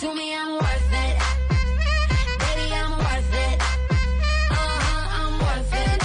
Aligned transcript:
to 0.00 0.14
me, 0.14 0.34
I'm 0.34 0.52
worth 0.52 0.92
it. 0.92 1.16
Baby, 2.40 2.66
I'm 2.72 2.92
worth 2.96 3.34
it. 3.34 3.56
I'm 5.18 5.32
worth 5.44 5.74
it. 5.74 6.00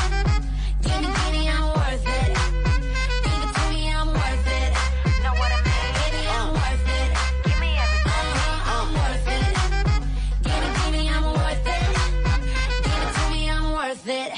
Give 0.84 1.00
me, 1.00 1.08
give 1.16 1.32
me, 1.32 1.48
I'm 1.48 1.68
worth 1.80 2.08
it. 2.20 2.32
Give 3.24 3.42
it 3.46 3.52
to 3.56 3.64
me, 3.72 3.82
I'm 3.96 4.10
worth 4.10 4.48
it. 4.60 4.72
Know 5.24 5.34
what 5.40 5.52
I 5.56 5.60
mean? 5.68 5.90
Baby, 6.02 6.24
I'm 6.38 6.50
worth 6.60 6.90
it. 7.00 7.10
Give 7.46 7.60
me 7.64 7.72
everything. 7.86 8.28
I'm 8.76 8.90
worth 9.00 9.30
it. 9.38 9.48
Give 10.44 10.60
me, 10.62 10.68
give 10.76 10.92
me, 10.92 11.04
I'm 11.16 11.28
worth 11.40 11.68
it. 11.78 11.84
Give 12.84 13.02
it 13.06 13.12
to 13.16 13.24
me, 13.32 13.42
I'm 13.50 13.68
worth 13.80 14.08
it. 14.08 14.34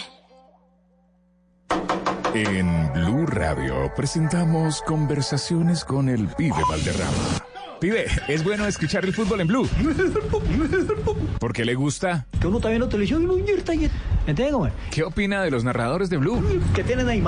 En 2.35 2.93
Blue 2.93 3.25
Radio 3.25 3.91
presentamos 3.95 4.83
conversaciones 4.83 5.83
con 5.83 6.09
el 6.09 6.27
pibe 6.35 6.61
Valderrama. 6.69 7.46
Pibe, 7.79 8.05
es 8.27 8.43
bueno 8.43 8.65
escuchar 8.65 9.05
el 9.05 9.13
fútbol 9.13 9.41
en 9.41 9.47
Blue. 9.47 9.69
¿Por 11.39 11.53
qué 11.53 11.63
le 11.63 11.75
gusta? 11.75 12.25
Que 12.39 12.47
uno 12.47 12.57
está 12.57 12.69
viendo 12.69 12.89
televisión 12.89 13.21
y 13.21 13.39
invierta. 13.39 13.73
¿Qué 14.91 15.03
opina 15.03 15.41
de 15.43 15.51
los 15.51 15.63
narradores 15.63 16.09
de 16.09 16.17
Blue? 16.17 16.41
Que 16.73 16.83
tienen 16.83 17.07
ahí 17.07 17.21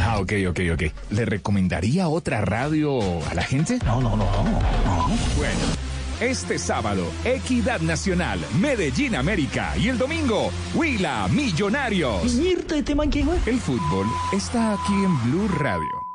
Ah, 0.00 0.18
ok, 0.18 0.32
ok, 0.48 0.60
ok. 0.74 0.82
¿Le 1.10 1.24
recomendaría 1.24 2.08
otra 2.08 2.40
radio 2.40 2.98
a 3.28 3.34
la 3.34 3.42
gente? 3.42 3.78
No, 3.84 4.00
no, 4.00 4.16
no, 4.16 4.24
no. 4.26 4.60
Bueno, 5.36 5.58
este 6.20 6.58
sábado, 6.58 7.06
Equidad 7.24 7.80
Nacional, 7.80 8.40
Medellín 8.60 9.14
América 9.14 9.74
y 9.76 9.88
el 9.88 9.98
domingo, 9.98 10.50
Huila 10.74 11.28
Millonarios. 11.28 12.34
Mierda, 12.34 12.82
este. 12.82 13.38
El 13.46 13.58
fútbol 13.58 14.06
está 14.32 14.72
aquí 14.72 14.92
en 14.92 15.30
Blue 15.30 15.48
Radio. 15.48 16.03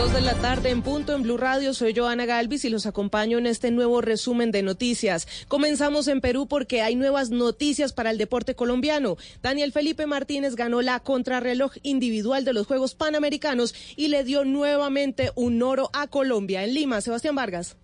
Dos 0.00 0.14
de 0.14 0.22
la 0.22 0.34
tarde 0.36 0.70
en 0.70 0.80
punto 0.80 1.14
en 1.14 1.22
Blue 1.22 1.36
Radio. 1.36 1.74
Soy 1.74 1.94
Joana 1.94 2.24
Galvis 2.24 2.64
y 2.64 2.70
los 2.70 2.86
acompaño 2.86 3.36
en 3.36 3.44
este 3.44 3.70
nuevo 3.70 4.00
resumen 4.00 4.50
de 4.50 4.62
noticias. 4.62 5.28
Comenzamos 5.46 6.08
en 6.08 6.22
Perú 6.22 6.48
porque 6.48 6.80
hay 6.80 6.96
nuevas 6.96 7.28
noticias 7.28 7.92
para 7.92 8.10
el 8.10 8.16
deporte 8.16 8.54
colombiano. 8.54 9.18
Daniel 9.42 9.72
Felipe 9.72 10.06
Martínez 10.06 10.56
ganó 10.56 10.80
la 10.80 11.00
contrarreloj 11.00 11.72
individual 11.82 12.46
de 12.46 12.54
los 12.54 12.66
Juegos 12.66 12.94
Panamericanos 12.94 13.74
y 13.94 14.08
le 14.08 14.24
dio 14.24 14.46
nuevamente 14.46 15.32
un 15.34 15.62
oro 15.62 15.90
a 15.92 16.06
Colombia. 16.06 16.64
En 16.64 16.72
Lima, 16.72 17.02
Sebastián 17.02 17.34
Vargas. 17.34 17.76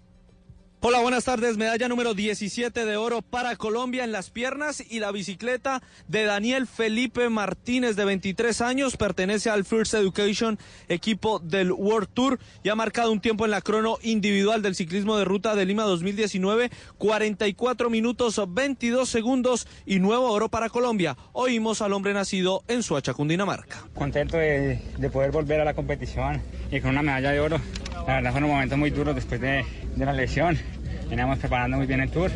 Hola, 0.88 1.00
buenas 1.00 1.24
tardes. 1.24 1.56
Medalla 1.56 1.88
número 1.88 2.14
17 2.14 2.84
de 2.84 2.96
oro 2.96 3.20
para 3.20 3.56
Colombia 3.56 4.04
en 4.04 4.12
las 4.12 4.30
piernas 4.30 4.80
y 4.88 5.00
la 5.00 5.10
bicicleta 5.10 5.82
de 6.06 6.22
Daniel 6.22 6.68
Felipe 6.68 7.28
Martínez 7.28 7.96
de 7.96 8.04
23 8.04 8.60
años. 8.60 8.96
Pertenece 8.96 9.50
al 9.50 9.64
First 9.64 9.94
Education, 9.94 10.60
equipo 10.88 11.40
del 11.40 11.72
World 11.72 12.10
Tour 12.14 12.38
y 12.62 12.68
ha 12.68 12.76
marcado 12.76 13.10
un 13.10 13.20
tiempo 13.20 13.44
en 13.44 13.50
la 13.50 13.62
crono 13.62 13.98
individual 14.00 14.62
del 14.62 14.76
ciclismo 14.76 15.16
de 15.16 15.24
ruta 15.24 15.56
de 15.56 15.64
Lima 15.64 15.82
2019, 15.82 16.70
44 16.98 17.90
minutos 17.90 18.40
22 18.46 19.08
segundos 19.08 19.66
y 19.86 19.98
nuevo 19.98 20.30
oro 20.30 20.50
para 20.50 20.68
Colombia. 20.68 21.16
Oímos 21.32 21.82
al 21.82 21.94
hombre 21.94 22.14
nacido 22.14 22.62
en 22.68 22.84
Suacha, 22.84 23.12
Cundinamarca. 23.12 23.88
contento 23.92 24.36
de, 24.36 24.80
de 24.98 25.10
poder 25.10 25.32
volver 25.32 25.60
a 25.60 25.64
la 25.64 25.74
competición 25.74 26.40
y 26.70 26.80
con 26.80 26.90
una 26.90 27.02
medalla 27.02 27.32
de 27.32 27.40
oro. 27.40 27.60
La 28.06 28.14
verdad 28.14 28.30
fueron 28.30 28.50
momentos 28.50 28.78
muy 28.78 28.90
duros 28.90 29.16
después 29.16 29.40
de, 29.40 29.64
de 29.96 30.04
la 30.04 30.12
lesión. 30.12 30.56
Veníamos 31.08 31.38
preparando 31.38 31.76
muy 31.76 31.86
bien 31.86 32.00
el 32.00 32.10
tour 32.10 32.30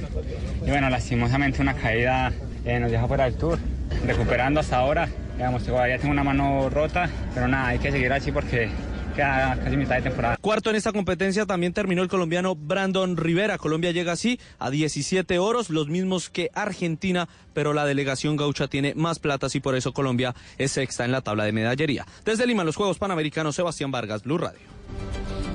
y 0.64 0.70
bueno, 0.70 0.88
lastimosamente 0.88 1.60
una 1.60 1.74
caída 1.74 2.32
eh, 2.64 2.78
nos 2.78 2.90
deja 2.90 3.06
fuera 3.06 3.24
del 3.24 3.34
tour. 3.34 3.58
Recuperando 4.06 4.60
hasta 4.60 4.76
ahora, 4.76 5.08
digamos, 5.36 5.64
todavía 5.64 5.98
tengo 5.98 6.12
una 6.12 6.22
mano 6.22 6.70
rota, 6.70 7.10
pero 7.34 7.48
nada, 7.48 7.68
hay 7.68 7.78
que 7.78 7.90
seguir 7.90 8.12
así 8.12 8.30
porque 8.30 8.70
queda 9.14 9.58
casi 9.62 9.76
mitad 9.76 9.96
de 9.96 10.02
temporada. 10.02 10.36
Cuarto 10.40 10.70
en 10.70 10.76
esta 10.76 10.92
competencia 10.92 11.46
también 11.46 11.72
terminó 11.72 12.02
el 12.02 12.08
colombiano 12.08 12.54
Brandon 12.54 13.16
Rivera. 13.16 13.58
Colombia 13.58 13.90
llega 13.90 14.12
así 14.12 14.38
a 14.58 14.70
17 14.70 15.38
oros, 15.38 15.70
los 15.70 15.88
mismos 15.88 16.30
que 16.30 16.50
Argentina, 16.54 17.28
pero 17.52 17.72
la 17.72 17.84
delegación 17.84 18.36
gaucha 18.36 18.68
tiene 18.68 18.94
más 18.94 19.18
platas 19.18 19.54
y 19.56 19.60
por 19.60 19.74
eso 19.74 19.92
Colombia 19.92 20.34
es 20.58 20.72
sexta 20.72 21.04
en 21.04 21.12
la 21.12 21.20
tabla 21.20 21.44
de 21.44 21.52
medallería. 21.52 22.06
Desde 22.24 22.46
Lima, 22.46 22.64
los 22.64 22.76
Juegos 22.76 22.98
Panamericanos, 22.98 23.56
Sebastián 23.56 23.90
Vargas, 23.90 24.22
Blue 24.22 24.38
Radio. 24.38 24.79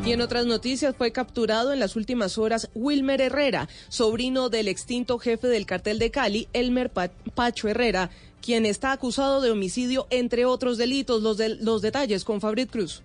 Y 0.06 0.12
en 0.12 0.22
otras 0.22 0.46
noticias 0.46 0.96
fue 0.96 1.12
capturado 1.12 1.74
en 1.74 1.80
las 1.80 1.96
últimas 1.96 2.38
horas 2.38 2.70
Wilmer 2.76 3.22
Herrera, 3.22 3.68
sobrino 3.90 4.50
del 4.50 4.68
extinto 4.68 5.18
jefe 5.18 5.48
del 5.48 5.66
cartel 5.66 5.98
de 5.98 6.12
Cali, 6.12 6.48
Elmer 6.54 6.92
Pa- 6.92 7.10
Pacho 7.34 7.68
Herrera, 7.68 8.12
quien 8.40 8.68
está 8.68 8.92
acusado 8.92 9.42
de 9.42 9.50
homicidio 9.50 10.06
entre 10.12 10.46
otros 10.46 10.78
delitos. 10.78 11.24
Los, 11.24 11.38
de- 11.38 11.56
los 11.56 11.82
detalles 11.82 12.24
con 12.24 12.40
Fabrit 12.40 12.70
Cruz. 12.70 13.02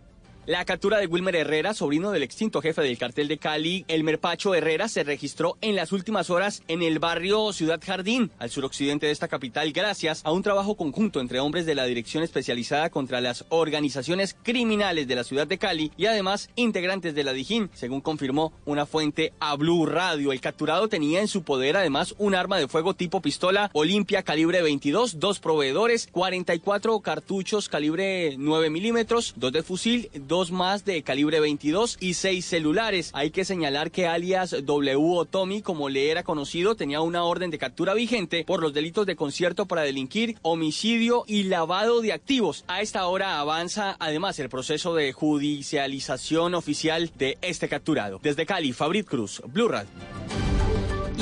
La 0.46 0.64
captura 0.64 0.98
de 0.98 1.06
Wilmer 1.06 1.36
Herrera, 1.36 1.74
sobrino 1.74 2.12
del 2.12 2.22
extinto 2.22 2.62
jefe 2.62 2.80
del 2.80 2.96
cartel 2.96 3.28
de 3.28 3.36
Cali, 3.36 3.84
Elmer 3.88 4.18
Pacho 4.18 4.54
Herrera, 4.54 4.88
se 4.88 5.04
registró 5.04 5.58
en 5.60 5.76
las 5.76 5.92
últimas 5.92 6.30
horas 6.30 6.62
en 6.66 6.82
el 6.82 6.98
barrio 6.98 7.52
Ciudad 7.52 7.78
Jardín, 7.84 8.32
al 8.38 8.48
suroccidente 8.48 9.04
de 9.04 9.12
esta 9.12 9.28
capital, 9.28 9.70
gracias 9.72 10.22
a 10.24 10.32
un 10.32 10.42
trabajo 10.42 10.76
conjunto 10.76 11.20
entre 11.20 11.40
hombres 11.40 11.66
de 11.66 11.74
la 11.74 11.84
Dirección 11.84 12.22
Especializada 12.22 12.88
contra 12.88 13.20
las 13.20 13.44
Organizaciones 13.50 14.34
Criminales 14.42 15.06
de 15.06 15.14
la 15.14 15.24
ciudad 15.24 15.46
de 15.46 15.58
Cali 15.58 15.92
y 15.98 16.06
además 16.06 16.48
integrantes 16.56 17.14
de 17.14 17.22
la 17.22 17.34
Dijín, 17.34 17.68
según 17.74 18.00
confirmó 18.00 18.54
una 18.64 18.86
fuente 18.86 19.34
a 19.40 19.54
Blue 19.56 19.84
Radio. 19.84 20.32
El 20.32 20.40
capturado 20.40 20.88
tenía 20.88 21.20
en 21.20 21.28
su 21.28 21.42
poder 21.42 21.76
además 21.76 22.14
un 22.16 22.34
arma 22.34 22.56
de 22.56 22.66
fuego 22.66 22.94
tipo 22.94 23.20
pistola 23.20 23.70
Olimpia 23.74 24.22
calibre 24.22 24.62
22, 24.62 25.20
dos 25.20 25.38
proveedores, 25.38 26.08
44 26.10 26.98
cartuchos 27.00 27.68
calibre 27.68 28.36
9 28.38 28.70
milímetros, 28.70 29.34
dos 29.36 29.52
de 29.52 29.62
fusil, 29.62 30.10
dos 30.30 30.39
más 30.50 30.86
de 30.86 31.02
calibre 31.02 31.40
22 31.40 31.98
y 32.00 32.14
seis 32.14 32.46
celulares. 32.46 33.10
Hay 33.12 33.30
que 33.30 33.44
señalar 33.44 33.90
que 33.90 34.06
alias 34.06 34.56
W 34.64 34.96
o 34.96 35.26
Tommy, 35.26 35.60
como 35.60 35.90
le 35.90 36.10
era 36.10 36.22
conocido, 36.22 36.74
tenía 36.74 37.02
una 37.02 37.24
orden 37.24 37.50
de 37.50 37.58
captura 37.58 37.92
vigente 37.92 38.44
por 38.46 38.62
los 38.62 38.72
delitos 38.72 39.04
de 39.04 39.16
concierto 39.16 39.66
para 39.66 39.82
delinquir, 39.82 40.38
homicidio 40.40 41.24
y 41.26 41.42
lavado 41.42 42.00
de 42.00 42.14
activos. 42.14 42.64
A 42.68 42.80
esta 42.80 43.06
hora 43.06 43.38
avanza 43.38 43.96
además 43.98 44.38
el 44.38 44.48
proceso 44.48 44.94
de 44.94 45.12
judicialización 45.12 46.54
oficial 46.54 47.10
de 47.18 47.36
este 47.42 47.68
capturado. 47.68 48.18
Desde 48.22 48.46
Cali, 48.46 48.72
Fabrit 48.72 49.06
Cruz, 49.06 49.42
Blue 49.46 49.68
Radio. 49.68 49.90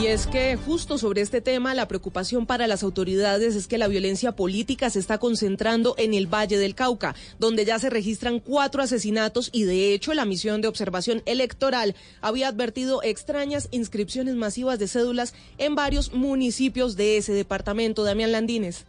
Y 0.01 0.07
es 0.07 0.29
que 0.29 0.55
justo 0.55 0.97
sobre 0.97 1.23
este 1.23 1.41
tema, 1.41 1.75
la 1.75 1.89
preocupación 1.89 2.47
para 2.47 2.69
las 2.69 2.85
autoridades 2.85 3.57
es 3.57 3.67
que 3.67 3.79
la 3.79 3.89
violencia 3.89 4.31
política 4.31 4.91
se 4.91 5.01
está 5.01 5.19
concentrando 5.19 5.97
en 5.99 6.15
el 6.15 6.33
Valle 6.33 6.57
del 6.57 6.77
Cauca, 6.77 7.17
donde 7.41 7.65
ya 7.65 7.81
se 7.81 7.91
registran 7.91 8.39
cuatro 8.39 8.81
asesinatos 8.81 9.51
y 9.53 9.65
de 9.65 9.93
hecho 9.93 10.15
la 10.15 10.25
misión 10.25 10.61
de 10.61 10.69
observación 10.69 11.23
electoral 11.27 11.97
había 12.21 12.47
advertido 12.47 13.03
extrañas 13.03 13.67
inscripciones 13.73 14.37
masivas 14.37 14.79
de 14.79 14.87
cédulas 14.87 15.35
en 15.59 15.75
varios 15.75 16.13
municipios 16.13 16.95
de 16.95 17.17
ese 17.17 17.33
departamento. 17.33 18.05
Damián 18.05 18.31
Landines. 18.31 18.87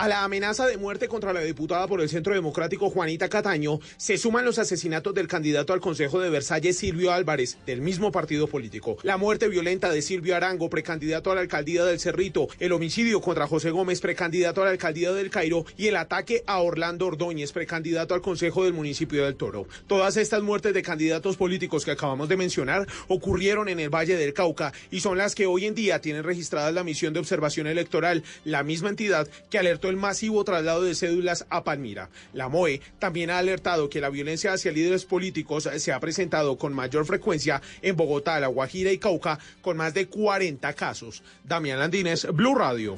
A 0.00 0.08
la 0.08 0.24
amenaza 0.24 0.66
de 0.66 0.78
muerte 0.78 1.08
contra 1.08 1.34
la 1.34 1.42
diputada 1.42 1.86
por 1.86 2.00
el 2.00 2.08
Centro 2.08 2.32
Democrático 2.32 2.88
Juanita 2.88 3.28
Cataño 3.28 3.80
se 3.98 4.16
suman 4.16 4.46
los 4.46 4.58
asesinatos 4.58 5.12
del 5.12 5.28
candidato 5.28 5.74
al 5.74 5.82
Consejo 5.82 6.20
de 6.20 6.30
Versalles 6.30 6.78
Silvio 6.78 7.12
Álvarez, 7.12 7.58
del 7.66 7.82
mismo 7.82 8.10
partido 8.10 8.46
político, 8.46 8.96
la 9.02 9.18
muerte 9.18 9.46
violenta 9.48 9.92
de 9.92 10.00
Silvio 10.00 10.34
Arango, 10.34 10.70
precandidato 10.70 11.30
a 11.30 11.34
la 11.34 11.42
alcaldía 11.42 11.84
del 11.84 12.00
Cerrito, 12.00 12.48
el 12.60 12.72
homicidio 12.72 13.20
contra 13.20 13.46
José 13.46 13.72
Gómez, 13.72 14.00
precandidato 14.00 14.62
a 14.62 14.64
la 14.64 14.70
alcaldía 14.70 15.12
del 15.12 15.28
Cairo, 15.28 15.66
y 15.76 15.88
el 15.88 15.96
ataque 15.96 16.44
a 16.46 16.60
Orlando 16.62 17.06
Ordóñez, 17.06 17.52
precandidato 17.52 18.14
al 18.14 18.22
Consejo 18.22 18.64
del 18.64 18.72
municipio 18.72 19.26
del 19.26 19.36
Toro. 19.36 19.66
Todas 19.86 20.16
estas 20.16 20.42
muertes 20.42 20.72
de 20.72 20.80
candidatos 20.80 21.36
políticos 21.36 21.84
que 21.84 21.90
acabamos 21.90 22.30
de 22.30 22.38
mencionar 22.38 22.88
ocurrieron 23.08 23.68
en 23.68 23.80
el 23.80 23.90
Valle 23.90 24.16
del 24.16 24.32
Cauca 24.32 24.72
y 24.90 25.00
son 25.00 25.18
las 25.18 25.34
que 25.34 25.44
hoy 25.44 25.66
en 25.66 25.74
día 25.74 26.00
tienen 26.00 26.24
registradas 26.24 26.72
la 26.72 26.84
misión 26.84 27.12
de 27.12 27.20
observación 27.20 27.66
electoral, 27.66 28.24
la 28.46 28.62
misma 28.62 28.88
entidad 28.88 29.28
que 29.50 29.58
alertó 29.58 29.89
el 29.90 29.96
masivo 29.96 30.42
traslado 30.44 30.82
de 30.82 30.94
cédulas 30.94 31.46
a 31.50 31.64
Palmira. 31.64 32.08
La 32.32 32.48
MOE 32.48 32.80
también 32.98 33.30
ha 33.30 33.38
alertado 33.38 33.90
que 33.90 34.00
la 34.00 34.08
violencia 34.08 34.52
hacia 34.52 34.72
líderes 34.72 35.04
políticos 35.04 35.68
se 35.76 35.92
ha 35.92 36.00
presentado 36.00 36.56
con 36.56 36.72
mayor 36.72 37.04
frecuencia 37.04 37.60
en 37.82 37.96
Bogotá, 37.96 38.40
La 38.40 38.46
Guajira 38.46 38.92
y 38.92 38.98
Cauca, 38.98 39.38
con 39.60 39.76
más 39.76 39.92
de 39.94 40.06
40 40.06 40.72
casos. 40.72 41.22
Damián 41.44 41.78
Landines, 41.78 42.26
Blue 42.32 42.54
Radio. 42.54 42.96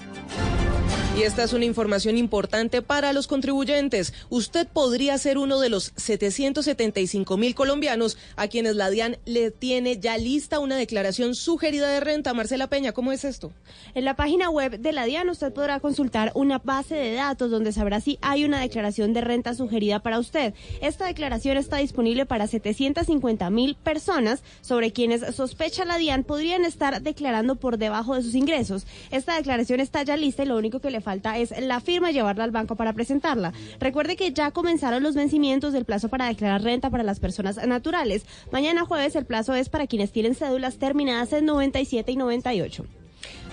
Y 1.14 1.24
esta 1.24 1.42
es 1.42 1.52
una 1.52 1.66
información 1.66 2.16
importante 2.16 2.80
para 2.80 3.12
los 3.12 3.26
contribuyentes. 3.26 4.14
Usted 4.30 4.66
podría 4.66 5.18
ser 5.18 5.36
uno 5.36 5.60
de 5.60 5.68
los 5.68 5.92
775 5.96 7.36
mil 7.36 7.54
colombianos 7.54 8.16
a 8.36 8.48
quienes 8.48 8.76
la 8.76 8.88
DIAN 8.88 9.18
le 9.26 9.50
tiene 9.50 9.98
ya 10.00 10.16
lista 10.16 10.58
una 10.58 10.76
declaración 10.76 11.34
sugerida 11.34 11.90
de 11.90 12.00
renta. 12.00 12.32
Marcela 12.32 12.68
Peña, 12.68 12.92
¿cómo 12.92 13.12
es 13.12 13.26
esto? 13.26 13.52
En 13.94 14.06
la 14.06 14.16
página 14.16 14.48
web 14.48 14.80
de 14.80 14.92
la 14.92 15.04
DIAN 15.04 15.28
usted 15.28 15.52
podrá 15.52 15.80
consultar 15.80 16.32
una 16.34 16.58
base 16.58 16.94
de 16.94 17.12
datos 17.12 17.50
donde 17.50 17.72
sabrá 17.72 18.00
si 18.00 18.18
hay 18.22 18.46
una 18.46 18.60
declaración 18.60 19.12
de 19.12 19.20
renta 19.20 19.52
sugerida 19.52 20.00
para 20.00 20.18
usted. 20.18 20.54
Esta 20.80 21.04
declaración 21.04 21.58
está 21.58 21.76
disponible 21.76 22.24
para 22.24 22.46
750 22.46 23.50
mil 23.50 23.74
personas 23.74 24.42
sobre 24.62 24.92
quienes 24.92 25.36
sospecha 25.36 25.84
la 25.84 25.98
DIAN 25.98 26.24
podrían 26.24 26.64
estar 26.64 27.02
declarando 27.02 27.56
por 27.56 27.76
debajo 27.76 28.14
de 28.14 28.22
sus 28.22 28.34
ingresos. 28.34 28.86
Esta 29.10 29.36
declaración 29.36 29.80
está 29.80 30.02
ya 30.04 30.16
lista 30.16 30.42
y 30.42 30.46
lo 30.46 30.56
único 30.56 30.80
que 30.80 30.90
le 30.90 31.01
falta 31.02 31.38
es 31.38 31.52
la 31.60 31.80
firma 31.80 32.10
y 32.10 32.14
llevarla 32.14 32.44
al 32.44 32.50
banco 32.50 32.76
para 32.76 32.92
presentarla. 32.92 33.52
Recuerde 33.80 34.16
que 34.16 34.32
ya 34.32 34.50
comenzaron 34.50 35.02
los 35.02 35.14
vencimientos 35.14 35.72
del 35.72 35.84
plazo 35.84 36.08
para 36.08 36.26
declarar 36.26 36.62
renta 36.62 36.90
para 36.90 37.02
las 37.02 37.20
personas 37.20 37.56
naturales. 37.66 38.24
Mañana 38.50 38.86
jueves 38.86 39.16
el 39.16 39.26
plazo 39.26 39.54
es 39.54 39.68
para 39.68 39.86
quienes 39.86 40.12
tienen 40.12 40.34
cédulas 40.34 40.78
terminadas 40.78 41.32
en 41.32 41.46
97 41.46 42.12
y 42.12 42.16
98. 42.16 42.86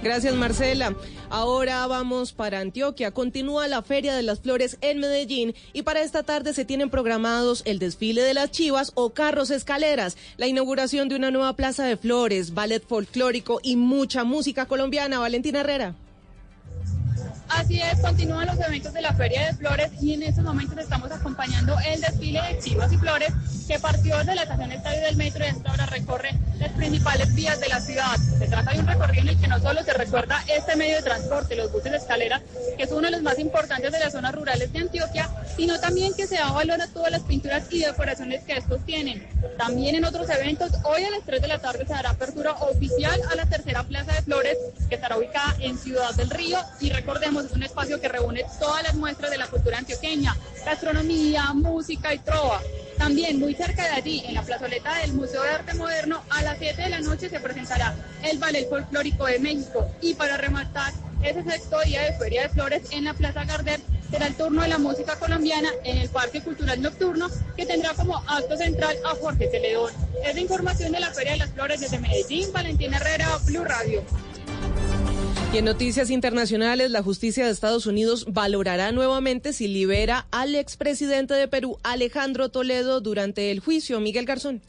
Gracias, 0.01 0.33
Marcela. 0.33 0.95
Ahora 1.29 1.85
vamos 1.87 2.31
para 2.31 2.61
Antioquia. 2.61 3.11
Continúa 3.11 3.67
la 3.67 3.81
Feria 3.81 4.15
de 4.15 4.23
las 4.23 4.39
Flores 4.39 4.77
en 4.81 4.99
Medellín 4.99 5.53
y 5.73 5.81
para 5.81 6.01
esta 6.01 6.23
tarde 6.23 6.53
se 6.53 6.63
tienen 6.63 6.89
programados 6.89 7.63
el 7.65 7.79
desfile 7.79 8.21
de 8.21 8.33
las 8.33 8.51
chivas 8.51 8.93
o 8.95 9.09
carros 9.09 9.51
escaleras, 9.51 10.15
la 10.37 10.47
inauguración 10.47 11.09
de 11.09 11.17
una 11.17 11.31
nueva 11.31 11.53
plaza 11.53 11.83
de 11.83 11.97
flores, 11.97 12.53
ballet 12.53 12.85
folclórico 12.87 13.59
y 13.61 13.75
mucha 13.75 14.23
música 14.23 14.65
colombiana. 14.65 15.19
Valentina 15.19 15.59
Herrera. 15.59 15.95
Así 17.49 17.81
es, 17.81 17.99
continúan 17.99 18.45
los 18.45 18.59
eventos 18.59 18.93
de 18.93 19.01
la 19.01 19.13
Feria 19.13 19.47
de 19.47 19.53
Flores 19.53 19.91
y 19.99 20.13
en 20.13 20.23
estos 20.23 20.43
momentos 20.43 20.77
estamos 20.77 21.11
acompañando 21.11 21.75
el 21.85 21.99
desfile 21.99 22.41
de 22.41 22.59
Chivas 22.59 22.93
y 22.93 22.97
Flores 22.97 23.33
que 23.67 23.79
partió 23.79 24.17
de 24.23 24.35
la 24.35 24.43
estación 24.43 24.71
Estadio 24.71 25.01
del 25.01 25.15
Metro 25.15 25.43
y 25.45 25.47
hasta 25.47 25.69
ahora 25.69 25.85
recorre 25.87 26.31
las 26.59 26.71
principales 26.73 27.33
vías 27.35 27.59
de 27.59 27.69
la 27.69 27.79
ciudad. 27.79 28.17
Se 28.17 28.47
trata 28.47 28.71
de 28.71 28.79
un 28.79 28.87
recorrido 28.87 29.21
en 29.21 29.29
el 29.29 29.39
que 29.39 29.47
no 29.47 29.59
solo 29.59 29.83
se 29.83 29.93
recuerda 29.93 30.43
este 30.47 30.75
medio 30.75 30.97
de 30.97 31.03
transporte, 31.03 31.55
los 31.55 31.71
buses 31.71 31.91
de 31.91 31.97
escalera, 31.97 32.41
que 32.77 32.83
es 32.83 32.91
uno 32.91 33.01
de 33.01 33.11
los 33.11 33.21
más 33.21 33.39
importantes 33.39 33.91
de 33.91 33.99
las 33.99 34.11
zonas 34.11 34.33
rurales 34.33 34.71
de 34.73 34.79
Antioquia, 34.79 35.29
sino 35.55 35.79
también 35.79 36.13
que 36.13 36.27
se 36.27 36.35
da 36.35 36.51
valor 36.51 36.81
a 36.81 36.87
todas 36.87 37.11
las 37.11 37.21
pinturas 37.21 37.63
y 37.69 37.79
decoraciones 37.79 38.43
que 38.43 38.53
estos 38.53 38.83
tienen. 38.85 39.27
También 39.57 39.95
en 39.95 40.05
otros 40.05 40.29
eventos, 40.29 40.71
hoy 40.83 41.03
a 41.03 41.11
las 41.11 41.21
3 41.25 41.41
de 41.41 41.47
la 41.47 41.59
tarde 41.59 41.85
se 41.85 41.93
dará 41.93 42.11
apertura 42.11 42.53
oficial 42.53 43.19
a 43.31 43.35
la 43.35 43.45
tercera 43.45 43.83
Plaza 43.83 44.13
de 44.13 44.21
Flores, 44.23 44.57
que 44.89 44.95
estará 44.95 45.17
ubicada 45.17 45.55
en 45.59 45.77
Ciudad 45.77 46.13
del 46.15 46.29
Río 46.29 46.59
y 46.79 46.89
recordemos 46.89 47.38
es 47.47 47.51
un 47.51 47.63
espacio 47.63 47.99
que 47.99 48.07
reúne 48.07 48.45
todas 48.59 48.83
las 48.83 48.95
muestras 48.95 49.31
de 49.31 49.37
la 49.37 49.47
cultura 49.47 49.77
antioqueña, 49.77 50.35
gastronomía, 50.65 51.53
música 51.53 52.13
y 52.13 52.19
trova. 52.19 52.61
También 52.97 53.39
muy 53.39 53.55
cerca 53.55 53.83
de 53.83 53.89
allí, 53.89 54.23
en 54.25 54.33
la 54.33 54.43
plazoleta 54.43 54.97
del 54.97 55.13
Museo 55.13 55.41
de 55.41 55.49
Arte 55.49 55.73
Moderno, 55.73 56.21
a 56.29 56.41
las 56.41 56.57
7 56.57 56.81
de 56.81 56.89
la 56.89 56.99
noche 56.99 57.29
se 57.29 57.39
presentará 57.39 57.95
el 58.23 58.37
Ballet 58.37 58.69
Folclórico 58.69 59.25
de 59.25 59.39
México. 59.39 59.89
Y 60.01 60.15
para 60.15 60.37
rematar 60.37 60.93
ese 61.23 61.43
sexto 61.43 61.79
día 61.81 62.01
de 62.03 62.13
Feria 62.13 62.43
de 62.43 62.49
Flores 62.49 62.83
en 62.91 63.05
la 63.05 63.13
Plaza 63.13 63.45
Gardel, 63.45 63.81
será 64.11 64.27
el 64.27 64.35
turno 64.35 64.63
de 64.63 64.67
la 64.67 64.77
música 64.77 65.17
colombiana 65.17 65.69
en 65.83 65.97
el 65.97 66.09
Parque 66.09 66.41
Cultural 66.41 66.81
Nocturno, 66.81 67.29
que 67.55 67.65
tendrá 67.65 67.93
como 67.93 68.17
acto 68.27 68.57
central 68.57 68.97
a 69.05 69.15
Jorge 69.15 69.49
Celedón. 69.49 69.93
Es 70.25 70.35
la 70.35 70.41
información 70.41 70.91
de 70.91 70.99
la 70.99 71.11
Feria 71.11 71.33
de 71.33 71.39
las 71.39 71.51
Flores 71.51 71.79
desde 71.79 71.99
Medellín, 71.99 72.51
Valentina 72.51 72.97
Herrera, 72.97 73.37
Blue 73.45 73.63
Radio. 73.63 74.03
Y 75.51 75.57
en 75.57 75.65
noticias 75.65 76.11
internacionales, 76.11 76.91
la 76.91 77.01
justicia 77.01 77.43
de 77.43 77.51
Estados 77.51 77.87
Unidos 77.87 78.27
valorará 78.29 78.91
nuevamente 78.91 79.51
si 79.51 79.67
libera 79.67 80.27
al 80.29 80.53
expresidente 80.53 81.33
de 81.33 81.47
Perú, 81.47 81.79
Alejandro 81.81 82.49
Toledo, 82.49 83.01
durante 83.01 83.49
el 83.49 83.59
juicio. 83.59 83.99
Miguel 83.99 84.25
Garzón. 84.25 84.61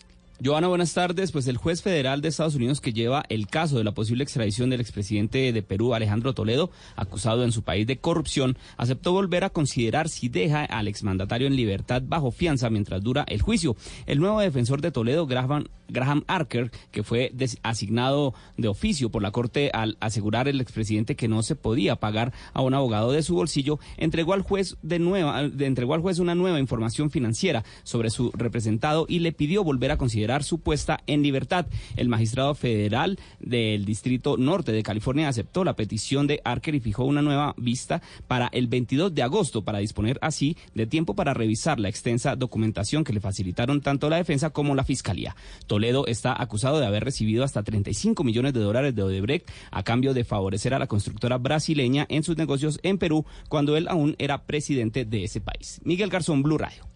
Joana, 0.43 0.69
buenas 0.69 0.95
tardes. 0.95 1.33
Pues 1.33 1.47
el 1.49 1.59
juez 1.59 1.83
federal 1.83 2.23
de 2.23 2.29
Estados 2.29 2.55
Unidos 2.55 2.81
que 2.81 2.95
lleva 2.95 3.25
el 3.29 3.47
caso 3.47 3.77
de 3.77 3.85
la 3.85 3.93
posible 3.93 4.25
extradición 4.25 4.71
del 4.71 4.81
expresidente 4.81 5.53
de 5.53 5.63
Perú, 5.63 5.93
Alejandro 5.93 6.33
Toledo, 6.33 6.71
acusado 6.97 7.45
en 7.45 7.53
su 7.53 7.63
país 7.63 7.87
de 7.87 7.99
corrupción, 7.99 8.57
aceptó 8.79 9.13
volver 9.13 9.45
a 9.45 9.51
considerar 9.51 10.09
si 10.09 10.31
deja 10.31 10.65
al 10.65 10.89
exmandatario 10.89 11.47
en 11.47 11.57
libertad 11.57 12.01
bajo 12.07 12.31
fianza 12.31 12.71
mientras 12.71 13.03
dura 13.03 13.27
el 13.29 13.43
juicio. 13.43 13.77
El 14.07 14.19
nuevo 14.19 14.41
defensor 14.41 14.81
de 14.81 14.91
Toledo, 14.91 15.27
Graham, 15.27 15.67
Graham 15.91 16.25
Arker, 16.27 16.71
que 16.91 17.03
fue 17.03 17.33
asignado 17.63 18.35
de 18.57 18.69
oficio 18.69 19.11
por 19.11 19.23
la 19.23 19.31
Corte 19.31 19.71
al 19.73 19.97
asegurar 20.01 20.49
el 20.49 20.61
expresidente 20.61 21.17
que 21.17 21.29
no 21.29 21.43
se 21.43 21.57
podía 21.57 21.97
pagar 21.97 22.33
a 22.53 22.63
un 22.63 22.75
abogado 22.75 23.13
de 23.13 23.23
su 23.23 23.35
bolsillo, 23.35 23.79
entregó 23.97 24.33
al 24.33 24.43
juez 24.43 24.77
de 24.83 24.99
nueva, 24.99 25.41
entregó 25.43 25.95
al 25.95 26.01
juez 26.01 26.19
una 26.19 26.35
nueva 26.35 26.61
información 26.61 27.11
financiera 27.11 27.65
sobre 27.83 28.11
su 28.11 28.31
representado 28.33 29.07
y 29.09 29.21
le 29.21 29.33
pidió 29.33 29.65
volver 29.65 29.91
a 29.91 29.97
considerar 29.97 30.45
su 30.45 30.61
puesta 30.61 31.01
en 31.07 31.23
libertad. 31.23 31.67
El 31.97 32.09
magistrado 32.09 32.55
federal 32.55 33.19
del 33.41 33.85
Distrito 33.85 34.37
Norte 34.37 34.73
de 34.73 34.83
California 34.83 35.29
aceptó 35.29 35.65
la 35.65 35.77
petición 35.77 36.27
de 36.27 36.41
Arker 36.45 36.75
y 36.75 36.81
fijó 36.81 37.05
una 37.05 37.23
nueva 37.23 37.55
vista 37.57 38.03
para 38.27 38.49
el 38.53 38.67
22 38.67 39.15
de 39.15 39.23
agosto 39.23 39.63
para 39.63 39.79
disponer 39.79 40.19
así 40.23 40.57
de 40.75 40.87
tiempo 40.87 41.15
para 41.15 41.35
revisar 41.35 41.81
la 41.81 41.89
extensa 41.89 42.37
documentación 42.37 43.05
que 43.05 43.13
le 43.13 43.21
facilitaron 43.21 43.81
tanto 43.81 44.09
la 44.09 44.17
defensa 44.17 44.51
como 44.51 44.75
la 44.75 44.85
fiscalía. 44.85 45.35
Toledo 45.81 46.07
está 46.07 46.37
acusado 46.39 46.79
de 46.79 46.85
haber 46.85 47.05
recibido 47.05 47.43
hasta 47.43 47.63
35 47.63 48.23
millones 48.23 48.53
de 48.53 48.61
dólares 48.61 48.95
de 48.95 49.03
Odebrecht 49.03 49.49
a 49.71 49.83
cambio 49.83 50.13
de 50.13 50.25
favorecer 50.25 50.75
a 50.75 50.79
la 50.79 50.87
constructora 50.87 51.39
brasileña 51.39 52.05
en 52.11 52.23
sus 52.23 52.37
negocios 52.37 52.79
en 52.83 52.99
Perú 52.99 53.25
cuando 53.49 53.79
él 53.79 53.89
aún 53.89 54.15
era 54.19 54.45
presidente 54.45 55.07
de 55.07 55.25
ese 55.25 55.41
país. 55.41 55.81
Miguel 55.83 56.11
Garzón, 56.11 56.43
Blue 56.43 56.59
Radio. 56.59 56.87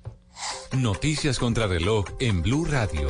Noticias 0.76 1.38
contra 1.38 1.66
reloj 1.66 2.04
en 2.20 2.42
Blue 2.42 2.66
Radio. 2.66 3.08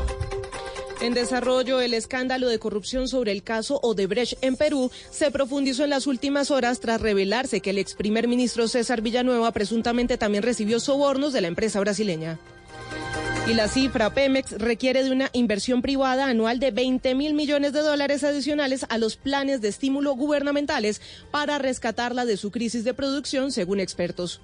En 1.01 1.13
desarrollo, 1.13 1.81
el 1.81 1.93
escándalo 1.93 2.47
de 2.47 2.61
corrupción 2.61 3.09
sobre 3.09 3.33
el 3.33 3.43
caso 3.43 3.81
Odebrecht 3.83 4.39
en 4.45 4.55
Perú 4.55 4.93
se 5.11 5.33
profundizó 5.33 5.83
en 5.83 5.91
las 5.91 6.07
últimas 6.07 6.53
horas 6.53 6.79
tras 6.79 7.01
revelarse 7.01 7.61
que 7.61 7.71
el 7.71 7.79
ex 7.79 7.95
primer 7.97 8.29
ministro 8.29 8.69
César 8.69 9.03
Villanueva 9.03 9.51
presuntamente 9.51 10.19
también 10.19 10.45
recibió 10.45 10.79
sobornos 10.79 11.33
de 11.33 11.41
la 11.41 11.49
empresa 11.49 11.81
brasileña. 11.81 12.39
Y 13.47 13.53
la 13.53 13.69
cifra 13.69 14.15
Pemex 14.15 14.53
requiere 14.53 15.05
de 15.05 15.11
una 15.11 15.29
inversión 15.35 15.83
privada 15.83 16.29
anual 16.29 16.59
de 16.59 16.71
20 16.71 17.15
mil 17.15 17.35
millones 17.35 17.75
de 17.75 17.81
dólares 17.81 18.25
adicionales 18.25 18.87
a 18.89 18.97
los 18.97 19.17
planes 19.17 19.61
de 19.61 19.69
estímulo 19.69 20.15
gubernamentales 20.15 21.03
para 21.31 21.59
rescatarla 21.59 22.25
de 22.25 22.39
su 22.39 22.51
crisis 22.51 22.85
de 22.85 22.95
producción, 22.95 23.53
según 23.53 23.81
expertos. 23.81 24.41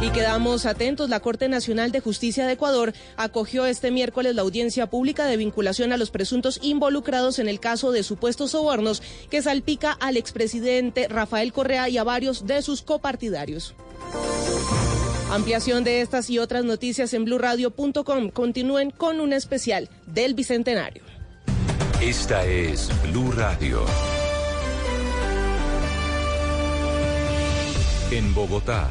Y 0.00 0.08
quedamos 0.12 0.64
atentos. 0.64 1.10
La 1.10 1.20
Corte 1.20 1.50
Nacional 1.50 1.92
de 1.92 2.00
Justicia 2.00 2.46
de 2.46 2.54
Ecuador 2.54 2.94
acogió 3.18 3.66
este 3.66 3.90
miércoles 3.90 4.34
la 4.34 4.40
audiencia 4.40 4.88
pública 4.88 5.26
de 5.26 5.36
vinculación 5.36 5.92
a 5.92 5.98
los 5.98 6.10
presuntos 6.10 6.58
involucrados 6.62 7.38
en 7.38 7.48
el 7.48 7.60
caso 7.60 7.92
de 7.92 8.02
supuestos 8.02 8.52
sobornos 8.52 9.02
que 9.28 9.42
salpica 9.42 9.92
al 9.92 10.16
expresidente 10.16 11.06
Rafael 11.06 11.52
Correa 11.52 11.90
y 11.90 11.98
a 11.98 12.04
varios 12.04 12.46
de 12.46 12.62
sus 12.62 12.80
copartidarios. 12.80 13.74
Ampliación 15.30 15.84
de 15.84 16.00
estas 16.00 16.28
y 16.28 16.40
otras 16.40 16.64
noticias 16.64 17.14
en 17.14 17.24
blurradio.com. 17.24 18.30
Continúen 18.30 18.90
con 18.90 19.20
un 19.20 19.32
especial 19.32 19.88
del 20.06 20.34
Bicentenario. 20.34 21.04
Esta 22.02 22.44
es 22.44 22.90
Blue 23.04 23.30
Radio. 23.30 23.84
En 28.10 28.34
Bogotá, 28.34 28.90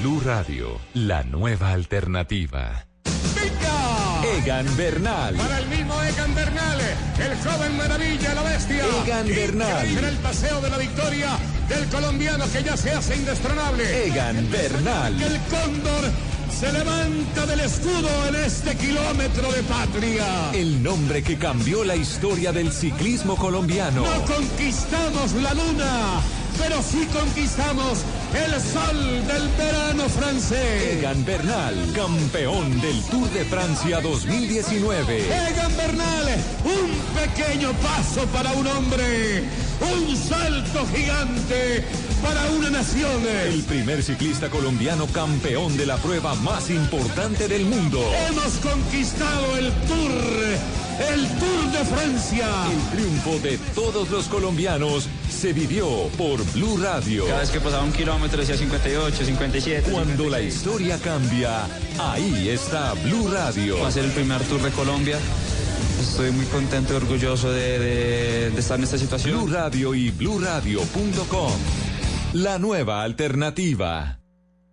Blue 0.00 0.20
Radio, 0.24 0.80
la 0.94 1.22
nueva 1.24 1.72
alternativa. 1.72 2.86
Egan 4.38 4.66
Bernal. 4.74 5.34
Para 5.34 5.58
el 5.58 5.66
mismo 5.68 6.02
Egan 6.02 6.34
Bernal, 6.34 6.78
el 7.18 7.36
joven 7.38 7.76
maravilla, 7.76 8.34
la 8.34 8.42
bestia. 8.42 8.84
Egan 9.04 9.26
Bernal. 9.26 9.84
Increíble 9.84 10.08
el 10.08 10.16
paseo 10.16 10.60
de 10.62 10.70
la 10.70 10.78
victoria 10.78 11.38
del 11.68 11.84
colombiano 11.88 12.44
que 12.50 12.62
ya 12.62 12.78
se 12.78 12.92
hace 12.92 13.16
indestronable. 13.16 14.06
Egan 14.06 14.50
Bernal. 14.50 15.20
El 15.20 15.38
cóndor 15.40 16.10
se 16.50 16.72
levanta 16.72 17.46
del 17.46 17.60
escudo 17.60 18.08
en 18.28 18.34
este 18.36 18.76
kilómetro 18.76 19.52
de 19.52 19.62
patria. 19.62 20.50
El 20.52 20.82
nombre 20.82 21.22
que 21.22 21.38
cambió 21.38 21.84
la 21.84 21.96
historia 21.96 22.52
del 22.52 22.72
ciclismo 22.72 23.36
colombiano. 23.36 24.02
No 24.04 24.24
conquistamos 24.24 25.32
la 25.34 25.54
luna, 25.54 26.20
pero 26.60 26.82
sí 26.82 27.06
conquistamos 27.12 28.00
el 28.34 28.52
sol 28.60 29.26
del 29.26 29.48
verano 29.56 30.08
francés. 30.08 30.98
Egan 30.98 31.24
Bernal, 31.24 31.74
campeón 31.94 32.80
del 32.80 33.02
Tour 33.04 33.28
de 33.30 33.44
Francia 33.44 34.00
2019. 34.00 35.26
Egan 35.26 35.76
Bernal, 35.76 36.26
un 36.64 36.90
pequeño 37.20 37.72
paso 37.74 38.24
para 38.26 38.52
un 38.52 38.66
hombre, 38.66 39.44
un 39.80 40.16
salto 40.16 40.86
gigante 40.94 41.84
para 42.22 42.50
una 42.50 42.70
nación. 42.70 43.26
El 43.46 43.62
primer 43.62 44.02
ciclista 44.02 44.48
colombiano 44.50 45.06
campeón 45.06 45.76
de 45.76 45.86
la 45.86 45.96
prueba 45.96 46.34
más 46.36 46.70
importante 46.70 47.48
del 47.48 47.64
mundo. 47.64 48.00
Hemos 48.28 48.52
conquistado 48.58 49.56
el 49.56 49.72
Tour, 49.88 50.12
el 51.00 51.26
Tour 51.38 51.72
de 51.72 51.84
Francia. 51.84 52.46
El 52.70 52.98
triunfo 52.98 53.38
de 53.38 53.58
todos 53.74 54.10
los 54.10 54.26
colombianos 54.26 55.08
se 55.30 55.52
vivió 55.52 55.86
por 56.18 56.44
Blue 56.52 56.76
Radio. 56.76 57.26
Cada 57.26 57.40
vez 57.40 57.50
que 57.50 57.60
pasaba 57.60 57.82
un 57.84 57.92
kilómetro 57.92 58.38
decía 58.40 58.56
58, 58.56 59.24
57. 59.24 59.90
Cuando 59.90 60.28
la 60.28 60.40
historia 60.40 60.98
cambia, 60.98 61.64
ahí 61.98 62.48
está 62.50 62.92
Blue 62.94 63.28
Radio. 63.32 63.78
Va 63.80 63.88
a 63.88 63.92
ser 63.92 64.04
el 64.04 64.10
primer 64.12 64.42
Tour 64.44 64.62
de 64.62 64.70
Colombia. 64.70 65.18
Estoy 66.00 66.30
muy 66.32 66.46
contento 66.46 66.92
y 66.94 66.96
orgulloso 66.96 67.50
de, 67.50 67.78
de- 67.78 68.50
de 68.50 68.60
estar 68.60 68.78
en 68.78 68.84
esta 68.84 68.98
situación. 68.98 69.44
Blue 69.44 69.52
Radio 69.54 69.94
y 69.94 70.10
BlueRadio.com. 70.10 71.52
La 72.34 72.58
nueva 72.58 73.02
alternativa. 73.02 74.18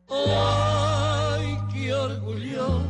Ay, 0.10 1.58
qué 1.74 1.94
orgullo. 1.94 2.82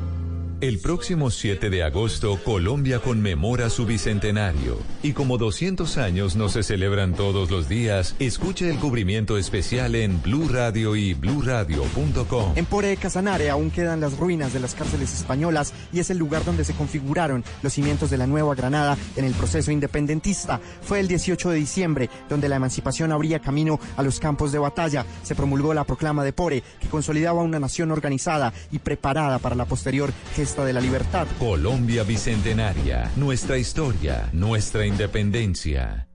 El 0.60 0.80
próximo 0.80 1.30
7 1.30 1.70
de 1.70 1.84
agosto, 1.84 2.40
Colombia 2.44 2.98
conmemora 2.98 3.70
su 3.70 3.86
bicentenario. 3.86 4.80
Y 5.04 5.14
como 5.14 5.38
200 5.38 6.00
años 6.00 6.36
no 6.36 6.50
se 6.50 6.64
celebran 6.64 7.14
todos 7.14 7.52
los 7.52 7.70
días, 7.70 8.16
escuche 8.18 8.68
el 8.68 8.80
cubrimiento 8.80 9.38
especial 9.38 9.94
en 9.94 10.20
Blue 10.20 10.50
Radio 10.50 10.96
y 10.96 11.14
BlueRadio.com. 11.14 12.54
En 12.56 12.66
Pore 12.66 12.98
Casanare 12.98 13.52
aún 13.52 13.70
quedan 13.70 14.00
las 14.02 14.18
ruinas 14.18 14.52
de 14.52 14.60
las 14.60 14.74
cárceles 14.74 15.14
españolas 15.14 15.76
y 15.94 16.00
es 16.00 16.10
el 16.10 16.18
lugar 16.18 16.44
donde 16.44 16.66
se 16.66 16.74
configuraron 16.74 17.44
los 17.62 17.74
cimientos 17.74 18.10
de 18.10 18.18
la 18.18 18.26
Nueva 18.26 18.56
Granada 18.56 18.98
en 19.16 19.26
el 19.26 19.34
proceso 19.36 19.70
independentista. 19.70 20.60
Fue 20.82 21.00
el 21.00 21.08
18 21.08 21.52
de 21.52 21.56
diciembre 21.56 22.10
donde 22.30 22.50
la 22.50 22.56
emancipación 22.56 23.12
abría 23.12 23.38
camino 23.42 23.80
a 23.96 24.02
los 24.02 24.20
campos 24.20 24.52
de 24.52 24.58
batalla. 24.58 25.06
Se 25.22 25.36
promulgó 25.36 25.76
la 25.76 25.84
proclama 25.84 26.24
de 26.24 26.34
Pore 26.34 26.64
que 26.80 26.88
consolidaba 26.88 27.44
una 27.44 27.60
nación 27.60 27.92
organizada 27.92 28.54
y 28.72 28.80
preparada 28.80 29.38
para 29.38 29.54
la 29.54 29.66
posterior 29.66 30.12
de 30.56 30.74
la 30.74 30.80
libertad. 30.80 31.28
Colombia 31.40 32.04
Bicentenaria, 32.04 33.12
nuestra 33.18 33.58
historia, 33.58 34.30
nuestra 34.32 34.86
independencia. 34.86 36.08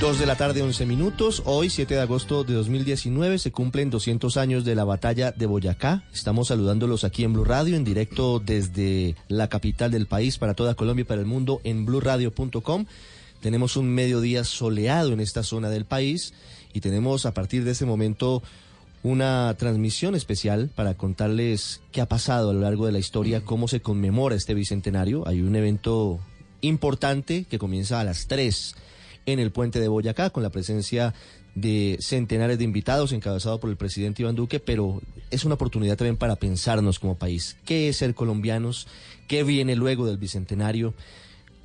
Dos 0.00 0.18
de 0.18 0.24
la 0.24 0.34
tarde, 0.34 0.62
11 0.62 0.86
minutos. 0.86 1.42
Hoy, 1.44 1.68
7 1.68 1.92
de 1.92 2.00
agosto 2.00 2.42
de 2.42 2.54
2019, 2.54 3.38
se 3.38 3.52
cumplen 3.52 3.90
200 3.90 4.38
años 4.38 4.64
de 4.64 4.74
la 4.74 4.84
batalla 4.84 5.30
de 5.30 5.44
Boyacá. 5.44 6.04
Estamos 6.10 6.48
saludándolos 6.48 7.04
aquí 7.04 7.22
en 7.22 7.34
Blue 7.34 7.44
Radio, 7.44 7.76
en 7.76 7.84
directo 7.84 8.40
desde 8.40 9.14
la 9.28 9.48
capital 9.48 9.90
del 9.90 10.06
país 10.06 10.38
para 10.38 10.54
toda 10.54 10.74
Colombia 10.74 11.02
y 11.02 11.04
para 11.04 11.20
el 11.20 11.26
mundo 11.26 11.60
en 11.64 11.84
bluradio.com. 11.84 12.86
Tenemos 13.42 13.76
un 13.76 13.90
mediodía 13.90 14.44
soleado 14.44 15.12
en 15.12 15.20
esta 15.20 15.42
zona 15.42 15.68
del 15.68 15.84
país 15.84 16.32
y 16.72 16.80
tenemos 16.80 17.26
a 17.26 17.34
partir 17.34 17.64
de 17.64 17.72
ese 17.72 17.84
momento 17.84 18.42
una 19.02 19.54
transmisión 19.58 20.14
especial 20.14 20.70
para 20.74 20.94
contarles 20.94 21.82
qué 21.92 22.00
ha 22.00 22.06
pasado 22.06 22.48
a 22.48 22.54
lo 22.54 22.60
largo 22.60 22.86
de 22.86 22.92
la 22.92 22.98
historia, 22.98 23.44
cómo 23.44 23.68
se 23.68 23.82
conmemora 23.82 24.34
este 24.34 24.54
bicentenario. 24.54 25.28
Hay 25.28 25.42
un 25.42 25.54
evento 25.56 26.20
importante 26.62 27.44
que 27.44 27.58
comienza 27.58 28.00
a 28.00 28.04
las 28.04 28.28
3 28.28 28.76
en 29.26 29.38
el 29.38 29.50
puente 29.50 29.80
de 29.80 29.88
Boyacá 29.88 30.30
con 30.30 30.42
la 30.42 30.50
presencia 30.50 31.14
de 31.54 31.98
centenares 32.00 32.58
de 32.58 32.64
invitados 32.64 33.12
encabezado 33.12 33.58
por 33.58 33.70
el 33.70 33.76
presidente 33.76 34.22
Iván 34.22 34.36
Duque, 34.36 34.60
pero 34.60 35.00
es 35.30 35.44
una 35.44 35.54
oportunidad 35.54 35.96
también 35.96 36.16
para 36.16 36.36
pensarnos 36.36 36.98
como 36.98 37.18
país. 37.18 37.56
¿Qué 37.64 37.88
es 37.88 37.96
ser 37.96 38.14
colombianos? 38.14 38.86
¿Qué 39.28 39.42
viene 39.42 39.76
luego 39.76 40.06
del 40.06 40.18
bicentenario? 40.18 40.94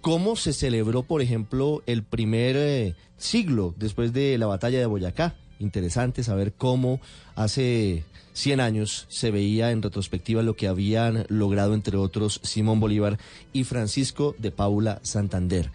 ¿Cómo 0.01 0.35
se 0.35 0.53
celebró, 0.53 1.03
por 1.03 1.21
ejemplo, 1.21 1.81
el 1.85 2.03
primer 2.03 2.55
eh, 2.57 2.95
siglo 3.17 3.73
después 3.77 4.13
de 4.13 4.37
la 4.37 4.45
batalla 4.45 4.79
de 4.79 4.85
Boyacá? 4.85 5.35
Interesante 5.59 6.23
saber 6.23 6.53
cómo 6.53 6.99
hace 7.35 8.03
100 8.33 8.59
años 8.59 9.05
se 9.09 9.31
veía 9.31 9.71
en 9.71 9.81
retrospectiva 9.81 10.43
lo 10.43 10.55
que 10.55 10.67
habían 10.67 11.25
logrado, 11.29 11.73
entre 11.73 11.97
otros, 11.97 12.41
Simón 12.43 12.79
Bolívar 12.79 13.17
y 13.53 13.63
Francisco 13.63 14.35
de 14.37 14.51
Paula 14.51 14.99
Santander. 15.03 15.71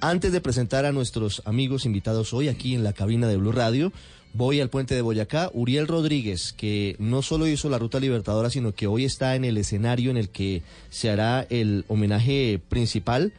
Antes 0.00 0.32
de 0.32 0.40
presentar 0.40 0.84
a 0.84 0.92
nuestros 0.92 1.42
amigos 1.44 1.86
invitados 1.86 2.34
hoy 2.34 2.48
aquí 2.48 2.74
en 2.74 2.84
la 2.84 2.92
cabina 2.92 3.26
de 3.26 3.36
Blue 3.36 3.52
Radio, 3.52 3.92
voy 4.34 4.60
al 4.60 4.68
puente 4.68 4.94
de 4.94 5.00
Boyacá. 5.00 5.50
Uriel 5.54 5.86
Rodríguez, 5.86 6.52
que 6.52 6.96
no 6.98 7.22
solo 7.22 7.46
hizo 7.46 7.70
la 7.70 7.78
ruta 7.78 8.00
libertadora, 8.00 8.50
sino 8.50 8.74
que 8.74 8.86
hoy 8.86 9.04
está 9.04 9.34
en 9.34 9.44
el 9.44 9.56
escenario 9.56 10.10
en 10.10 10.16
el 10.18 10.28
que 10.28 10.62
se 10.90 11.10
hará 11.10 11.46
el 11.48 11.84
homenaje 11.88 12.60
principal. 12.68 13.32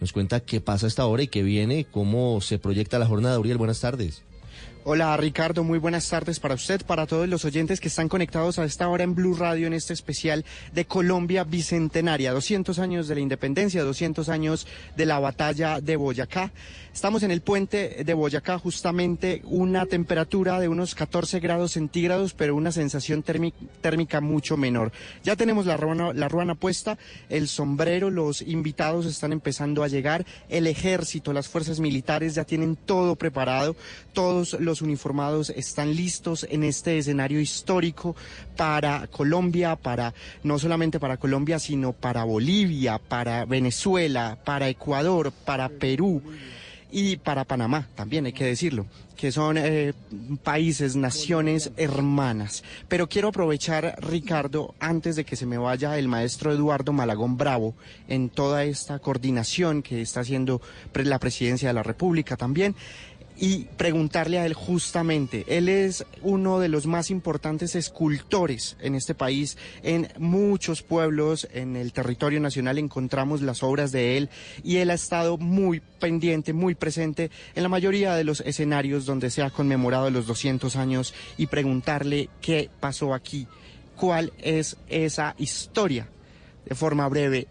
Nos 0.00 0.12
cuenta 0.12 0.40
qué 0.40 0.60
pasa 0.60 0.86
esta 0.86 1.06
hora 1.06 1.22
y 1.22 1.28
qué 1.28 1.42
viene, 1.42 1.86
cómo 1.90 2.40
se 2.40 2.58
proyecta 2.58 2.98
la 2.98 3.06
jornada. 3.06 3.38
Uriel, 3.38 3.58
buenas 3.58 3.80
tardes. 3.80 4.22
Hola 4.82 5.14
Ricardo, 5.18 5.62
muy 5.62 5.78
buenas 5.78 6.08
tardes 6.08 6.40
para 6.40 6.54
usted, 6.54 6.80
para 6.86 7.06
todos 7.06 7.28
los 7.28 7.44
oyentes 7.44 7.80
que 7.80 7.88
están 7.88 8.08
conectados 8.08 8.58
a 8.58 8.64
esta 8.64 8.88
hora 8.88 9.04
en 9.04 9.14
Blue 9.14 9.34
Radio 9.36 9.66
en 9.66 9.74
este 9.74 9.92
especial 9.92 10.42
de 10.72 10.86
Colombia 10.86 11.44
Bicentenaria, 11.44 12.32
200 12.32 12.78
años 12.78 13.06
de 13.06 13.14
la 13.16 13.20
independencia, 13.20 13.84
200 13.84 14.30
años 14.30 14.66
de 14.96 15.04
la 15.04 15.18
batalla 15.18 15.82
de 15.82 15.96
Boyacá. 15.96 16.50
Estamos 16.94 17.22
en 17.22 17.30
el 17.30 17.42
puente 17.42 18.02
de 18.04 18.14
Boyacá, 18.14 18.58
justamente 18.58 19.42
una 19.44 19.84
temperatura 19.84 20.58
de 20.58 20.68
unos 20.68 20.94
14 20.94 21.40
grados 21.40 21.72
centígrados, 21.72 22.32
pero 22.32 22.56
una 22.56 22.72
sensación 22.72 23.22
térmi- 23.22 23.52
térmica 23.82 24.22
mucho 24.22 24.56
menor. 24.56 24.92
Ya 25.22 25.36
tenemos 25.36 25.66
la 25.66 25.76
ruana, 25.76 26.14
la 26.14 26.28
ruana 26.28 26.54
puesta, 26.54 26.96
el 27.28 27.48
sombrero, 27.48 28.10
los 28.10 28.40
invitados 28.42 29.04
están 29.04 29.32
empezando 29.32 29.84
a 29.84 29.88
llegar, 29.88 30.24
el 30.48 30.66
ejército, 30.66 31.34
las 31.34 31.48
fuerzas 31.48 31.80
militares 31.80 32.34
ya 32.34 32.44
tienen 32.44 32.76
todo 32.76 33.14
preparado, 33.14 33.76
todos 34.14 34.54
los 34.58 34.69
uniformados 34.80 35.50
están 35.50 35.94
listos 35.94 36.46
en 36.48 36.62
este 36.62 36.98
escenario 36.98 37.40
histórico 37.40 38.14
para 38.56 39.08
Colombia, 39.08 39.74
para 39.74 40.14
no 40.44 40.58
solamente 40.58 41.00
para 41.00 41.16
Colombia, 41.16 41.58
sino 41.58 41.92
para 41.92 42.24
Bolivia, 42.24 42.98
para 42.98 43.44
Venezuela, 43.44 44.38
para 44.44 44.68
Ecuador, 44.68 45.32
para 45.44 45.68
Perú 45.68 46.22
y 46.92 47.16
para 47.16 47.44
Panamá, 47.44 47.88
también 47.94 48.26
hay 48.26 48.32
que 48.32 48.44
decirlo, 48.44 48.86
que 49.16 49.30
son 49.30 49.58
eh, 49.58 49.92
países, 50.42 50.96
naciones 50.96 51.70
hermanas. 51.76 52.64
Pero 52.88 53.08
quiero 53.08 53.28
aprovechar, 53.28 53.96
Ricardo, 54.00 54.74
antes 54.80 55.16
de 55.16 55.24
que 55.24 55.36
se 55.36 55.46
me 55.46 55.58
vaya 55.58 55.98
el 55.98 56.08
maestro 56.08 56.52
Eduardo 56.52 56.92
Malagón 56.92 57.36
Bravo 57.36 57.74
en 58.08 58.28
toda 58.28 58.64
esta 58.64 58.98
coordinación 58.98 59.82
que 59.82 60.00
está 60.00 60.20
haciendo 60.20 60.60
la 60.94 61.18
presidencia 61.18 61.68
de 61.68 61.74
la 61.74 61.82
República 61.82 62.36
también. 62.36 62.74
Y 63.42 63.64
preguntarle 63.78 64.38
a 64.38 64.44
él 64.44 64.52
justamente, 64.52 65.46
él 65.48 65.70
es 65.70 66.04
uno 66.20 66.60
de 66.60 66.68
los 66.68 66.84
más 66.84 67.10
importantes 67.10 67.74
escultores 67.74 68.76
en 68.82 68.94
este 68.94 69.14
país, 69.14 69.56
en 69.82 70.08
muchos 70.18 70.82
pueblos, 70.82 71.48
en 71.54 71.74
el 71.74 71.94
territorio 71.94 72.38
nacional 72.38 72.76
encontramos 72.76 73.40
las 73.40 73.62
obras 73.62 73.92
de 73.92 74.18
él 74.18 74.28
y 74.62 74.76
él 74.76 74.90
ha 74.90 74.94
estado 74.94 75.38
muy 75.38 75.80
pendiente, 75.80 76.52
muy 76.52 76.74
presente 76.74 77.30
en 77.54 77.62
la 77.62 77.70
mayoría 77.70 78.14
de 78.14 78.24
los 78.24 78.42
escenarios 78.42 79.06
donde 79.06 79.30
se 79.30 79.42
ha 79.42 79.48
conmemorado 79.48 80.10
los 80.10 80.26
200 80.26 80.76
años 80.76 81.14
y 81.38 81.46
preguntarle 81.46 82.28
qué 82.42 82.68
pasó 82.78 83.14
aquí, 83.14 83.46
cuál 83.96 84.34
es 84.36 84.76
esa 84.86 85.34
historia, 85.38 86.10
de 86.66 86.74
forma 86.74 87.08
breve, 87.08 87.48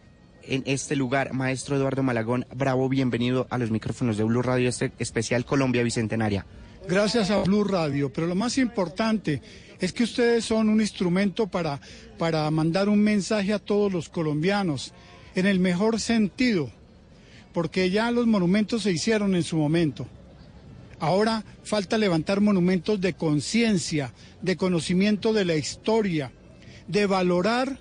en 0.50 0.64
este 0.66 0.96
lugar. 0.96 1.34
Maestro 1.34 1.76
Eduardo 1.76 2.04
Malagón, 2.04 2.46
bravo, 2.54 2.90
bienvenido 2.90 3.48
a 3.50 3.58
los 3.58 3.72
micrófonos 3.72 4.18
de 4.18 4.24
Blue 4.24 4.42
Radio, 4.42 4.68
este 4.68 4.92
especial 5.00 5.46
Colombia 5.46 5.84
Bicentenaria. 5.84 6.46
Gracias 6.88 7.30
a 7.30 7.40
Blue 7.44 7.64
Radio, 7.64 8.12
pero 8.12 8.28
lo 8.28 8.36
más 8.36 8.58
importante 8.58 9.42
es 9.80 9.94
que 9.94 10.04
ustedes 10.04 10.46
son 10.46 10.70
un 10.70 10.82
instrumento 10.82 11.48
para, 11.48 11.80
para 12.18 12.50
mandar 12.52 12.90
un 12.90 13.00
mensaje 13.00 13.54
a 13.54 13.60
todos 13.60 13.92
los 13.92 14.10
colombianos, 14.10 14.94
en 15.36 15.46
el 15.46 15.60
mejor 15.60 16.00
sentido, 16.00 16.72
porque 17.54 17.90
ya 17.90 18.12
los 18.12 18.28
monumentos 18.28 18.84
se 18.84 18.92
hicieron 18.92 19.36
en 19.36 19.44
su 19.44 19.58
momento. 19.58 20.08
Ahora 21.00 21.46
falta 21.64 21.98
levantar 21.98 22.42
monumentos 22.42 23.00
de 23.00 23.14
conciencia, 23.14 24.14
de 24.42 24.58
conocimiento 24.58 25.32
de 25.32 25.46
la 25.46 25.56
historia, 25.56 26.32
de 26.88 27.06
valorar 27.06 27.80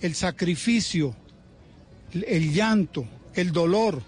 el 0.00 0.14
sacrificio, 0.14 1.16
el 2.12 2.52
llanto, 2.52 3.04
el 3.34 3.52
dolor 3.52 4.02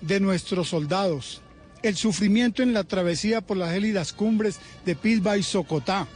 de 0.00 0.20
nuestros 0.20 0.68
soldados, 0.68 1.42
el 1.82 1.96
sufrimiento 1.96 2.62
en 2.62 2.72
la 2.72 2.84
travesía 2.84 3.40
por 3.40 3.56
las 3.56 3.72
gélidas 3.72 4.12
cumbres 4.12 4.58
de 4.84 4.94
Pilba 4.94 5.36
y 5.36 5.42
Socotá. 5.42 6.06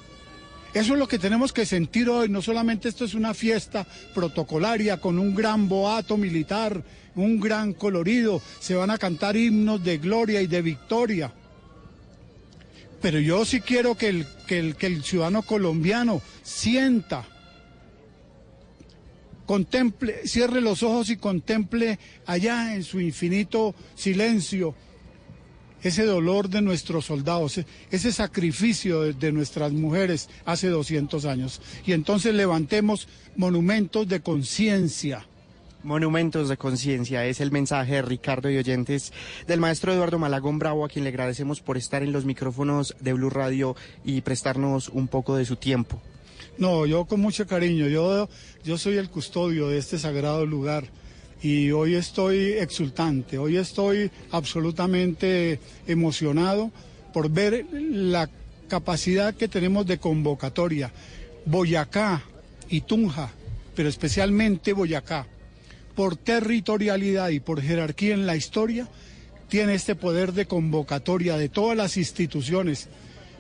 Eso 0.75 0.93
es 0.93 0.99
lo 0.99 1.09
que 1.09 1.19
tenemos 1.19 1.53
que 1.53 1.65
sentir 1.65 2.09
hoy, 2.11 2.29
no 2.29 2.43
solamente 2.43 2.89
esto 2.89 3.05
es 3.05 3.15
una 3.15 3.33
fiesta 3.33 3.87
protocolaria 4.15 4.99
con 5.01 5.19
un 5.19 5.35
gran 5.35 5.69
boato 5.69 6.19
militar, 6.19 6.83
un 7.15 7.41
gran 7.41 7.73
colorido, 7.73 8.43
se 8.61 8.75
van 8.75 8.91
a 8.91 8.99
cantar 8.99 9.37
himnos 9.37 9.83
de 9.83 9.97
gloria 9.99 10.43
y 10.43 10.47
de 10.47 10.61
victoria. 10.61 11.33
Pero 13.01 13.19
yo 13.21 13.45
sí 13.45 13.61
quiero 13.61 13.95
que 13.95 14.09
el, 14.09 14.27
que 14.47 14.59
el, 14.59 14.77
que 14.77 14.87
el 14.87 15.03
ciudadano 15.03 15.43
colombiano 15.43 16.21
sienta, 16.43 17.25
contemple, 19.47 20.27
cierre 20.27 20.61
los 20.61 20.83
ojos 20.83 21.09
y 21.11 21.17
contemple 21.17 21.99
allá 22.27 22.75
en 22.75 22.83
su 22.83 23.01
infinito 23.01 23.75
silencio 23.95 24.75
ese 25.83 26.05
dolor 26.05 26.49
de 26.49 26.63
nuestros 26.63 27.07
soldados, 27.07 27.59
e- 27.59 27.67
ese 27.91 28.13
sacrificio 28.13 29.03
de, 29.03 29.13
de 29.13 29.33
nuestras 29.33 29.73
mujeres 29.73 30.29
hace 30.45 30.69
200 30.69 31.25
años. 31.25 31.61
Y 31.87 31.93
entonces 31.93 32.35
levantemos 32.35 33.09
monumentos 33.37 34.09
de 34.09 34.21
conciencia. 34.21 35.27
Monumentos 35.85 36.49
de 36.49 36.57
conciencia 36.57 37.25
es 37.27 37.41
el 37.41 37.53
mensaje 37.53 37.95
de 37.95 38.03
Ricardo 38.03 38.51
y 38.51 38.57
oyentes 38.57 39.13
del 39.47 39.61
maestro 39.61 39.93
Eduardo 39.93 40.19
Malagón 40.19 40.59
Bravo, 40.59 40.85
a 40.85 40.89
quien 40.89 41.05
le 41.05 41.11
agradecemos 41.11 41.61
por 41.61 41.77
estar 41.77 42.03
en 42.03 42.11
los 42.11 42.25
micrófonos 42.25 42.97
de 42.99 43.13
Blue 43.13 43.31
Radio 43.31 43.77
y 44.05 44.23
prestarnos 44.23 44.89
un 44.89 45.07
poco 45.07 45.37
de 45.37 45.45
su 45.45 45.55
tiempo. 45.55 46.03
No, 46.59 46.87
yo 46.87 47.05
con 47.05 47.21
mucho 47.21 47.47
cariño, 47.47 47.87
yo, 47.89 48.31
yo 48.65 48.79
soy 48.79 48.97
el 48.97 49.11
custodio 49.11 49.69
de 49.69 49.77
este 49.77 49.99
sagrado 49.99 50.47
lugar 50.47 50.85
y 51.43 51.71
hoy 51.71 51.97
estoy 51.97 52.53
exultante, 52.53 53.37
hoy 53.37 53.59
estoy 53.59 54.11
absolutamente 54.31 55.61
emocionado 55.87 56.71
por 57.13 57.29
ver 57.29 57.67
la 57.73 58.31
capacidad 58.69 59.35
que 59.35 59.49
tenemos 59.49 59.87
de 59.87 59.99
convocatoria. 59.99 60.91
Boyacá 61.45 62.23
y 62.71 62.81
Tunja, 62.81 63.31
pero 63.75 63.91
especialmente 63.91 64.73
Boyacá, 64.73 65.27
por 65.95 66.17
territorialidad 66.17 67.29
y 67.29 67.41
por 67.41 67.61
jerarquía 67.61 68.15
en 68.15 68.27
la 68.27 68.35
historia, 68.35 68.89
tiene 69.51 69.75
este 69.75 69.95
poder 69.95 70.33
de 70.33 70.47
convocatoria 70.47 71.37
de 71.37 71.51
todas 71.51 71.77
las 71.77 71.99
instituciones 71.99 72.89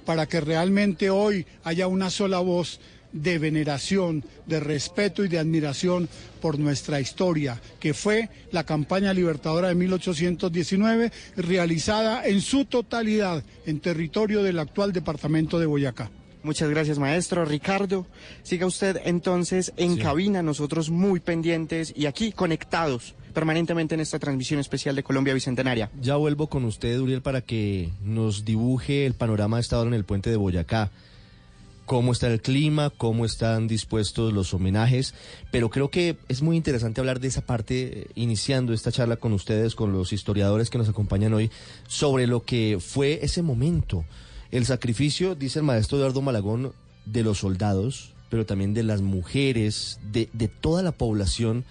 para 0.04 0.26
que 0.26 0.40
realmente 0.40 1.10
hoy 1.10 1.46
haya 1.64 1.88
una 1.88 2.10
sola 2.10 2.38
voz 2.38 2.78
de 3.12 3.38
veneración, 3.38 4.24
de 4.46 4.60
respeto 4.60 5.24
y 5.24 5.28
de 5.28 5.38
admiración 5.38 6.08
por 6.40 6.58
nuestra 6.58 7.00
historia, 7.00 7.60
que 7.80 7.94
fue 7.94 8.28
la 8.52 8.64
campaña 8.64 9.12
libertadora 9.12 9.68
de 9.68 9.74
1819, 9.74 11.12
realizada 11.36 12.26
en 12.26 12.40
su 12.40 12.64
totalidad 12.64 13.42
en 13.66 13.80
territorio 13.80 14.42
del 14.42 14.58
actual 14.58 14.92
departamento 14.92 15.58
de 15.58 15.66
Boyacá. 15.66 16.10
Muchas 16.42 16.70
gracias, 16.70 16.98
maestro. 17.00 17.44
Ricardo, 17.44 18.06
siga 18.44 18.66
usted 18.66 19.00
entonces 19.04 19.72
en 19.76 19.96
cabina, 19.96 20.42
nosotros 20.42 20.90
muy 20.90 21.18
pendientes 21.18 21.92
y 21.96 22.06
aquí 22.06 22.30
conectados 22.30 23.16
permanentemente 23.36 23.94
en 23.94 24.00
esta 24.00 24.18
transmisión 24.18 24.60
especial 24.60 24.96
de 24.96 25.02
Colombia 25.02 25.34
Bicentenaria. 25.34 25.90
Ya 26.00 26.16
vuelvo 26.16 26.46
con 26.46 26.64
usted, 26.64 26.98
Uriel, 26.98 27.20
para 27.20 27.42
que 27.42 27.90
nos 28.02 28.46
dibuje 28.46 29.04
el 29.04 29.12
panorama 29.12 29.58
de 29.58 29.60
esta 29.60 29.78
hora 29.78 29.88
en 29.88 29.94
el 29.94 30.04
puente 30.04 30.30
de 30.30 30.36
Boyacá. 30.36 30.90
Cómo 31.86 32.12
está 32.12 32.26
el 32.26 32.42
clima, 32.42 32.90
cómo 32.90 33.24
están 33.24 33.68
dispuestos 33.68 34.32
los 34.32 34.52
homenajes, 34.52 35.14
pero 35.50 35.70
creo 35.70 35.88
que 35.88 36.16
es 36.28 36.42
muy 36.42 36.56
interesante 36.56 37.00
hablar 37.00 37.20
de 37.20 37.28
esa 37.28 37.46
parte, 37.46 38.00
eh, 38.00 38.06
iniciando 38.16 38.72
esta 38.72 38.92
charla 38.92 39.16
con 39.16 39.32
ustedes, 39.32 39.74
con 39.74 39.92
los 39.92 40.12
historiadores 40.12 40.68
que 40.68 40.78
nos 40.78 40.88
acompañan 40.88 41.32
hoy, 41.32 41.50
sobre 41.86 42.26
lo 42.26 42.44
que 42.44 42.78
fue 42.80 43.20
ese 43.22 43.40
momento. 43.42 44.04
El 44.50 44.66
sacrificio, 44.66 45.34
dice 45.34 45.60
el 45.60 45.64
maestro 45.64 45.96
Eduardo 45.98 46.22
Malagón, 46.22 46.72
de 47.04 47.22
los 47.22 47.38
soldados, 47.38 48.12
pero 48.28 48.44
también 48.44 48.74
de 48.74 48.82
las 48.82 49.00
mujeres, 49.00 50.00
de, 50.12 50.28
de 50.32 50.48
toda 50.48 50.82
la 50.82 50.92
población 50.92 51.64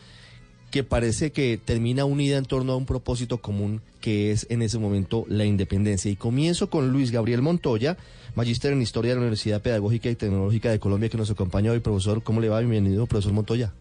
que 0.75 0.83
parece 0.83 1.31
que 1.31 1.57
termina 1.57 2.03
unida 2.03 2.37
en 2.37 2.43
torno 2.43 2.73
a 2.73 2.75
un 2.75 2.85
propósito 2.85 3.37
común 3.37 3.79
que 4.01 4.31
es 4.31 4.45
en 4.49 4.61
ese 4.61 4.77
momento 4.77 5.23
la 5.29 5.45
independencia. 5.45 6.11
Y 6.11 6.17
comienzo 6.17 6.69
con 6.69 6.91
Luis 6.91 7.11
Gabriel 7.11 7.41
Montoya, 7.41 7.95
magíster 8.35 8.73
en 8.73 8.81
Historia 8.81 9.11
de 9.11 9.15
la 9.15 9.21
Universidad 9.21 9.61
Pedagógica 9.61 10.09
y 10.09 10.15
Tecnológica 10.15 10.69
de 10.69 10.81
Colombia, 10.81 11.07
que 11.07 11.15
nos 11.15 11.31
acompaña 11.31 11.71
hoy. 11.71 11.79
Profesor, 11.79 12.23
¿cómo 12.23 12.41
le 12.41 12.49
va? 12.49 12.59
Bienvenido, 12.59 13.05
profesor 13.05 13.31
Montoya. 13.31 13.71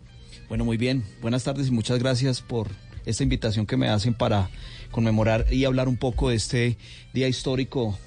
Bueno, 0.49 0.65
muy 0.65 0.77
bien. 0.77 1.03
Buenas 1.21 1.43
tardes 1.43 1.67
y 1.67 1.73
muchas 1.73 1.99
gracias 1.99 2.41
por 2.41 2.69
esta 3.05 3.25
invitación 3.25 3.67
que 3.67 3.77
me 3.77 3.89
hacen 3.89 4.15
para 4.15 4.49
conmemorar 4.93 5.53
y 5.53 5.65
hablar 5.65 5.89
un 5.89 5.97
poco 5.97 6.29
de 6.29 6.37
este 6.37 6.79
día 7.13 7.27
histórico 7.27 7.99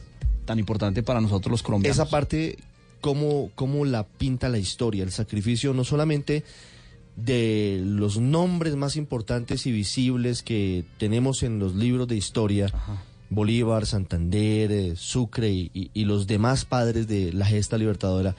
tan 0.46 0.60
importante 0.60 1.04
para 1.04 1.20
nosotros 1.20 1.52
los 1.52 1.62
colombianos. 1.62 1.98
Esa 1.98 2.10
parte, 2.10 2.56
¿cómo, 3.02 3.52
cómo 3.54 3.84
la 3.84 4.08
pinta 4.08 4.48
la 4.48 4.60
historia? 4.60 5.04
El 5.04 5.12
sacrificio 5.12 5.74
no 5.74 5.84
solamente 5.84 6.46
de 7.18 7.82
los 7.84 8.20
nombres 8.20 8.76
más 8.78 8.96
importantes 8.96 9.66
y 9.66 9.72
visibles 9.74 10.44
que 10.44 10.86
tenemos 10.98 11.44
en 11.44 11.60
los 11.60 11.76
libros 11.76 12.08
de 12.08 12.16
historia, 12.16 12.72
Bolívar, 13.30 13.86
Santander, 13.86 14.72
eh, 14.72 14.94
Sucre 14.96 15.50
y, 15.52 15.70
y- 15.74 15.90
y 15.94 16.06
los 16.06 16.28
demás 16.28 16.64
padres 16.64 17.08
de 17.08 17.34
la 17.34 17.46
gesta 17.46 17.78
libertadora, 17.78 18.36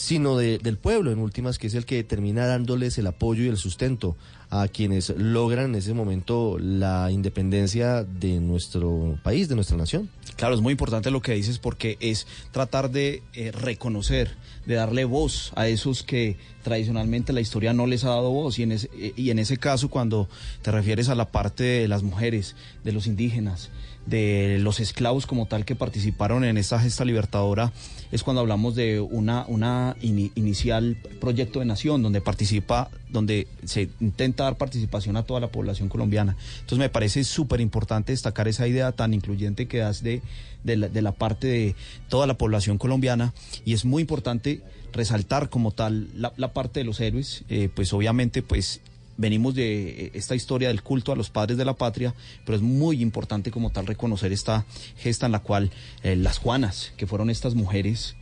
sino 0.00 0.36
de- 0.36 0.58
del 0.58 0.78
pueblo, 0.78 1.12
en 1.12 1.18
últimas, 1.18 1.58
que 1.58 1.66
es 1.66 1.74
el 1.74 1.84
que 1.84 2.02
termina 2.04 2.46
dándoles 2.46 2.96
el 2.98 3.06
apoyo 3.06 3.44
y 3.44 3.48
el 3.48 3.56
sustento 3.58 4.16
a 4.48 4.66
quienes 4.66 5.10
logran 5.10 5.66
en 5.66 5.74
ese 5.76 5.94
momento 5.94 6.58
la 6.58 7.10
independencia 7.12 8.02
de 8.02 8.40
nuestro 8.40 9.18
país, 9.22 9.48
de 9.48 9.54
nuestra 9.54 9.76
nación. 9.76 10.08
Claro, 10.36 10.54
es 10.54 10.60
muy 10.60 10.72
importante 10.72 11.10
lo 11.10 11.20
que 11.20 11.34
dices 11.34 11.58
porque 11.58 11.98
es 12.00 12.26
tratar 12.50 12.90
de 12.90 13.22
eh, 13.34 13.52
reconocer, 13.52 14.30
de 14.66 14.74
darle 14.74 15.04
voz 15.04 15.52
a 15.54 15.68
esos 15.68 16.02
que 16.02 16.36
tradicionalmente 16.64 17.32
la 17.32 17.40
historia 17.42 17.72
no 17.74 17.86
les 17.86 18.04
ha 18.04 18.08
dado 18.08 18.30
voz. 18.30 18.58
Y 18.58 18.62
en, 18.64 18.72
ese, 18.72 18.88
eh, 18.98 19.12
y 19.16 19.30
en 19.30 19.38
ese 19.38 19.58
caso, 19.58 19.88
cuando 19.90 20.28
te 20.62 20.70
refieres 20.72 21.08
a 21.10 21.14
la 21.14 21.30
parte 21.30 21.62
de 21.62 21.88
las 21.88 22.02
mujeres, 22.02 22.56
de 22.84 22.92
los 22.92 23.06
indígenas, 23.06 23.68
de 24.10 24.58
los 24.60 24.80
esclavos 24.80 25.24
como 25.24 25.46
tal 25.46 25.64
que 25.64 25.76
participaron 25.76 26.44
en 26.44 26.58
esta 26.58 26.80
gesta 26.80 27.04
libertadora, 27.04 27.72
es 28.10 28.24
cuando 28.24 28.40
hablamos 28.40 28.74
de 28.74 28.98
una, 28.98 29.44
una 29.46 29.94
ini- 30.02 30.32
inicial 30.34 30.96
proyecto 31.20 31.60
de 31.60 31.64
nación 31.66 32.02
donde 32.02 32.20
participa, 32.20 32.90
donde 33.08 33.46
se 33.64 33.88
intenta 34.00 34.44
dar 34.44 34.56
participación 34.56 35.16
a 35.16 35.22
toda 35.22 35.38
la 35.38 35.48
población 35.48 35.88
colombiana. 35.88 36.36
Entonces 36.54 36.78
me 36.78 36.88
parece 36.88 37.22
súper 37.22 37.60
importante 37.60 38.10
destacar 38.12 38.48
esa 38.48 38.66
idea 38.66 38.90
tan 38.92 39.14
incluyente 39.14 39.68
que 39.68 39.78
das 39.78 40.02
de, 40.02 40.22
de, 40.64 40.76
la, 40.76 41.12
parte 41.12 41.46
de 41.46 41.74
toda 42.08 42.26
la 42.26 42.34
población 42.34 42.78
colombiana 42.78 43.32
y 43.64 43.74
es 43.74 43.84
muy 43.84 44.02
importante 44.02 44.60
resaltar 44.92 45.50
como 45.50 45.70
tal 45.70 46.08
la, 46.16 46.32
la 46.36 46.52
parte 46.52 46.80
de 46.80 46.84
los 46.84 46.98
héroes, 46.98 47.44
eh, 47.48 47.68
pues 47.72 47.92
obviamente 47.92 48.42
pues 48.42 48.80
venimos 49.20 49.54
de 49.54 50.06
eh, 50.06 50.10
esta 50.14 50.34
historia 50.34 50.68
del 50.68 50.82
culto 50.82 51.12
a 51.12 51.16
los 51.16 51.30
padres 51.30 51.58
de 51.58 51.64
la 51.64 51.74
patria, 51.74 52.14
pero 52.44 52.56
es 52.56 52.62
muy 52.62 53.02
importante 53.02 53.50
como 53.50 53.70
tal 53.70 53.86
reconocer 53.86 54.32
esta 54.32 54.64
gesta 54.96 55.26
en 55.26 55.32
la 55.32 55.40
cual 55.40 55.70
eh, 56.02 56.16
las 56.16 56.38
Juanas, 56.38 56.92
que 56.96 57.06
fueron 57.06 57.30
estas 57.30 57.54
mujeres 57.54 58.16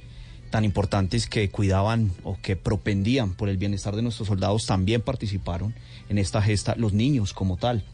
tan 0.51 0.65
importantes 0.65 1.27
que 1.27 1.51
cuidaban 1.51 2.11
o 2.25 2.39
que 2.41 2.57
propendían 2.57 3.35
por 3.35 3.49
el 3.49 3.59
bienestar 3.59 3.95
de 3.95 4.03
nuestros 4.03 4.29
soldados, 4.29 4.67
también 4.67 5.03
participaron 5.03 5.75
en 6.09 6.19
esta 6.19 6.43
gesta, 6.43 6.75
los 6.77 6.93
niños 6.93 7.33
como 7.33 7.57
tal. 7.57 7.85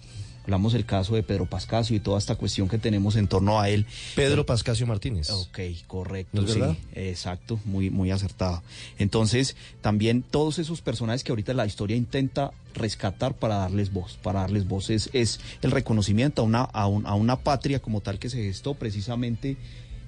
Hablamos 0.44 0.74
del 0.74 0.84
caso 0.84 1.14
de 1.14 1.22
Pedro 1.22 1.46
Pascasio 1.46 1.96
y 1.96 2.00
toda 2.00 2.18
esta 2.18 2.34
cuestión 2.36 2.68
que 2.68 2.76
tenemos 2.78 3.16
en 3.16 3.28
torno 3.28 3.60
a 3.60 3.70
él. 3.70 3.86
Pedro 4.14 4.44
Pascasio 4.44 4.86
Martínez. 4.86 5.30
Ok, 5.30 5.58
correcto. 5.86 6.40
¿No 6.40 6.46
es 6.46 6.52
sí, 6.52 6.60
verdad? 6.60 6.76
exacto, 6.94 7.58
muy, 7.64 7.88
muy 7.90 8.10
acertado. 8.10 8.62
Entonces, 8.98 9.56
también 9.80 10.22
todos 10.22 10.58
esos 10.58 10.82
personajes 10.82 11.24
que 11.24 11.32
ahorita 11.32 11.54
la 11.54 11.64
historia 11.66 11.96
intenta 11.96 12.52
rescatar 12.74 13.34
para 13.34 13.56
darles 13.56 13.92
voz, 13.92 14.18
para 14.22 14.40
darles 14.40 14.68
voz, 14.68 14.90
es, 14.90 15.08
es 15.14 15.40
el 15.62 15.70
reconocimiento 15.70 16.42
a 16.42 16.44
una, 16.44 16.60
a, 16.62 16.86
un- 16.88 17.06
a 17.06 17.14
una 17.14 17.36
patria 17.40 17.80
como 17.80 18.00
tal 18.02 18.18
que 18.18 18.28
se 18.28 18.42
gestó 18.42 18.74
precisamente 18.74 19.56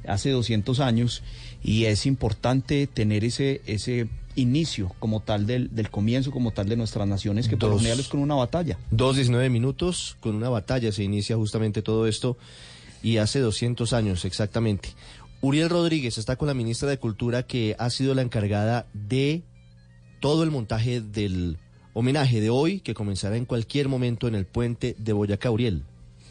hace 0.07 0.31
200 0.31 0.81
años 0.81 1.23
y 1.65 1.85
es 1.87 2.07
importante 2.07 2.87
tener 2.87 3.25
ese, 3.25 3.63
ese 3.67 4.09
inicio 4.37 4.93
como 4.99 5.21
tal 5.21 5.47
del, 5.47 5.75
del 5.75 5.91
comienzo, 5.91 6.31
como 6.31 6.53
tal 6.53 6.69
de 6.69 6.77
nuestras 6.77 7.09
naciones, 7.09 7.49
que 7.49 7.57
por 7.57 7.69
lo 7.69 7.75
Dos. 7.75 7.83
general 7.83 8.01
es 8.01 8.09
con 8.09 8.21
una 8.21 8.35
batalla. 8.35 8.79
Dos 8.91 9.17
19 9.17 9.51
minutos, 9.51 10.17
con 10.21 10.35
una 10.37 10.49
batalla 10.49 10.93
se 10.93 11.03
inicia 11.03 11.37
justamente 11.37 11.83
todo 11.83 12.07
esto 12.07 12.37
y 13.03 13.17
hace 13.17 13.41
200 13.41 13.93
años 13.93 14.25
exactamente. 14.25 14.91
Uriel 15.41 15.69
Rodríguez 15.71 16.19
está 16.19 16.37
con 16.37 16.49
la 16.49 16.55
ministra 16.55 16.89
de 16.89 16.99
Cultura 16.99 17.43
que 17.43 17.77
ha 17.79 17.91
sido 17.91 18.15
la 18.15 18.23
encargada 18.23 18.87
de 18.95 19.43
todo 20.21 20.43
el 20.43 20.51
montaje 20.51 21.01
del 21.01 21.59
homenaje 21.93 22.41
de 22.41 22.51
hoy 22.51 22.81
que 22.81 22.95
comenzará 22.95 23.37
en 23.37 23.45
cualquier 23.45 23.89
momento 23.89 24.29
en 24.29 24.35
el 24.35 24.45
puente 24.45 24.97
de 24.99 25.13
Boyacá, 25.13 25.51
Uriel. 25.51 25.83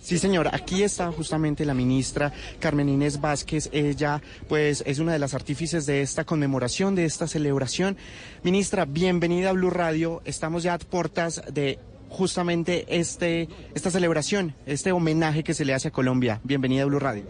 Sí, 0.05 0.19
señor, 0.19 0.49
aquí 0.53 0.83
está 0.83 1.11
justamente 1.11 1.65
la 1.65 1.73
ministra 1.73 2.31
Carmen 2.59 2.89
Inés 2.89 3.19
Vázquez. 3.19 3.69
Ella, 3.71 4.21
pues, 4.47 4.83
es 4.85 4.99
una 4.99 5.13
de 5.13 5.17
las 5.17 5.33
artífices 5.33 5.87
de 5.87 6.03
esta 6.03 6.25
conmemoración, 6.25 6.93
de 6.93 7.05
esta 7.05 7.25
celebración. 7.25 7.97
Ministra, 8.43 8.85
bienvenida 8.85 9.49
a 9.49 9.53
Blue 9.53 9.71
Radio. 9.71 10.21
Estamos 10.23 10.61
ya 10.61 10.75
a 10.75 10.77
puertas 10.77 11.41
de 11.51 11.79
justamente 12.07 12.85
este, 12.87 13.49
esta 13.73 13.89
celebración, 13.89 14.53
este 14.67 14.91
homenaje 14.91 15.43
que 15.43 15.55
se 15.55 15.65
le 15.65 15.73
hace 15.73 15.87
a 15.87 15.91
Colombia. 15.91 16.39
Bienvenida 16.43 16.83
a 16.83 16.85
Blue 16.85 16.99
Radio. 16.99 17.23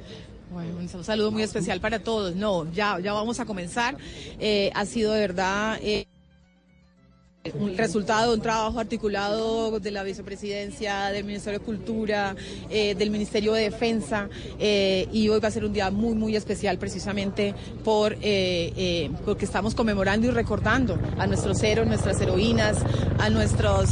Bueno, 0.51 0.75
un 0.77 1.03
saludo 1.05 1.31
muy 1.31 1.43
especial 1.43 1.79
para 1.79 1.99
todos. 1.99 2.35
No, 2.35 2.69
ya, 2.73 2.99
ya 2.99 3.13
vamos 3.13 3.39
a 3.39 3.45
comenzar. 3.45 3.95
Eh, 4.37 4.69
ha 4.75 4.85
sido 4.85 5.13
de 5.13 5.21
verdad 5.21 5.79
eh, 5.81 6.07
un 7.53 7.77
resultado 7.77 8.31
de 8.31 8.37
un 8.37 8.41
trabajo 8.41 8.79
articulado 8.79 9.79
de 9.79 9.91
la 9.91 10.03
vicepresidencia, 10.03 11.07
del 11.11 11.23
Ministerio 11.25 11.59
de 11.59 11.65
Cultura, 11.65 12.35
eh, 12.69 12.95
del 12.95 13.11
Ministerio 13.11 13.53
de 13.53 13.61
Defensa, 13.63 14.29
eh, 14.59 15.07
y 15.11 15.29
hoy 15.29 15.39
va 15.39 15.49
a 15.49 15.51
ser 15.51 15.63
un 15.65 15.73
día 15.73 15.91
muy, 15.91 16.15
muy 16.15 16.35
especial 16.35 16.77
precisamente 16.79 17.53
por, 17.83 18.13
eh, 18.13 18.73
eh, 18.75 19.11
porque 19.25 19.45
estamos 19.45 19.75
conmemorando 19.75 20.27
y 20.27 20.31
recordando 20.31 20.97
a 21.19 21.27
nuestros 21.27 21.61
héroes, 21.61 21.87
nuestras 21.87 22.19
heroínas, 22.19 22.77
a 23.19 23.29
nuestros, 23.29 23.89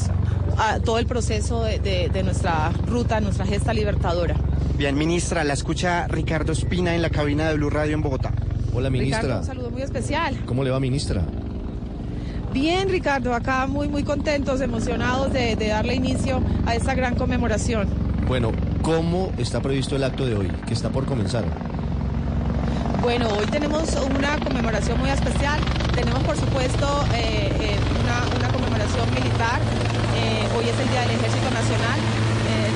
a 0.58 0.80
todo 0.80 0.98
el 0.98 1.06
proceso 1.06 1.64
de, 1.64 1.80
de- 1.80 2.10
de 2.10 2.24
nuestra 2.24 2.72
ruta, 2.88 3.20
nuestra 3.22 3.46
gesta 3.46 3.74
libertadora. 3.74 4.36
Bien, 4.78 4.98
ministra, 4.98 5.44
la 5.44 5.54
escucha 5.54 6.08
Ricardo 6.08 6.52
Espina 6.54 6.96
en 6.96 7.02
la 7.04 7.12
cabina 7.12 7.50
de 7.50 7.56
Blue 7.56 7.70
Radio 7.70 7.94
en 7.94 8.02
Bogotá. 8.02 8.34
Hola, 8.74 8.90
Ricardo, 8.90 9.38
un 9.40 9.46
saludo 9.46 9.70
muy 9.70 9.84
especial. 9.84 10.36
¿Cómo 10.48 10.64
le 10.64 10.72
va, 10.72 10.80
ministra? 10.80 11.24
Bien, 12.54 12.88
Ricardo, 12.88 13.34
acá 13.34 13.66
muy, 13.66 13.90
muy 13.90 14.04
contentos, 14.04 14.62
emocionados 14.62 15.34
de, 15.34 15.56
de 15.56 15.70
darle 15.70 15.96
inicio 15.96 16.40
a 16.68 16.76
esta 16.76 16.94
gran 16.94 17.16
conmemoración. 17.16 17.88
Bueno, 18.28 18.52
¿cómo 18.84 19.32
está 19.40 19.60
previsto 19.60 19.96
el 19.96 20.04
acto 20.04 20.26
de 20.26 20.36
hoy, 20.36 20.52
que 20.68 20.76
está 20.76 20.90
por 20.90 21.06
comenzar? 21.06 21.44
Bueno, 23.02 23.28
hoy 23.38 23.48
tenemos 23.48 23.98
una 24.16 24.38
conmemoración 24.38 25.00
muy 25.00 25.10
especial. 25.10 25.60
Tenemos, 25.96 26.24
por 26.24 26.38
supuesto, 26.38 27.04
eh, 27.16 27.52
eh, 27.60 27.76
una, 28.04 28.38
una 28.38 28.48
conmemoración 28.54 29.10
militar. 29.10 29.60
Eh, 30.16 30.48
hoy 30.56 30.70
es 30.70 30.80
el 30.80 30.90
Día 30.90 31.02
del 31.02 31.12
Ejército 31.12 31.50
Nacional, 31.50 32.00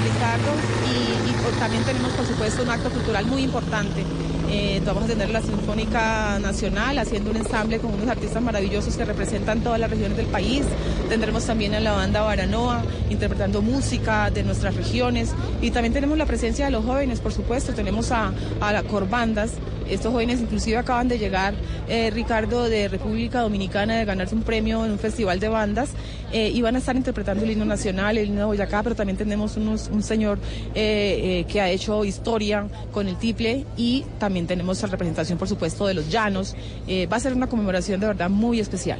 Ricardo, 0.04 0.52
y, 0.90 1.30
y, 1.30 1.60
también 1.60 1.84
tenemos, 1.84 2.12
por 2.14 2.26
supuesto, 2.26 2.64
un 2.64 2.70
acto 2.72 2.90
cultural 2.90 3.26
muy 3.28 3.44
importante. 3.44 4.04
Eh, 4.50 4.82
vamos 4.86 5.04
a 5.04 5.08
tener 5.08 5.30
la 5.30 5.42
Sinfónica 5.42 6.40
Nacional 6.40 6.98
haciendo 7.00 7.32
un 7.32 7.38
ensamble 7.38 7.80
con 7.80 7.94
unos 7.94 8.08
artistas 8.08 8.42
maravillosos 8.42 8.96
que 8.96 9.04
representan 9.04 9.60
todas 9.62 9.80
las 9.80 9.90
regiones 9.90 10.16
del 10.16 10.28
país. 10.28 10.64
Tendremos 11.10 11.46
también 11.46 11.76
a 11.76 11.80
la 11.82 11.92
banda 11.92 12.22
Baranoa 12.22 12.82
interpretando 13.10 13.62
música 13.62 14.30
de 14.32 14.44
nuestras 14.44 14.76
regiones 14.76 15.34
y 15.62 15.72
también 15.72 15.94
tenemos 15.94 16.18
la 16.18 16.26
presencia 16.26 16.66
de 16.66 16.72
los 16.72 16.86
jóvenes, 16.86 17.20
por 17.20 17.34
supuesto. 17.34 17.74
Tenemos 17.74 18.12
a, 18.12 18.32
a 18.62 18.72
la 18.72 18.84
Corbandas. 18.84 19.52
Estos 19.90 20.12
jóvenes 20.12 20.42
inclusive 20.42 20.76
acaban 20.76 21.08
de 21.08 21.18
llegar, 21.18 21.54
eh, 21.88 22.10
Ricardo, 22.10 22.68
de 22.68 22.90
República 22.90 23.40
Dominicana, 23.40 23.96
de 23.96 24.04
ganarse 24.04 24.36
un 24.36 24.42
premio 24.42 24.84
en 24.84 24.92
un 24.92 25.00
festival 25.00 25.40
de 25.40 25.48
bandas 25.48 25.92
eh, 26.34 26.50
y 26.54 26.62
van 26.62 26.76
a 26.76 26.80
estar 26.80 26.94
interpretando 26.98 27.46
el 27.46 27.52
himno 27.52 27.64
nacional, 27.64 28.18
el 28.18 28.28
himno 28.28 28.42
de 28.42 28.46
Boyacá, 28.48 28.84
pero 28.84 28.96
también 28.96 29.16
tenemos 29.18 29.56
unos- 29.56 29.88
un 29.90 30.04
señor 30.04 30.40
eh, 30.76 31.40
eh, 31.40 31.46
que 31.50 31.62
ha 31.62 31.70
hecho 31.70 32.04
historia 32.04 32.68
con 32.92 33.08
el 33.08 33.16
tiple 33.16 33.66
y 33.78 34.04
también 34.20 34.37
tenemos 34.46 34.80
la 34.84 34.90
representación, 34.90 35.40
por 35.40 35.48
supuesto, 35.48 35.88
de 35.88 35.96
los 35.96 36.10
llanos. 36.10 36.56
Eh, 36.88 37.08
va 37.08 37.18
a 37.18 37.20
ser 37.20 37.34
una 37.34 37.48
conmemoración 37.48 38.00
de 38.00 38.08
verdad 38.08 38.30
muy 38.30 38.60
especial. 38.60 39.00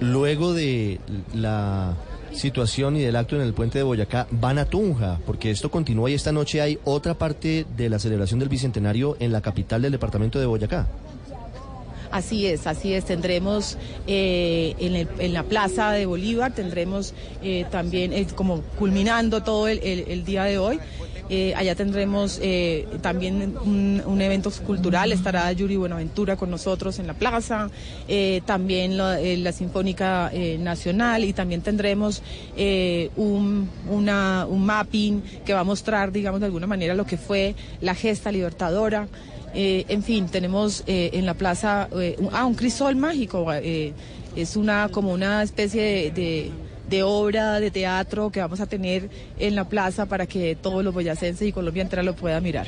Luego 0.00 0.54
de 0.54 1.00
la 1.34 1.94
situación 2.32 2.96
y 2.96 3.00
del 3.02 3.16
acto 3.16 3.36
en 3.36 3.42
el 3.42 3.52
puente 3.52 3.76
de 3.78 3.84
Boyacá, 3.84 4.26
van 4.30 4.58
a 4.58 4.64
Tunja, 4.64 5.18
porque 5.26 5.50
esto 5.50 5.70
continúa 5.70 6.10
y 6.10 6.14
esta 6.14 6.32
noche 6.32 6.62
hay 6.62 6.78
otra 6.84 7.12
parte 7.12 7.66
de 7.76 7.90
la 7.90 7.98
celebración 7.98 8.40
del 8.40 8.48
Bicentenario 8.48 9.16
en 9.20 9.32
la 9.32 9.42
capital 9.42 9.82
del 9.82 9.92
departamento 9.92 10.40
de 10.40 10.46
Boyacá. 10.46 10.86
Así 12.10 12.46
es, 12.46 12.66
así 12.66 12.92
es. 12.92 13.06
Tendremos 13.06 13.78
eh, 14.06 14.74
en, 14.78 14.96
el- 14.96 15.08
en 15.18 15.32
la 15.32 15.44
Plaza 15.44 15.92
de 15.92 16.04
Bolívar, 16.04 16.54
tendremos 16.54 17.14
eh, 17.42 17.64
también, 17.70 18.12
eh, 18.12 18.26
como 18.34 18.60
culminando 18.78 19.42
todo 19.42 19.66
el, 19.66 19.78
el- 19.78 20.04
el 20.08 20.24
día 20.24 20.44
de 20.44 20.58
hoy, 20.58 20.78
eh, 21.30 21.54
allá 21.56 21.74
tendremos 21.74 22.38
eh, 22.42 22.86
también 23.00 23.56
un, 23.64 24.02
un 24.04 24.20
evento 24.20 24.50
cultural, 24.66 25.12
estará 25.12 25.50
Yuri 25.52 25.76
Buenaventura 25.76 26.36
con 26.36 26.50
nosotros 26.50 26.98
en 26.98 27.06
la 27.06 27.14
plaza, 27.14 27.70
eh, 28.08 28.42
también 28.44 28.96
la, 28.96 29.20
eh, 29.20 29.36
la 29.36 29.52
Sinfónica 29.52 30.30
eh, 30.32 30.58
Nacional 30.58 31.24
y 31.24 31.32
también 31.32 31.62
tendremos 31.62 32.22
eh, 32.56 33.10
un, 33.16 33.68
una- 33.90 34.46
un 34.48 34.64
mapping 34.66 35.22
que 35.44 35.54
va 35.54 35.60
a 35.60 35.64
mostrar, 35.64 36.12
digamos, 36.12 36.40
de 36.40 36.46
alguna 36.46 36.66
manera 36.66 36.94
lo 36.94 37.06
que 37.06 37.16
fue 37.16 37.54
la 37.80 37.94
gesta 37.94 38.30
libertadora. 38.32 39.08
En 39.54 40.02
fin, 40.02 40.28
tenemos 40.28 40.82
en 40.86 41.26
la 41.26 41.34
plaza 41.34 41.86
un, 41.92 42.30
ah, 42.32 42.46
un 42.46 42.54
crisol 42.54 42.96
mágico. 42.96 43.52
es 43.52 44.56
una 44.56 44.88
como 44.90 45.12
una 45.12 45.42
especie 45.42 46.10
de- 46.10 46.50
de 46.92 47.02
obra 47.02 47.58
de 47.58 47.70
teatro 47.70 48.30
que 48.30 48.40
vamos 48.40 48.60
a 48.60 48.66
tener 48.66 49.08
en 49.38 49.54
la 49.54 49.66
plaza 49.66 50.04
para 50.04 50.26
que 50.26 50.54
todos 50.54 50.84
los 50.84 50.92
boyacenses 50.92 51.48
y 51.48 51.50
Colombia 51.50 51.82
entera 51.82 52.02
lo 52.02 52.14
pueda 52.14 52.38
mirar. 52.42 52.66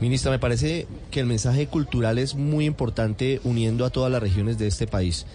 Ministra, 0.00 0.30
me 0.30 0.38
parece 0.38 0.86
que 1.10 1.20
el 1.20 1.26
mensaje 1.26 1.66
cultural 1.66 2.18
es 2.18 2.34
muy 2.34 2.64
importante 2.64 3.38
uniendo 3.44 3.84
a 3.84 3.90
todas 3.90 4.10
las 4.10 4.22
regiones 4.22 4.56
de 4.56 4.66
este 4.66 4.86
país. 4.86 5.26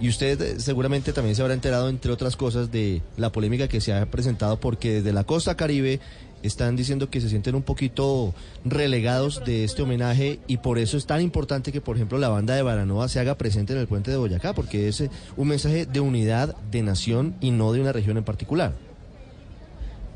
Y 0.00 0.08
usted 0.08 0.40
eh, 0.40 0.60
seguramente 0.60 1.12
también 1.12 1.36
se 1.36 1.42
habrá 1.42 1.54
enterado, 1.54 1.88
entre 1.88 2.10
otras 2.10 2.34
cosas, 2.34 2.72
de 2.72 3.02
la 3.16 3.30
polémica 3.30 3.68
que 3.68 3.80
se 3.80 3.94
ha 3.94 4.04
presentado 4.06 4.58
porque 4.58 4.94
desde 4.94 5.12
la 5.12 5.22
costa 5.22 5.56
caribe 5.56 6.00
están 6.42 6.76
diciendo 6.76 7.10
que 7.10 7.20
se 7.20 7.28
sienten 7.28 7.54
un 7.54 7.62
poquito 7.62 8.34
relegados 8.64 9.44
de 9.44 9.64
este 9.64 9.82
homenaje 9.82 10.40
y 10.46 10.58
por 10.58 10.78
eso 10.78 10.96
es 10.96 11.06
tan 11.06 11.20
importante 11.20 11.72
que, 11.72 11.80
por 11.80 11.96
ejemplo, 11.96 12.18
la 12.18 12.28
banda 12.28 12.54
de 12.54 12.62
Baranoa 12.62 13.08
se 13.08 13.20
haga 13.20 13.36
presente 13.36 13.72
en 13.72 13.78
el 13.78 13.86
puente 13.86 14.10
de 14.10 14.16
Boyacá, 14.16 14.54
porque 14.54 14.88
es 14.88 15.00
eh, 15.00 15.10
un 15.36 15.48
mensaje 15.48 15.86
de 15.86 16.00
unidad, 16.00 16.56
de 16.70 16.82
nación 16.82 17.34
y 17.40 17.50
no 17.50 17.72
de 17.72 17.80
una 17.80 17.92
región 17.92 18.16
en 18.16 18.24
particular. 18.24 18.85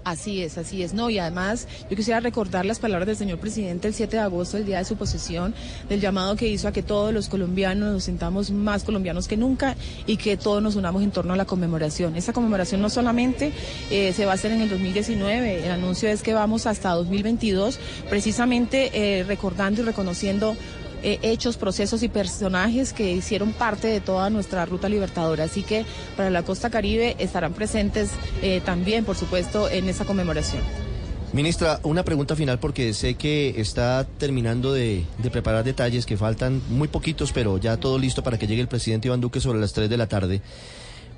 Así 0.04 0.42
es, 0.42 0.56
así 0.56 0.82
es. 0.82 0.94
No, 0.94 1.10
y 1.10 1.18
además 1.18 1.68
yo 1.90 1.96
quisiera 1.96 2.20
recordar 2.20 2.64
las 2.64 2.78
palabras 2.78 3.06
del 3.06 3.16
señor 3.16 3.38
presidente 3.38 3.88
el 3.88 3.94
7 3.94 4.16
de 4.16 4.22
agosto, 4.22 4.56
el 4.56 4.64
día 4.64 4.78
de 4.78 4.84
su 4.84 4.96
posesión, 4.96 5.54
del 5.88 6.00
llamado 6.00 6.36
que 6.36 6.48
hizo 6.48 6.68
a 6.68 6.72
que 6.72 6.82
todos 6.82 7.12
los 7.12 7.28
colombianos 7.28 7.92
nos 7.92 8.04
sintamos 8.04 8.50
más 8.50 8.84
colombianos 8.84 9.28
que 9.28 9.36
nunca 9.36 9.76
y 10.06 10.16
que 10.16 10.36
todos 10.36 10.62
nos 10.62 10.76
unamos 10.76 11.02
en 11.02 11.10
torno 11.10 11.34
a 11.34 11.36
la 11.36 11.44
conmemoración. 11.44 12.16
Esa 12.16 12.32
conmemoración 12.32 12.80
no 12.80 12.88
solamente 12.88 13.52
eh, 13.90 14.12
se 14.14 14.24
va 14.24 14.32
a 14.32 14.34
hacer 14.34 14.52
en 14.52 14.62
el 14.62 14.70
2019, 14.70 15.66
el 15.66 15.70
anuncio 15.70 16.08
es 16.08 16.22
que 16.22 16.32
vamos 16.32 16.66
hasta 16.66 16.90
2022, 16.90 17.78
precisamente 18.08 18.90
eh, 18.94 19.24
recordando 19.24 19.82
y 19.82 19.84
reconociendo 19.84 20.56
eh, 21.02 21.18
hechos, 21.22 21.56
procesos 21.56 22.02
y 22.02 22.08
personajes 22.08 22.92
que 22.92 23.12
hicieron 23.12 23.52
parte 23.52 23.88
de 23.88 24.00
toda 24.00 24.30
nuestra 24.30 24.64
ruta 24.66 24.88
libertadora. 24.88 25.44
Así 25.44 25.62
que 25.62 25.84
para 26.16 26.30
la 26.30 26.42
costa 26.42 26.70
caribe 26.70 27.16
estarán 27.18 27.52
presentes 27.52 28.10
eh, 28.42 28.60
también, 28.64 29.04
por 29.04 29.16
supuesto, 29.16 29.68
en 29.68 29.88
esa 29.88 30.04
conmemoración. 30.04 30.62
Ministra, 31.32 31.78
una 31.84 32.04
pregunta 32.04 32.34
final 32.34 32.58
porque 32.58 32.92
sé 32.92 33.14
que 33.14 33.54
está 33.60 34.04
terminando 34.18 34.72
de, 34.72 35.04
de 35.18 35.30
preparar 35.30 35.62
detalles 35.62 36.04
que 36.04 36.16
faltan 36.16 36.60
muy 36.70 36.88
poquitos, 36.88 37.30
pero 37.32 37.56
ya 37.58 37.76
todo 37.76 37.98
listo 38.00 38.24
para 38.24 38.36
que 38.36 38.48
llegue 38.48 38.60
el 38.62 38.66
presidente 38.68 39.06
Iván 39.06 39.20
Duque 39.20 39.38
sobre 39.40 39.60
las 39.60 39.72
3 39.72 39.88
de 39.88 39.96
la 39.96 40.08
tarde. 40.08 40.42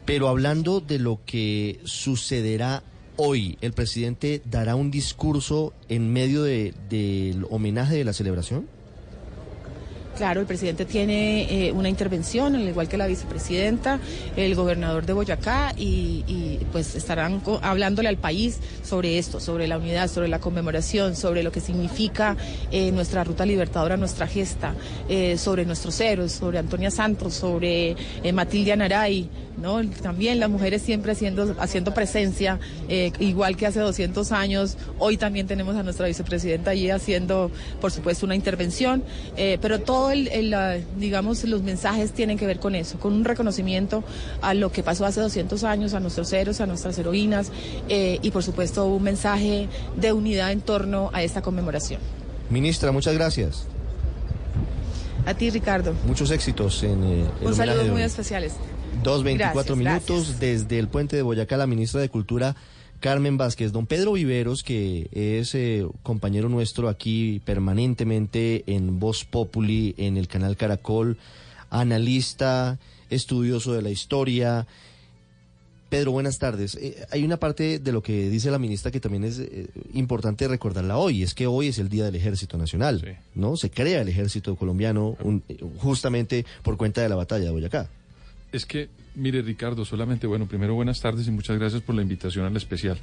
Pero 0.05 0.29
hablando 0.29 0.81
de 0.81 0.99
lo 0.99 1.21
que 1.25 1.81
sucederá 1.85 2.83
hoy, 3.17 3.57
¿el 3.63 3.73
presidente 3.73 4.43
dará 4.45 4.75
un 4.75 4.91
discurso 4.91 5.73
en 5.89 6.13
medio 6.13 6.43
de- 6.43 6.75
del 6.91 7.47
homenaje 7.51 7.95
de 7.97 8.05
la 8.05 8.13
celebración? 8.13 8.67
Claro, 10.17 10.41
el 10.41 10.47
presidente 10.47 10.85
tiene 10.85 11.69
eh, 11.69 11.73
una 11.73 11.89
intervención, 11.89 12.55
al 12.55 12.69
igual 12.69 12.87
que 12.87 12.99
la 12.99 13.07
vicepresidenta, 13.07 13.99
el 14.37 14.55
gobernador 14.55 15.07
de 15.07 15.15
Boyacá, 15.15 15.73
y, 15.77 16.59
pues 16.71 16.95
estarán 16.95 17.43
hablándole 17.63 18.09
al 18.09 18.19
país 18.19 18.59
sobre 18.83 19.19
esto, 19.19 19.41
sobre 19.41 19.67
la 19.67 19.79
unidad, 19.79 20.09
sobre 20.09 20.29
la 20.29 20.39
conmemoración, 20.39 21.17
sobre 21.17 21.43
lo 21.43 21.51
que 21.51 21.61
significa 21.61 22.37
eh, 22.71 22.93
nuestra 22.93 23.25
ruta 23.25 23.47
libertadora, 23.47 23.97
nuestra 23.97 24.27
gesta, 24.27 24.75
eh, 25.09 25.39
sobre 25.39 25.65
nuestros 25.65 25.99
héroes, 26.01 26.33
sobre 26.33 26.59
Antonia 26.59 26.91
Santos, 26.91 27.35
sobre 27.35 27.97
Matilde 28.33 28.73
Anaray, 28.73 29.29
¿no? 29.61 29.81
También 30.03 30.41
las 30.41 30.49
mujeres 30.51 30.83
siempre 30.83 31.13
haciendo, 31.13 31.55
haciendo 31.59 31.95
presencia, 31.95 32.59
eh, 32.89 33.13
igual 33.19 33.57
que 33.57 33.67
hace 33.67 33.81
200 33.81 34.33
años. 34.33 34.77
Hoy 34.99 35.17
también 35.17 35.47
tenemos 35.47 35.77
a 35.77 35.83
nuestra 35.83 36.07
vicepresidenta 36.07 36.71
allí 36.71 36.91
haciendo, 36.91 37.51
por 37.81 37.93
supuesto, 37.93 38.27
una 38.27 38.35
intervención, 38.35 39.03
eh, 39.37 39.59
pero 39.61 39.81
todo 39.81 40.11
el, 40.11 40.29
el, 40.29 40.51
la- 40.51 40.79
digamos, 40.99 41.45
los 41.45 41.63
mensajes 41.63 42.13
tienen 42.13 42.39
que 42.39 42.47
ver 42.47 42.59
con 42.61 42.75
eso, 42.75 42.99
con 42.99 43.13
un 43.13 43.25
reconocimiento 43.25 44.03
a 44.41 44.55
lo 44.55 44.73
que 44.73 44.83
pasó 44.83 45.05
hace 45.07 45.21
200 45.21 45.65
años, 45.65 45.95
a 45.95 46.01
nuestros 46.01 46.33
héroes, 46.33 46.61
a 46.61 46.67
nuestras 46.67 46.99
heroínas 46.99 47.53
eh, 47.89 48.19
y, 48.23 48.31
por 48.31 48.43
supuesto, 48.43 48.87
un 48.87 49.03
mensaje 49.03 49.69
de 49.97 50.13
unidad 50.13 50.51
en 50.53 50.61
torno 50.61 51.11
a 51.13 51.23
esta 51.23 51.43
conmemoración. 51.43 52.01
Ministra, 52.51 52.91
muchas 52.93 53.15
gracias. 53.15 53.67
A 55.25 55.35
ti, 55.35 55.51
Ricardo. 55.51 55.95
Muchos 56.07 56.31
éxitos 56.33 56.83
en 56.83 57.03
el 57.05 57.27
Un 57.43 57.55
saludo 57.55 57.85
muy 57.87 58.03
especiales. 58.03 58.55
Dos 59.03 59.25
veinticuatro 59.25 59.75
Gracias, 59.77 60.09
minutos 60.11 60.39
desde 60.39 60.79
el 60.79 60.87
puente 60.89 61.17
de 61.17 61.23
Boyacá, 61.23 61.57
la 61.57 61.67
ministra 61.67 62.01
de 62.01 62.09
Cultura, 62.09 62.55
Carmen 63.01 63.37
Vázquez. 63.37 63.73
Don 63.73 63.87
Pedro 63.87 64.13
Viveros, 64.13 64.63
que 64.63 65.09
es 65.11 65.55
eh, 65.57 65.85
compañero 66.05 66.49
nuestro 66.49 66.89
aquí 66.89 67.41
permanentemente 67.45 68.63
en 68.67 69.01
Voz 69.01 69.25
Populi, 69.25 69.95
en 69.99 70.17
el 70.17 70.29
canal 70.29 70.57
Caracol, 70.57 71.19
analista, 71.69 72.79
estudioso 73.11 73.73
de 73.73 73.83
la 73.83 73.91
historia. 73.91 74.69
Pedro, 75.89 76.13
buenas 76.13 76.39
tardes. 76.39 76.77
Eh, 76.77 77.05
hay 77.11 77.25
una 77.25 77.39
parte 77.39 77.81
de 77.81 77.93
lo 77.93 78.03
que 78.05 78.31
dice 78.31 78.53
la 78.53 78.61
ministra 78.61 78.93
que 78.93 79.01
también 79.01 79.25
es 79.25 79.41
eh, 79.41 79.67
importante 79.95 80.47
recordarla 80.47 80.97
hoy, 80.97 81.25
es 81.25 81.35
que 81.35 81.49
hoy 81.49 81.69
es 81.69 81.79
el 81.79 81.89
Día 81.89 82.05
del 82.05 82.15
Ejército 82.15 82.57
Nacional, 82.57 83.19
¿no? 83.35 83.57
Se 83.57 83.69
crea 83.69 84.01
el 84.03 84.09
Ejército 84.09 84.55
colombiano 84.55 85.17
un- 85.25 85.43
eh, 85.49 85.59
justamente 85.79 86.47
por 86.63 86.77
cuenta 86.77 87.01
de 87.03 87.09
la 87.09 87.17
batalla 87.17 87.47
de 87.47 87.51
Boyacá. 87.51 87.91
Es 88.53 88.67
que, 88.67 88.91
mire 89.15 89.43
Ricardo, 89.43 89.85
solamente, 89.85 90.27
bueno, 90.27 90.47
primero 90.47 90.75
buenas 90.75 91.01
tardes 91.01 91.27
y 91.27 91.31
muchas 91.31 91.59
gracias 91.59 91.83
por 91.83 91.95
la 91.95 92.03
invitación 92.03 92.45
al 92.45 92.57
especial. 92.57 92.99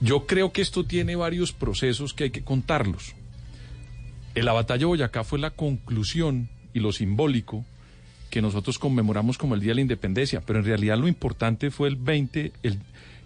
Yo 0.00 0.26
creo 0.26 0.52
que 0.52 0.62
esto 0.62 0.84
tiene 0.84 1.16
varios 1.16 1.52
procesos 1.52 2.14
que 2.14 2.24
hay 2.24 2.30
que 2.30 2.42
contarlos. 2.42 3.14
En 4.34 4.44
la 4.44 4.52
batalla 4.52 4.80
de 4.80 4.84
Boyacá 4.86 5.24
fue 5.24 5.38
la 5.38 5.50
conclusión 5.50 6.48
y 6.72 6.80
lo 6.80 6.92
simbólico 6.92 7.64
que 8.30 8.40
nosotros 8.40 8.78
conmemoramos 8.78 9.36
como 9.36 9.54
el 9.54 9.60
Día 9.60 9.72
de 9.72 9.74
la 9.76 9.80
Independencia, 9.82 10.40
pero 10.40 10.60
en 10.60 10.64
realidad 10.64 10.96
lo 10.96 11.06
importante 11.06 11.70
fue 11.70 11.88
el 11.88 11.96
20, 11.96 12.52
el, 12.62 12.78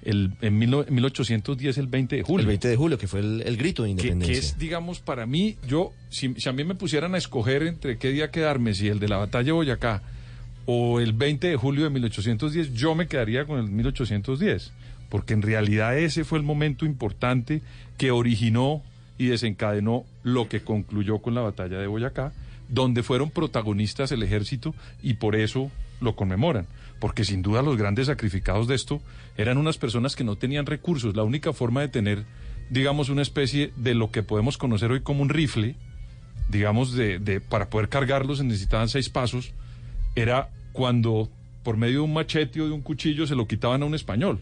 el, 0.02 0.32
en 0.40 0.60
19- 0.60 0.90
1810, 0.90 1.78
el 1.78 1.86
20 1.86 2.16
de 2.16 2.22
julio. 2.22 2.40
El 2.42 2.48
20 2.48 2.68
de 2.68 2.76
julio, 2.76 2.98
que 2.98 3.06
fue 3.06 3.20
el, 3.20 3.42
el 3.42 3.56
grito 3.56 3.84
de 3.84 3.88
que, 3.88 3.90
independencia. 3.92 4.34
que 4.34 4.38
es, 4.40 4.58
digamos, 4.58 4.98
para 4.98 5.24
mí, 5.24 5.56
yo, 5.66 5.92
si, 6.08 6.34
si 6.34 6.48
a 6.48 6.52
mí 6.52 6.64
me 6.64 6.74
pusieran 6.74 7.14
a 7.14 7.18
escoger 7.18 7.62
entre 7.62 7.98
qué 7.98 8.10
día 8.10 8.32
quedarme, 8.32 8.74
si 8.74 8.88
el 8.88 8.98
de 8.98 9.08
la 9.08 9.18
batalla 9.18 9.46
de 9.46 9.52
Boyacá 9.52 10.02
o 10.66 11.00
el 11.00 11.12
20 11.12 11.48
de 11.48 11.56
julio 11.56 11.84
de 11.84 11.90
1810, 11.90 12.74
yo 12.74 12.94
me 12.94 13.06
quedaría 13.06 13.44
con 13.44 13.58
el 13.58 13.68
1810, 13.70 14.72
porque 15.08 15.34
en 15.34 15.42
realidad 15.42 15.96
ese 15.96 16.24
fue 16.24 16.38
el 16.38 16.44
momento 16.44 16.84
importante 16.84 17.62
que 17.96 18.10
originó 18.10 18.82
y 19.18 19.26
desencadenó 19.26 20.04
lo 20.24 20.48
que 20.48 20.60
concluyó 20.60 21.18
con 21.18 21.34
la 21.34 21.40
batalla 21.40 21.78
de 21.78 21.86
Boyacá, 21.86 22.32
donde 22.68 23.02
fueron 23.04 23.30
protagonistas 23.30 24.10
el 24.12 24.22
ejército 24.24 24.74
y 25.02 25.14
por 25.14 25.36
eso 25.36 25.70
lo 26.00 26.16
conmemoran, 26.16 26.66
porque 26.98 27.24
sin 27.24 27.40
duda 27.42 27.62
los 27.62 27.76
grandes 27.76 28.06
sacrificados 28.08 28.66
de 28.66 28.74
esto 28.74 29.00
eran 29.38 29.56
unas 29.58 29.78
personas 29.78 30.16
que 30.16 30.24
no 30.24 30.36
tenían 30.36 30.66
recursos, 30.66 31.14
la 31.14 31.22
única 31.22 31.52
forma 31.52 31.80
de 31.80 31.88
tener, 31.88 32.24
digamos, 32.70 33.08
una 33.08 33.22
especie 33.22 33.72
de 33.76 33.94
lo 33.94 34.10
que 34.10 34.22
podemos 34.24 34.58
conocer 34.58 34.90
hoy 34.90 35.00
como 35.00 35.22
un 35.22 35.28
rifle, 35.28 35.76
digamos, 36.48 36.92
de, 36.92 37.18
de- 37.20 37.40
para 37.40 37.70
poder 37.70 37.88
cargarlos 37.88 38.38
se 38.38 38.44
necesitaban 38.44 38.88
seis 38.88 39.08
pasos, 39.08 39.52
era 40.16 40.50
cuando 40.72 41.30
por 41.62 41.76
medio 41.76 41.98
de 41.98 42.04
un 42.04 42.14
machete 42.14 42.60
o 42.60 42.66
de 42.66 42.72
un 42.72 42.82
cuchillo 42.82 43.26
se 43.26 43.36
lo 43.36 43.46
quitaban 43.46 43.82
a 43.82 43.86
un 43.86 43.94
español. 43.94 44.40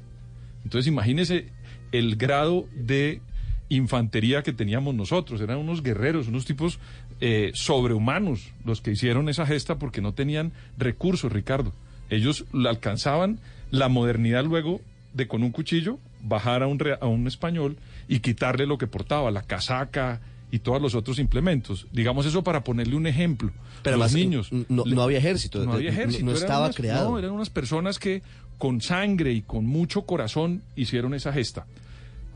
Entonces 0.65 0.87
imagínese 0.87 1.49
el 1.93 2.17
grado 2.17 2.67
de 2.75 3.21
infantería 3.69 4.43
que 4.43 4.53
teníamos 4.53 4.95
nosotros. 4.95 5.41
Eran 5.41 5.59
unos 5.59 5.83
guerreros, 5.83 6.29
unos 6.29 6.45
tipos 6.45 6.79
eh, 7.21 7.51
sobrehumanos 7.55 8.53
los 8.65 8.81
que 8.81 8.93
hicieron 8.93 9.29
esa 9.29 9.47
gesta 9.47 9.79
porque 9.79 10.01
no 10.01 10.15
tenían 10.15 10.53
recursos, 10.79 11.33
Ricardo. 11.33 11.73
Ellos 12.11 12.45
alcanzaban 12.67 13.39
la 13.71 13.89
modernidad 13.89 14.45
luego 14.45 14.81
de 15.13 15.27
con 15.29 15.43
un 15.43 15.51
cuchillo 15.51 15.99
bajar 16.23 16.63
a 16.63 16.67
un, 16.67 16.79
a 17.01 17.07
un 17.07 17.27
español 17.27 17.77
y 18.09 18.21
quitarle 18.21 18.67
lo 18.67 18.79
que 18.79 18.87
portaba, 18.87 19.31
la 19.31 19.43
casaca 19.43 20.21
y 20.55 20.61
todos 20.61 20.81
los 20.81 20.95
otros 20.95 21.19
implementos. 21.19 21.89
Digamos 21.91 22.27
eso 22.27 22.45
para 22.45 22.63
ponerle 22.63 22.95
un 22.95 23.09
ejemplo. 23.09 23.51
Pero 23.83 23.97
los 23.97 24.07
además, 24.13 24.15
niños. 24.15 24.53
no- 24.69 24.85
no 24.87 25.03
había 25.03 25.19
ejército, 25.19 25.65
No 25.65 25.73
había 25.73 25.91
no- 25.91 25.97
no 25.97 26.01
ejército. 26.03 26.25
eran 26.31 26.37
estaba 26.43 26.65
unas- 26.67 26.77
creado. 26.77 27.11
no, 27.11 27.19
eran 27.19 27.31
unas 27.33 27.51
personas 27.51 27.99
que 27.99 28.23
con 28.59 28.81
sangre 28.81 29.33
y 29.33 29.43
con 29.43 29.67
mucho 29.67 30.03
corazón 30.03 30.63
hicieron 30.77 31.13
esa 31.13 31.33
gesta. 31.33 31.67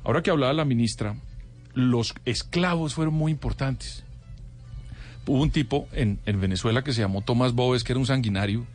Ahora 0.02 0.20
que 0.22 0.31
hablaba 0.31 0.52
la 0.52 0.64
ministra, 0.64 1.14
los 1.74 2.12
esclavos 2.24 2.94
fueron 2.94 3.14
muy 3.14 3.31
importantes. 3.31 4.02
Hubo 5.26 5.40
un 5.42 5.50
tipo 5.50 5.87
en, 5.92 6.18
en 6.26 6.40
Venezuela 6.40 6.83
que 6.83 6.92
se 6.92 7.02
llamó 7.02 7.20
Tomás 7.22 7.52
Bobes, 7.52 7.85
que 7.85 7.92
era 7.92 8.00
un 8.00 8.07
sanguinario, 8.07 8.66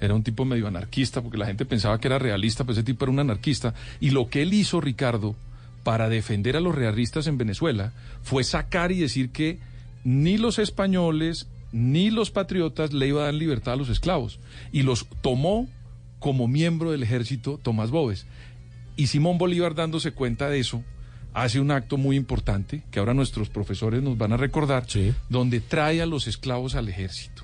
era 0.00 0.14
un 0.14 0.22
tipo 0.22 0.44
medio 0.44 0.68
anarquista, 0.68 1.22
porque 1.22 1.38
la 1.38 1.46
gente 1.46 1.64
pensaba 1.64 1.98
que 1.98 2.06
era 2.08 2.18
realista, 2.20 2.62
pero 2.64 2.74
ese 2.74 2.82
tipo 2.84 3.04
era 3.04 3.12
un 3.12 3.18
anarquista. 3.18 3.74
Y 3.98 4.10
lo 4.10 4.28
que 4.28 4.42
él 4.42 4.52
hizo, 4.54 4.80
Ricardo, 4.80 5.34
para 5.82 6.08
defender 6.08 6.56
a 6.56 6.60
los 6.60 6.74
realistas 6.74 7.26
en 7.26 7.38
Venezuela, 7.38 7.92
fue 8.22 8.44
sacar 8.44 8.92
y 8.92 8.98
decir 8.98 9.30
que 9.30 9.58
ni 10.04 10.38
los 10.38 10.58
españoles 10.58 11.48
ni 11.72 12.10
los 12.10 12.30
patriotas 12.30 12.92
le 12.92 13.08
iban 13.08 13.22
a 13.22 13.26
dar 13.26 13.34
libertad 13.34 13.74
a 13.74 13.76
los 13.78 13.88
esclavos. 13.88 14.38
Y 14.72 14.82
los 14.82 15.06
tomó 15.22 15.68
como 16.18 16.46
miembro 16.46 16.92
del 16.92 17.02
ejército 17.02 17.58
Tomás 17.62 17.90
Bobes. 17.90 18.26
Y 18.96 19.06
Simón 19.06 19.38
Bolívar, 19.38 19.74
dándose 19.74 20.12
cuenta 20.12 20.48
de 20.50 20.60
eso, 20.60 20.84
hace 21.32 21.60
un 21.60 21.70
acto 21.70 21.96
muy 21.96 22.16
importante, 22.16 22.84
que 22.90 22.98
ahora 22.98 23.14
nuestros 23.14 23.48
profesores 23.48 24.02
nos 24.02 24.18
van 24.18 24.34
a 24.34 24.36
recordar, 24.36 24.86
donde 25.30 25.60
trae 25.60 26.02
a 26.02 26.06
los 26.06 26.28
esclavos 26.28 26.74
al 26.74 26.88
ejército. 26.88 27.42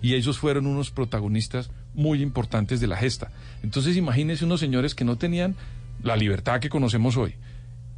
Y 0.00 0.14
ellos 0.14 0.38
fueron 0.38 0.66
unos 0.68 0.92
protagonistas 0.92 1.70
muy 1.94 2.22
importantes 2.22 2.78
de 2.78 2.86
la 2.86 2.96
gesta. 2.96 3.32
Entonces 3.64 3.96
imagínense 3.96 4.44
unos 4.44 4.60
señores 4.60 4.94
que 4.94 5.04
no 5.04 5.18
tenían 5.18 5.56
la 6.00 6.16
libertad 6.16 6.60
que 6.60 6.68
conocemos 6.68 7.16
hoy 7.16 7.34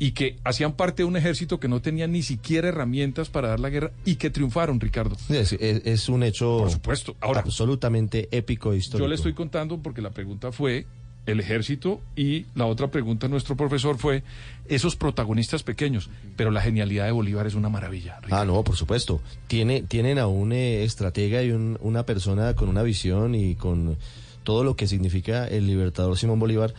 y 0.01 0.11
que 0.13 0.39
hacían 0.45 0.73
parte 0.73 1.03
de 1.03 1.07
un 1.07 1.17
ejército 1.17 1.61
que 1.61 1.69
no 1.69 1.81
tenía 1.81 2.09
ni 2.09 2.23
siquiera 2.23 2.69
herramientas 2.69 3.29
para 3.29 3.49
dar 3.49 3.61
la 3.61 3.69
guerra 3.71 3.93
y 4.05 4.17
que 4.17 4.31
triunfaron, 4.31 4.81
Ricardo. 4.81 5.15
Es, 5.29 5.53
es- 5.53 5.83
es 5.87 6.09
un 6.09 6.23
hecho 6.25 6.57
Por 6.59 6.71
supuesto. 6.73 7.15
Ahora, 7.21 7.41
absolutamente 7.41 8.29
épico 8.33 8.73
e 8.73 8.79
histórico. 8.79 9.05
Yo 9.05 9.09
le 9.09 9.15
estoy 9.15 9.35
contando 9.35 9.79
porque 9.79 10.01
la 10.03 10.11
pregunta 10.11 10.51
fue 10.51 10.87
el 11.27 11.39
ejército 11.39 12.01
y 12.17 12.47
la 12.55 12.65
otra 12.65 12.91
pregunta 12.91 13.27
de 13.27 13.31
nuestro 13.31 13.55
profesor 13.55 13.99
fue 13.99 14.23
esos 14.67 14.97
protagonistas 14.97 15.63
pequeños, 15.63 16.09
pero 16.35 16.51
la 16.51 16.63
genialidad 16.63 17.05
de 17.05 17.13
Bolívar 17.13 17.47
es 17.47 17.55
una 17.55 17.69
maravilla. 17.69 18.19
Ah, 18.31 18.47
no, 18.47 18.65
por 18.65 18.77
supuesto. 18.77 19.21
Tiene, 19.49 19.83
tienen 19.83 20.19
a 20.19 20.27
un 20.29 20.53
eh, 20.53 20.83
estratega 20.83 21.43
y 21.43 21.51
un- 21.53 21.77
una 21.83 22.07
persona 22.07 22.55
con 22.55 22.71
una 22.71 22.83
visión 22.83 23.35
y 23.35 23.55
con 23.55 23.99
todo 24.45 24.65
lo 24.65 24.77
que 24.77 24.87
significa 24.89 25.47
el 25.47 25.67
libertador 25.67 26.17
Simón 26.17 26.41
Bolívar, 26.41 26.73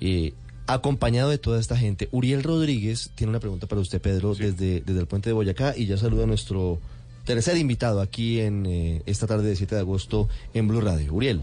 eh, 0.00 0.34
acompañado 0.66 1.30
de 1.30 1.38
toda 1.38 1.60
esta 1.60 1.76
gente. 1.76 2.08
Uriel 2.12 2.42
Rodríguez 2.42 3.10
tiene 3.14 3.30
una 3.30 3.40
pregunta 3.40 3.66
para 3.66 3.80
usted, 3.80 4.00
Pedro, 4.00 4.34
desde, 4.34 4.80
desde 4.80 5.00
el 5.00 5.06
puente 5.06 5.30
de 5.30 5.34
Boyacá 5.34 5.74
y 5.76 5.86
ya 5.86 5.96
saluda 5.96 6.24
a 6.24 6.26
nuestro 6.26 6.78
tercer 7.24 7.56
invitado 7.56 8.00
aquí 8.00 8.40
en 8.40 8.66
eh, 8.66 9.02
esta 9.06 9.26
tarde 9.26 9.48
de 9.48 9.56
7 9.56 9.74
de 9.74 9.80
agosto 9.80 10.28
en 10.54 10.68
Blue 10.68 10.80
Radio. 10.80 11.12
Uriel. 11.12 11.42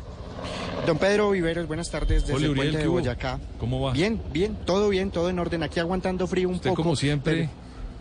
Don 0.86 0.98
Pedro 0.98 1.32
Viveros, 1.32 1.68
buenas 1.68 1.90
tardes 1.90 2.24
desde 2.24 2.34
Hola, 2.34 2.46
el 2.46 2.52
Uriel, 2.52 2.66
puente 2.66 2.78
¿qué 2.78 2.84
de? 2.84 2.90
Boyacá. 2.90 3.40
¿Cómo 3.60 3.82
va? 3.82 3.94
Bien, 3.94 4.20
bien, 4.32 4.58
todo 4.66 4.90
bien, 4.90 5.12
todo 5.12 5.30
en 5.30 5.40
orden. 5.40 5.64
Aquí 5.64 5.80
aguantando 5.80 6.28
frío 6.28 6.50
un 6.50 6.56
Usted 6.56 6.72
poco. 6.72 6.84
como 6.84 6.96
siempre 6.96 7.50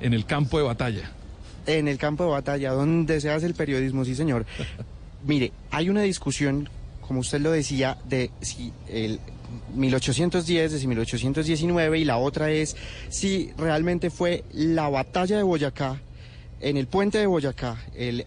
en 0.00 0.14
el 0.14 0.24
campo 0.24 0.58
de 0.58 0.64
batalla. 0.64 1.10
En 1.66 1.86
el 1.86 1.98
campo 1.98 2.24
de 2.24 2.30
batalla, 2.30 2.72
donde 2.72 3.20
se 3.20 3.30
hace 3.30 3.46
el 3.46 3.54
periodismo, 3.54 4.04
sí 4.04 4.16
señor. 4.16 4.46
Mire, 5.24 5.52
hay 5.70 5.88
una 5.88 6.02
discusión, 6.02 6.68
como 7.06 7.20
usted 7.20 7.40
lo 7.40 7.52
decía, 7.52 7.98
de 8.04 8.30
si 8.40 8.72
el 8.88 9.20
1810, 9.74 10.72
de 10.72 10.78
si 10.78 10.86
1819, 10.86 11.98
y 11.98 12.04
la 12.04 12.18
otra 12.18 12.50
es 12.50 12.76
si 13.08 13.52
realmente 13.56 14.10
fue 14.10 14.44
la 14.52 14.88
batalla 14.88 15.36
de 15.36 15.42
Boyacá, 15.42 16.00
en 16.60 16.76
el 16.76 16.86
puente 16.86 17.18
de 17.18 17.26
Boyacá, 17.26 17.76
el, 17.94 18.24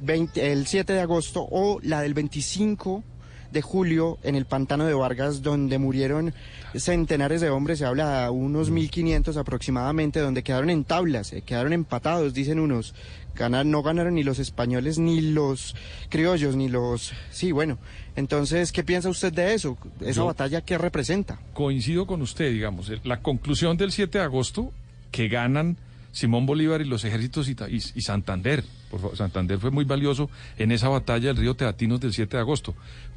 20 0.00 0.52
el 0.52 0.66
7 0.66 0.92
de 0.92 1.00
agosto, 1.00 1.46
o 1.50 1.78
la 1.82 2.02
del 2.02 2.14
25 2.14 3.02
de 3.50 3.62
julio 3.62 4.18
en 4.22 4.34
el 4.34 4.44
pantano 4.44 4.84
de 4.84 4.94
Vargas, 4.94 5.42
donde 5.42 5.78
murieron 5.78 6.34
centenares 6.74 7.40
de 7.40 7.50
hombres, 7.50 7.78
se 7.78 7.86
habla 7.86 8.24
de 8.24 8.30
unos 8.30 8.70
1.500 8.70 9.36
aproximadamente, 9.36 10.20
donde 10.20 10.42
quedaron 10.42 10.70
en 10.70 10.84
tablas, 10.84 11.32
eh, 11.32 11.42
quedaron 11.42 11.72
empatados, 11.72 12.34
dicen 12.34 12.60
unos. 12.60 12.94
Ganar, 13.34 13.66
no 13.66 13.82
ganaron 13.82 14.14
ni 14.14 14.24
los 14.24 14.38
españoles, 14.38 14.98
ni 14.98 15.20
los 15.20 15.74
criollos, 16.08 16.56
ni 16.56 16.68
los... 16.68 17.12
Sí, 17.30 17.52
bueno. 17.52 17.78
Entonces, 18.16 18.72
¿qué 18.72 18.82
piensa 18.82 19.08
usted 19.08 19.32
de 19.32 19.54
eso? 19.54 19.76
¿Esa 20.00 20.12
Yo- 20.12 20.26
batalla 20.26 20.62
qué 20.62 20.78
representa? 20.78 21.38
Coincido 21.52 22.06
con 22.06 22.22
usted, 22.22 22.50
digamos, 22.52 22.90
la 23.04 23.20
conclusión 23.20 23.76
del 23.76 23.92
7 23.92 24.18
de 24.18 24.24
agosto 24.24 24.72
que 25.10 25.28
ganan 25.28 25.76
Simón 26.12 26.46
Bolívar 26.46 26.80
y 26.80 26.86
los 26.86 27.04
ejércitos 27.04 27.48
y 27.48 28.00
Santander. 28.00 28.64
Por 28.90 29.00
favor, 29.00 29.16
Santander 29.16 29.58
fue 29.58 29.70
muy 29.70 29.84
valioso 29.84 30.30
en 30.56 30.72
esa 30.72 30.88
batalla 30.88 31.28
del 31.28 31.36
río 31.36 31.54
Teatinos 31.54 32.00
del 32.00 32.14
7 32.14 32.36
de 32.38 32.40
agosto. 32.40 32.74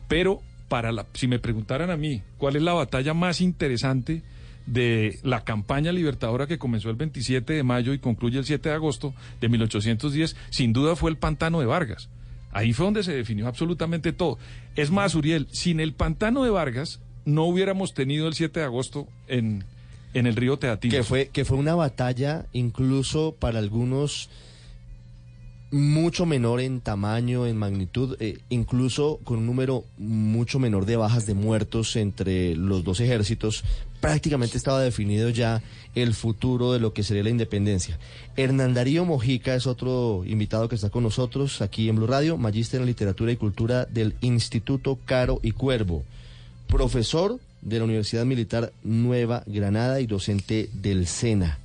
Pero 0.09 0.41
para 0.67 0.91
la, 0.91 1.05
si 1.13 1.27
me 1.27 1.39
preguntaran 1.39 1.89
a 1.91 1.97
mí, 1.97 2.21
¿cuál 2.37 2.57
es 2.57 2.61
la 2.61 2.73
batalla 2.73 3.13
más 3.13 3.39
interesante 3.39 4.21
de 4.65 5.17
la 5.23 5.43
campaña 5.45 5.91
libertadora 5.93 6.45
que 6.45 6.57
comenzó 6.59 6.89
el 6.89 6.95
27 6.97 7.53
de 7.53 7.63
mayo 7.63 7.93
y 7.93 7.99
concluye 7.99 8.37
el 8.37 8.45
7 8.45 8.67
de 8.69 8.75
agosto 8.75 9.13
de 9.39 9.47
1810? 9.49 10.35
Sin 10.49 10.73
duda 10.73 10.95
fue 10.97 11.09
el 11.09 11.17
pantano 11.17 11.59
de 11.61 11.65
Vargas. 11.67 12.09
Ahí 12.51 12.73
fue 12.73 12.85
donde 12.85 13.03
se 13.03 13.13
definió 13.13 13.47
absolutamente 13.47 14.13
todo. 14.13 14.37
Es 14.75 14.91
más, 14.91 15.15
Uriel, 15.15 15.47
sin 15.51 15.79
el 15.79 15.93
pantano 15.93 16.43
de 16.43 16.49
Vargas 16.49 16.99
no 17.25 17.43
hubiéramos 17.43 17.93
tenido 17.93 18.27
el 18.27 18.33
7 18.33 18.59
de 18.59 18.65
agosto 18.65 19.07
en, 19.27 19.63
en 20.13 20.25
el 20.25 20.35
río 20.35 20.57
Teatinos. 20.57 20.95
Que 20.95 21.03
fue, 21.03 21.27
que 21.27 21.45
fue 21.45 21.57
una 21.57 21.75
batalla 21.75 22.45
incluso 22.53 23.35
para 23.37 23.59
algunos 23.59 24.29
mucho 25.71 26.25
menor 26.25 26.61
en 26.61 26.81
tamaño, 26.81 27.45
en 27.45 27.57
magnitud, 27.57 28.17
eh, 28.19 28.39
incluso 28.49 29.19
con 29.23 29.39
un 29.39 29.45
número 29.45 29.83
mucho 29.97 30.59
menor 30.59 30.85
de 30.85 30.95
bajas 30.95 31.25
de 31.25 31.35
muertos 31.35 31.95
entre 31.95 32.55
los 32.55 32.83
dos 32.83 32.99
ejércitos. 32.99 33.63
Prácticamente 34.01 34.57
estaba 34.57 34.81
definido 34.81 35.29
ya 35.29 35.61
el 35.93 36.13
futuro 36.13 36.73
de 36.73 36.79
lo 36.79 36.93
que 36.93 37.03
sería 37.03 37.23
la 37.23 37.29
independencia. 37.29 37.99
Hernán 38.35 38.73
Darío 38.73 39.05
Mojica 39.05 39.53
es 39.55 39.67
otro 39.67 40.23
invitado 40.25 40.69
que 40.69 40.75
está 40.75 40.89
con 40.89 41.03
nosotros 41.03 41.61
aquí 41.61 41.89
en 41.89 41.97
Blue 41.97 42.07
Radio, 42.07 42.37
magíster 42.37 42.79
en 42.79 42.87
literatura 42.87 43.31
y 43.31 43.37
cultura 43.37 43.85
del 43.85 44.15
Instituto 44.21 44.97
Caro 45.05 45.39
y 45.43 45.51
Cuervo, 45.51 46.03
profesor 46.67 47.39
de 47.61 47.77
la 47.77 47.83
Universidad 47.83 48.25
Militar 48.25 48.71
Nueva 48.83 49.43
Granada 49.45 49.99
y 49.99 50.07
docente 50.07 50.69
del 50.73 51.05
SENA. 51.05 51.59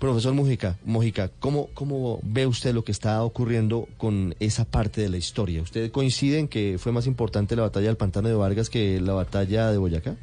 Profesor 0.00 0.32
Mujica, 0.32 0.78
Mojica, 0.86 1.30
¿cómo, 1.40 1.68
¿cómo 1.74 2.20
ve 2.22 2.46
usted 2.46 2.72
lo 2.72 2.84
que 2.84 2.90
está 2.90 3.22
ocurriendo 3.22 3.86
con 3.98 4.34
esa 4.40 4.64
parte 4.64 5.02
de 5.02 5.10
la 5.10 5.18
historia? 5.18 5.60
¿Usted 5.60 5.92
coincide 5.92 6.38
en 6.38 6.48
que 6.48 6.78
fue 6.78 6.90
más 6.90 7.06
importante 7.06 7.54
la 7.54 7.62
batalla 7.62 7.88
del 7.88 7.98
Pantano 7.98 8.28
de 8.28 8.34
Vargas 8.34 8.70
que 8.70 8.98
la 8.98 9.12
batalla 9.12 9.70
de 9.70 9.76
Boyacá? 9.76 10.16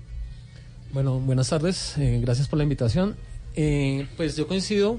Bueno, 0.94 1.20
buenas 1.20 1.50
tardes, 1.50 1.96
eh, 2.00 2.20
gracias 2.24 2.48
por 2.48 2.58
la 2.58 2.64
invitación. 2.64 3.16
Eh, 3.56 4.08
pues 4.18 4.36
yo 4.36 4.48
coincido, 4.48 4.98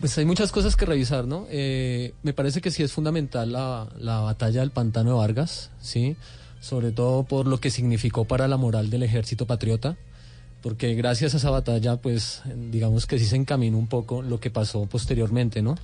pues 0.00 0.18
hay 0.18 0.26
muchas 0.26 0.52
cosas 0.52 0.76
que 0.76 0.84
revisar, 0.84 1.26
¿no? 1.26 1.46
Eh, 1.48 2.12
me 2.22 2.34
parece 2.34 2.60
que 2.60 2.70
sí 2.70 2.82
es 2.82 2.92
fundamental 2.92 3.50
la, 3.50 3.88
la 3.98 4.20
batalla 4.20 4.60
del 4.60 4.72
Pantano 4.72 5.12
de 5.12 5.16
Vargas, 5.16 5.70
¿sí? 5.80 6.16
Sobre 6.60 6.92
todo 6.92 7.22
por 7.22 7.46
lo 7.46 7.60
que 7.60 7.70
significó 7.70 8.26
para 8.26 8.46
la 8.46 8.58
moral 8.58 8.90
del 8.90 9.04
ejército 9.04 9.46
patriota, 9.46 9.96
porque 10.62 10.94
gracias 10.94 11.34
a 11.34 11.36
esa 11.36 11.50
batalla, 11.50 11.96
pues 11.96 12.42
digamos 12.70 13.06
que 13.06 13.18
sí 13.18 13.24
se 13.24 13.36
encaminó 13.36 13.78
un 13.78 13.86
poco 13.86 14.22
lo 14.22 14.40
que 14.40 14.50
pasó 14.50 14.86
posteriormente, 14.86 15.62
¿no? 15.62 15.76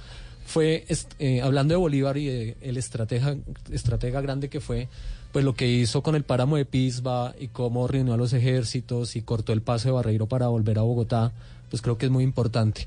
Fue, 0.46 0.84
eh, 1.18 1.40
hablando 1.40 1.72
de 1.72 1.78
Bolívar 1.78 2.16
y 2.18 2.26
de 2.26 2.56
el 2.60 2.76
estratega, 2.76 3.36
estratega 3.72 4.20
grande 4.20 4.48
que 4.48 4.60
fue, 4.60 4.88
pues 5.32 5.44
lo 5.44 5.54
que 5.54 5.68
hizo 5.68 6.02
con 6.02 6.14
el 6.16 6.22
páramo 6.22 6.56
de 6.56 6.64
Pisba 6.64 7.34
y 7.40 7.48
cómo 7.48 7.88
reunió 7.88 8.14
a 8.14 8.16
los 8.16 8.32
ejércitos 8.32 9.16
y 9.16 9.22
cortó 9.22 9.52
el 9.52 9.62
paso 9.62 9.88
de 9.88 9.92
Barreiro 9.92 10.26
para 10.26 10.48
volver 10.48 10.78
a 10.78 10.82
Bogotá, 10.82 11.32
pues 11.70 11.80
creo 11.80 11.96
que 11.96 12.06
es 12.06 12.12
muy 12.12 12.24
importante. 12.24 12.86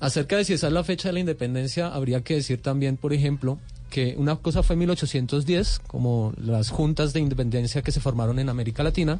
Acerca 0.00 0.36
de 0.36 0.44
si 0.44 0.52
esa 0.52 0.68
es 0.68 0.72
la 0.72 0.84
fecha 0.84 1.08
de 1.08 1.14
la 1.14 1.20
independencia, 1.20 1.88
habría 1.88 2.20
que 2.20 2.34
decir 2.34 2.62
también, 2.62 2.96
por 2.96 3.12
ejemplo, 3.12 3.58
que 3.90 4.14
una 4.16 4.36
cosa 4.36 4.62
fue 4.62 4.76
1810, 4.76 5.80
como 5.86 6.32
las 6.36 6.70
juntas 6.70 7.12
de 7.12 7.20
independencia 7.20 7.82
que 7.82 7.90
se 7.90 8.00
formaron 8.00 8.38
en 8.38 8.48
América 8.48 8.82
Latina, 8.82 9.18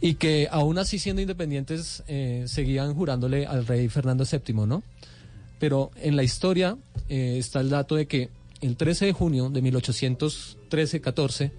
y 0.00 0.14
que 0.14 0.48
aún 0.50 0.78
así 0.78 0.98
siendo 0.98 1.22
independientes 1.22 2.02
eh, 2.06 2.44
seguían 2.46 2.94
jurándole 2.94 3.46
al 3.46 3.66
rey 3.66 3.88
Fernando 3.88 4.24
VII, 4.30 4.66
¿no? 4.66 4.82
Pero 5.58 5.90
en 5.96 6.16
la 6.16 6.22
historia 6.22 6.76
eh, 7.08 7.36
está 7.38 7.60
el 7.60 7.70
dato 7.70 7.94
de 7.94 8.06
que 8.06 8.28
el 8.60 8.76
13 8.76 9.06
de 9.06 9.12
junio 9.12 9.50
de 9.50 9.62
1813-14, 9.62 11.52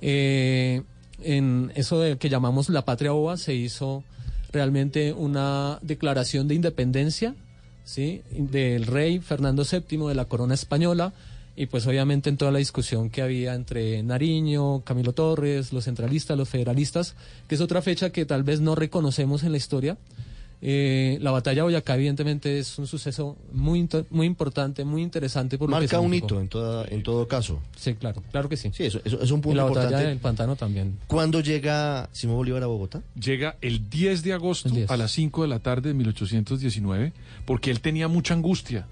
eh, 0.00 0.82
en 1.22 1.72
eso 1.74 2.02
que 2.18 2.28
llamamos 2.28 2.68
la 2.68 2.84
patria 2.84 3.12
boba, 3.12 3.36
se 3.36 3.54
hizo 3.54 4.04
realmente 4.52 5.12
una 5.12 5.78
declaración 5.82 6.48
de 6.48 6.54
independencia, 6.54 7.34
¿sí? 7.84 8.22
Del 8.30 8.86
rey 8.86 9.20
Fernando 9.20 9.64
VII, 9.64 10.08
de 10.08 10.14
la 10.14 10.24
corona 10.26 10.54
española, 10.54 11.12
y 11.56 11.66
pues 11.66 11.86
obviamente 11.86 12.28
en 12.28 12.36
toda 12.36 12.50
la 12.52 12.58
discusión 12.58 13.08
que 13.08 13.22
había 13.22 13.54
entre 13.54 14.02
Nariño, 14.02 14.82
Camilo 14.84 15.14
Torres, 15.14 15.72
los 15.72 15.84
centralistas, 15.84 16.36
los 16.36 16.48
federalistas, 16.48 17.14
que 17.48 17.54
es 17.54 17.60
otra 17.62 17.80
fecha 17.80 18.10
que 18.10 18.26
tal 18.26 18.42
vez 18.42 18.60
no 18.60 18.74
reconocemos 18.74 19.42
en 19.42 19.52
la 19.52 19.58
historia. 19.58 19.96
Eh, 20.62 21.18
la 21.20 21.30
batalla 21.30 21.56
de 21.56 21.62
Boyacá 21.64 21.94
evidentemente 21.96 22.58
es 22.58 22.78
un 22.78 22.86
suceso 22.86 23.36
muy, 23.52 23.86
muy 24.10 24.26
importante, 24.26 24.84
muy 24.84 25.02
interesante. 25.02 25.58
Por 25.58 25.68
lo 25.68 25.76
que 25.76 25.82
Marca 25.82 26.00
un 26.00 26.14
hito 26.14 26.40
en, 26.40 26.48
toda, 26.48 26.86
en 26.88 27.02
todo 27.02 27.28
caso. 27.28 27.60
Sí, 27.76 27.94
claro, 27.94 28.22
claro 28.32 28.48
que 28.48 28.56
sí. 28.56 28.70
Sí, 28.72 28.84
eso, 28.84 29.00
eso 29.04 29.20
es 29.22 29.30
un 29.30 29.40
Y 29.40 29.42
punto 29.42 29.56
la 29.56 29.64
batalla 29.64 29.84
importante. 29.84 30.08
del 30.08 30.18
pantano 30.18 30.56
también. 30.56 30.98
¿Cuándo 31.06 31.40
llega 31.40 32.08
Simón 32.12 32.36
Bolívar 32.36 32.62
a 32.62 32.66
Bogotá? 32.66 33.02
Llega 33.14 33.56
el 33.60 33.88
10 33.90 34.22
de 34.22 34.32
agosto 34.32 34.70
a 34.88 34.96
las 34.96 35.12
5 35.12 35.42
de 35.42 35.48
la 35.48 35.58
tarde 35.58 35.90
de 35.90 35.94
1819, 35.94 37.12
porque 37.44 37.70
él 37.70 37.80
tenía 37.80 38.08
mucha 38.08 38.32
angustia 38.34 38.86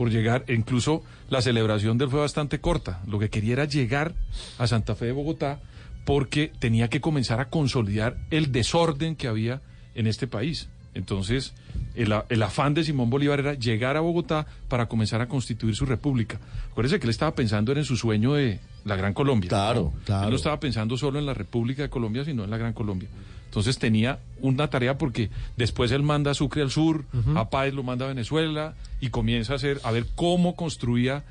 por 0.00 0.08
llegar, 0.08 0.44
e 0.46 0.54
incluso 0.54 1.02
la 1.28 1.42
celebración 1.42 1.98
de 1.98 2.06
él 2.06 2.10
fue 2.10 2.20
bastante 2.20 2.58
corta. 2.58 3.02
Lo 3.06 3.18
que 3.18 3.28
quería 3.28 3.52
era 3.52 3.66
llegar 3.66 4.14
a 4.56 4.66
Santa 4.66 4.94
Fe 4.94 5.04
de 5.04 5.12
Bogotá 5.12 5.60
porque 6.06 6.50
tenía 6.58 6.88
que 6.88 7.02
comenzar 7.02 7.38
a 7.38 7.50
consolidar 7.50 8.16
el 8.30 8.50
desorden 8.50 9.14
que 9.14 9.28
había 9.28 9.60
en 9.94 10.06
este 10.06 10.26
país. 10.26 10.70
Entonces, 10.94 11.52
el, 11.94 12.42
afán 12.42 12.72
de 12.72 12.82
Simón 12.82 13.10
Bolívar 13.10 13.40
era 13.40 13.52
llegar 13.52 13.98
a 13.98 14.00
Bogotá 14.00 14.46
para 14.68 14.86
comenzar 14.86 15.20
a 15.20 15.28
constituir 15.28 15.76
su 15.76 15.84
república. 15.84 16.40
Acuérdense 16.70 16.98
que 16.98 17.04
él 17.04 17.10
estaba 17.10 17.34
pensando 17.34 17.70
era 17.70 17.82
en 17.82 17.84
su 17.84 17.98
sueño 17.98 18.32
de 18.32 18.58
la 18.86 18.96
Gran 18.96 19.12
Colombia. 19.12 19.50
Claro, 19.50 19.92
¿no? 19.94 20.04
claro. 20.06 20.24
Él 20.24 20.30
no 20.30 20.36
estaba 20.36 20.58
pensando 20.58 20.96
solo 20.96 21.18
en 21.18 21.26
la 21.26 21.34
República 21.34 21.82
de 21.82 21.90
Colombia, 21.90 22.24
sino 22.24 22.44
en 22.44 22.48
la 22.48 22.56
Gran 22.56 22.72
Colombia. 22.72 23.10
Entonces 23.50 23.80
tenía 23.80 24.20
una 24.40 24.70
tarea 24.70 24.96
porque 24.96 25.28
después 25.56 25.90
él 25.90 26.04
manda 26.04 26.30
a 26.30 26.34
Sucre 26.34 26.62
al 26.62 26.70
sur, 26.70 27.04
a 27.34 27.50
Páez 27.50 27.74
lo 27.74 27.82
manda 27.82 28.04
a 28.04 28.08
Venezuela 28.08 28.76
y 29.00 29.10
comienza 29.10 29.54
a 29.54 29.56
hacer 29.56 29.80
a 29.82 29.90
ver 29.90 30.06
cómo 30.14 30.54
construía 30.54 31.24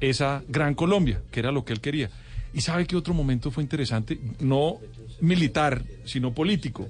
esa 0.00 0.42
Gran 0.48 0.74
Colombia, 0.74 1.22
que 1.30 1.38
era 1.38 1.52
lo 1.52 1.64
que 1.64 1.72
él 1.72 1.80
quería. 1.80 2.10
Y 2.52 2.62
sabe 2.62 2.88
que 2.88 2.96
otro 2.96 3.14
momento 3.14 3.52
fue 3.52 3.62
interesante, 3.62 4.18
no 4.40 4.78
militar, 5.20 5.84
sino 6.06 6.34
político, 6.34 6.88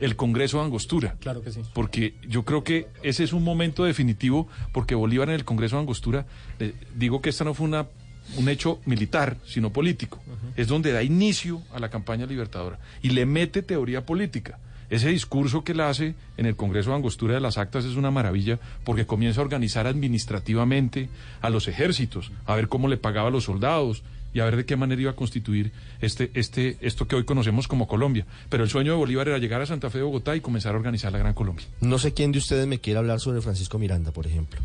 el 0.00 0.16
Congreso 0.16 0.60
de 0.60 0.64
Angostura. 0.64 1.16
Claro 1.20 1.42
que 1.42 1.52
sí. 1.52 1.60
Porque 1.74 2.14
yo 2.26 2.42
creo 2.42 2.64
que 2.64 2.86
ese 3.02 3.22
es 3.22 3.34
un 3.34 3.44
momento 3.44 3.84
definitivo, 3.84 4.48
porque 4.72 4.94
Bolívar 4.94 5.28
en 5.28 5.34
el 5.34 5.44
Congreso 5.44 5.76
de 5.76 5.82
Angostura, 5.82 6.24
eh, 6.58 6.72
digo 6.94 7.20
que 7.20 7.28
esta 7.28 7.44
no 7.44 7.52
fue 7.52 7.66
una, 7.66 7.86
un 8.36 8.48
hecho 8.48 8.80
militar, 8.86 9.36
sino 9.46 9.72
político. 9.72 10.20
Es 10.56 10.68
donde 10.68 10.92
da 10.92 11.02
inicio 11.02 11.62
a 11.72 11.78
la 11.78 11.90
campaña 11.90 12.26
libertadora 12.26 12.78
y 13.02 13.10
le 13.10 13.26
mete 13.26 13.62
teoría 13.62 14.04
política. 14.04 14.58
Ese 14.88 15.08
discurso 15.08 15.64
que 15.64 15.72
él 15.72 15.80
hace 15.80 16.14
en 16.36 16.46
el 16.46 16.54
Congreso 16.54 16.90
de 16.90 16.96
Angostura 16.96 17.34
de 17.34 17.40
las 17.40 17.58
Actas 17.58 17.84
es 17.84 17.96
una 17.96 18.10
maravilla 18.10 18.58
porque 18.84 19.06
comienza 19.06 19.40
a 19.40 19.44
organizar 19.44 19.86
administrativamente 19.86 21.08
a 21.40 21.50
los 21.50 21.66
ejércitos, 21.66 22.30
a 22.46 22.54
ver 22.54 22.68
cómo 22.68 22.86
le 22.86 22.96
pagaba 22.96 23.28
a 23.28 23.32
los 23.32 23.44
soldados 23.44 24.04
y 24.32 24.40
a 24.40 24.44
ver 24.44 24.56
de 24.56 24.66
qué 24.66 24.76
manera 24.76 25.00
iba 25.00 25.10
a 25.10 25.16
constituir 25.16 25.72
este, 26.00 26.30
este, 26.34 26.76
esto 26.82 27.08
que 27.08 27.16
hoy 27.16 27.24
conocemos 27.24 27.66
como 27.66 27.88
Colombia. 27.88 28.26
Pero 28.48 28.62
el 28.62 28.70
sueño 28.70 28.92
de 28.92 28.98
Bolívar 28.98 29.28
era 29.28 29.38
llegar 29.38 29.62
a 29.62 29.66
Santa 29.66 29.90
Fe 29.90 29.98
de 29.98 30.04
Bogotá 30.04 30.36
y 30.36 30.40
comenzar 30.40 30.74
a 30.74 30.76
organizar 30.76 31.10
la 31.10 31.18
Gran 31.18 31.34
Colombia. 31.34 31.66
No 31.80 31.98
sé 31.98 32.12
quién 32.12 32.32
de 32.32 32.38
ustedes 32.38 32.66
me 32.66 32.78
quiere 32.78 32.98
hablar 32.98 33.18
sobre 33.18 33.40
Francisco 33.40 33.78
Miranda, 33.78 34.12
por 34.12 34.26
ejemplo, 34.26 34.60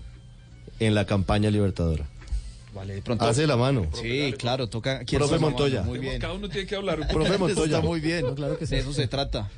en 0.80 0.94
la 0.94 1.06
campaña 1.06 1.50
libertadora. 1.50 2.06
Vale, 2.74 2.96
de 2.96 3.02
pronto. 3.02 3.26
Hace 3.26 3.46
la 3.48 3.58
mano. 3.58 3.88
Sí, 3.94 4.34
claro, 4.38 4.68
toca. 4.68 5.02
Profe 5.06 5.40
Montoya. 5.40 5.82
Muy 5.84 6.00
bien. 6.00 6.20
Cada 6.20 6.34
uno 6.34 6.48
tiene 6.50 6.66
que 6.68 6.76
hablar 6.76 7.06
Profe 7.10 7.38
Montoya. 7.38 7.78
Está 7.78 7.88
muy 7.88 8.00
bien. 8.00 8.34
claro 8.36 8.58
que 8.58 8.66
sí. 8.66 8.76
De 8.76 8.82
eso 8.82 8.94
se 8.94 9.08
trata. 9.08 9.50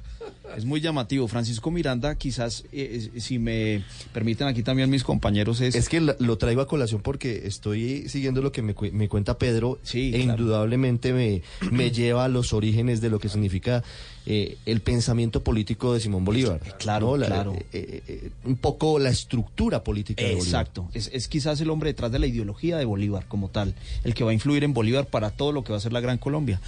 Es 0.58 0.66
muy 0.66 0.80
llamativo. 0.82 1.28
Francisco 1.28 1.70
Miranda, 1.70 2.16
quizás, 2.16 2.64
eh, 2.72 3.10
eh, 3.14 3.20
si 3.20 3.40
me 3.40 3.84
permiten 4.14 4.48
aquí 4.48 4.64
también 4.64 4.90
mis 4.90 5.04
compañeros, 5.04 5.60
es... 5.62 5.76
Es 5.76 5.90
que 5.90 6.00
lo 6.00 6.38
traigo 6.38 6.62
a 6.62 6.68
colación 6.68 7.02
porque 7.02 7.46
estoy 7.46 8.08
siguiendo 8.08 8.42
lo 8.42 8.52
que 8.52 8.62
me, 8.62 8.74
cu- 8.74 8.90
me 8.94 9.10
cuenta 9.10 9.38
Pedro 9.38 9.80
e 9.94 10.00
indudablemente 10.20 11.12
me, 11.12 11.42
me 11.72 11.92
lleva 11.92 12.26
a 12.26 12.30
los 12.30 12.54
orígenes 12.54 13.02
de 13.02 13.10
lo 13.10 13.20
que 13.20 13.30
significa 13.30 13.84
eh, 14.26 14.58
el 14.66 14.82
pensamiento 14.82 15.44
político 15.44 15.94
de 15.94 16.00
Simón 16.00 16.24
Bolívar. 16.24 16.62
Claro, 16.80 17.18
La- 17.18 17.28
claro. 17.28 17.54
eh, 17.54 17.66
eh, 17.74 18.04
eh, 18.08 18.30
un 18.46 18.56
poco 18.56 18.98
la 19.00 19.10
estructura 19.10 19.84
política 19.84 20.24
de 20.24 20.36
Bolívar. 20.36 20.48
Exacto, 20.48 20.88
es, 20.94 21.10
es 21.14 21.28
quizás 21.28 21.60
el 21.62 21.70
hombre 21.70 21.90
detrás 21.90 22.12
de 22.12 22.20
la 22.20 22.28
ideología 22.28 22.78
de 22.78 22.86
Bolívar 22.86 23.26
como 23.28 23.50
tal, 23.50 23.76
el 24.04 24.14
que 24.14 24.24
va 24.24 24.32
a 24.32 24.34
influir 24.34 24.64
en 24.64 24.74
Bolívar 24.74 25.06
para 25.08 25.30
todo 25.32 25.52
lo 25.52 25.64
que 25.64 25.72
va 25.74 25.78
a 25.78 25.82
ser 25.82 25.92
la 25.94 26.00
Gran 26.00 26.18
Colombia. 26.18 26.62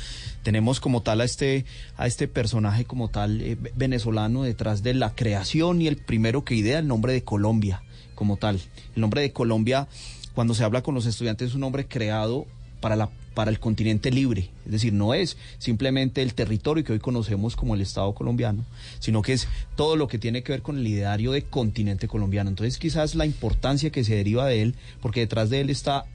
Tenemos 0.43 0.79
como 0.79 1.01
tal 1.01 1.21
a 1.21 1.23
este, 1.23 1.65
a 1.97 2.07
este 2.07 2.27
personaje 2.27 2.85
como 2.85 3.07
tal 3.09 3.41
eh, 3.41 3.55
ve- 3.59 3.71
venezolano 3.75 4.43
detrás 4.43 4.83
de 4.83 4.93
la 4.93 5.15
creación 5.15 5.81
y 5.81 5.87
el 5.87 5.97
primero 5.97 6.43
que 6.43 6.55
idea 6.55 6.79
el 6.79 6.87
nombre 6.87 7.13
de 7.13 7.23
Colombia 7.23 7.81
como 8.15 8.37
tal. 8.37 8.59
El 8.95 9.01
nombre 9.01 9.21
de 9.21 9.31
Colombia, 9.31 9.87
cuando 10.33 10.53
se 10.53 10.63
habla 10.63 10.81
con 10.83 10.93
los 10.95 11.05
estudiantes, 11.05 11.49
es 11.49 11.55
un 11.55 11.61
nombre 11.61 11.85
creado 11.87 12.45
para 12.85 12.95
la 12.95 13.09
para 13.33 13.49
el 13.49 13.59
continente 13.59 14.11
libre, 14.11 14.51
es 14.65 14.71
decir, 14.71 14.93
no 14.93 15.15
es 15.15 15.37
simplemente 15.57 16.21
el 16.21 16.35
territorio 16.35 16.83
que 16.83 16.93
hoy 16.93 16.99
conocemos 16.99 17.55
como 17.55 17.73
el 17.73 17.81
Estado 17.81 18.13
colombiano, 18.13 18.63
sino 18.99 19.23
que 19.23 19.33
es 19.33 19.47
todo 19.75 19.95
lo 19.95 20.07
que 20.07 20.19
tiene 20.19 20.43
que 20.43 20.51
ver 20.51 20.61
con 20.61 20.77
el 20.77 20.85
ideario 20.87 21.31
de 21.31 21.41
continente 21.41 22.07
colombiano. 22.07 22.49
Entonces, 22.51 22.77
quizás 22.77 23.15
la 23.15 23.25
importancia 23.25 23.89
que 23.89 24.03
se 24.03 24.15
deriva 24.15 24.45
de 24.45 24.61
él, 24.61 24.75
porque 25.01 25.21
detrás 25.21 25.49
de 25.49 25.61
él 25.61 25.71
está 25.71 26.05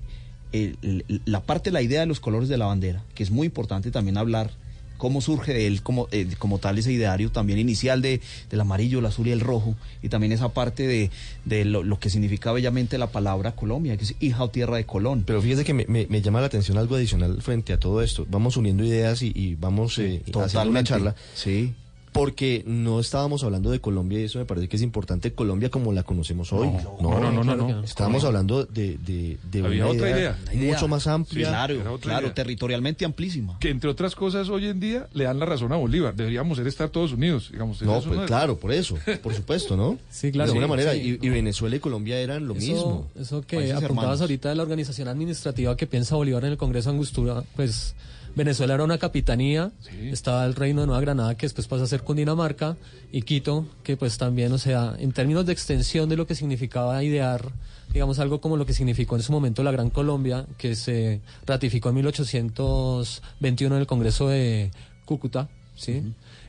el- 0.53 1.05
la 1.25 1.43
parte, 1.43 1.73
la 1.73 1.83
idea 1.83 2.01
de 2.01 2.07
los 2.07 2.21
colores 2.21 2.49
de 2.49 2.57
la 2.57 2.67
bandera, 2.67 3.03
que 3.17 3.25
es 3.25 3.33
muy 3.33 3.47
importante 3.49 3.91
también 3.91 4.17
hablar 4.17 4.53
cómo 5.01 5.21
surge 5.21 5.53
de 5.53 5.67
él 5.67 5.83
como, 5.83 6.07
eh, 6.13 6.29
como 6.39 6.59
tal 6.59 6.79
ese 6.79 6.93
ideario 6.93 7.33
también 7.33 7.59
inicial 7.59 8.01
de, 8.03 8.21
del 8.51 8.61
amarillo, 8.61 9.01
el 9.01 9.07
azul 9.07 9.27
y 9.27 9.33
el 9.33 9.41
rojo, 9.41 9.75
y 10.03 10.09
también 10.11 10.31
esa 10.31 10.51
parte 10.51 10.87
de, 10.87 11.11
de 11.45 11.65
lo, 11.65 11.83
lo 11.83 11.99
que 11.99 12.11
significa 12.11 12.53
bellamente 12.53 12.99
la 12.99 13.09
palabra 13.11 13.53
Colombia, 13.53 13.97
que 13.97 14.05
es 14.05 14.15
hija 14.21 14.45
o 14.45 14.51
tierra 14.51 14.77
de 14.77 14.85
Colón. 14.87 15.25
Pero 15.27 15.43
fíjese 15.43 15.65
que 15.65 15.75
me, 15.75 15.87
me- 15.89 16.07
me 16.09 16.23
llama 16.23 16.41
la 16.41 16.47
atención 16.47 16.79
algo 16.79 16.95
adicional 16.95 17.41
frente 17.43 17.73
a 17.73 17.81
todo 17.81 18.03
esto. 18.03 18.27
Vamos 18.31 18.57
uniendo 18.57 18.85
ideas 18.85 19.23
y, 19.23 19.33
y 19.35 19.55
vamos 19.57 19.99
eh, 19.99 20.23
haciendo 20.45 20.71
una 20.71 20.85
charla. 20.85 21.15
Sí. 21.35 21.73
Porque 22.13 22.65
no 22.67 22.99
estábamos 22.99 23.45
hablando 23.45 23.71
de 23.71 23.81
Colombia 23.81 24.19
y 24.21 24.25
eso 24.25 24.41
me 24.41 24.45
parece 24.45 24.69
que 24.69 24.75
es 24.77 24.83
importante. 24.83 25.33
Colombia 25.33 25.71
como 25.71 25.93
la 25.93 26.03
conocemos 26.03 26.53
hoy. 26.53 26.67
No, 27.01 27.21
no, 27.21 27.31
no, 27.33 27.45
no, 27.45 27.55
no. 27.57 27.85
Estábamos 27.85 28.25
hablando 28.25 28.65
de, 28.65 28.99
de, 28.99 29.39
de 29.51 29.65
Había 29.65 29.85
una 29.87 29.95
otra 29.95 30.11
idea. 30.11 30.39
mucho 30.53 30.89
más 30.89 31.07
amplia. 31.07 31.49
Claro, 31.49 31.99
claro, 32.01 32.33
territorialmente 32.33 33.05
amplísima. 33.05 33.59
Que 33.61 33.71
entre 33.71 33.89
otras 33.91 34.17
cosas 34.17 34.49
hoy 34.49 34.67
en 34.67 34.81
día 34.81 35.07
le 35.13 35.25
dan 35.25 35.39
la 35.39 35.47
razón 35.47 35.73
a 35.73 35.77
Bolívar. 35.77 36.15
Deberíamos 36.17 36.59
ser 36.59 36.67
estar 36.67 36.89
todos 36.89 37.13
unidos, 37.13 37.51
digamos. 37.53 37.81
No, 37.83 38.01
pues 38.01 38.21
claro, 38.27 38.59
por 38.59 38.73
eso, 38.73 38.97
por 39.23 39.33
supuesto, 39.35 39.77
¿no? 39.77 39.97
Sí, 40.11 40.33
claro. 40.33 40.53
De 40.53 40.59
alguna 40.59 40.67
Sí, 40.67 40.71
manera, 40.89 40.93
sí. 40.95 41.19
y, 41.23 41.27
y 41.27 41.31
Venezuela 41.31 41.77
y 41.77 41.81
Colombia 41.81 42.19
eran 42.19 42.47
lo 42.49 42.55
Eso- 42.55 42.61
mismo. 42.67 43.09
Eso 43.19 43.43
que 43.43 43.57
apuntabas 43.73 43.83
hermanos. 43.85 44.21
ahorita 44.23 44.49
de 44.49 44.55
la 44.57 44.63
organización 44.65 45.07
administrativa 45.09 45.77
que 45.77 45.87
piensa 45.87 46.17
Bolívar 46.17 46.45
en 46.45 46.51
el 46.53 46.57
Congreso 46.59 46.91
de 46.91 46.95
Angostura, 46.97 47.45
pues 47.55 47.95
Venezuela 48.35 48.75
era 48.75 48.85
una 48.85 48.99
capitanía, 48.99 49.73
estaba 50.03 50.47
el 50.47 50.55
Reino 50.55 50.81
de 50.81 50.87
Nueva 50.87 51.01
Granada 51.01 51.37
que 51.37 51.47
después 51.47 51.67
pasa 51.67 51.85
a 51.85 51.87
ser 51.87 52.03
Cundinamarca 52.03 52.77
y 53.13 53.23
Quito, 53.23 53.67
que 53.83 53.97
pues 53.97 54.19
también, 54.19 54.53
o 54.53 54.59
sea, 54.59 54.95
en 54.99 55.13
términos 55.13 55.47
de 55.47 55.53
extensión 55.53 56.09
de 56.09 56.17
lo 56.17 56.27
que 56.27 56.35
significaba 56.35 57.03
idear, 57.03 57.53
digamos 57.93 58.19
algo 58.19 58.41
como 58.41 58.57
lo 58.57 58.67
que 58.67 58.73
significó 58.73 59.17
en 59.17 59.23
su 59.23 59.33
momento 59.33 59.63
la 59.63 59.73
Gran 59.73 59.91
Colombia, 59.91 60.47
que 60.59 60.75
se 60.75 61.21
ratificó 61.47 61.89
en 61.89 61.97
1821 61.97 63.75
en 63.75 63.81
el 63.81 63.87
Congreso 63.87 64.29
de 64.29 64.71
Cúcuta, 65.05 65.49
¿sí? 65.75 66.03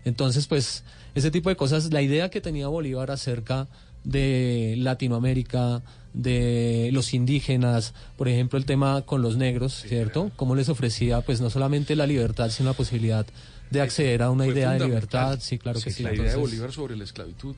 Entonces, 0.06 0.48
pues, 0.48 0.84
ese 1.16 1.32
tipo 1.32 1.50
de 1.50 1.56
cosas, 1.56 1.92
la 1.92 2.02
idea 2.02 2.30
que 2.30 2.42
tenía 2.42 2.68
Bolívar 2.68 3.12
acerca 3.12 3.68
de 4.04 4.76
Latinoamérica, 4.78 5.82
de 6.14 6.90
los 6.92 7.14
indígenas, 7.14 7.94
por 8.18 8.28
ejemplo, 8.28 8.58
el 8.60 8.66
tema 8.66 9.04
con 9.04 9.22
los 9.22 9.38
negros, 9.38 9.84
¿cierto? 9.88 10.32
Cómo 10.36 10.56
les 10.56 10.70
ofrecía, 10.70 11.22
pues, 11.22 11.40
no 11.42 11.50
solamente 11.50 11.96
la 11.96 12.08
libertad, 12.08 12.50
sino 12.50 12.70
la 12.70 12.76
posibilidad 12.76 13.26
de 13.70 13.80
acceder 13.80 14.22
a 14.22 14.30
una 14.30 14.44
Fue 14.44 14.54
idea 14.54 14.72
de 14.74 14.86
libertad, 14.86 15.40
sí, 15.42 15.58
claro 15.58 15.80
que 15.80 15.92
sí. 15.92 16.04
La 16.04 16.14
idea 16.14 16.32
de 16.32 16.36
Bolívar 16.36 16.74
sobre 16.74 16.98
la 16.98 17.06
esclavitud. 17.06 17.56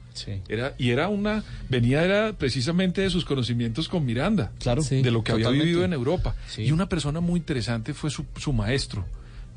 Era, 0.48 0.76
y 0.78 0.92
era 0.92 1.10
una, 1.10 1.44
venía 1.70 2.04
era 2.04 2.34
precisamente 2.34 3.02
de 3.02 3.10
sus 3.10 3.26
conocimientos 3.26 3.90
con 3.90 4.06
Miranda, 4.06 4.52
Claro. 4.60 4.84
de 4.84 5.10
lo 5.10 5.24
que 5.24 5.32
había 5.32 5.50
vivido 5.50 5.84
en 5.84 5.92
Europa. 5.94 6.36
Sí. 6.48 6.64
Y 6.64 6.72
una 6.72 6.88
persona 6.88 7.20
muy 7.20 7.40
interesante 7.40 7.96
fue 7.96 8.12
su, 8.12 8.26
su 8.38 8.54
maestro, 8.54 9.04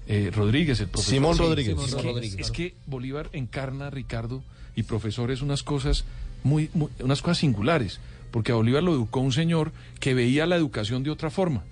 eh, 0.08 0.30
Rodríguez, 0.34 0.80
el 0.80 0.88
profesor. 0.88 1.14
Simón 1.14 1.34
Sí, 1.36 1.42
Rodríguez. 1.42 1.76
Es, 1.78 1.84
Simón 1.84 2.00
que, 2.02 2.08
Rodríguez, 2.08 2.38
es 2.40 2.50
que 2.50 2.74
Bolívar 2.86 3.28
encarna, 3.34 3.90
Ricardo, 3.90 4.42
y 4.74 4.84
profesores 4.84 5.42
unas 5.42 5.62
cosas 5.62 6.04
muy, 6.46 6.70
muy- 6.72 6.88
unas 7.00 7.20
cosas 7.20 7.38
singulares, 7.38 8.00
porque 8.30 8.52
a 8.52 8.54
Bolívar 8.54 8.82
lo 8.82 8.92
educó 8.94 9.20
un 9.20 9.32
señor 9.32 9.72
que 10.00 10.14
veía 10.14 10.46
la 10.46 10.56
educación 10.56 11.02
de 11.02 11.10
otra 11.10 11.30
forma. 11.30 11.64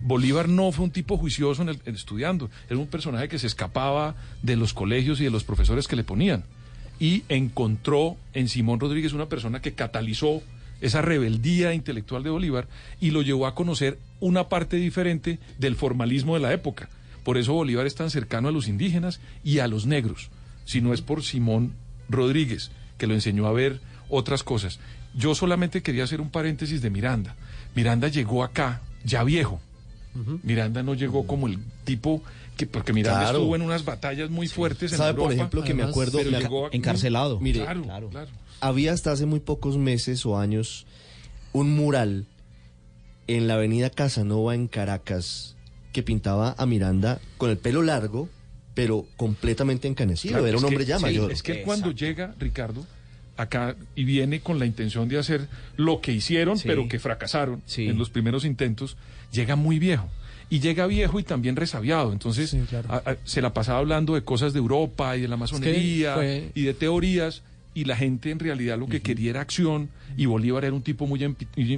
Bolívar 0.00 0.48
no 0.48 0.70
fue 0.70 0.84
un 0.84 0.92
tipo 0.92 1.16
juicioso 1.16 1.62
en 1.62 1.70
el, 1.70 1.80
estudiando, 1.86 2.50
era 2.70 2.78
un 2.78 2.86
personaje 2.86 3.28
que 3.28 3.38
se 3.38 3.48
escapaba 3.48 4.14
de 4.42 4.54
los 4.56 4.72
colegios 4.72 5.20
y 5.20 5.24
de 5.24 5.30
los 5.30 5.42
profesores 5.44 5.88
que 5.88 5.96
le 5.96 6.04
ponían. 6.04 6.44
Y 7.00 7.24
encontró 7.28 8.16
en 8.32 8.48
Simón 8.48 8.78
Rodríguez 8.80 9.12
una 9.12 9.26
persona 9.28 9.60
que 9.60 9.72
catalizó 9.72 10.42
esa 10.80 11.02
rebeldía 11.02 11.74
intelectual 11.74 12.22
de 12.22 12.30
Bolívar 12.30 12.68
y 13.00 13.10
lo 13.10 13.22
llevó 13.22 13.46
a 13.48 13.54
conocer 13.56 13.98
una 14.20 14.48
parte 14.48 14.76
diferente 14.76 15.38
del 15.58 15.74
formalismo 15.74 16.34
de 16.34 16.40
la 16.40 16.52
época. 16.52 16.88
Por 17.24 17.36
eso 17.36 17.54
Bolívar 17.54 17.86
es 17.86 17.96
tan 17.96 18.10
cercano 18.10 18.48
a 18.48 18.52
los 18.52 18.68
indígenas 18.68 19.20
y 19.42 19.58
a 19.58 19.66
los 19.66 19.86
negros, 19.86 20.30
si 20.64 20.80
no 20.80 20.92
es 20.94 21.02
por 21.02 21.24
Simón 21.24 21.72
Rodríguez, 22.08 22.70
que 22.96 23.06
lo 23.08 23.14
enseñó 23.14 23.46
a 23.46 23.52
ver 23.52 23.80
otras 24.08 24.42
cosas. 24.42 24.78
Yo 25.14 25.34
solamente 25.34 25.82
quería 25.82 26.04
hacer 26.04 26.20
un 26.20 26.30
paréntesis 26.30 26.80
de 26.82 26.90
Miranda. 26.90 27.34
Miranda 27.74 28.08
llegó 28.08 28.42
acá 28.44 28.80
ya 29.04 29.24
viejo. 29.24 29.60
Miranda 30.42 30.82
no 30.82 30.94
llegó 30.94 31.26
como 31.26 31.46
el 31.46 31.58
tipo 31.84 32.22
que 32.56 32.66
porque 32.66 32.92
Miranda 32.92 33.20
Claro. 33.20 33.38
estuvo 33.38 33.54
en 33.54 33.62
unas 33.62 33.84
batallas 33.84 34.30
muy 34.30 34.48
fuertes 34.48 34.90
en 34.92 34.98
¿Sabe, 34.98 35.12
por 35.14 35.22
Europa, 35.30 35.34
ejemplo, 35.34 35.62
que 35.62 35.74
me 35.74 35.84
acuerdo 35.84 36.18
me- 36.18 36.24
llegó 36.40 36.68
encarcelado. 36.72 37.38
Mire, 37.38 37.60
Claro, 37.60 38.08
claro. 38.10 38.30
había 38.60 38.92
hasta 38.92 39.12
hace 39.12 39.26
muy 39.26 39.38
pocos 39.38 39.76
meses 39.78 40.26
o 40.26 40.36
años 40.36 40.86
un 41.52 41.70
mural 41.76 42.26
en 43.28 43.46
la 43.46 43.54
avenida 43.54 43.90
Casanova 43.90 44.54
en 44.56 44.66
Caracas 44.66 45.54
que 45.92 46.02
pintaba 46.02 46.54
a 46.58 46.66
Miranda 46.66 47.20
con 47.36 47.50
el 47.50 47.58
pelo 47.58 47.82
largo, 47.82 48.28
pero 48.74 49.06
completamente 49.16 49.86
encanecido. 49.86 50.32
Claro, 50.32 50.46
Era 50.48 50.56
un 50.56 50.62
que- 50.62 50.66
hombre 50.68 50.84
ya 50.84 50.96
sí, 50.98 51.02
mayor. 51.02 51.30
Es 51.30 51.42
que 51.44 51.62
cuando 51.62 51.92
llega, 51.92 52.34
Ricardo, 52.40 52.84
acá 53.38 53.74
y 53.94 54.04
viene 54.04 54.40
con 54.40 54.58
la 54.58 54.66
intención 54.66 55.08
de 55.08 55.18
hacer 55.18 55.48
lo 55.76 56.00
que 56.02 56.12
hicieron, 56.12 56.58
Sí. 56.58 56.68
pero 56.68 56.86
que 56.88 56.98
fracasaron 56.98 57.62
Sí. 57.64 57.86
en 57.88 57.96
los 57.96 58.10
primeros 58.10 58.44
intentos, 58.44 58.96
llega 59.32 59.56
muy 59.56 59.78
viejo. 59.78 60.08
Y 60.50 60.60
llega 60.60 60.86
viejo 60.86 61.20
y 61.20 61.22
también 61.22 61.56
resabiado. 61.56 62.12
Entonces, 62.12 62.56
a- 62.88 62.96
a- 63.10 63.16
se 63.24 63.40
la 63.42 63.52
pasaba 63.54 63.78
hablando 63.78 64.14
de 64.14 64.22
cosas 64.24 64.52
de 64.54 64.58
Europa 64.58 65.16
y 65.16 65.20
de 65.22 65.28
la 65.28 65.36
masonería 65.36 66.14
fue- 66.14 66.50
y 66.54 66.62
de 66.64 66.74
teorías. 66.74 67.42
Y 67.74 67.84
la 67.84 67.96
gente 67.96 68.30
en 68.30 68.38
realidad 68.40 68.76
lo 68.78 68.88
que 68.88 69.00
quería 69.02 69.30
era 69.30 69.40
acción 69.42 69.88
y 70.16 70.26
Bolívar 70.26 70.64
era 70.64 70.74
un 70.74 70.82
tipo 70.82 71.06
muy, 71.06 71.20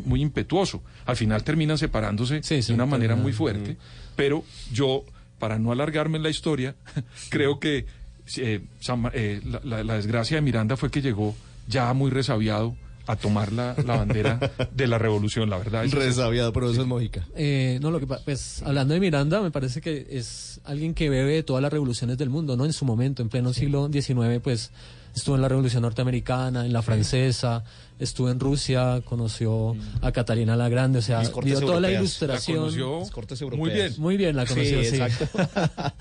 muy 0.06 0.22
impetuoso. 0.22 0.82
Al 1.04 1.16
final 1.16 1.42
terminan 1.44 1.76
separándose 1.78 2.40
de 2.40 2.72
una 2.72 2.86
manera 2.86 3.16
muy 3.16 3.32
fuerte. 3.32 3.76
Pero 4.16 4.44
yo, 4.72 5.04
para 5.38 5.58
no 5.58 5.72
alargarme 5.72 6.16
en 6.16 6.22
la 6.22 6.30
historia, 6.30 6.74
creo 7.28 7.58
que 7.60 7.84
eh, 8.36 8.60
San 8.78 9.10
eh, 9.12 9.40
la, 9.44 9.60
la- 9.64 9.82
la 9.84 9.94
desgracia 9.96 10.36
de 10.36 10.42
Miranda 10.42 10.76
fue 10.76 10.90
que 10.92 11.02
llegó 11.02 11.34
ya 11.70 11.92
muy 11.94 12.10
resabiado 12.10 12.76
a 13.06 13.16
tomar 13.16 13.50
la, 13.52 13.74
la 13.84 13.96
bandera 13.96 14.38
de 14.72 14.86
la 14.86 14.98
revolución, 14.98 15.50
la 15.50 15.56
verdad. 15.58 15.84
es. 15.84 15.92
Resabiado, 15.92 16.52
pero 16.52 16.70
eso 16.70 16.82
es 16.82 16.86
Mójica. 16.86 17.26
Eh, 17.34 17.78
no, 17.82 17.90
lo 17.90 17.98
que 17.98 18.06
pues 18.06 18.62
hablando 18.62 18.94
de 18.94 19.00
Miranda, 19.00 19.40
me 19.40 19.50
parece 19.50 19.80
que 19.80 20.06
es 20.10 20.60
alguien 20.64 20.94
que 20.94 21.08
bebe 21.08 21.32
de 21.32 21.42
todas 21.42 21.62
las 21.62 21.72
revoluciones 21.72 22.18
del 22.18 22.30
mundo, 22.30 22.56
¿no? 22.56 22.64
En 22.66 22.72
su 22.72 22.84
momento, 22.84 23.22
en 23.22 23.28
pleno 23.28 23.52
siglo 23.52 23.88
XIX, 23.92 24.40
pues 24.42 24.70
estuvo 25.16 25.34
en 25.34 25.42
la 25.42 25.48
revolución 25.48 25.82
norteamericana, 25.82 26.64
en 26.64 26.72
la 26.72 26.82
francesa, 26.82 27.64
estuvo 27.98 28.30
en 28.30 28.38
Rusia, 28.38 29.00
conoció 29.04 29.74
a 30.02 30.12
Catalina 30.12 30.54
la 30.54 30.68
Grande, 30.68 31.00
o 31.00 31.02
sea, 31.02 31.20
vio 31.42 31.58
toda 31.60 31.80
la 31.80 31.90
ilustración. 31.90 32.56
La 32.58 32.62
conoció 32.62 32.98
Las 33.00 33.10
cortes 33.10 33.42
muy 33.42 33.70
bien. 33.70 33.92
Muy 33.98 34.16
bien, 34.16 34.36
la 34.36 34.46
Sí, 34.46 34.54
conoció, 34.54 34.84
sí. 34.84 34.96
exacto. 35.00 35.92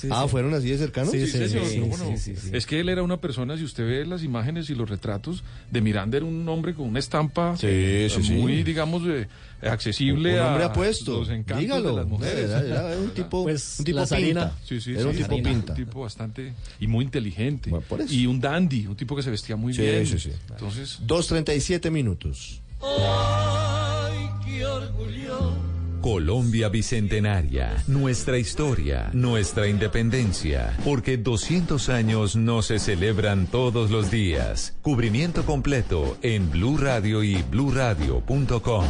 Sí, 0.00 0.08
ah, 0.10 0.22
sí. 0.24 0.30
¿fueron 0.30 0.54
así 0.54 0.70
de 0.70 0.78
cercanos? 0.78 1.10
Sí, 1.12 1.26
Sí, 1.26 1.46
sí, 1.48 1.58
sí, 1.66 1.80
¿cómo 1.80 1.96
sí, 1.96 2.16
sí, 2.16 2.36
sí. 2.36 2.50
Es 2.54 2.64
que 2.64 2.80
él 2.80 2.88
era 2.88 3.02
una 3.02 3.20
persona, 3.20 3.56
si 3.58 3.64
usted 3.64 3.84
ve 3.86 4.06
las 4.06 4.22
imágenes 4.22 4.70
y 4.70 4.74
los 4.74 4.88
retratos 4.88 5.44
de 5.70 5.80
Miranda, 5.82 6.16
era 6.16 6.24
un 6.24 6.48
hombre 6.48 6.74
con 6.74 6.88
una 6.88 6.98
estampa 6.98 7.54
Sí, 7.58 7.66
eh, 7.68 8.08
sí, 8.10 8.22
sí. 8.22 8.32
muy, 8.32 8.62
digamos, 8.62 9.02
eh, 9.06 9.28
accesible 9.62 10.40
un 10.40 10.46
hombre 10.46 10.64
a 10.64 10.66
apuesto. 10.68 11.18
los 11.18 11.28
encantos 11.28 11.58
Dígalo. 11.62 11.90
de 11.90 11.96
las 11.96 12.06
mujeres. 12.06 12.50
Era, 12.50 12.60
era 12.92 12.98
un 12.98 13.10
tipo, 13.10 13.42
Pues, 13.42 13.76
un 13.80 13.84
tipo 13.84 14.06
pinta. 14.06 14.54
Sí, 14.64 14.80
sí, 14.80 14.92
Era 14.92 15.02
sí, 15.02 15.06
un 15.08 15.16
tipo 15.16 15.42
pinta. 15.42 15.72
Un 15.72 15.76
tipo 15.76 16.00
bastante 16.00 16.54
y 16.80 16.86
muy 16.86 17.04
inteligente. 17.04 17.68
Bueno, 17.68 17.84
por 17.86 18.00
eso. 18.00 18.14
Y 18.14 18.26
un 18.26 18.40
dandy, 18.40 18.86
un 18.86 18.96
tipo 18.96 19.14
que 19.14 19.22
se 19.22 19.30
vestía 19.30 19.56
muy 19.56 19.74
Sí, 19.74 19.82
bien. 19.82 20.06
sí, 20.06 20.18
sí. 20.18 20.32
Entonces, 20.48 20.98
2.37 21.06 21.90
minutos. 21.90 22.62
Ay, 22.82 24.28
qué 24.46 24.64
orgullo 24.64 25.52
Colombia 26.00 26.70
Bicentenaria, 26.70 27.84
nuestra 27.86 28.38
historia, 28.38 29.10
nuestra 29.12 29.68
independencia, 29.68 30.74
porque 30.82 31.18
200 31.18 31.90
años 31.90 32.36
no 32.36 32.62
se 32.62 32.78
celebran 32.78 33.46
todos 33.46 33.90
los 33.90 34.10
días. 34.10 34.76
Cubrimiento 34.80 35.44
completo 35.44 36.16
en 36.22 36.50
Blue 36.50 36.78
Radio 36.78 37.22
y 37.22 37.42
bluradio.com. 37.42 38.84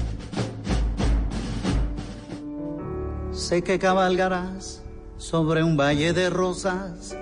Sé 3.32 3.62
que 3.62 3.80
cabalgarás 3.80 4.82
sobre 5.16 5.64
un 5.64 5.76
valle 5.76 6.12
de 6.12 6.30
rosas, 6.30 7.16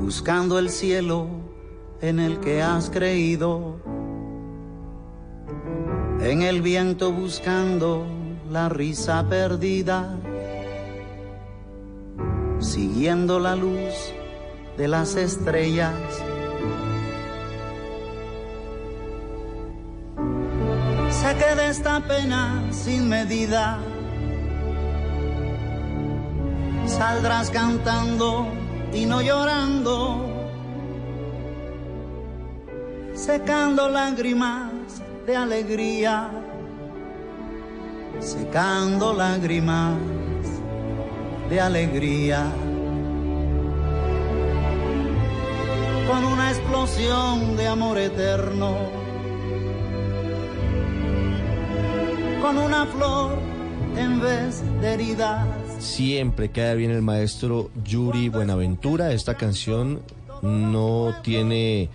buscando 0.00 0.58
el 0.58 0.70
cielo 0.70 1.28
en 2.00 2.20
el 2.20 2.40
que 2.40 2.62
has 2.62 2.88
creído, 2.88 3.80
en 6.20 6.42
el 6.42 6.62
viento 6.62 7.12
buscando 7.12 8.06
la 8.50 8.68
risa 8.68 9.26
perdida, 9.28 10.16
siguiendo 12.60 13.38
la 13.38 13.56
luz 13.56 13.94
de 14.76 14.88
las 14.88 15.16
estrellas. 15.16 15.94
Sé 21.10 21.36
que 21.36 21.54
de 21.56 21.68
esta 21.68 22.00
pena 22.00 22.64
sin 22.70 23.08
medida 23.08 23.78
saldrás 26.86 27.50
cantando 27.50 28.46
y 28.92 29.06
no 29.06 29.22
llorando, 29.22 30.28
secando 33.14 33.88
lágrimas 33.88 34.83
de 35.26 35.36
alegría, 35.36 36.30
secando 38.20 39.12
lágrimas 39.14 39.96
de 41.48 41.60
alegría. 41.60 42.52
Con 46.08 46.24
una 46.24 46.50
explosión 46.50 47.56
de 47.56 47.66
amor 47.66 47.98
eterno, 47.98 48.76
con 52.42 52.58
una 52.58 52.86
flor 52.86 53.38
en 53.96 54.20
vez 54.20 54.62
de 54.80 54.92
heridas. 54.92 55.46
Siempre 55.78 56.50
queda 56.50 56.74
bien 56.74 56.90
el 56.90 57.02
maestro 57.02 57.70
Yuri 57.84 58.28
Buenaventura. 58.28 59.12
Esta 59.12 59.34
canción 59.36 60.00
no 60.42 61.14
tiene 61.22 61.88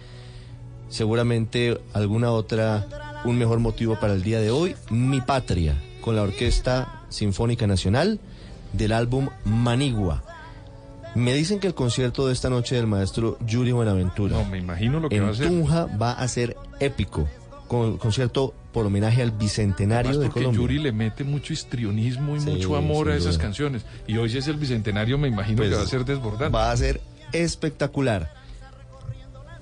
seguramente 0.89 1.79
alguna 1.93 2.31
otra, 2.31 2.87
un 3.25 3.37
mejor 3.37 3.59
motivo 3.59 3.99
para 3.99 4.13
el 4.13 4.23
día 4.23 4.39
de 4.39 4.51
hoy. 4.51 4.75
Mi 4.89 5.21
Patria, 5.21 5.75
con 6.01 6.15
la 6.15 6.23
Orquesta 6.23 7.01
Sinfónica 7.09 7.67
Nacional 7.67 8.19
del 8.73 8.91
álbum 8.91 9.29
Manigua. 9.45 10.23
Me 11.15 11.33
dicen 11.33 11.59
que 11.59 11.67
el 11.67 11.73
concierto 11.73 12.27
de 12.27 12.33
esta 12.33 12.49
noche 12.49 12.75
del 12.75 12.85
maestro 12.87 13.37
Yuri 13.45 13.71
Buenaventura. 13.71 14.37
No, 14.37 14.45
me 14.45 14.59
imagino 14.59 14.99
lo 14.99 15.09
que 15.09 15.17
en 15.17 15.25
va 15.25 15.29
a 15.29 15.33
ser. 15.33 15.47
Tunja 15.47 15.85
va 15.99 16.11
a 16.11 16.27
ser 16.27 16.55
épico. 16.79 17.27
Con 17.67 17.97
concierto 17.97 18.53
por 18.71 18.85
homenaje 18.85 19.21
al 19.21 19.31
bicentenario 19.31 20.09
Además, 20.11 20.19
de 20.21 20.25
porque 20.27 20.39
Colombia. 20.45 20.61
Yuri 20.61 20.79
le 20.79 20.91
mete 20.91 21.23
mucho 21.23 21.53
histrionismo 21.53 22.35
y 22.35 22.39
Sí, 22.39 22.49
mucho 22.51 22.75
amor 22.75 23.09
a 23.09 23.15
esas 23.15 23.37
canciones. 23.37 23.85
Y 24.07 24.17
hoy 24.17 24.35
es 24.37 24.47
el 24.47 24.57
bicentenario, 24.57 25.17
me 25.17 25.27
imagino 25.27 25.57
Pues, 25.57 25.69
que 25.69 25.75
va 25.75 25.81
a 25.81 25.87
ser 25.87 26.05
desbordante. 26.05 26.55
Va 26.55 26.71
a 26.71 26.77
ser 26.77 27.01
espectacular. 27.31 28.31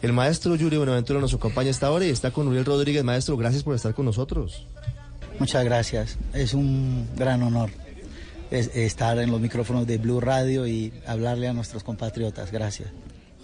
El 0.02 0.14
maestro 0.14 0.56
Yuri 0.56 0.78
Buenaventura 0.78 1.20
nos 1.20 1.34
acompaña 1.34 1.70
a 1.70 1.72
esta 1.72 1.90
hora 1.92 2.06
y 2.06 2.10
está 2.10 2.32
con 2.32 2.48
Uriel 2.48 2.66
Rodríguez. 2.66 3.04
Maestro, 3.04 3.36
gracias 3.38 3.64
por 3.64 3.76
estar 3.76 3.94
con 3.94 4.06
nosotros. 4.06 4.68
Muchas 5.40 5.64
gracias. 5.66 6.18
Es 6.34 6.54
un 6.54 7.08
gran 7.16 7.42
honor 7.44 7.70
es- 8.52 8.72
estar 8.76 9.18
en 9.20 9.32
los 9.32 9.42
micrófonos 9.42 9.86
de 9.88 9.98
Blue 9.98 10.20
Radio 10.22 10.68
y 10.68 10.94
hablarle 11.06 11.48
a 11.48 11.54
nuestros 11.54 11.84
compatriotas. 11.84 12.52
Gracias. 12.52 12.90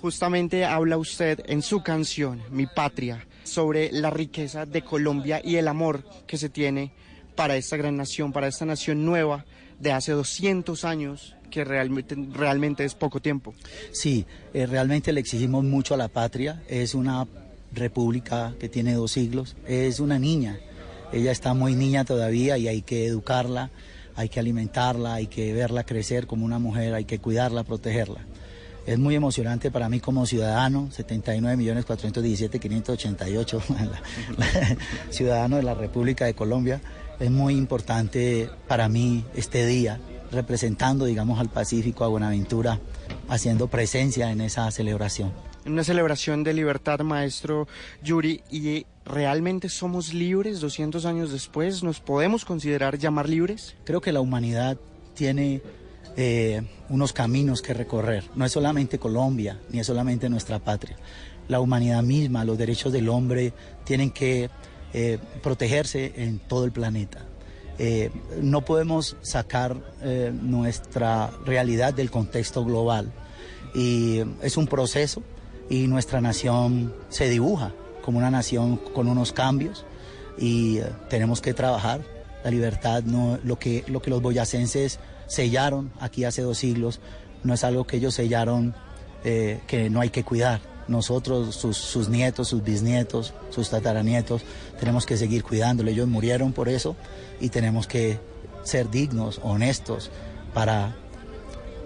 Justamente 0.02 0.66
habla 0.66 0.98
usted 0.98 1.40
en 1.48 1.62
su 1.62 1.82
canción, 1.82 2.42
Mi 2.52 2.68
Patria, 2.68 3.26
sobre 3.44 3.92
la 3.92 4.10
riqueza 4.10 4.66
de 4.66 4.82
Colombia 4.82 5.42
y 5.44 5.56
el 5.56 5.68
amor 5.68 6.04
que 6.28 6.38
se 6.38 6.50
tiene 6.50 6.92
para 7.36 7.56
esta 7.56 7.78
gran 7.78 7.98
nación, 7.98 8.32
para 8.32 8.48
esta 8.48 8.66
nación 8.66 9.06
nueva 9.06 9.46
de 9.80 9.92
hace 9.92 10.12
200 10.12 10.86
años, 10.86 11.36
que 11.54 11.64
realmente, 11.64 12.18
realmente 12.34 12.84
es 12.84 12.96
poco 12.96 13.22
tiempo. 13.22 13.54
Sí, 13.92 14.26
eh, 14.56 14.66
realmente 14.66 15.14
le 15.14 15.20
exigimos 15.20 15.64
mucho 15.64 15.94
a 15.94 15.98
la 15.98 16.08
patria. 16.08 16.64
Es 16.68 16.96
una 16.96 17.28
república 17.72 18.56
que 18.60 18.70
tiene 18.70 18.96
dos 18.96 19.12
siglos. 19.12 19.56
Es 19.68 20.00
una 20.00 20.18
niña. 20.18 20.58
Ella 21.12 21.32
está 21.32 21.54
muy 21.54 21.76
niña 21.76 22.06
todavía 22.06 22.58
y 22.58 22.68
hay 22.68 22.82
que 22.82 23.06
educarla, 23.06 23.70
hay 24.16 24.30
que 24.30 24.40
alimentarla, 24.40 25.14
hay 25.14 25.28
que 25.28 25.54
verla 25.54 25.84
crecer 25.84 26.26
como 26.26 26.44
una 26.44 26.58
mujer, 26.58 26.96
hay 26.96 27.06
que 27.06 27.20
cuidarla, 27.20 27.64
protegerla. 27.64 28.26
Es 28.88 28.98
muy 28.98 29.14
emocionante 29.14 29.70
para 29.70 29.90
mí 29.90 30.00
como 30.00 30.26
ciudadano, 30.26 30.90
79.417.588, 30.90 33.62
ciudadano 35.12 35.58
de 35.58 35.64
la 35.64 35.76
República 35.76 36.26
de 36.26 36.34
Colombia. 36.34 36.82
Es 37.20 37.30
muy 37.30 37.54
importante 37.54 38.50
para 38.68 38.90
mí 38.90 39.24
este 39.36 39.68
día, 39.68 40.00
representando, 40.34 41.06
digamos, 41.06 41.40
al 41.40 41.50
Pacífico, 41.50 42.04
a 42.04 42.08
Buenaventura, 42.08 42.80
haciendo 43.30 43.68
presencia 43.68 44.32
en 44.32 44.42
esa 44.42 44.70
celebración. 44.72 45.32
Una 45.66 45.84
celebración 45.84 46.44
de 46.44 46.54
libertad, 46.54 47.00
maestro 47.00 47.68
Yuri, 48.04 48.44
y 48.52 48.86
realmente 49.06 49.70
somos 49.70 50.14
libres 50.14 50.60
200 50.60 51.06
años 51.06 51.32
después, 51.32 51.84
¿nos 51.84 52.00
podemos 52.00 52.44
considerar 52.44 52.98
llamar 52.98 53.30
libres? 53.30 53.76
Creo 53.86 54.02
que 54.02 54.12
la 54.12 54.20
humanidad 54.20 54.78
tiene 55.14 55.62
eh, 56.18 56.62
unos 56.90 57.14
caminos 57.14 57.62
que 57.62 57.74
recorrer. 57.74 58.26
No 58.36 58.46
es 58.46 58.52
solamente 58.52 59.00
Colombia, 59.00 59.60
ni 59.70 59.80
es 59.80 59.88
solamente 59.88 60.30
nuestra 60.30 60.60
patria. 60.60 60.98
La 61.48 61.60
humanidad 61.60 62.04
misma, 62.04 62.46
los 62.46 62.58
derechos 62.58 62.94
del 62.94 63.10
hombre 63.10 63.54
tienen 63.84 64.12
que 64.12 64.50
eh, 64.94 65.18
protegerse 65.42 66.14
en 66.18 66.40
todo 66.40 66.66
el 66.66 66.72
planeta. 66.72 67.26
Eh, 67.80 68.12
no 68.42 68.62
podemos 68.62 69.18
sacar 69.22 69.76
eh, 70.02 70.32
nuestra 70.34 71.32
realidad 71.46 71.94
del 71.94 72.12
contexto 72.12 72.64
global. 72.64 73.12
Y 73.74 74.22
es 74.42 74.58
un 74.58 74.68
proceso 74.68 75.24
y 75.70 75.88
nuestra 75.88 76.22
nación 76.22 76.94
se 77.10 77.30
dibuja 77.30 77.74
como 78.04 78.20
una 78.20 78.30
nación 78.30 78.78
con 78.78 79.08
unos 79.08 79.32
cambios 79.32 79.86
y 80.38 80.78
eh, 80.78 80.86
tenemos 81.10 81.42
que 81.42 81.54
trabajar. 81.54 82.02
La 82.44 82.52
libertad, 82.52 83.04
no, 83.04 83.40
lo, 83.44 83.58
que, 83.58 83.86
lo 83.88 84.02
que 84.02 84.10
los 84.10 84.22
boyacenses 84.22 85.00
sellaron 85.28 85.92
aquí 86.02 86.26
hace 86.26 86.42
dos 86.42 86.58
siglos, 86.58 87.00
no 87.44 87.54
es 87.54 87.64
algo 87.64 87.88
que 87.88 87.98
ellos 87.98 88.14
sellaron 88.14 88.76
que 89.24 89.90
no 89.90 90.02
hay 90.02 90.10
que 90.10 90.26
cuidar. 90.26 90.73
Nosotros, 90.88 91.56
sus, 91.56 91.78
sus 91.78 92.10
nietos, 92.10 92.50
sus 92.50 92.64
bisnietos, 92.64 93.34
sus 93.50 93.70
tataranietos, 93.70 94.42
tenemos 94.80 95.06
que 95.06 95.18
seguir 95.18 95.44
cuidándolo. 95.44 95.90
Ellos 95.90 96.08
murieron 96.08 96.54
por 96.54 96.70
eso 96.70 96.96
y 97.40 97.50
tenemos 97.50 97.88
que 97.88 98.20
ser 98.64 98.90
dignos, 98.90 99.40
honestos, 99.44 100.12
para, 100.54 100.96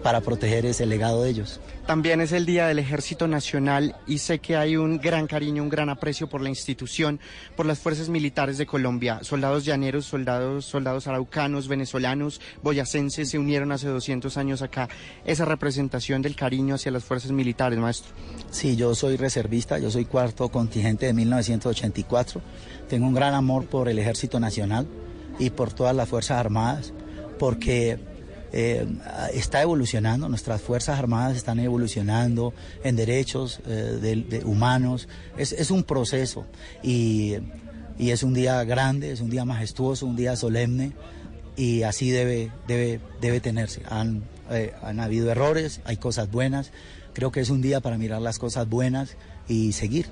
para 0.04 0.22
proteger 0.22 0.66
ese 0.66 0.86
legado 0.86 1.24
de 1.24 1.30
ellos. 1.30 1.60
También 1.86 2.20
es 2.20 2.32
el 2.34 2.46
Día 2.46 2.68
del 2.68 2.80
Ejército 2.80 3.28
Nacional 3.28 3.96
y 4.06 4.18
sé 4.18 4.40
que 4.40 4.58
hay 4.58 4.76
un 4.76 4.98
gran 4.98 5.26
cariño, 5.26 5.64
un 5.64 5.70
gran 5.70 5.90
aprecio 5.90 6.28
por 6.28 6.42
la 6.42 6.50
institución, 6.50 7.20
por 7.56 7.66
las 7.66 7.80
fuerzas 7.80 8.10
militares 8.10 8.58
de 8.58 8.66
Colombia. 8.66 9.20
Soldados 9.22 9.64
llaneros, 9.64 10.06
soldados, 10.06 10.66
soldados 10.66 11.08
araucanos, 11.08 11.68
venezolanos, 11.68 12.42
boyacenses 12.62 13.30
se 13.30 13.40
unieron 13.40 13.72
hace 13.72 13.88
200 13.88 14.36
años 14.38 14.62
acá. 14.62 14.90
Esa 15.26 15.46
representación 15.46 16.22
del 16.22 16.36
cariño 16.36 16.76
hacia 16.76 16.92
las 16.92 17.04
fuerzas 17.04 17.32
militares, 17.32 17.80
maestro. 17.80 18.12
Sí, 18.52 18.76
yo 18.76 18.94
soy 18.96 19.16
reservista, 19.16 19.80
yo 19.80 19.90
soy 19.90 20.06
cuarto 20.06 20.50
contingente 20.50 21.06
de 21.06 21.14
1984. 21.14 22.42
Tengo 22.90 23.08
un 23.08 23.14
gran 23.14 23.34
amor 23.34 23.66
por 23.66 23.90
el 23.90 24.00
Ejército 24.00 24.40
Nacional 24.40 24.88
y 25.40 25.50
por 25.52 25.74
todas 25.74 25.96
las 25.96 26.10
Fuerzas 26.10 26.38
Armadas, 26.38 26.94
porque 27.40 27.98
eh, 28.60 28.88
está 29.36 29.62
evolucionando, 29.62 30.28
nuestras 30.30 30.62
Fuerzas 30.62 30.98
Armadas 30.98 31.38
están 31.38 31.60
evolucionando 31.60 32.56
en 32.84 32.96
derechos 32.96 33.62
eh, 33.68 34.00
de, 34.02 34.16
de 34.16 34.46
humanos. 34.46 35.08
Es, 35.38 35.52
es, 35.52 35.70
un 35.70 35.84
proceso 35.84 36.48
y, 36.82 37.36
y, 38.00 38.10
es 38.10 38.24
un 38.24 38.34
día 38.34 38.64
grande, 38.64 39.12
es 39.12 39.22
un 39.22 39.30
día 39.30 39.46
majestuoso, 39.46 40.08
un 40.08 40.16
día 40.16 40.36
solemne 40.36 40.94
y 41.56 41.84
así 41.84 42.10
debe, 42.10 42.52
debe, 42.68 43.00
debe 43.22 43.40
tenerse. 43.42 43.84
Han, 43.92 44.24
eh, 44.50 44.74
han 44.82 45.02
habido 45.02 45.30
errores, 45.30 45.82
hay 45.86 45.98
cosas 45.98 46.32
buenas. 46.32 46.72
Creo 47.14 47.32
que 47.32 47.42
es 47.42 47.52
un 47.52 47.62
día 47.62 47.80
para 47.80 48.00
mirar 48.00 48.24
las 48.24 48.40
cosas 48.40 48.68
buenas 48.68 49.18
y 49.48 49.74
seguir. 49.74 50.08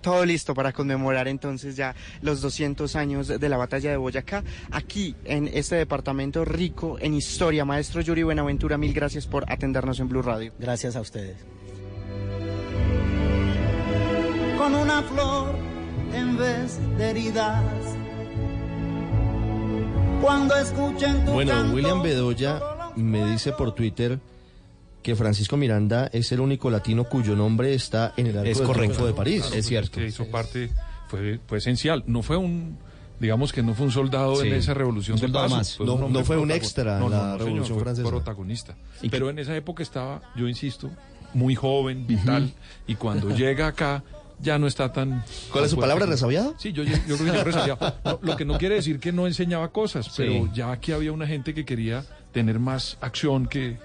Todo 0.00 0.24
listo 0.24 0.54
para 0.54 0.72
conmemorar 0.72 1.28
entonces 1.28 1.76
ya 1.76 1.94
los 2.22 2.40
200 2.40 2.96
años 2.96 3.28
de 3.28 3.48
la 3.48 3.56
batalla 3.56 3.90
de 3.90 3.96
Boyacá, 3.96 4.42
aquí 4.70 5.14
en 5.24 5.48
este 5.52 5.76
departamento 5.76 6.44
rico 6.44 6.96
en 7.00 7.14
historia. 7.14 7.64
Maestro 7.64 8.00
Yuri 8.00 8.22
Buenaventura, 8.22 8.78
mil 8.78 8.92
gracias 8.92 9.26
por 9.26 9.50
atendernos 9.50 10.00
en 10.00 10.08
Blue 10.08 10.22
Radio. 10.22 10.52
Gracias 10.58 10.96
a 10.96 11.00
ustedes. 11.00 11.36
Con 14.56 14.74
una 14.74 15.02
flor 15.02 15.54
en 16.14 16.36
vez 16.36 16.78
de 16.98 17.10
heridas, 17.10 17.64
Cuando 20.20 20.54
escuchen 20.56 21.24
tu 21.24 21.32
Bueno, 21.32 21.52
canto, 21.52 21.74
William 21.74 22.02
Bedoya 22.02 22.60
me 22.96 23.24
dice 23.30 23.52
por 23.52 23.74
Twitter 23.74 24.18
que 25.02 25.16
Francisco 25.16 25.56
Miranda 25.56 26.08
es 26.12 26.30
el 26.32 26.40
único 26.40 26.70
latino 26.70 27.04
cuyo 27.04 27.34
nombre 27.34 27.72
está 27.74 28.12
en 28.16 28.26
el 28.28 28.38
Arco 28.38 28.50
Es 28.50 28.58
del 28.58 28.66
correcto. 28.66 28.92
Triunfo 28.94 29.06
de 29.06 29.12
París. 29.14 29.42
Claro, 29.46 29.62
pues, 29.80 29.90
Que 29.90 30.06
hizo 30.06 30.26
parte, 30.30 30.70
fue, 31.08 31.40
fue 31.46 31.58
esencial. 31.58 32.04
No 32.06 32.22
fue 32.22 32.36
un, 32.36 32.76
digamos 33.18 33.52
que 33.52 33.62
no 33.62 33.74
fue 33.74 33.86
un 33.86 33.92
soldado 33.92 34.36
Sí, 34.36 34.48
en 34.48 34.54
esa 34.54 34.74
revolución 34.74 35.14
un 35.14 35.20
de 35.20 35.26
soldado 35.28 35.46
paz. 35.48 35.56
más. 35.56 35.76
fue 35.76 35.86
No- 35.86 35.94
un 35.94 36.12
no 36.12 36.24
fue 36.24 36.36
un 36.36 36.50
extra 36.50 36.94
en 36.94 37.00
No, 37.00 37.08
la 37.08 37.16
no, 37.16 37.22
no, 37.22 37.28
señor, 37.32 37.46
Revolución 37.46 37.76
fue 37.78 37.84
Francesa. 37.84 38.08
protagonista. 38.08 38.74
Pero 39.10 39.30
en 39.30 39.38
esa 39.38 39.56
época 39.56 39.82
estaba, 39.82 40.20
yo 40.36 40.46
insisto, 40.48 40.90
muy 41.32 41.54
joven, 41.54 42.06
vital, 42.06 42.52
y 42.86 42.94
cuando 42.96 43.30
llega 43.36 43.68
acá 43.68 44.02
ya 44.42 44.58
no 44.58 44.66
está 44.66 44.90
tan... 44.92 45.22
¿Cuál 45.52 45.64
es 45.64 45.70
su 45.70 45.78
palabra, 45.78 46.06
resabiado? 46.06 46.54
Sí, 46.58 46.72
yo, 46.72 46.82
yo, 46.82 46.96
yo 47.06 47.16
creo 47.18 47.30
que 47.32 47.38
yo 47.38 47.44
resabiado. 47.44 47.94
No, 48.04 48.18
lo 48.22 48.36
que 48.36 48.44
no 48.46 48.56
quiere 48.58 48.76
decir 48.76 48.98
que 48.98 49.12
no 49.12 49.26
enseñaba 49.26 49.68
cosas, 49.70 50.10
pero 50.16 50.50
ya 50.54 50.72
aquí 50.72 50.92
había 50.92 51.12
una 51.12 51.26
gente 51.26 51.52
que 51.54 51.64
quería 51.64 52.04
tener 52.32 52.58
más 52.58 52.96
acción 53.00 53.46
que... 53.46 53.78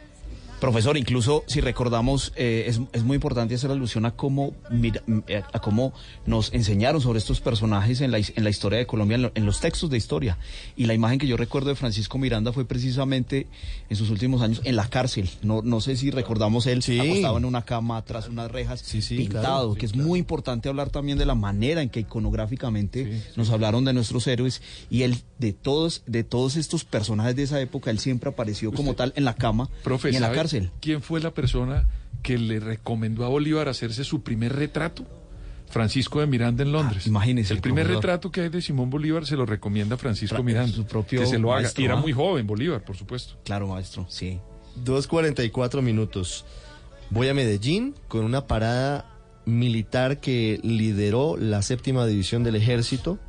Profesor, 0.59 0.97
incluso 0.97 1.43
si 1.47 1.59
recordamos, 1.61 2.31
eh, 2.37 2.65
es, 2.67 2.79
es 2.93 3.03
muy 3.03 3.15
importante 3.15 3.53
hacer 3.53 3.69
alusión 3.71 4.05
a 4.05 4.11
cómo, 4.11 4.53
mira- 4.71 5.03
eh, 5.27 5.43
a 5.51 5.59
cómo 5.59 5.93
nos 6.25 6.53
enseñaron 6.53 7.01
sobre 7.01 7.19
estos 7.19 7.41
personajes 7.41 7.99
en 8.01 8.09
la, 8.09 8.17
en 8.19 8.43
la 8.43 8.49
historia 8.49 8.79
de 8.79 8.87
Colombia, 8.87 9.15
en, 9.15 9.21
lo- 9.23 9.31
en 9.35 9.45
los 9.45 9.59
textos 9.59 9.89
de 9.89 9.97
historia. 9.97 10.37
Y 10.77 10.85
la 10.85 10.93
imagen 10.93 11.19
que 11.19 11.27
yo 11.27 11.35
recuerdo 11.37 11.69
de 11.69 11.75
Francisco 11.75 12.17
Miranda 12.17 12.53
fue 12.53 12.65
precisamente 12.65 13.47
en 13.89 13.97
sus 13.97 14.09
últimos 14.09 14.41
años 14.41 14.61
en 14.63 14.75
la 14.77 14.87
cárcel. 14.89 15.29
No, 15.43 15.61
no 15.61 15.81
sé 15.81 15.97
si 15.97 16.09
recordamos 16.09 16.65
él 16.67 16.81
acostado 16.99 17.37
en 17.37 17.45
una 17.45 17.63
cama 17.63 18.01
tras 18.03 18.29
unas 18.29 18.49
rejas, 18.49 18.81
pintado, 19.17 19.41
claro. 19.43 19.73
Sí, 19.73 19.79
que 19.79 19.85
es 19.87 19.95
muy 19.95 20.19
importante 20.19 20.69
hablar 20.69 20.89
también 20.89 21.17
de 21.17 21.25
la 21.25 21.35
manera 21.35 21.81
en 21.81 21.89
que 21.89 21.99
iconográficamente 21.99 23.21
nos 23.35 23.49
hablaron 23.49 23.83
de 23.85 23.93
nuestros 23.93 24.25
héroes 24.25 24.61
y 24.89 25.03
él 25.03 25.17
de 25.39 25.53
todos, 25.53 26.03
de 26.07 26.23
todos 26.23 26.55
estos 26.55 26.85
personajes 26.85 27.35
de 27.35 27.43
esa 27.43 27.59
época, 27.59 27.91
él 27.91 27.99
siempre 27.99 28.29
apareció 28.29 28.71
como 28.71 28.93
tal 28.95 29.11
en 29.15 29.25
la 29.25 29.35
cama 29.35 29.69
Profe, 29.83 30.11
y 30.11 30.15
en 30.15 30.21
la 30.21 30.27
¿sabe 30.27 30.37
cárcel. 30.37 30.71
¿Quién 30.79 31.01
fue 31.01 31.19
la 31.19 31.31
persona 31.33 31.87
que 32.23 32.37
le 32.37 32.59
recomendó 32.59 33.25
a 33.25 33.27
Bolívar 33.29 33.67
hacerse 33.67 34.03
su 34.03 34.21
primer 34.23 34.53
retrato? 34.55 35.05
Francisco 35.69 36.19
de 36.21 36.27
Miranda 36.27 36.63
en 36.63 36.71
Londres. 36.71 37.05
imagínese, 37.07 37.53
El 37.53 37.59
primer 37.59 37.83
profesor. 37.85 38.03
retrato 38.03 38.31
que 38.31 38.41
hay 38.41 38.49
de 38.49 38.61
Simón 38.61 38.89
Bolívar 38.89 39.25
se 39.25 39.35
lo 39.35 39.45
recomienda 39.45 39.97
Francisco 39.97 40.35
Fra- 40.35 40.43
Miranda. 40.43 40.73
su 40.73 40.85
propio 40.85 41.19
que 41.19 41.25
se 41.25 41.37
lo 41.39 41.53
haga. 41.53 41.69
y 41.75 41.83
era 41.83 41.95
¿ah? 41.95 41.97
muy 41.99 42.13
joven 42.13 42.47
Bolívar, 42.47 42.83
por 42.85 42.95
supuesto. 42.95 43.33
Claro, 43.43 43.67
maestro, 43.67 44.05
sí. 44.07 44.39
2.44 44.85 45.81
minutos. 45.81 46.45
Voy 47.09 47.27
a 47.27 47.33
Medellín 47.33 47.93
con 48.07 48.23
una 48.23 48.47
parada 48.47 49.05
militar 49.45 50.19
que 50.19 50.59
lideró 50.63 51.35
la 51.37 51.61
séptima 51.61 52.05
división 52.05 52.43
del 52.43 52.55
ejército. 52.55 53.19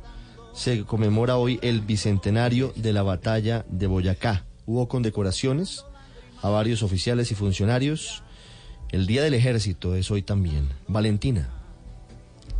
Se 0.57 0.85
conmemora 0.85 1.37
hoy 1.37 1.59
el 1.61 1.81
bicentenario 1.81 2.73
de 2.75 2.91
la 2.91 3.03
batalla 3.03 3.63
de 3.69 3.85
Boyacá. 3.85 4.43
Hubo 4.65 4.87
condecoraciones 4.87 5.85
a 6.41 6.49
varios 6.49 6.81
oficiales 6.81 7.31
y 7.31 7.35
funcionarios. 7.35 8.23
El 8.89 9.05
Día 9.05 9.21
del 9.21 9.35
Ejército 9.35 9.95
es 9.95 10.09
hoy 10.09 10.23
también. 10.23 10.67
Valentina. 10.87 11.56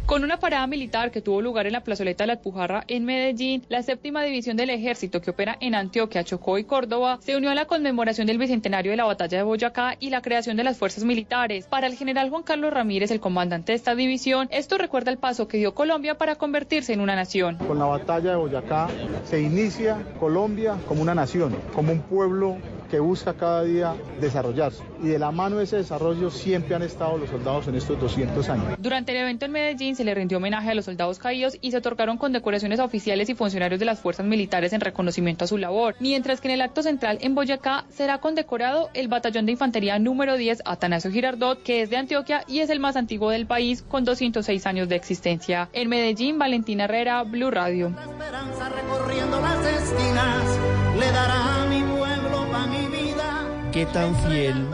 Con 0.08 0.24
una 0.24 0.40
parada 0.40 0.66
militar 0.68 1.12
que 1.12 1.22
tuvo 1.22 1.42
lugar 1.42 1.68
en 1.68 1.74
la 1.74 1.82
plazoleta 1.84 2.24
de 2.24 2.28
la 2.28 2.34
Alpujarra 2.36 2.86
en 2.88 3.04
Medellín, 3.04 3.66
la 3.68 3.84
séptima 3.84 4.24
división 4.24 4.56
del 4.56 4.70
ejército 4.70 5.20
que 5.20 5.32
opera 5.32 5.58
en 5.60 5.76
Antioquia, 5.76 6.24
Chocó 6.24 6.58
y 6.58 6.64
Córdoba 6.64 7.20
se 7.22 7.36
unió 7.36 7.50
a 7.50 7.56
la 7.56 7.66
conmemoración 7.66 8.26
del 8.26 8.38
bicentenario 8.38 8.92
de 8.92 8.96
la 8.96 9.04
batalla 9.04 9.40
de 9.40 9.44
Boyacá 9.44 9.98
y 10.00 10.10
la 10.10 10.22
creación 10.22 10.56
de 10.56 10.64
las 10.64 10.78
fuerzas 10.78 11.04
militares. 11.04 11.68
Para 11.68 11.88
el 11.88 11.96
general 11.96 12.30
Juan 12.30 12.44
Carlos 12.44 12.74
Ramírez, 12.74 13.12
el 13.12 13.20
comandante 13.20 13.74
de 13.74 13.76
esta 13.76 13.96
división, 13.96 14.48
esto 14.52 14.78
recuerda 14.78 15.12
el 15.12 15.18
paso 15.18 15.50
que 15.50 15.58
dio 15.58 15.76
Colombia 15.76 16.18
para 16.18 16.36
convertirse 16.36 16.94
en 16.94 17.02
una 17.02 17.18
nación. 17.18 17.58
Con 17.58 17.78
la 17.78 17.86
batalla 17.86 18.30
de 18.30 18.38
Boyacá 18.38 18.88
se 19.26 19.42
inicia 19.42 19.98
Colombia 20.22 20.78
como 20.88 21.02
una 21.02 21.16
nación, 21.16 21.54
como 21.74 21.92
un 21.92 22.00
pueblo 22.00 22.56
que 22.90 23.00
busca 23.02 23.34
cada 23.34 23.64
día 23.64 23.94
desarrollarse. 24.22 24.82
Y 25.04 25.08
de 25.08 25.20
la 25.20 25.32
mano 25.32 25.58
de 25.58 25.66
ese 25.66 25.76
desarrollo 25.76 26.32
siempre 26.32 26.76
han 26.76 26.84
estado 26.84 27.18
los 27.18 27.30
soldados 27.30 27.68
en 27.68 27.76
estos 27.76 28.00
200 28.00 28.48
años. 28.50 28.66
Durante 28.80 29.12
el 29.12 29.18
evento 29.18 29.46
en 29.46 29.52
Medellín 29.52 29.97
se 29.98 30.04
le 30.04 30.16
rindió 30.16 30.38
homenaje 30.38 30.70
a 30.70 30.76
los 30.76 30.86
soldados 30.86 31.20
caídos 31.20 31.58
y 31.60 31.72
se 31.72 31.78
otorgaron 31.78 32.18
condecoraciones 32.18 32.80
a 32.80 32.86
oficiales 32.86 33.30
y 33.30 33.36
funcionarios 33.36 33.80
de 33.80 33.86
las 33.86 34.00
fuerzas 34.00 34.26
militares 34.26 34.72
en 34.72 34.82
reconocimiento 34.82 35.44
a 35.44 35.48
su 35.48 35.58
labor, 35.58 35.96
mientras 36.00 36.40
que 36.40 36.48
en 36.48 36.54
el 36.54 36.62
acto 36.62 36.84
central 36.84 37.18
en 37.22 37.36
Boyacá 37.36 37.86
será 37.90 38.20
condecorado 38.20 38.90
el 38.94 39.08
batallón 39.08 39.46
de 39.46 39.54
infantería 39.54 40.00
número 40.00 40.38
10 40.38 40.62
Atanasio 40.66 41.12
Girardot, 41.12 41.64
que 41.64 41.82
es 41.82 41.90
de 41.90 41.98
Antioquia 41.98 42.44
y 42.48 42.60
es 42.60 42.70
el 42.70 42.80
más 42.80 42.96
antiguo 42.96 43.32
del 43.32 43.48
país 43.48 43.82
con 43.82 44.06
206 44.06 44.66
años 44.68 44.88
de 44.88 44.96
existencia. 44.96 45.70
En 45.74 45.90
Medellín, 45.90 46.38
Valentina 46.38 46.86
Herrera, 46.86 47.24
Blue 47.24 47.52
Radio. 47.52 47.88
esperanza 47.88 48.70
recorriendo 48.70 49.42
las 49.42 49.66
esquinas, 49.66 50.60
le 51.00 51.12
dará 51.12 51.64
a 51.64 51.66
mi 51.66 51.82
pueblo 51.82 52.46
vida. 52.92 53.70
¿Qué 53.72 53.86
tan 53.88 54.16
fiel 54.16 54.68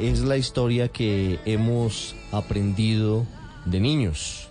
es 0.00 0.20
la 0.22 0.36
historia 0.36 0.88
que 0.88 1.38
hemos 1.44 2.16
aprendido 2.32 3.26
de 3.64 3.80
niños? 3.80 4.48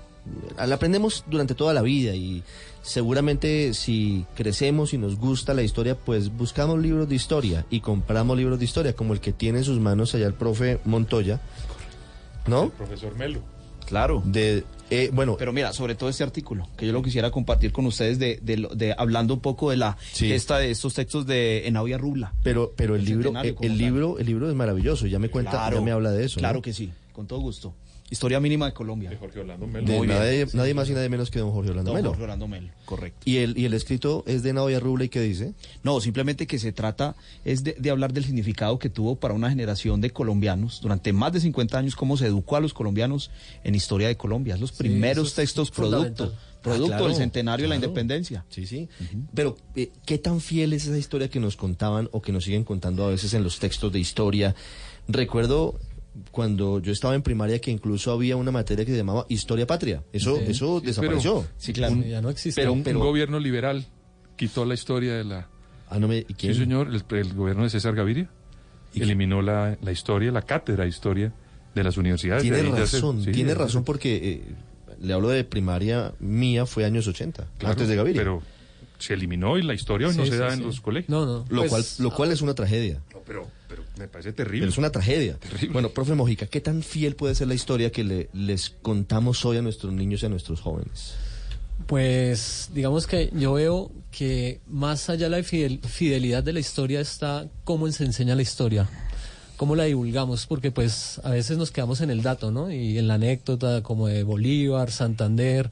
La 0.57 0.75
aprendemos 0.75 1.25
durante 1.29 1.53
toda 1.53 1.73
la 1.73 1.81
vida 1.81 2.15
y 2.15 2.43
seguramente 2.81 3.73
si 3.73 4.25
crecemos 4.35 4.93
y 4.93 4.97
nos 4.97 5.17
gusta 5.17 5.53
la 5.53 5.63
historia, 5.63 5.95
pues 5.97 6.29
buscamos 6.35 6.79
libros 6.79 7.09
de 7.09 7.15
historia 7.15 7.65
y 7.69 7.81
compramos 7.81 8.37
libros 8.37 8.57
de 8.59 8.65
historia, 8.65 8.93
como 8.95 9.13
el 9.13 9.19
que 9.19 9.33
tiene 9.33 9.59
en 9.59 9.63
sus 9.65 9.79
manos 9.79 10.15
allá 10.15 10.27
el 10.27 10.33
profe 10.33 10.79
Montoya, 10.85 11.41
¿no? 12.47 12.69
Profesor 12.69 13.15
Melo. 13.15 13.39
Claro. 13.85 14.23
De, 14.25 14.63
eh, 14.89 15.09
bueno, 15.13 15.35
Pero 15.37 15.51
mira, 15.51 15.73
sobre 15.73 15.95
todo 15.95 16.09
este 16.09 16.23
artículo, 16.23 16.69
que 16.77 16.85
yo 16.87 16.93
lo 16.93 17.01
quisiera 17.03 17.29
compartir 17.31 17.73
con 17.73 17.85
ustedes 17.85 18.17
de, 18.17 18.39
de, 18.41 18.57
lo- 18.57 18.69
de- 18.69 18.95
hablando 18.97 19.33
un 19.33 19.41
poco 19.41 19.71
de 19.71 19.77
la 19.77 19.97
gesta 20.13 20.57
de 20.57 20.71
estos 20.71 20.93
textos 20.93 21.25
de 21.25 21.67
Enavia 21.67 21.97
Rubla. 21.97 22.33
pero, 22.43 22.71
pero 22.77 22.95
el 22.95 23.03
libro, 23.03 23.23
centenario 23.31 23.57
el, 23.61 23.71
el 23.71 23.77
libro, 23.77 24.19
el 24.19 24.25
libro 24.25 24.49
es 24.49 24.55
maravilloso. 24.55 25.05
Ya 25.07 25.19
me 25.19 25.29
cuenta, 25.29 25.51
Claro, 25.51 25.79
ya 25.79 25.83
me 25.83 25.91
habla 25.91 26.11
de 26.11 26.23
eso. 26.25 26.39
Claro 26.39 26.55
¿no? 26.59 26.61
que 26.61 26.71
sí, 26.73 26.91
con 27.11 27.27
todo 27.27 27.39
gusto. 27.39 27.73
Historia 28.09 28.39
mínima 28.39 28.67
de 28.67 28.73
Colombia. 28.73 29.09
De 29.09 29.15
Jorge 29.17 29.39
Orlando 29.39 29.65
De 29.65 29.81
bien. 29.81 30.07
nadie, 30.07 30.73
más 30.73 30.89
y 30.89 30.93
nadie 30.93 31.09
menos 31.09 31.31
que 31.31 31.39
don 31.39 31.51
Jorge 31.51 31.71
Orlando 31.71 31.91
Don 31.91 31.97
Melo. 31.99 32.09
Jorge 32.09 32.23
Orlando 32.23 32.47
Melo, 32.47 32.69
correcto. 32.85 33.19
¿Y 33.25 33.37
el, 33.37 33.57
y 33.57 33.65
el 33.65 33.73
escrito 33.73 34.23
es 34.27 34.43
de 34.43 34.53
Nadia 34.53 34.79
Rubla 34.79 35.05
y 35.05 35.09
qué 35.09 35.19
dice? 35.21 35.53
No, 35.81 35.99
simplemente 35.99 36.45
que 36.45 36.59
se 36.59 36.71
trata 36.71 37.15
es 37.43 37.63
de, 37.63 37.75
de 37.79 37.89
hablar 37.89 38.13
del 38.13 38.25
significado 38.25 38.77
que 38.77 38.89
tuvo 38.89 39.15
para 39.15 39.33
una 39.33 39.49
generación 39.49 39.99
de 40.01 40.11
colombianos 40.11 40.79
durante 40.81 41.11
más 41.13 41.33
de 41.33 41.39
50 41.39 41.77
años, 41.77 41.95
cómo 41.95 42.17
se 42.17 42.27
educó 42.27 42.55
a 42.55 42.59
los 42.59 42.73
colombianos 42.73 43.31
en 43.63 43.73
historia 43.73 44.07
de 44.07 44.17
Colombia. 44.17 44.55
Es 44.55 44.61
los 44.61 44.71
primeros 44.73 45.29
es 45.29 45.33
textos 45.35 45.71
fundamental. 45.71 46.13
producto, 46.15 46.37
Ah, 46.37 46.61
producto 46.63 46.87
claro, 46.87 47.07
del 47.07 47.15
centenario 47.17 47.63
de 47.65 47.69
la 47.69 47.75
independencia. 47.75 48.45
Sí, 48.47 48.65
sí. 48.65 48.87
Pero, 49.33 49.57
eh, 49.75 49.91
¿qué 50.05 50.17
tan 50.17 50.39
fiel 50.39 50.71
es 50.71 50.85
esa 50.87 50.97
historia 50.97 51.27
que 51.29 51.41
nos 51.41 51.57
contaban 51.57 52.07
o 52.13 52.21
que 52.21 52.31
nos 52.31 52.45
siguen 52.45 52.63
contando 52.63 53.03
a 53.05 53.09
veces 53.09 53.33
en 53.33 53.43
los 53.43 53.59
textos 53.59 53.91
de 53.91 53.99
historia? 53.99 54.55
Recuerdo 55.09 55.77
cuando 56.31 56.79
yo 56.79 56.91
estaba 56.91 57.15
en 57.15 57.21
primaria 57.23 57.59
que 57.59 57.71
incluso 57.71 58.11
había 58.11 58.35
una 58.35 58.51
materia 58.51 58.85
que 58.85 58.91
se 58.91 58.97
llamaba 58.97 59.25
Historia 59.29 59.65
Patria. 59.67 60.03
Eso, 60.13 60.37
Sí. 60.37 60.43
eso 60.49 60.79
Sí, 60.79 60.85
desapareció. 60.87 61.45
pero- 61.73 61.91
Un- 61.91 62.03
ya 62.03 62.21
no 62.21 62.29
existe. 62.29 62.61
Pero, 62.61 62.73
un, 62.73 62.83
pero- 62.83 62.99
un 62.99 63.05
gobierno 63.05 63.39
liberal 63.39 63.85
quitó 64.35 64.65
la 64.65 64.73
historia 64.73 65.13
de 65.15 65.23
la... 65.23 65.47
Ah, 65.89 65.99
no 65.99 66.07
me- 66.07 66.19
¿y 66.19 66.33
quién? 66.33 66.53
Sí, 66.53 66.59
señor, 66.61 66.87
el, 66.87 67.03
el 67.17 67.33
gobierno 67.33 67.63
de 67.63 67.69
César 67.69 67.95
Gaviria. 67.95 68.29
Eliminó 68.95 69.41
la, 69.41 69.75
la 69.81 69.91
historia, 69.91 70.31
la 70.31 70.43
cátedra 70.43 70.83
de 70.83 70.89
historia 70.89 71.33
de 71.73 71.83
las 71.83 71.97
universidades. 71.97 72.43
Tiene 72.43 72.61
razón, 72.61 73.23
sí, 73.23 73.31
tiene 73.31 73.55
razón 73.55 73.83
porque 73.83 74.15
eh, 74.17 74.43
le 75.01 75.13
hablo 75.13 75.29
de 75.29 75.43
primaria 75.43 76.13
mía, 76.19 76.67
fue 76.67 76.85
años 76.85 77.07
80, 77.07 77.47
Claro, 77.57 77.71
antes 77.71 77.87
de 77.87 77.95
Gaviria. 77.95 78.21
Pero 78.21 78.43
se 78.99 79.15
eliminó 79.15 79.57
y 79.57 79.63
la 79.63 79.73
historia 79.73 80.07
hoy 80.09 80.15
no 80.15 80.23
Sí, 80.25 80.29
se 80.29 80.35
sí, 80.35 80.41
da 80.41 80.51
sí. 80.51 80.59
en 80.59 80.67
los 80.67 80.79
colegios. 80.79 81.09
No, 81.09 81.25
no. 81.25 81.45
Lo, 81.49 81.61
Pues, 81.65 81.69
cual, 81.71 81.83
lo 82.07 82.15
cual 82.15 82.31
es 82.31 82.41
una 82.43 82.53
tragedia. 82.53 83.01
Pero, 83.25 83.47
pero 83.67 83.83
me 83.97 84.07
parece 84.07 84.33
terrible. 84.33 84.61
Pero 84.61 84.71
es 84.71 84.77
una 84.77 84.91
tragedia. 84.91 85.35
Terrible. 85.37 85.69
Bueno, 85.73 85.89
profe 85.89 86.13
Mojica, 86.15 86.45
¿qué 86.47 86.61
tan 86.61 86.83
fiel 86.83 87.15
puede 87.15 87.35
ser 87.35 87.47
la 87.47 87.53
historia 87.53 87.91
que 87.91 88.03
le- 88.03 88.29
les 88.33 88.69
contamos 88.81 89.43
hoy 89.45 89.57
a 89.57 89.61
nuestros 89.61 89.93
niños 89.93 90.23
y 90.23 90.25
a 90.25 90.29
nuestros 90.29 90.59
jóvenes? 90.61 91.13
Pues 91.87 92.69
digamos 92.73 93.07
que 93.07 93.29
yo 93.33 93.53
veo 93.53 93.91
que 94.11 94.61
más 94.67 95.09
allá 95.09 95.25
de 95.25 95.29
la 95.29 95.43
fidel- 95.43 95.79
fidelidad 95.85 96.43
de 96.43 96.53
la 96.53 96.59
historia 96.59 97.01
está 97.01 97.47
cómo 97.63 97.91
se 97.91 98.05
enseña 98.05 98.35
la 98.35 98.41
historia, 98.41 98.87
cómo 99.57 99.75
la 99.75 99.83
divulgamos, 99.85 100.45
porque 100.45 100.71
pues 100.71 101.19
a 101.23 101.31
veces 101.31 101.57
nos 101.57 101.71
quedamos 101.71 101.99
en 102.01 102.09
el 102.09 102.21
dato, 102.21 102.51
¿no? 102.51 102.71
Y 102.71 102.97
en 102.97 103.07
la 103.07 103.15
anécdota 103.15 103.81
como 103.83 104.07
de 104.07 104.23
Bolívar, 104.23 104.91
Santander, 104.91 105.71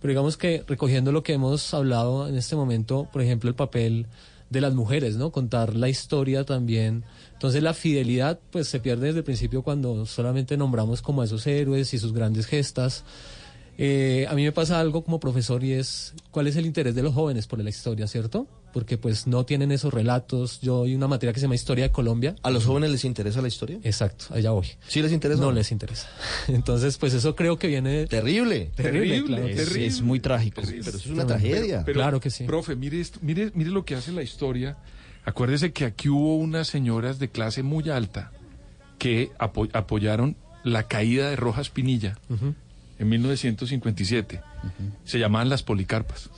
pero 0.00 0.10
digamos 0.10 0.36
que 0.36 0.64
recogiendo 0.66 1.12
lo 1.12 1.22
que 1.22 1.34
hemos 1.34 1.72
hablado 1.74 2.26
en 2.28 2.34
este 2.36 2.56
momento, 2.56 3.08
por 3.12 3.22
ejemplo, 3.22 3.48
el 3.48 3.54
papel 3.54 4.06
de 4.52 4.60
las 4.60 4.74
mujeres, 4.74 5.16
¿no? 5.16 5.32
Contar 5.32 5.74
la 5.74 5.88
historia 5.88 6.44
también. 6.44 7.04
Entonces 7.32 7.62
la 7.62 7.74
fidelidad 7.74 8.38
pues 8.50 8.68
se 8.68 8.78
pierde 8.78 9.06
desde 9.06 9.18
el 9.20 9.24
principio 9.24 9.62
cuando 9.62 10.06
solamente 10.06 10.56
nombramos 10.56 11.02
como 11.02 11.22
a 11.22 11.24
esos 11.24 11.46
héroes 11.46 11.92
y 11.94 11.98
sus 11.98 12.12
grandes 12.12 12.46
gestas. 12.46 13.04
Eh, 13.78 14.26
a 14.28 14.34
mí 14.34 14.44
me 14.44 14.52
pasa 14.52 14.78
algo 14.78 15.02
como 15.02 15.18
profesor 15.18 15.64
y 15.64 15.72
es 15.72 16.14
cuál 16.30 16.46
es 16.46 16.56
el 16.56 16.66
interés 16.66 16.94
de 16.94 17.02
los 17.02 17.14
jóvenes 17.14 17.46
por 17.46 17.58
la 17.62 17.70
historia, 17.70 18.06
¿cierto? 18.06 18.46
Porque 18.72 18.98
pues 18.98 19.26
no 19.26 19.44
tienen 19.44 19.70
esos 19.72 19.92
relatos. 19.92 20.60
Yo 20.60 20.84
hay 20.84 20.94
una 20.94 21.08
materia 21.08 21.32
que 21.32 21.40
se 21.40 21.44
llama 21.44 21.54
Historia 21.54 21.84
de 21.84 21.90
Colombia. 21.92 22.34
¿A 22.42 22.50
los 22.50 22.64
jóvenes 22.64 22.90
les 22.90 23.04
interesa 23.04 23.42
la 23.42 23.48
historia? 23.48 23.78
Exacto, 23.84 24.26
allá 24.30 24.50
voy. 24.50 24.66
¿Sí 24.88 25.02
les 25.02 25.12
interesa? 25.12 25.40
No 25.40 25.52
les 25.52 25.70
interesa. 25.72 26.08
Entonces, 26.48 26.96
pues 26.98 27.14
eso 27.14 27.36
creo 27.36 27.58
que 27.58 27.66
viene... 27.68 28.06
Terrible. 28.06 28.70
Terrible, 28.74 29.24
claro. 29.24 29.46
Es, 29.46 29.56
Terrible. 29.56 29.86
es 29.86 30.00
muy 30.02 30.20
trágico. 30.20 30.62
Pero 30.64 30.78
eso 30.80 30.96
es 30.98 31.06
una 31.06 31.26
tragedia. 31.26 31.82
Pero, 31.84 32.00
Claro 32.00 32.20
que 32.20 32.30
sí. 32.30 32.44
Profe, 32.44 32.74
mire, 32.76 33.00
esto, 33.00 33.18
mire, 33.22 33.50
mire 33.54 33.70
lo 33.70 33.84
que 33.84 33.94
hace 33.94 34.10
la 34.12 34.22
historia. 34.22 34.76
Acuérdese 35.24 35.72
que 35.72 35.84
aquí 35.84 36.08
hubo 36.08 36.36
unas 36.36 36.66
señoras 36.68 37.18
de 37.18 37.28
clase 37.28 37.62
muy 37.62 37.88
alta 37.90 38.32
que 38.98 39.30
apo- 39.38 39.68
apoyaron 39.72 40.36
la 40.64 40.88
caída 40.88 41.28
de 41.30 41.36
Rojas 41.36 41.70
Pinilla 41.70 42.18
en 42.98 43.08
1957. 43.08 44.40
Se 45.04 45.18
llamaban 45.18 45.48
las 45.48 45.62
Policarpas. 45.62 46.30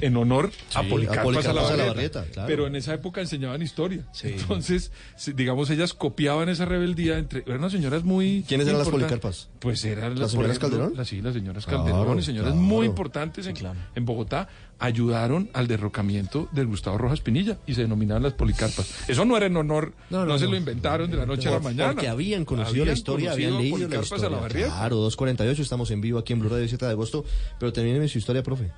En 0.00 0.16
honor 0.16 0.50
a 0.74 0.82
Sí, 0.82 0.88
Policarpas, 0.88 1.18
a 1.18 1.22
Policarpas 1.22 1.70
a 1.70 1.76
la 1.76 1.84
Barrieta. 1.84 2.20
Barrieta, 2.20 2.24
claro. 2.32 2.46
Pero 2.48 2.66
en 2.66 2.76
esa 2.76 2.94
época 2.94 3.20
enseñaban 3.20 3.62
historia. 3.62 4.04
Entonces, 4.22 4.92
digamos, 5.34 5.70
ellas 5.70 5.94
copiaban 5.94 6.48
esa 6.48 6.64
rebeldía 6.64 7.18
entre... 7.18 7.40
Eran 7.46 7.58
unas 7.58 7.72
señoras 7.72 8.04
muy... 8.04 8.44
¿Quiénes 8.48 8.66
eran 8.66 8.78
las. 8.78 8.88
Policarpas? 8.88 9.48
Pues 9.58 9.84
eran 9.84 10.10
¿Las 10.18 10.34
por 10.34 10.44
señoras 10.46 10.56
ejemplo, 10.56 10.68
Calderón? 10.78 10.96
las- 10.96 11.08
sí, 11.08 11.20
las 11.20 11.34
señoras 11.34 11.66
Claro, 11.66 11.84
Calderón 11.84 12.18
y 12.18 12.22
señoras 12.22 12.52
claro. 12.52 12.60
muy 12.62 12.86
importantes 12.86 13.46
en, 13.46 13.54
en 13.94 14.04
Bogotá 14.04 14.48
ayudaron 14.78 15.50
al 15.52 15.66
derrocamiento 15.68 16.48
del 16.52 16.66
Gustavo 16.66 16.96
Rojas 16.96 17.20
Pinilla 17.20 17.58
y 17.66 17.74
se 17.74 17.82
denominaban 17.82 18.22
las 18.22 18.32
Policarpas. 18.32 19.08
Eso 19.08 19.24
no 19.26 19.36
era 19.36 19.46
en 19.46 19.56
honor, 19.56 19.92
no, 20.08 20.20
No, 20.20 20.26
no, 20.26 20.38
se 20.38 20.46
lo 20.46 20.56
inventaron 20.56 21.10
de 21.10 21.18
la 21.18 21.26
noche 21.26 21.48
a 21.48 21.52
la 21.52 21.58
mañana. 21.60 21.92
Porque 21.92 22.08
habían 22.08 22.44
conocido 22.46 22.84
la 22.86 22.92
historia, 22.92 23.30
conocido 23.30 23.48
habían 23.58 23.62
leído 23.62 23.88
la 23.88 24.00
historia. 24.02 24.26
a 24.26 24.30
la. 24.30 24.48
Claro, 24.48 24.96
248, 24.96 25.60
estamos 25.62 25.90
en 25.90 26.00
vivo 26.00 26.18
aquí 26.18 26.32
en 26.32 26.40
Blue 26.40 26.48
Radio 26.48 26.66
7 26.66 26.86
de 26.86 26.90
agosto. 26.92 27.24
Pero 27.58 27.72
termíneme 27.72 28.08
su 28.08 28.16
historia, 28.18 28.42
profe. 28.42 28.72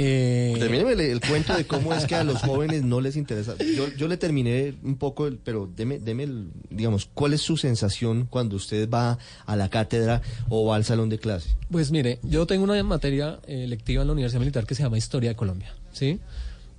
Eh, 0.00 0.54
Termíneme 0.60 0.92
el, 0.92 1.00
el 1.00 1.20
cuento 1.20 1.56
de 1.56 1.66
cómo 1.66 1.92
es 1.92 2.06
que 2.06 2.14
a 2.14 2.22
los 2.22 2.40
jóvenes 2.42 2.84
no 2.84 3.00
les 3.00 3.16
interesa. 3.16 3.56
Yo, 3.58 3.88
yo 3.96 4.06
le 4.06 4.16
terminé 4.16 4.74
un 4.84 4.96
poco, 4.96 5.26
el- 5.26 5.38
pero 5.38 5.68
deme, 5.76 5.98
deme 5.98 6.22
el, 6.22 6.46
digamos, 6.70 7.08
¿cuál 7.14 7.32
es 7.34 7.40
su 7.40 7.56
sensación 7.56 8.26
cuando 8.30 8.54
usted 8.54 8.88
va 8.88 9.18
a 9.44 9.56
la 9.56 9.68
cátedra 9.70 10.22
o 10.48 10.66
va 10.66 10.76
al 10.76 10.84
salón 10.84 11.08
de 11.08 11.18
clase? 11.18 11.50
Pues 11.70 11.90
mire, 11.90 12.20
yo 12.22 12.46
tengo 12.46 12.62
una 12.62 12.80
materia 12.84 13.40
eh, 13.48 13.66
lectiva 13.66 14.02
en 14.02 14.06
la 14.06 14.12
Universidad 14.12 14.38
Militar 14.40 14.66
que 14.66 14.76
se 14.76 14.84
llama 14.84 14.98
Historia 14.98 15.30
de 15.30 15.36
Colombia, 15.36 15.74
¿sí? 15.92 16.20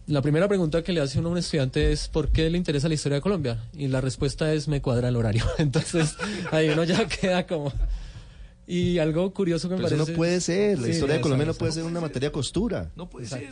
La 0.08 0.22
primera 0.22 0.48
pregunta 0.48 0.82
que 0.82 0.92
le 0.94 1.02
hace 1.02 1.20
uno 1.20 1.28
a 1.30 1.32
un 1.34 1.38
estudiante 1.38 1.92
es 1.92 2.08
¿por 2.08 2.30
qué 2.30 2.50
le 2.50 2.58
interesa 2.58 2.88
la 2.88 2.94
historia 2.96 3.18
de 3.18 3.22
Colombia? 3.22 3.60
Y 3.78 3.90
la 3.90 4.00
respuesta 4.02 4.52
es 4.54 4.68
me 4.70 4.82
cuadra 4.82 5.10
el 5.10 5.16
horario. 5.18 5.44
Entonces, 5.60 6.16
ahí 6.52 6.70
uno 6.70 6.84
ya 6.86 7.06
queda 7.22 7.46
como... 7.46 7.72
Y 8.72 9.00
algo 9.00 9.34
curioso 9.34 9.68
que 9.68 9.74
me 9.74 9.82
Pero 9.82 9.88
eso 9.88 9.96
parece... 9.98 10.12
no 10.12 10.16
puede 10.18 10.42
ser. 10.42 10.78
La 10.78 10.86
Sí, 10.86 10.92
historia 10.92 11.16
de 11.16 11.22
Colombia 11.22 11.48
no 11.48 11.56
puede 11.56 11.72
ser 11.72 11.84
una 11.86 12.00
materia 12.00 12.32
costura. 12.32 12.92
No 12.96 13.10
puede 13.10 13.26
ser. 13.26 13.50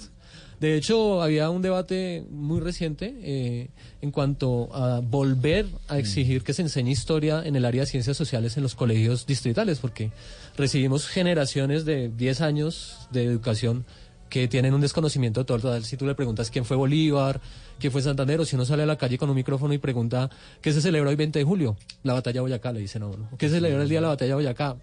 De 0.60 0.76
hecho, 0.76 1.24
había 1.24 1.50
un 1.50 1.64
debate 1.64 2.24
muy 2.30 2.60
reciente 2.60 3.16
eh, 3.24 3.70
en 4.02 4.12
cuanto 4.12 4.70
a 4.76 5.00
volver 5.00 5.66
a 5.88 5.98
exigir 5.98 6.44
que 6.44 6.54
se 6.54 6.62
enseñe 6.62 6.92
historia 6.92 7.42
en 7.44 7.56
el 7.56 7.66
área 7.66 7.82
de 7.82 7.88
ciencias 7.88 8.16
sociales 8.16 8.58
en 8.58 8.64
los 8.64 8.76
colegios 8.76 9.26
distritales, 9.26 9.80
porque 9.80 10.12
recibimos 10.56 11.08
generaciones 11.08 11.84
de 11.84 12.10
10 12.10 12.42
años 12.42 13.08
de 13.12 13.24
educación 13.24 13.86
que 14.30 14.48
tienen 14.48 14.76
un 14.76 14.82
desconocimiento 14.82 15.46
total. 15.48 15.84
Si 15.84 15.98
tú 15.98 16.06
le 16.06 16.14
preguntas 16.14 16.52
quién 16.52 16.64
fue 16.66 16.78
Bolívar, 16.78 17.42
quién 17.80 17.92
fue 17.92 18.04
Santander, 18.04 18.40
o 18.40 18.46
si 18.46 18.56
uno 18.56 18.66
sale 18.66 18.84
a 18.84 18.88
la 18.88 18.98
calle 18.98 19.18
con 19.18 19.30
un 19.32 19.36
micrófono 19.36 19.74
y 19.74 19.80
pregunta 19.80 20.30
qué 20.62 20.72
se 20.74 20.82
celebra 20.82 21.10
hoy 21.10 21.16
20 21.16 21.40
de 21.40 21.46
julio, 21.46 21.76
la 22.04 22.14
batalla 22.14 22.36
de 22.36 22.42
Boyacá, 22.42 22.72
le 22.72 22.82
dicen 22.82 23.02
a 23.04 23.08
uno. 23.08 23.30
¿Qué 23.38 23.48
se 23.48 23.56
celebra 23.56 23.82
el 23.84 23.90
día 23.90 23.98
de 24.00 24.02
la 24.04 24.10
batalla 24.10 24.30
de 24.30 24.36
Boyacá? 24.36 24.78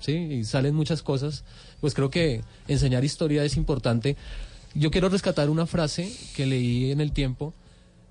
Sí, 0.00 0.12
y 0.12 0.44
salen 0.44 0.74
muchas 0.74 1.02
cosas. 1.02 1.44
Pues 1.80 1.94
creo 1.94 2.10
que 2.10 2.42
enseñar 2.66 3.04
historia 3.04 3.44
es 3.44 3.56
importante. 3.56 4.16
Yo 4.74 4.90
quiero 4.90 5.08
rescatar 5.08 5.50
una 5.50 5.66
frase 5.66 6.12
que 6.36 6.46
leí 6.46 6.90
en 6.90 7.00
el 7.00 7.12
tiempo 7.12 7.54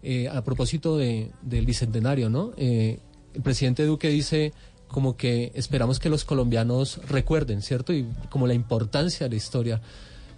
eh, 0.03 0.27
a 0.27 0.43
propósito 0.43 0.97
de, 0.97 1.31
del 1.41 1.65
bicentenario, 1.65 2.29
¿no? 2.29 2.51
Eh, 2.57 2.99
el 3.33 3.41
presidente 3.41 3.85
Duque 3.85 4.09
dice 4.09 4.53
como 4.87 5.17
que 5.17 5.51
esperamos 5.53 5.99
que 5.99 6.09
los 6.09 6.23
colombianos 6.23 7.01
recuerden, 7.07 7.61
¿cierto? 7.61 7.93
Y 7.93 8.05
como 8.29 8.47
la 8.47 8.53
importancia 8.53 9.25
de 9.25 9.31
la 9.31 9.35
historia. 9.35 9.81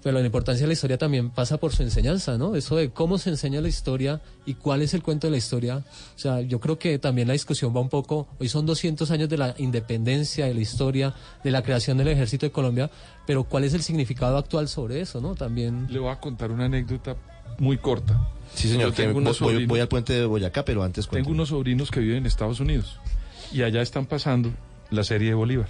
Pero 0.02 0.18
la 0.18 0.26
importancia 0.26 0.64
de 0.64 0.68
la 0.68 0.74
historia 0.74 0.98
también 0.98 1.30
pasa 1.30 1.58
por 1.58 1.74
su 1.76 1.84
enseñanza, 1.84 2.38
¿no? 2.38 2.56
Eso 2.56 2.78
de 2.78 2.90
cómo 2.92 3.18
se 3.18 3.30
enseña 3.32 3.60
la 3.60 3.68
historia 3.68 4.22
y 4.46 4.54
cuál 4.54 4.82
es 4.82 4.94
el 4.94 5.04
cuento 5.04 5.28
de 5.28 5.32
la 5.32 5.38
historia. 5.38 5.78
O 6.16 6.18
sea, 6.20 6.40
yo 6.40 6.60
creo 6.62 6.80
que 6.80 6.98
también 7.00 7.28
la 7.28 7.34
discusión 7.34 7.76
va 7.76 7.82
un 7.82 7.90
poco, 7.90 8.28
hoy 8.40 8.48
son 8.48 8.66
200 8.66 9.12
años 9.12 9.28
de 9.28 9.38
la 9.38 9.56
independencia, 9.58 10.46
de 10.46 10.54
la 10.54 10.62
historia, 10.62 11.14
de 11.44 11.52
la 11.52 11.64
creación 11.64 11.98
del 11.98 12.08
ejército 12.08 12.46
de 12.46 12.52
Colombia, 12.52 12.90
pero 13.28 13.44
cuál 13.44 13.66
es 13.66 13.74
el 13.74 13.82
significado 13.84 14.38
actual 14.38 14.70
sobre 14.70 15.02
eso, 15.02 15.20
¿no? 15.20 15.36
También... 15.36 15.88
Le 15.90 16.00
voy 16.00 16.12
a 16.12 16.20
contar 16.20 16.50
una 16.52 16.66
anécdota 16.66 17.18
muy 17.58 17.78
corta. 17.78 18.30
Sí, 18.56 18.70
señor. 18.70 18.92
Yo 18.92 18.94
tengo 18.94 19.12
que 19.12 19.18
unos 19.18 19.40
voy, 19.42 19.54
voy 19.54 19.64
sobrinos- 19.66 19.82
al 19.82 19.88
puente 19.90 20.14
de 20.14 20.26
Boyacá, 20.26 20.64
pero 20.64 20.82
antes 20.84 21.06
Tengo 21.06 21.12
cuénteme. 21.12 21.34
unos 21.36 21.50
sobrinos 21.50 21.92
que 21.92 22.00
viven 22.00 22.18
en 22.20 22.26
Estados 22.26 22.62
Unidos 22.62 22.98
y 23.52 23.64
allá 23.64 23.82
están 23.82 24.06
pasando 24.06 24.50
la 24.92 25.04
serie 25.04 25.28
de 25.30 25.36
Bolívar. 25.36 25.68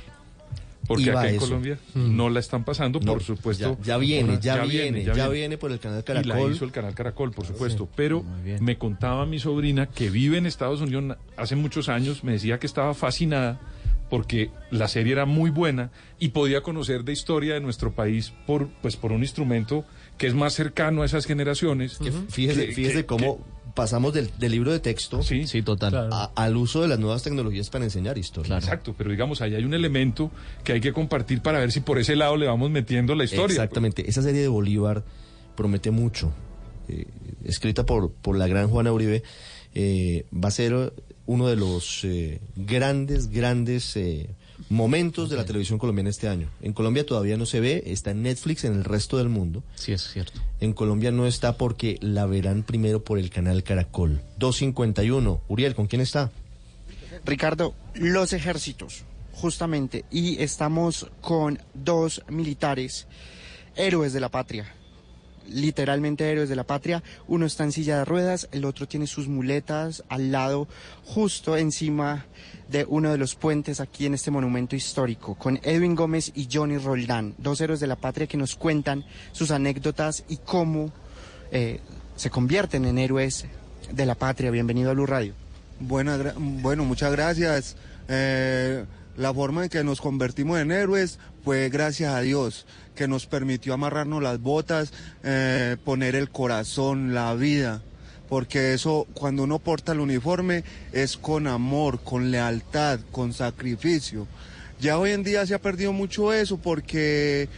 Porque 0.90 1.12
acá 1.12 1.30
en 1.30 1.36
eso. 1.36 1.46
Colombia 1.46 1.80
Mm. 1.94 2.18
no 2.18 2.30
la 2.30 2.40
están 2.42 2.66
pasando, 2.66 3.00
No, 3.00 3.14
por 3.14 3.24
supuesto. 3.24 3.78
ya- 3.80 3.86
ya 3.86 3.98
viene, 3.98 4.34
por- 4.34 4.40
ya 4.42 4.64
viene, 4.66 5.06
ya 5.06 5.30
viene 5.30 5.58
por 5.58 5.72
el 5.72 5.80
canal 5.80 6.00
Y 6.06 6.12
la 6.12 6.22
Caracol. 6.34 6.52
hizo 6.54 6.66
el 6.66 6.72
canal 6.72 6.94
Caracol, 6.96 7.32
por 7.32 7.46
supuesto. 7.46 7.88
Pero 7.96 8.26
me 8.60 8.78
contaba 8.78 9.26
mi 9.26 9.40
sobrina 9.40 9.86
que 9.88 10.10
vive 10.10 10.38
en 10.38 10.46
Estados 10.46 10.82
Unidos 10.82 11.18
hace 11.38 11.56
muchos 11.56 11.88
años, 11.88 12.24
me 12.26 12.34
decía 12.34 12.60
que 12.60 12.68
estaba 12.68 12.94
fascinada 12.94 13.60
porque 14.10 14.50
la 14.72 14.88
serie 14.88 15.14
era 15.14 15.26
muy 15.26 15.52
buena 15.52 15.92
y 16.18 16.30
podía 16.30 16.62
conocer 16.62 17.04
de 17.04 17.14
historia 17.14 17.54
de 17.54 17.60
nuestro 17.62 17.94
país 17.94 18.34
por 18.48 18.68
pues 18.82 18.96
por 18.98 19.12
un 19.12 19.22
instrumento 19.22 19.86
que 20.18 20.26
es 20.26 20.34
más 20.34 20.54
cercano 20.54 21.04
a 21.04 21.06
esas 21.06 21.26
generaciones. 21.28 22.00
Fíjese, 22.30 22.66
que- 22.66 22.72
fíjese 22.74 22.94
que- 23.02 23.06
cómo 23.06 23.46
pasamos 23.84 24.14
del, 24.14 24.30
del 24.38 24.52
libro 24.52 24.72
de 24.72 24.80
texto 24.80 25.24
Sí, 25.24 25.48
sí, 25.48 25.62
total. 25.62 26.10
a- 26.12 26.32
al 26.36 26.58
uso 26.58 26.82
de 26.82 26.88
las 26.90 27.00
nuevas 27.00 27.24
tecnologías 27.24 27.70
para 27.70 27.86
enseñar 27.86 28.18
historia. 28.18 28.58
Exacto, 28.58 28.94
pero 28.98 29.10
digamos, 29.12 29.42
ahí 29.42 29.56
hay 29.56 29.64
un 29.64 29.74
elemento 29.74 30.32
que 30.64 30.74
hay 30.74 30.82
que 30.82 30.92
compartir 30.94 31.42
para 31.42 31.60
ver 31.60 31.72
si 31.72 31.80
por 31.80 31.98
ese 32.00 32.16
lado 32.16 32.36
le 32.38 32.46
vamos 32.48 32.70
metiendo 32.72 33.16
la 33.16 33.24
historia. 33.24 33.46
Exactamente. 33.56 34.10
Esa 34.10 34.22
serie 34.22 34.42
de 34.42 34.48
Bolívar 34.50 35.04
promete 35.56 35.92
mucho. 35.92 36.32
Eh, 36.90 37.06
escrita 37.46 37.86
por, 37.86 38.12
por 38.12 38.38
la 38.38 38.48
gran 38.48 38.68
Juana 38.70 38.92
Uribe, 38.92 39.24
eh, 39.76 40.26
va 40.34 40.50
a 40.50 40.52
ser 40.52 40.94
uno 41.26 41.48
de 41.48 41.56
los 41.56 42.04
eh, 42.04 42.42
grandes, 42.56 43.30
grandes 43.30 43.96
eh, 43.96 44.30
momentos 44.70 45.30
de 45.30 45.38
la 45.38 45.46
televisión 45.46 45.80
colombiana 45.80 46.10
este 46.10 46.28
año. 46.28 46.50
En 46.62 46.74
Colombia 46.74 47.06
todavía 47.06 47.38
no 47.38 47.46
se 47.46 47.60
ve, 47.60 47.84
está 47.86 48.12
en 48.12 48.24
Netflix 48.24 48.66
en 48.66 48.74
el 48.74 48.84
resto 48.84 49.18
del 49.18 49.30
mundo. 49.30 49.64
Sí, 49.76 49.92
es 49.94 50.02
cierto. 50.12 50.42
En 50.62 50.74
Colombia 50.74 51.12
no 51.12 51.26
está 51.26 51.58
porque 51.58 51.98
la 52.02 52.26
verán 52.26 52.64
primero 52.64 53.04
por 53.04 53.18
el 53.18 53.30
canal 53.30 53.64
Caracol. 53.64 54.22
251. 54.38 55.42
Uriel, 55.48 55.76
¿con 55.76 55.88
quién 55.88 56.02
está? 56.02 56.32
Ricardo, 57.26 57.74
los 57.96 58.34
ejércitos, 58.34 59.04
justamente, 59.34 60.06
y 60.12 60.42
estamos 60.42 61.10
con 61.22 61.60
dos 61.74 62.24
militares, 62.28 63.08
héroes 63.76 64.14
de 64.14 64.20
la 64.20 64.30
patria, 64.30 64.74
literalmente 65.50 66.30
héroes 66.30 66.50
de 66.50 66.56
la 66.56 66.64
patria. 66.64 67.04
Uno 67.28 67.46
está 67.46 67.64
en 67.64 67.72
silla 67.72 68.00
de 68.00 68.06
ruedas, 68.06 68.48
el 68.52 68.66
otro 68.66 68.88
tiene 68.88 69.08
sus 69.08 69.28
muletas 69.28 70.04
al 70.10 70.32
lado, 70.32 70.68
justo 71.06 71.58
encima 71.58 72.26
de 72.70 72.86
uno 72.88 73.12
de 73.12 73.18
los 73.18 73.36
puentes 73.36 73.80
aquí 73.80 74.06
en 74.06 74.14
este 74.14 74.32
monumento 74.32 74.76
histórico, 74.76 75.36
con 75.36 75.60
Edwin 75.64 75.96
Gómez 75.96 76.32
y 76.36 76.48
Johnny 76.52 76.78
Roldán, 76.78 77.34
dos 77.38 77.60
héroes 77.62 77.80
de 77.80 77.88
la 77.88 77.96
patria 77.96 78.28
que 78.28 78.38
nos 78.38 78.56
cuentan 78.56 79.06
sus 79.32 79.52
anécdotas 79.52 80.24
y 80.30 80.38
cómo 80.38 80.92
eh, 81.52 81.80
se 82.16 82.30
convierten 82.30 82.86
en 82.86 82.98
héroes 82.98 83.46
de 83.92 84.06
la 84.06 84.16
patria. 84.16 84.52
Bienvenido 84.52 84.92
a 84.92 84.94
Blue 84.94 85.06
Radio. 85.06 85.34
Buena, 85.80 86.34
bueno, 86.38 86.84
muchas 86.86 87.12
gracias. 87.12 87.76
Eh, 88.08 88.86
la 89.18 89.34
forma 89.34 89.64
en 89.64 89.70
que 89.70 89.84
nos 89.84 90.02
convertimos 90.02 90.60
en 90.60 90.72
héroes 90.72 91.20
fue 91.44 91.70
gracias 91.70 92.14
a 92.14 92.22
Dios, 92.22 92.66
que 92.96 93.08
nos 93.08 93.26
permitió 93.26 93.74
amarrarnos 93.74 94.22
las 94.22 94.42
botas, 94.42 94.92
eh, 95.24 95.78
poner 95.86 96.16
el 96.16 96.30
corazón, 96.30 97.14
la 97.14 97.34
vida, 97.34 97.82
porque 98.28 98.74
eso, 98.74 99.08
cuando 99.14 99.44
uno 99.44 99.60
porta 99.60 99.92
el 99.92 100.00
uniforme, 100.00 100.64
es 100.92 101.18
con 101.18 101.48
amor, 101.48 102.02
con 102.04 102.30
lealtad, 102.30 103.00
con 103.12 103.34
sacrificio. 103.34 104.28
Ya 104.80 104.98
hoy 104.98 105.12
en 105.12 105.24
día 105.24 105.46
se 105.46 105.56
ha 105.56 105.62
perdido 105.62 105.92
mucho 105.92 106.32
eso 106.32 106.58
porque 106.58 107.50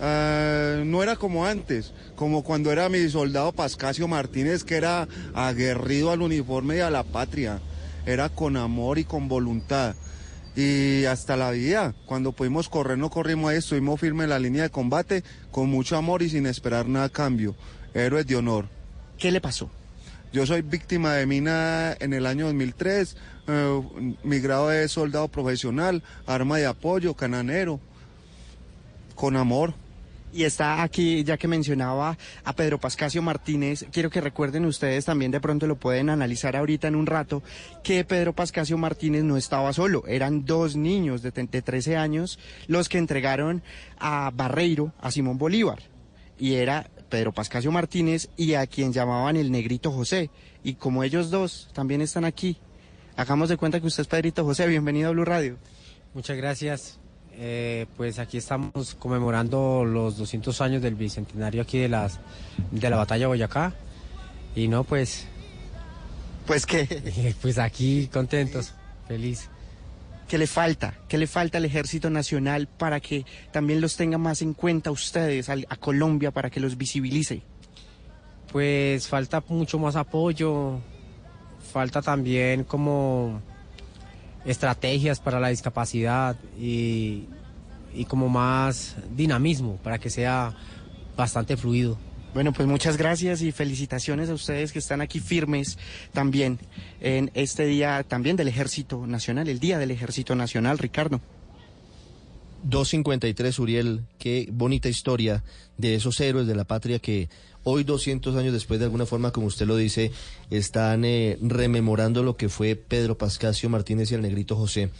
ah, 0.00 0.82
no 0.84 1.02
era 1.02 1.16
como 1.16 1.46
antes, 1.46 1.92
como 2.14 2.44
cuando 2.44 2.70
era 2.70 2.88
mi 2.88 3.08
soldado 3.08 3.52
Pascasio 3.52 4.06
Martínez, 4.06 4.64
que 4.64 4.76
era 4.76 5.08
aguerrido 5.34 6.10
al 6.10 6.22
uniforme 6.22 6.76
y 6.76 6.80
a 6.80 6.90
la 6.90 7.04
patria, 7.04 7.60
era 8.06 8.28
con 8.28 8.56
amor 8.56 8.98
y 8.98 9.04
con 9.04 9.28
voluntad. 9.28 9.96
Y 10.58 11.04
hasta 11.04 11.36
la 11.36 11.52
vida, 11.52 11.94
cuando 12.04 12.32
pudimos 12.32 12.68
correr, 12.68 12.98
no 12.98 13.10
corrimos 13.10 13.48
ahí, 13.48 13.58
estuvimos 13.58 14.00
firmes 14.00 14.24
en 14.24 14.30
la 14.30 14.40
línea 14.40 14.64
de 14.64 14.70
combate, 14.70 15.22
con 15.52 15.70
mucho 15.70 15.96
amor 15.96 16.20
y 16.20 16.30
sin 16.30 16.46
esperar 16.46 16.88
nada 16.88 17.04
a 17.04 17.10
cambio. 17.10 17.54
Héroes 17.94 18.26
de 18.26 18.34
honor. 18.34 18.66
¿Qué 19.18 19.30
le 19.30 19.40
pasó? 19.40 19.70
Yo 20.32 20.46
soy 20.46 20.62
víctima 20.62 21.14
de 21.14 21.26
mina 21.26 21.96
en 22.00 22.12
el 22.12 22.26
año 22.26 22.46
2003. 22.46 23.16
eh, 23.46 23.82
mi 24.24 24.40
grado 24.40 24.72
es 24.72 24.90
soldado 24.90 25.28
profesional, 25.28 26.02
arma 26.26 26.58
de 26.58 26.66
apoyo, 26.66 27.14
cananero. 27.14 27.78
Con 29.14 29.36
amor. 29.36 29.74
Y 30.32 30.44
está 30.44 30.82
aquí, 30.82 31.24
ya 31.24 31.38
que 31.38 31.48
mencionaba 31.48 32.18
a 32.44 32.52
Pedro 32.52 32.78
Pascasio 32.78 33.22
Martínez, 33.22 33.86
quiero 33.90 34.10
que 34.10 34.20
recuerden 34.20 34.66
ustedes 34.66 35.06
también, 35.06 35.30
de 35.30 35.40
pronto 35.40 35.66
lo 35.66 35.76
pueden 35.76 36.10
analizar 36.10 36.54
ahorita 36.54 36.86
en 36.86 36.96
un 36.96 37.06
rato, 37.06 37.42
que 37.82 38.04
Pedro 38.04 38.34
Pascasio 38.34 38.76
Martínez 38.76 39.24
no 39.24 39.38
estaba 39.38 39.72
solo, 39.72 40.04
eran 40.06 40.44
dos 40.44 40.76
niños 40.76 41.22
de, 41.22 41.30
de 41.30 41.62
13 41.62 41.96
años 41.96 42.38
los 42.66 42.88
que 42.88 42.98
entregaron 42.98 43.62
a 43.98 44.30
Barreiro, 44.34 44.92
a 45.00 45.10
Simón 45.10 45.38
Bolívar, 45.38 45.78
y 46.38 46.54
era 46.54 46.90
Pedro 47.08 47.32
Pascasio 47.32 47.72
Martínez 47.72 48.28
y 48.36 48.54
a 48.54 48.66
quien 48.66 48.92
llamaban 48.92 49.36
el 49.36 49.50
negrito 49.50 49.90
José. 49.90 50.30
Y 50.62 50.74
como 50.74 51.02
ellos 51.02 51.30
dos 51.30 51.70
también 51.72 52.02
están 52.02 52.24
aquí, 52.24 52.58
hagamos 53.16 53.48
de 53.48 53.56
cuenta 53.56 53.80
que 53.80 53.86
usted 53.86 54.02
es 54.02 54.08
Pedrito 54.08 54.44
José, 54.44 54.66
bienvenido 54.66 55.08
a 55.08 55.12
Blue 55.12 55.24
Radio. 55.24 55.56
Muchas 56.14 56.36
gracias. 56.36 56.98
Eh, 57.40 57.86
pues 57.96 58.18
aquí 58.18 58.36
estamos 58.36 58.96
conmemorando 58.98 59.84
los 59.84 60.16
200 60.16 60.60
años 60.60 60.82
del 60.82 60.96
bicentenario 60.96 61.62
aquí 61.62 61.78
de 61.78 61.88
las 61.88 62.18
de 62.72 62.90
la 62.90 62.96
batalla 62.96 63.20
de 63.20 63.26
Boyacá 63.28 63.74
y 64.56 64.66
no 64.66 64.82
pues 64.82 65.24
pues 66.48 66.66
qué 66.66 67.34
pues 67.40 67.58
aquí 67.58 68.08
contentos 68.12 68.74
feliz 69.06 69.48
¿Qué 70.26 70.36
le 70.36 70.46
falta? 70.46 70.94
¿Qué 71.08 71.16
le 71.16 71.26
falta 71.26 71.56
al 71.56 71.64
Ejército 71.64 72.10
Nacional 72.10 72.66
para 72.66 73.00
que 73.00 73.24
también 73.50 73.80
los 73.80 73.96
tenga 73.96 74.18
más 74.18 74.42
en 74.42 74.52
cuenta 74.52 74.90
ustedes, 74.90 75.48
a, 75.48 75.56
Colombia, 75.80 76.32
para 76.32 76.50
que 76.50 76.60
los 76.60 76.76
visibilice? 76.76 77.42
pues 78.52 79.08
falta 79.08 79.42
mucho 79.48 79.78
más 79.78 79.96
apoyo 79.96 80.80
falta 81.72 82.02
también 82.02 82.64
como 82.64 83.40
estrategias 84.44 85.20
para 85.20 85.40
la 85.40 85.48
discapacidad 85.48 86.36
y, 86.58 87.26
y 87.94 88.04
como 88.06 88.28
más 88.28 88.96
dinamismo 89.16 89.76
para 89.76 89.98
que 89.98 90.10
sea 90.10 90.54
bastante 91.16 91.56
fluido. 91.56 91.98
Bueno, 92.34 92.52
pues 92.52 92.68
muchas 92.68 92.96
gracias 92.96 93.42
y 93.42 93.52
felicitaciones 93.52 94.28
a 94.28 94.34
ustedes 94.34 94.72
que 94.72 94.78
están 94.78 95.00
aquí 95.00 95.18
firmes 95.18 95.78
también 96.12 96.58
en 97.00 97.30
este 97.34 97.66
día 97.66 98.04
también 98.04 98.36
del 98.36 98.48
Ejército 98.48 99.06
Nacional, 99.06 99.48
el 99.48 99.58
Día 99.58 99.78
del 99.78 99.90
Ejército 99.90 100.34
Nacional, 100.36 100.78
Ricardo. 100.78 101.20
253, 102.64 103.58
Uriel, 103.58 104.00
qué 104.18 104.48
bonita 104.52 104.88
historia 104.88 105.42
de 105.76 105.94
esos 105.94 106.18
héroes 106.20 106.46
de 106.46 106.54
la 106.54 106.64
patria 106.64 106.98
que 106.98 107.28
hoy, 107.64 107.84
200 107.84 108.34
años 108.36 108.52
después, 108.52 108.78
de 108.80 108.86
alguna 108.86 109.06
forma, 109.06 109.30
como 109.30 109.46
usted 109.46 109.66
lo 109.66 109.76
dice, 109.76 110.10
están 110.50 111.04
eh, 111.04 111.38
rememorando 111.40 112.22
lo 112.22 112.36
que 112.36 112.48
fue 112.48 112.76
Pedro 112.76 113.16
Pascasio 113.18 113.68
Martínez 113.68 114.10
y 114.10 114.14
el 114.14 114.22
negrito 114.22 114.56
José. 114.56 114.90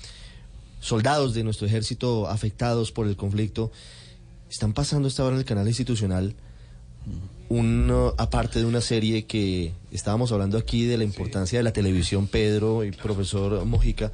Soldados 0.80 1.34
de 1.34 1.42
nuestro 1.44 1.66
ejército 1.66 2.28
afectados 2.28 2.92
por 2.92 3.06
el 3.09 3.16
conflicto 3.16 3.72
están 4.50 4.72
pasando 4.72 5.09
esta 5.09 5.24
hora 5.24 5.34
en 5.34 5.40
el 5.40 5.44
canal 5.44 5.66
institucional 5.66 6.34
un, 7.48 7.90
uh, 7.90 8.12
aparte 8.18 8.59
de 8.59 8.66
una 8.66 8.80
serie 8.82 9.24
que 9.24 9.72
estábamos 9.90 10.30
hablando 10.32 10.59
aquí 10.59 10.84
de 10.84 10.98
la 10.98 11.04
importancia 11.04 11.59
de 11.59 11.62
la 11.62 11.72
televisión, 11.72 12.26
Pedro 12.28 12.84
y 12.84 12.92
profesor 12.92 13.64
Mojica, 13.64 14.12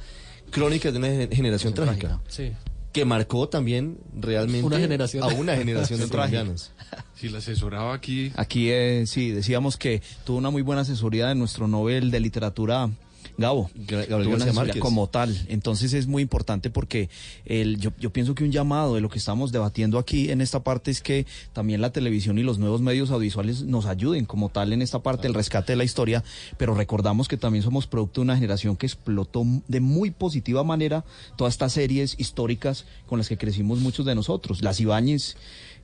Crónicas 0.51 0.93
de 0.93 0.99
una 0.99 1.07
gen- 1.09 1.31
generación 1.31 1.73
trágica 1.73 2.21
Sí. 2.29 2.51
Que 2.95 3.03
marcó 3.03 3.49
también 3.49 3.97
realmente 4.17 4.65
Una 4.65 4.79
generación. 4.79 5.21
a 5.23 5.27
una 5.27 5.53
generación 5.57 5.99
de 5.99 6.07
colombianos. 6.07 6.71
Si 7.13 7.27
la 7.27 7.39
asesoraba 7.39 7.93
aquí. 7.93 8.31
Aquí 8.37 8.71
eh, 8.71 9.03
sí, 9.05 9.31
decíamos 9.31 9.75
que 9.75 10.01
tuvo 10.23 10.37
una 10.37 10.49
muy 10.49 10.61
buena 10.61 10.83
asesoría 10.83 11.27
de 11.27 11.35
nuestro 11.35 11.67
Nobel 11.67 12.09
de 12.09 12.21
Literatura. 12.21 12.89
Gabo, 13.37 13.69
Gabriel 13.75 14.37
García 14.37 14.79
como 14.79 15.07
tal. 15.07 15.35
Entonces 15.47 15.93
es 15.93 16.07
muy 16.07 16.21
importante 16.21 16.69
porque 16.69 17.09
el, 17.45 17.77
yo, 17.79 17.91
yo 17.99 18.11
pienso 18.11 18.35
que 18.35 18.43
un 18.43 18.51
llamado 18.51 18.95
de 18.95 19.01
lo 19.01 19.09
que 19.09 19.17
estamos 19.17 19.51
debatiendo 19.51 19.99
aquí 19.99 20.31
en 20.31 20.41
esta 20.41 20.63
parte 20.63 20.91
es 20.91 21.01
que 21.01 21.25
también 21.53 21.81
la 21.81 21.91
televisión 21.91 22.37
y 22.37 22.43
los 22.43 22.59
nuevos 22.59 22.81
medios 22.81 23.11
audiovisuales 23.11 23.63
nos 23.63 23.85
ayuden 23.85 24.25
como 24.25 24.49
tal 24.49 24.73
en 24.73 24.81
esta 24.81 24.99
parte 24.99 25.23
del 25.23 25.33
rescate 25.33 25.73
de 25.73 25.77
la 25.77 25.83
historia, 25.83 26.23
pero 26.57 26.73
recordamos 26.75 27.27
que 27.27 27.37
también 27.37 27.63
somos 27.63 27.87
producto 27.87 28.21
de 28.21 28.25
una 28.25 28.35
generación 28.35 28.77
que 28.77 28.85
explotó 28.85 29.45
de 29.67 29.79
muy 29.79 30.11
positiva 30.11 30.63
manera 30.63 31.03
todas 31.35 31.53
estas 31.53 31.73
series 31.73 32.15
históricas 32.17 32.85
con 33.05 33.17
las 33.17 33.27
que 33.27 33.37
crecimos 33.37 33.79
muchos 33.79 34.05
de 34.05 34.15
nosotros. 34.15 34.61
Las 34.61 34.79
Ibáñez, 34.79 35.35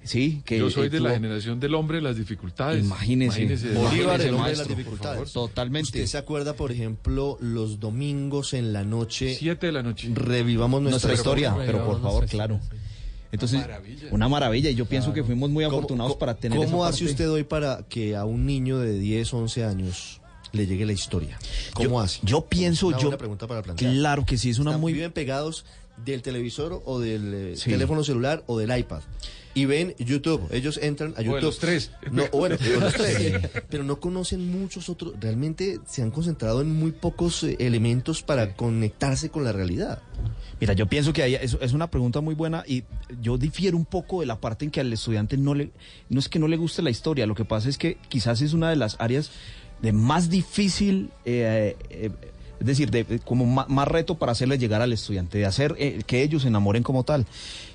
sí, 0.04 0.42
que 0.46 0.58
Yo 0.60 0.70
soy 0.70 0.88
eh, 0.88 0.90
de 0.90 1.00
la 1.00 1.10
tuvo- 1.10 1.14
generación 1.16 1.60
del 1.60 1.76
hombre 1.76 1.98
de 1.98 2.02
las 2.04 2.18
dificultades. 2.18 2.84
Imagínese. 2.84 3.46
Bolívar, 3.46 3.76
Imagínese, 3.94 4.28
el 4.28 4.34
hombre 4.36 4.52
de 4.52 4.58
las 4.58 4.68
dificultades. 4.68 5.32
Totalmente. 5.34 5.86
¿Usted 5.88 6.06
se 6.06 6.18
acuerda, 6.18 6.54
por 6.54 6.72
ejemplo, 6.72 7.38
los 7.42 7.80
domingos 7.80 8.54
en 8.54 8.74
la 8.74 8.84
noche? 8.84 9.36
Siete 9.36 9.68
de 9.68 9.72
la 9.74 9.84
noche. 9.84 10.10
Revivamos 10.14 10.82
nuestra, 10.82 11.10
nuestra 11.10 11.14
historia, 11.14 11.56
pero 11.58 11.86
por 11.86 12.02
favor, 12.02 12.26
claro. 12.28 12.60
Entonces, 13.32 13.60
Una 13.60 13.68
maravilla. 13.68 14.08
una 14.12 14.28
maravilla. 14.30 14.70
Y 14.72 14.76
yo 14.76 14.86
pienso 14.86 15.14
que 15.14 15.24
fuimos 15.24 15.50
muy 15.50 15.64
¿Cómo- 15.64 15.78
afortunados 15.78 16.18
para 16.18 16.36
tener 16.36 16.58
¿Cómo 16.58 16.86
esa 16.86 16.90
hace 16.96 17.06
parte. 17.06 17.12
usted 17.14 17.30
hoy 17.32 17.44
para 17.46 17.84
que 17.88 18.16
a 18.18 18.26
un 18.26 18.46
niño 18.46 18.80
de 18.80 19.00
10, 19.00 19.34
11 19.34 19.64
años 19.64 20.20
le 20.52 20.68
llegue 20.68 20.86
la 20.86 20.92
historia? 20.92 21.40
¿Cómo 21.74 21.90
yo, 21.92 22.00
hace? 22.02 22.20
Yo 22.24 22.46
pienso, 22.48 22.88
Una 22.88 22.98
yo. 22.98 23.04
buena 23.04 23.18
pregunta 23.18 23.48
para 23.48 23.62
plantear. 23.62 23.94
Claro 23.94 24.26
que 24.26 24.38
sí, 24.38 24.50
es 24.50 24.60
una 24.60 24.72
Están- 24.72 24.82
muy. 24.82 24.92
Viven 24.92 25.14
pegados 25.14 25.64
del 26.04 26.22
televisor 26.22 26.82
o 26.86 27.00
del 27.00 27.34
eh, 27.34 27.54
Sí. 27.56 27.70
teléfono 27.70 28.04
celular 28.04 28.44
o 28.48 28.58
del 28.60 28.78
iPad. 28.78 29.00
Y 29.54 29.66
ven 29.66 29.94
YouTube. 30.00 30.48
Ellos 30.52 30.80
entran 30.82 31.14
a 31.18 31.22
YouTube. 31.22 31.42
los 31.42 31.60
tres. 31.60 31.92
No, 32.12 32.24
bueno, 32.32 32.56
los 32.80 32.94
tres. 32.94 33.34
Pero 33.70 33.84
no 33.84 34.00
conocen 34.00 34.50
muchos 34.50 34.88
otros. 34.90 35.14
Realmente 35.20 35.80
se 35.86 36.02
han 36.02 36.12
concentrado 36.12 36.62
en 36.62 36.74
muy 36.74 36.92
pocos 36.92 37.44
eh, 37.44 37.58
elementos 37.60 38.24
para 38.24 38.54
conectarse 38.56 39.30
con 39.30 39.44
la 39.44 39.52
realidad. 39.52 40.02
Mira, 40.60 40.74
yo 40.74 40.86
pienso 40.88 41.12
que 41.12 41.24
hay- 41.24 41.36
es, 41.36 41.58
es 41.60 41.74
una 41.74 41.90
pregunta 41.92 42.22
muy 42.22 42.36
buena 42.36 42.64
y 42.68 42.84
yo 43.22 43.38
difiero 43.38 43.76
un 43.76 43.86
poco 43.86 44.22
de 44.22 44.28
la 44.28 44.40
parte 44.40 44.64
en 44.66 44.72
que 44.72 44.80
al 44.80 44.94
estudiante 44.94 45.36
no 45.36 45.54
le, 45.54 45.72
no 46.10 46.20
es 46.20 46.30
que 46.30 46.40
no 46.40 46.48
le 46.48 46.56
guste 46.56 46.82
la 46.82 46.90
historia, 46.92 47.26
lo 47.26 47.36
que 47.36 47.44
pasa 47.46 47.68
es 47.68 47.78
que 47.78 47.98
quizás 48.10 48.42
es 48.42 48.54
una 48.54 48.70
de 48.70 48.76
las 48.76 48.96
áreas 49.00 49.32
de 49.82 49.92
más 49.92 50.30
difícil, 50.30 51.10
eh, 51.26 51.76
eh, 51.90 52.12
es 52.60 52.66
decir, 52.68 52.92
de, 52.92 53.04
de 53.04 53.18
como 53.20 53.48
ma- 53.48 53.66
más, 53.68 53.88
reto 53.88 54.20
para 54.20 54.34
hacerle 54.34 54.60
llegar 54.60 54.84
al 54.84 54.94
estudiante, 54.94 55.40
de 55.40 55.48
hacer 55.48 55.76
eh, 55.80 56.04
que 56.06 56.22
ellos 56.22 56.44
se 56.44 56.50
enamoren 56.50 56.84
como 56.84 57.04
tal. 57.04 57.26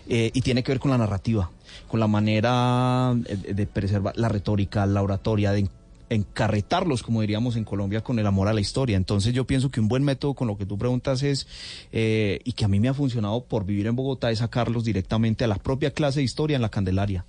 Eh, 0.09 0.31
y 0.33 0.41
tiene 0.43 0.63
que 0.63 0.71
ver 0.71 0.79
con 0.79 0.93
la 0.93 0.99
narrativa, 0.99 1.51
con 1.89 2.01
la 2.01 2.07
manera 2.07 3.15
eh, 3.27 3.55
de 3.55 3.67
preservar 3.67 4.17
la 4.17 4.29
retórica, 4.29 4.87
la 4.87 5.03
oratoria, 5.03 5.53
de 5.53 5.69
encarretarlos, 6.09 7.03
como 7.03 7.21
diríamos 7.21 7.57
en 7.57 7.65
Colombia, 7.65 8.03
con 8.03 8.19
el 8.19 8.27
amor 8.27 8.49
a 8.49 8.53
la 8.53 8.61
historia. 8.61 8.97
Entonces 8.97 9.35
yo 9.35 9.47
pienso 9.47 9.71
que 9.71 9.81
un 9.81 9.89
buen 9.89 10.05
método 10.05 10.35
con 10.35 10.47
lo 10.47 10.57
que 10.57 10.67
tú 10.67 10.79
preguntas 10.79 11.23
es, 11.23 11.47
eh, 11.93 12.41
y 12.45 12.53
que 12.53 12.65
a 12.65 12.69
mí 12.69 12.81
me 12.81 12.89
ha 12.89 12.95
funcionado 12.95 13.45
por 13.45 13.65
vivir 13.65 13.87
en 13.87 13.97
Bogotá, 13.97 14.31
es 14.31 14.39
sacarlos 14.39 14.85
directamente 14.85 15.45
a 15.45 15.49
la 15.49 15.57
propia 15.57 15.91
clase 15.91 16.21
de 16.21 16.25
historia 16.25 16.57
en 16.57 16.63
la 16.63 16.69
Candelaria. 16.69 17.25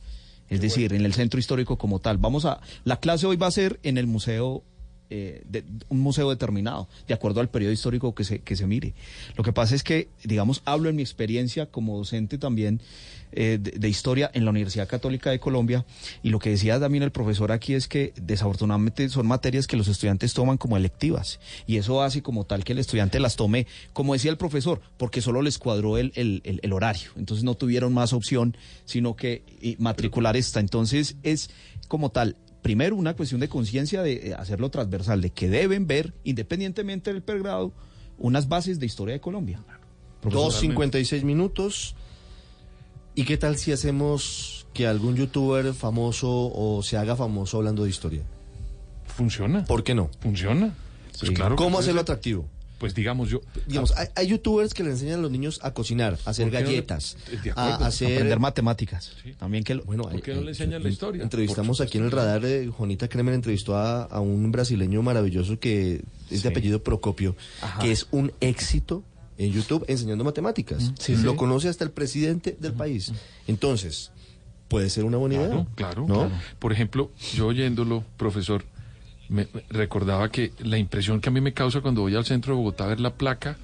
Es 0.49 0.61
decir, 0.61 0.93
en 0.93 1.03
el 1.03 1.13
centro 1.13 1.41
histórico 1.41 1.77
como 1.77 1.99
tal. 1.99 2.17
Vamos 2.17 2.45
a, 2.45 2.61
la 2.85 3.01
clase 3.01 3.27
hoy 3.27 3.35
va 3.35 3.47
a 3.47 3.51
ser 3.51 3.81
en 3.83 3.97
el 3.97 4.07
museo 4.07 4.63
eh, 5.09 5.41
de, 5.47 5.63
un 5.87 5.99
museo 5.99 6.29
determinado, 6.29 6.89
de 7.07 7.13
acuerdo 7.13 7.39
al 7.39 7.49
periodo 7.49 7.71
histórico 7.71 8.13
que 8.13 8.25
se, 8.25 8.39
que 8.39 8.55
se 8.55 8.67
mire. 8.67 8.93
Lo 9.35 9.43
que 9.43 9.53
pasa 9.53 9.73
es 9.73 9.83
que, 9.83 10.09
digamos, 10.23 10.61
hablo 10.65 10.89
en 10.89 10.95
mi 10.95 11.01
experiencia 11.01 11.65
como 11.65 11.97
docente 11.97 12.37
también 12.37 12.81
eh, 13.31 13.57
de, 13.61 13.71
de 13.71 13.89
historia 13.89 14.31
en 14.33 14.45
la 14.45 14.51
Universidad 14.51 14.87
Católica 14.87 15.29
de 15.31 15.39
Colombia, 15.39 15.85
y 16.23 16.29
lo 16.29 16.39
que 16.39 16.49
decía 16.49 16.79
también 16.79 17.03
el 17.03 17.11
profesor 17.11 17.51
aquí 17.51 17.73
es 17.73 17.87
que 17.87 18.13
desafortunadamente 18.21 19.09
son 19.09 19.27
materias 19.27 19.67
que 19.67 19.77
los 19.77 19.87
estudiantes 19.87 20.33
toman 20.33 20.57
como 20.57 20.77
electivas, 20.77 21.39
y 21.65 21.77
eso 21.77 22.01
hace 22.01 22.21
como 22.21 22.45
tal 22.45 22.63
que 22.63 22.73
el 22.73 22.79
estudiante 22.79 23.19
las 23.19 23.35
tome, 23.35 23.67
como 23.93 24.13
decía 24.13 24.31
el 24.31 24.37
profesor, 24.37 24.81
porque 24.97 25.21
solo 25.21 25.41
les 25.41 25.57
cuadró 25.57 25.97
el, 25.97 26.11
el, 26.15 26.41
el- 26.43 26.59
el 26.63 26.73
horario, 26.73 27.11
entonces 27.17 27.43
no 27.43 27.55
tuvieron 27.55 27.93
más 27.93 28.13
opción, 28.13 28.55
sino 28.85 29.15
que 29.15 29.43
y, 29.61 29.75
matricular 29.79 30.35
esta. 30.37 30.59
Entonces 30.59 31.15
es 31.23 31.49
como 31.87 32.09
tal, 32.09 32.35
primero 32.61 32.95
una 32.95 33.15
cuestión 33.15 33.39
de 33.39 33.47
conciencia 33.47 34.01
de 34.01 34.29
eh, 34.29 34.33
hacerlo 34.37 34.69
transversal, 34.69 35.21
de 35.21 35.29
que 35.29 35.47
deben 35.49 35.87
ver, 35.87 36.13
independientemente 36.23 37.13
del 37.13 37.21
pregrado, 37.21 37.71
unas 38.17 38.47
bases 38.47 38.79
de 38.79 38.85
historia 38.85 39.13
de 39.13 39.21
Colombia. 39.21 39.61
2.56 40.23 41.23
minutos. 41.23 41.95
¿Y 43.17 43.25
qué 43.25 43.35
tal 43.35 43.57
si 43.57 43.71
hacemos 43.71 44.67
que 44.75 44.85
algún 44.85 45.15
youtuber 45.15 45.73
famoso 45.73 46.29
o 46.29 46.83
se 46.83 46.97
haga 46.97 47.15
famoso 47.15 47.57
hablando 47.57 47.83
de 47.83 47.89
historia? 47.89 48.21
Funciona. 49.07 49.65
¿Por 49.65 49.83
qué 49.83 49.95
no? 49.95 50.11
Funciona. 50.19 50.75
Pues 51.19 51.31
claro. 51.31 51.55
¿Cómo 51.55 51.79
hacerlo 51.79 52.01
atractivo? 52.01 52.45
Pues 52.77 52.93
digamos 52.93 53.29
yo. 53.31 53.41
Digamos, 53.65 53.91
hay, 53.97 54.09
hay 54.15 54.27
youtubers 54.27 54.75
que 54.75 54.83
le 54.83 54.91
enseñan 54.91 55.17
a 55.17 55.21
los 55.23 55.31
niños 55.31 55.59
a 55.63 55.73
cocinar, 55.73 56.19
a 56.25 56.29
hacer 56.29 56.45
¿Por 56.45 56.51
qué 56.51 56.63
no 56.63 56.69
le- 56.69 56.75
galletas, 56.75 57.17
a, 57.55 57.63
acuerdo, 57.63 57.85
a 57.85 57.87
hacer... 57.87 58.13
Aprender 58.13 58.39
matemáticas. 58.39 59.13
También 59.39 59.63
que 59.63 59.73
lo- 59.73 59.83
Bueno, 59.85 60.03
¿Por 60.03 60.13
hay- 60.13 60.21
qué 60.21 60.35
no 60.35 60.41
le 60.41 60.49
enseñan 60.51 60.83
la 60.83 60.89
historia? 60.89 61.23
Entrevistamos 61.23 61.81
aquí 61.81 61.97
en 61.97 62.03
el 62.03 62.11
radar, 62.11 62.45
eh, 62.45 62.67
Juanita 62.67 63.07
Kremer 63.07 63.33
entrevistó 63.33 63.75
a, 63.75 64.03
a 64.03 64.19
un 64.19 64.51
brasileño 64.51 65.01
maravilloso 65.01 65.59
que 65.59 66.03
es 66.29 66.37
Sí. 66.37 66.43
de 66.43 66.49
apellido 66.49 66.83
Procopio, 66.83 67.35
Ajá. 67.63 67.79
que 67.81 67.91
es 67.91 68.05
un 68.11 68.31
éxito 68.41 69.03
en 69.37 69.51
YouTube 69.51 69.85
enseñando 69.87 70.23
matemáticas. 70.23 70.91
sí, 70.99 71.15
Lo 71.17 71.31
sí. 71.31 71.37
conoce 71.37 71.69
hasta 71.69 71.83
el 71.83 71.91
presidente 71.91 72.57
del 72.59 72.73
país. 72.73 73.11
Entonces, 73.47 74.11
puede 74.67 74.89
ser 74.89 75.03
una 75.05 75.17
buena 75.17 75.35
Claro, 75.35 75.53
idea. 75.53 75.67
claro, 75.75 76.01
¿no? 76.07 76.13
claro. 76.15 76.31
Por 76.59 76.71
ejemplo, 76.73 77.11
yo 77.35 77.47
oyéndolo, 77.47 78.03
profesor, 78.17 78.65
me 79.29 79.47
recordaba 79.69 80.29
que 80.31 80.53
la 80.59 80.77
impresión 80.77 81.19
que 81.21 81.29
a 81.29 81.31
mí 81.31 81.41
me 81.41 81.53
causa 81.53 81.81
cuando 81.81 82.01
voy 82.01 82.15
al 82.15 82.25
centro 82.25 82.53
de 82.53 82.57
Bogotá 82.57 82.85
a 82.85 82.87
ver 82.87 82.99
la 82.99 83.13
placa 83.13 83.57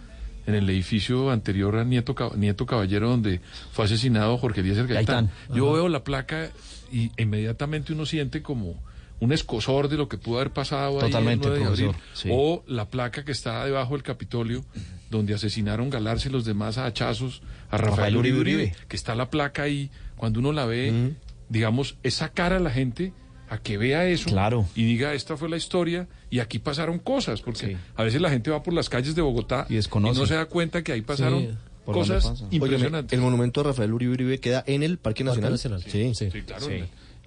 en 0.46 0.56
el 0.56 0.70
edificio 0.70 1.32
anterior 1.32 1.78
a 1.78 1.86
Nieto, 1.86 2.16
Nieto 2.36 2.66
Caballero, 2.66 3.10
donde 3.10 3.40
fue 3.72 3.86
asesinado 3.86 4.38
Jorge 4.38 4.60
Elías 4.60 4.76
Gaitán. 4.78 4.96
Gaitán. 4.96 5.32
Yo 5.56 5.68
Ajá. 5.68 5.74
veo 5.76 5.90
la 5.90 6.04
placa 6.04 6.52
y 6.92 7.12
inmediatamente 7.18 7.94
uno 7.94 8.06
siente 8.06 8.42
como 8.42 8.76
un 9.24 9.32
escosor 9.34 9.88
de 9.90 9.98
lo 9.98 10.08
que 10.10 10.18
pudo 10.18 10.38
haber 10.40 10.52
pasado 10.52 11.00
ahí 11.00 11.06
el 11.06 11.12
Totalmente, 11.12 11.48
9 11.48 11.60
de 11.60 11.66
abril. 11.66 11.92
sí. 12.14 12.30
O 12.32 12.64
la 12.68 12.90
placa 12.90 13.24
que 13.24 13.32
está 13.32 13.64
debajo 13.66 13.94
del 13.94 14.04
Capitolio, 14.04 14.64
donde 15.10 15.34
asesinaron 15.34 15.90
Galarza 15.90 16.30
y 16.30 16.32
los 16.32 16.46
demás 16.46 16.78
a 16.78 16.86
hachazos 16.86 17.42
a 17.70 17.78
Rafael, 17.78 17.90
Rafael 17.98 18.18
Uribe 18.18 18.40
Uribe 18.40 18.56
Uribe, 18.58 18.72
Uribe. 18.72 18.88
que 18.88 18.96
está 18.96 19.16
la 19.16 19.30
placa 19.30 19.64
ahí. 19.64 19.90
Cuando 20.18 20.40
uno 20.40 20.52
la 20.52 20.66
ve, 20.66 21.14
digamos, 21.50 21.98
es 22.04 22.16
sacar 22.16 22.54
a 22.54 22.60
la 22.60 22.70
gente 22.72 23.14
a 23.50 23.58
que 23.60 23.78
vea 23.78 24.08
eso 24.08 24.30
Claro. 24.30 24.66
y 24.74 24.84
diga, 24.86 25.14
esta 25.14 25.38
fue 25.38 25.48
la 25.50 25.58
historia 25.58 26.08
y 26.30 26.40
aquí 26.40 26.60
pasaron 26.60 26.98
cosas, 27.00 27.42
porque 27.42 27.78
a 27.96 28.04
veces 28.04 28.20
la 28.22 28.30
gente 28.30 28.50
va 28.50 28.64
por 28.64 28.74
las 28.74 28.90
calles 28.90 29.14
de 29.16 29.22
Bogotá 29.22 29.68
y, 29.70 29.76
desconoce. 29.76 30.20
no 30.20 30.26
se 30.26 30.34
da 30.36 30.46
cuenta 30.46 30.82
que 30.84 30.92
ahí 30.92 31.02
pasaron 31.02 31.58
¿Por 31.86 31.96
dónde 31.96 32.16
cosas 32.16 32.46
impresionantes. 32.50 33.14
El 33.14 33.22
monumento 33.24 33.60
a 33.62 33.66
Rafael 33.66 33.92
Uribe 33.94 34.14
Uribe 34.14 34.40
queda 34.40 34.64
en 34.66 34.82
el 34.84 34.98
Parque 34.98 35.24
Parque 35.26 35.42
Nacional. 35.42 35.52
Nacional. 35.52 35.84
Sí, 35.86 36.14
Sí, 36.16 36.42
claro, 36.42 36.66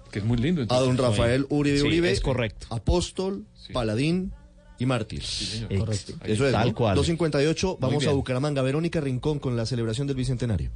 que 0.09 0.19
es 0.19 0.25
muy 0.25 0.37
lindo. 0.37 0.65
A 0.69 0.79
don 0.79 0.97
Rafael 0.97 1.45
Uribe 1.49 1.79
Sí, 1.79 1.87
Uribe. 1.87 2.11
es 2.11 2.21
correcto. 2.21 2.67
Apóstol, 2.69 3.45
paladín 3.73 4.31
y 4.79 4.85
mártir. 4.85 5.23
señor. 5.23 5.77
Correcto. 5.79 6.13
Eso 6.23 6.45
es. 6.47 6.53
Tal 6.53 6.67
¿no? 6.69 6.75
cual. 6.75 6.95
258, 6.95 7.77
vamos 7.79 8.05
a. 8.07 8.11
Bucaramanga. 8.11 8.61
Verónica 8.61 8.99
Rincón 9.01 9.39
con 9.39 9.55
la 9.57 9.65
celebración 9.65 10.07
del 10.07 10.15
Bicentenario. 10.17 10.71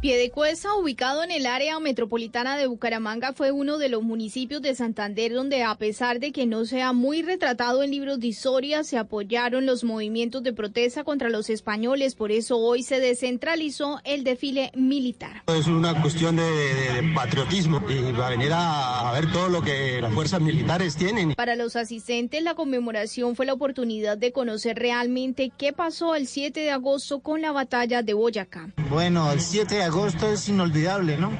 Piedecuesta, 0.00 0.74
ubicado 0.74 1.24
en 1.24 1.30
el 1.30 1.46
área 1.46 1.80
metropolitana 1.80 2.58
de 2.58 2.66
Bucaramanga, 2.66 3.32
fue 3.32 3.50
uno 3.50 3.78
de 3.78 3.88
los 3.88 4.02
municipios 4.02 4.60
de 4.60 4.74
Santander 4.74 5.32
donde, 5.32 5.62
a 5.64 5.74
pesar 5.76 6.20
de 6.20 6.32
que 6.32 6.44
no 6.44 6.66
sea 6.66 6.92
muy 6.92 7.22
retratado 7.22 7.82
en 7.82 7.90
libros 7.90 8.20
de 8.20 8.26
historia, 8.26 8.84
se 8.84 8.98
apoyaron 8.98 9.64
los 9.64 9.84
movimientos 9.84 10.42
de 10.42 10.52
protesta 10.52 11.02
contra 11.02 11.30
los 11.30 11.48
españoles. 11.48 12.14
Por 12.14 12.30
eso 12.30 12.58
hoy 12.58 12.82
se 12.82 13.00
descentralizó 13.00 13.98
el 14.04 14.22
desfile 14.22 14.70
militar. 14.74 15.42
Es 15.46 15.66
una 15.66 16.00
cuestión 16.02 16.36
de, 16.36 16.42
de- 16.44 17.02
de 17.02 17.14
patriotismo 17.14 17.80
y 17.88 18.12
va 18.12 18.26
a 18.26 18.30
venir 18.30 18.52
a, 18.52 19.08
a 19.08 19.12
ver 19.18 19.32
todo 19.32 19.48
lo 19.48 19.62
que 19.62 20.00
las 20.02 20.12
fuerzas 20.12 20.42
militares 20.42 20.94
tienen. 20.96 21.34
Para 21.34 21.56
los 21.56 21.74
asistentes, 21.74 22.42
la 22.42 22.54
conmemoración 22.54 23.34
fue 23.34 23.46
la 23.46 23.54
oportunidad 23.54 24.18
de 24.18 24.30
conocer 24.30 24.78
realmente 24.78 25.50
qué 25.56 25.72
pasó 25.72 26.14
el 26.14 26.26
7 26.26 26.60
de 26.60 26.70
agosto 26.70 27.20
con 27.20 27.40
la 27.40 27.50
batalla 27.52 28.02
de 28.02 28.12
Boyacá. 28.12 28.68
Bueno, 28.90 29.32
el 29.32 29.40
7 29.40 29.74
de 29.74 29.85
agosto 29.86 30.30
es 30.30 30.48
inolvidable, 30.48 31.16
¿no? 31.16 31.32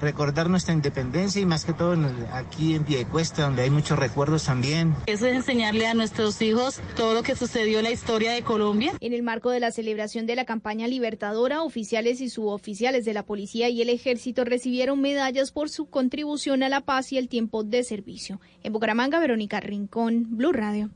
Recordar 0.00 0.48
nuestra 0.48 0.72
independencia 0.72 1.42
y 1.42 1.44
más 1.44 1.66
que 1.66 1.74
todo 1.74 1.92
en 1.92 2.04
el- 2.06 2.26
aquí 2.32 2.74
en 2.74 2.84
Piedecuesta, 2.84 3.42
donde 3.42 3.62
hay 3.64 3.70
muchos 3.70 3.98
recuerdos 3.98 4.44
también. 4.44 4.94
Eso 5.04 5.26
es 5.26 5.34
enseñarle 5.36 5.86
a 5.86 5.92
nuestros 5.92 6.40
hijos 6.40 6.80
todo 6.96 7.12
lo 7.12 7.22
que 7.22 7.36
sucedió 7.36 7.80
en 7.80 7.84
la 7.84 7.90
historia 7.90 8.32
de 8.32 8.40
Colombia. 8.40 8.94
En 9.00 9.12
el 9.12 9.22
marco 9.22 9.50
de 9.50 9.60
la 9.60 9.70
celebración 9.72 10.24
de 10.24 10.36
la 10.36 10.46
campaña 10.46 10.88
libertadora, 10.88 11.62
oficiales 11.62 12.22
y 12.22 12.30
suboficiales 12.30 13.04
de 13.04 13.12
la 13.12 13.24
policía 13.24 13.68
y 13.68 13.82
el 13.82 13.90
ejército 13.90 14.44
recibieron 14.46 15.02
medallas 15.02 15.52
por 15.52 15.68
su 15.68 15.90
contribución 15.90 16.62
a 16.62 16.70
la 16.70 16.80
paz 16.80 17.12
y 17.12 17.18
el 17.18 17.28
tiempo 17.28 17.62
de 17.62 17.84
servicio. 17.84 18.40
En 18.62 18.72
Bucaramanga, 18.72 19.18
Verónica 19.20 19.60
Rincón, 19.60 20.28
Blue 20.30 20.52
Radio. 20.52 20.88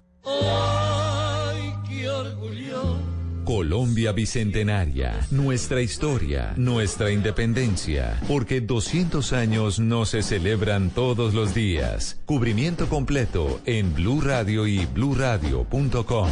Colombia 3.44 4.12
Bicentenaria, 4.12 5.20
nuestra 5.30 5.82
historia, 5.82 6.54
nuestra 6.56 7.10
independencia, 7.10 8.18
porque 8.26 8.60
200 8.60 9.32
años 9.34 9.78
no 9.78 10.06
se 10.06 10.22
celebran 10.22 10.90
todos 10.90 11.34
los 11.34 11.54
días. 11.54 12.20
Cubrimiento 12.24 12.88
completo 12.88 13.60
en 13.66 13.94
Blue 13.94 14.20
Radio 14.22 14.66
y 14.66 14.86
bluradio.com. 14.86 16.28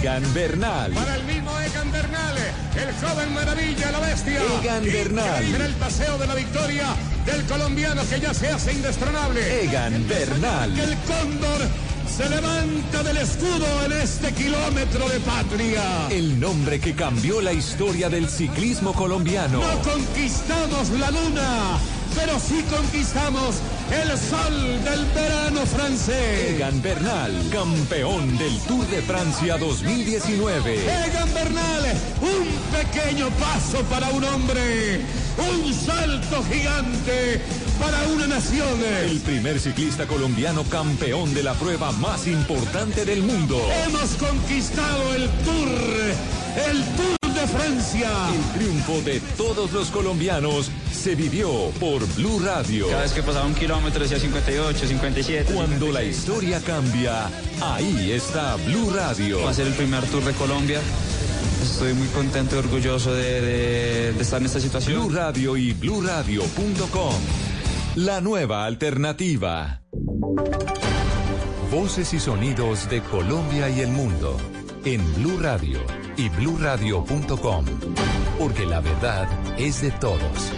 Egan 0.00 0.32
Bernal. 0.32 0.92
Para 0.92 1.16
el 1.16 1.24
mismo 1.24 1.50
Egan 1.60 1.92
Bernal, 1.92 2.34
el 2.74 3.06
joven 3.06 3.34
maravilla, 3.34 3.90
la 3.90 4.00
bestia. 4.00 4.40
Egan 4.62 4.82
Bernal. 4.82 5.26
Increíble 5.42 5.66
el 5.66 5.74
paseo 5.74 6.16
de 6.16 6.26
la 6.26 6.34
victoria 6.34 6.86
del 7.26 7.44
colombiano 7.44 8.00
que 8.08 8.18
ya 8.18 8.32
se 8.32 8.48
hace 8.48 8.72
indestronable. 8.72 9.64
Egan 9.64 10.08
Bernal. 10.08 10.78
El 10.78 10.96
cóndor 11.00 11.60
se 12.16 12.30
levanta 12.30 13.02
del 13.02 13.18
escudo 13.18 13.84
en 13.84 13.92
este 13.92 14.32
kilómetro 14.32 15.06
de 15.06 15.20
patria. 15.20 15.82
El 16.08 16.40
nombre 16.40 16.80
que 16.80 16.94
cambió 16.94 17.42
la 17.42 17.52
historia 17.52 18.08
del 18.08 18.26
ciclismo 18.26 18.94
colombiano. 18.94 19.60
No 19.60 19.82
conquistamos 19.82 20.88
la 20.98 21.10
luna, 21.10 21.78
pero 22.14 22.38
sí 22.38 22.64
conquistamos 22.70 23.56
el 23.90 24.08
sol 24.18 24.84
del 24.84 25.04
verano 25.14 25.66
francés. 25.66 26.54
Egan 26.54 26.80
Bernal, 26.82 27.32
campeón 27.50 28.38
del 28.38 28.58
Tour 28.60 28.86
de 28.88 29.02
Francia 29.02 29.58
2019. 29.58 30.74
Egan 31.06 31.32
Bernal, 31.34 31.84
un 32.20 32.48
pequeño 32.72 33.28
paso 33.30 33.82
para 33.84 34.08
un 34.10 34.24
hombre, 34.24 35.00
un 35.38 35.74
salto 35.74 36.44
gigante 36.44 37.40
para 37.80 38.02
una 38.08 38.26
nación. 38.26 38.78
El 39.02 39.20
primer 39.20 39.58
ciclista 39.58 40.06
colombiano 40.06 40.64
campeón 40.64 41.34
de 41.34 41.42
la 41.42 41.54
prueba 41.54 41.92
más 41.92 42.26
importante 42.26 43.04
del 43.04 43.22
mundo. 43.22 43.60
Hemos 43.86 44.10
conquistado 44.14 45.14
el 45.14 45.28
Tour, 45.44 45.68
el 46.68 46.84
Tour 46.96 47.19
de 47.34 47.46
Francia. 47.46 48.10
El 48.34 48.58
triunfo 48.58 49.00
de 49.02 49.20
todos 49.36 49.72
los 49.72 49.88
colombianos 49.90 50.70
se 50.92 51.14
vivió 51.14 51.70
por 51.80 52.04
Blue 52.14 52.40
Radio. 52.40 52.88
Cada 52.88 53.02
vez 53.02 53.12
que 53.12 53.22
pasaba 53.22 53.46
un 53.46 53.54
kilómetro 53.54 54.02
decía 54.02 54.18
58, 54.18 54.86
57. 54.86 55.52
Cuando 55.54 55.88
la 55.92 56.02
historia 56.02 56.60
cambia, 56.60 57.28
ahí 57.60 58.12
está 58.12 58.56
Blue 58.56 58.90
Radio. 58.90 59.42
Va 59.44 59.50
a 59.50 59.54
ser 59.54 59.66
el 59.66 59.74
primer 59.74 60.04
tour 60.06 60.24
de 60.24 60.32
Colombia. 60.32 60.80
Estoy 61.62 61.94
muy 61.94 62.08
contento 62.08 62.56
y 62.56 62.58
orgulloso 62.58 63.14
de, 63.14 63.40
de- 63.40 64.12
de 64.12 64.22
estar 64.22 64.40
en 64.40 64.46
esta 64.46 64.60
situación. 64.60 65.06
Blue 65.06 65.14
Radio 65.16 65.56
y 65.56 65.72
bluradio.com. 65.72 67.14
La 67.96 68.20
nueva 68.20 68.64
alternativa. 68.66 69.82
Voces 71.70 72.12
y 72.14 72.20
sonidos 72.20 72.88
de 72.90 73.00
Colombia 73.02 73.68
y 73.68 73.80
el 73.80 73.88
mundo 73.88 74.36
en 74.84 75.14
Blue 75.14 75.38
Radio 75.38 75.78
y 76.16 76.28
bluradio.com. 76.28 77.64
Porque 78.38 78.66
la 78.66 78.80
verdad 78.80 79.28
es 79.58 79.82
de 79.82 79.90
todos. 79.90 80.52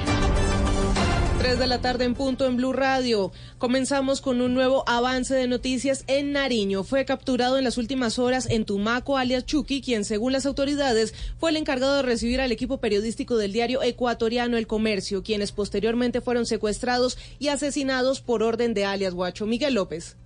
3 1.38 1.58
de 1.58 1.66
la 1.66 1.80
tarde 1.80 2.04
en 2.04 2.14
punto 2.14 2.46
en 2.46 2.56
Blue 2.56 2.72
Radio. 2.72 3.32
Comenzamos 3.58 4.20
con 4.20 4.40
un 4.40 4.54
nuevo 4.54 4.84
avance 4.88 5.34
de 5.34 5.48
noticias 5.48 6.04
en 6.06 6.30
Nariño. 6.30 6.84
Fue 6.84 7.04
capturado 7.04 7.58
en 7.58 7.64
las 7.64 7.78
últimas 7.78 8.20
horas 8.20 8.46
en 8.48 8.64
Tumaco, 8.64 9.18
alias 9.18 9.44
Chucky, 9.44 9.80
quien 9.80 10.04
según 10.04 10.32
las 10.32 10.46
autoridades 10.46 11.14
fue 11.38 11.50
el 11.50 11.56
encargado 11.56 11.96
de 11.96 12.02
recibir 12.02 12.40
al 12.40 12.52
equipo 12.52 12.78
periodístico 12.78 13.36
del 13.36 13.52
diario 13.52 13.82
ecuatoriano 13.82 14.56
El 14.56 14.68
Comercio, 14.68 15.24
quienes 15.24 15.50
posteriormente 15.50 16.20
fueron 16.20 16.46
secuestrados 16.46 17.18
y 17.40 17.48
asesinados 17.48 18.20
por 18.20 18.44
orden 18.44 18.72
de 18.72 18.84
alias 18.84 19.12
Guacho. 19.12 19.44
Miguel 19.44 19.74
López. 19.74 20.16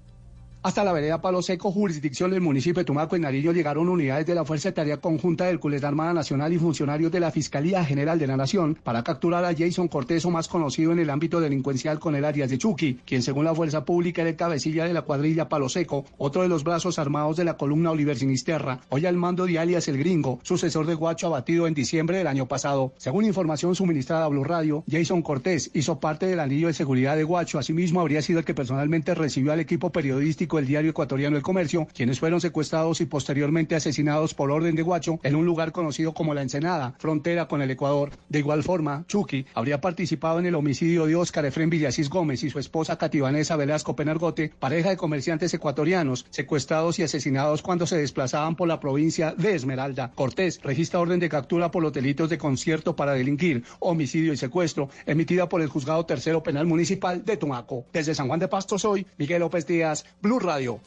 Hasta 0.66 0.82
la 0.82 0.92
vereda 0.92 1.20
Palo 1.20 1.42
Seco, 1.42 1.70
jurisdicción 1.70 2.32
del 2.32 2.40
municipio 2.40 2.80
de 2.80 2.84
Tumaco, 2.84 3.14
en 3.14 3.22
Nariño, 3.22 3.52
llegaron 3.52 3.88
unidades 3.88 4.26
de 4.26 4.34
la 4.34 4.44
Fuerza 4.44 4.70
de 4.70 4.72
Tarea 4.72 4.96
Conjunta 4.96 5.44
del 5.44 5.60
Culeta 5.60 5.86
Armada 5.86 6.12
Nacional 6.12 6.52
y 6.52 6.58
funcionarios 6.58 7.12
de 7.12 7.20
la 7.20 7.30
Fiscalía 7.30 7.84
General 7.84 8.18
de 8.18 8.26
la 8.26 8.36
Nación 8.36 8.76
para 8.82 9.04
capturar 9.04 9.44
a 9.44 9.54
Jason 9.56 9.86
Cortés, 9.86 10.24
o 10.24 10.30
más 10.32 10.48
conocido 10.48 10.90
en 10.90 10.98
el 10.98 11.10
ámbito 11.10 11.40
delincuencial 11.40 12.00
con 12.00 12.16
el 12.16 12.24
alias 12.24 12.50
de 12.50 12.58
Chucky, 12.58 12.98
quien 13.06 13.22
según 13.22 13.44
la 13.44 13.54
Fuerza 13.54 13.84
Pública 13.84 14.22
era 14.22 14.30
el 14.30 14.34
cabecilla 14.34 14.86
de 14.86 14.92
la 14.92 15.02
cuadrilla 15.02 15.48
Palo 15.48 15.68
Seco, 15.68 16.04
otro 16.18 16.42
de 16.42 16.48
los 16.48 16.64
brazos 16.64 16.98
armados 16.98 17.36
de 17.36 17.44
la 17.44 17.56
columna 17.56 17.92
Oliver 17.92 18.18
Sinisterra, 18.18 18.80
hoy 18.88 19.06
al 19.06 19.16
mando 19.16 19.46
de 19.46 19.60
alias 19.60 19.86
El 19.86 19.98
Gringo, 19.98 20.40
sucesor 20.42 20.86
de 20.86 20.94
Guacho 20.94 21.28
abatido 21.28 21.68
en 21.68 21.74
diciembre 21.74 22.18
del 22.18 22.26
año 22.26 22.46
pasado. 22.46 22.92
Según 22.96 23.24
información 23.24 23.76
suministrada 23.76 24.24
a 24.24 24.28
Blue 24.28 24.42
Radio, 24.42 24.82
Jason 24.90 25.22
Cortés 25.22 25.70
hizo 25.74 26.00
parte 26.00 26.26
del 26.26 26.40
anillo 26.40 26.66
de 26.66 26.74
seguridad 26.74 27.16
de 27.16 27.22
Guacho, 27.22 27.60
asimismo 27.60 28.00
habría 28.00 28.20
sido 28.20 28.40
el 28.40 28.44
que 28.44 28.52
personalmente 28.52 29.14
recibió 29.14 29.52
al 29.52 29.60
equipo 29.60 29.92
periodístico 29.92 30.55
del 30.56 30.66
diario 30.66 30.90
ecuatoriano 30.90 31.36
El 31.36 31.42
Comercio, 31.42 31.86
quienes 31.94 32.20
fueron 32.20 32.40
secuestrados 32.40 33.00
y 33.00 33.06
posteriormente 33.06 33.74
asesinados 33.74 34.34
por 34.34 34.50
orden 34.50 34.74
de 34.74 34.82
Guacho 34.82 35.20
en 35.22 35.36
un 35.36 35.46
lugar 35.46 35.72
conocido 35.72 36.14
como 36.14 36.34
La 36.34 36.42
Ensenada, 36.42 36.94
frontera 36.98 37.48
con 37.48 37.62
el 37.62 37.70
Ecuador. 37.70 38.10
De 38.28 38.40
igual 38.40 38.62
forma, 38.62 39.04
Chucky 39.08 39.46
habría 39.54 39.80
participado 39.80 40.38
en 40.38 40.46
el 40.46 40.54
homicidio 40.54 41.06
de 41.06 41.16
Óscar 41.16 41.46
Efrén 41.46 41.70
Villasís 41.70 42.08
Gómez 42.08 42.42
y 42.42 42.50
su 42.50 42.58
esposa 42.58 42.98
Cativanesa 42.98 43.56
Velasco 43.56 43.96
Penargote, 43.96 44.52
pareja 44.58 44.90
de 44.90 44.96
comerciantes 44.96 45.52
ecuatorianos, 45.54 46.26
secuestrados 46.30 46.98
y 46.98 47.02
asesinados 47.02 47.62
cuando 47.62 47.86
se 47.86 47.98
desplazaban 47.98 48.56
por 48.56 48.68
la 48.68 48.80
provincia 48.80 49.34
de 49.36 49.54
Esmeralda. 49.54 50.12
Cortés 50.14 50.60
registra 50.62 51.00
orden 51.00 51.20
de 51.20 51.28
captura 51.28 51.70
por 51.70 51.82
los 51.82 51.92
delitos 51.92 52.28
de 52.30 52.38
concierto 52.38 52.96
para 52.96 53.12
delinquir, 53.12 53.64
homicidio 53.78 54.32
y 54.32 54.36
secuestro, 54.36 54.88
emitida 55.06 55.48
por 55.48 55.62
el 55.62 55.68
Juzgado 55.68 56.04
Tercero 56.06 56.42
Penal 56.42 56.66
Municipal 56.66 57.24
de 57.24 57.36
Tumaco. 57.36 57.84
Desde 57.92 58.14
San 58.14 58.28
Juan 58.28 58.40
de 58.40 58.48
Pasto 58.48 58.78
soy 58.78 59.06
Miguel 59.18 59.40
López 59.40 59.66
Díaz, 59.66 60.04
Blue 60.22 60.35
Radio. 60.38 60.80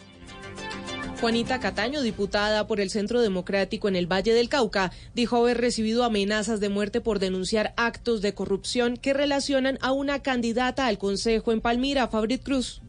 Juanita 1.19 1.59
Cataño, 1.59 2.01
diputada 2.01 2.65
por 2.65 2.79
el 2.79 2.89
Centro 2.89 3.21
Democrático 3.21 3.89
en 3.89 3.97
el 3.97 4.07
Valle 4.07 4.33
del 4.33 4.47
Cauca, 4.47 4.93
dijo 5.13 5.35
haber 5.35 5.59
recibido 5.59 6.05
amenazas 6.05 6.61
de 6.61 6.69
muerte 6.69 7.01
por 7.01 7.19
denunciar 7.19 7.73
actos 7.75 8.21
de 8.21 8.33
corrupción 8.33 8.95
que 8.95 9.13
relacionan 9.13 9.77
a 9.81 9.91
una 9.91 10.19
candidata 10.21 10.87
al 10.87 10.97
Consejo 10.97 11.51
en 11.51 11.59
Palmira, 11.59 12.07
Fabrit 12.07 12.41
Cruz. 12.41 12.81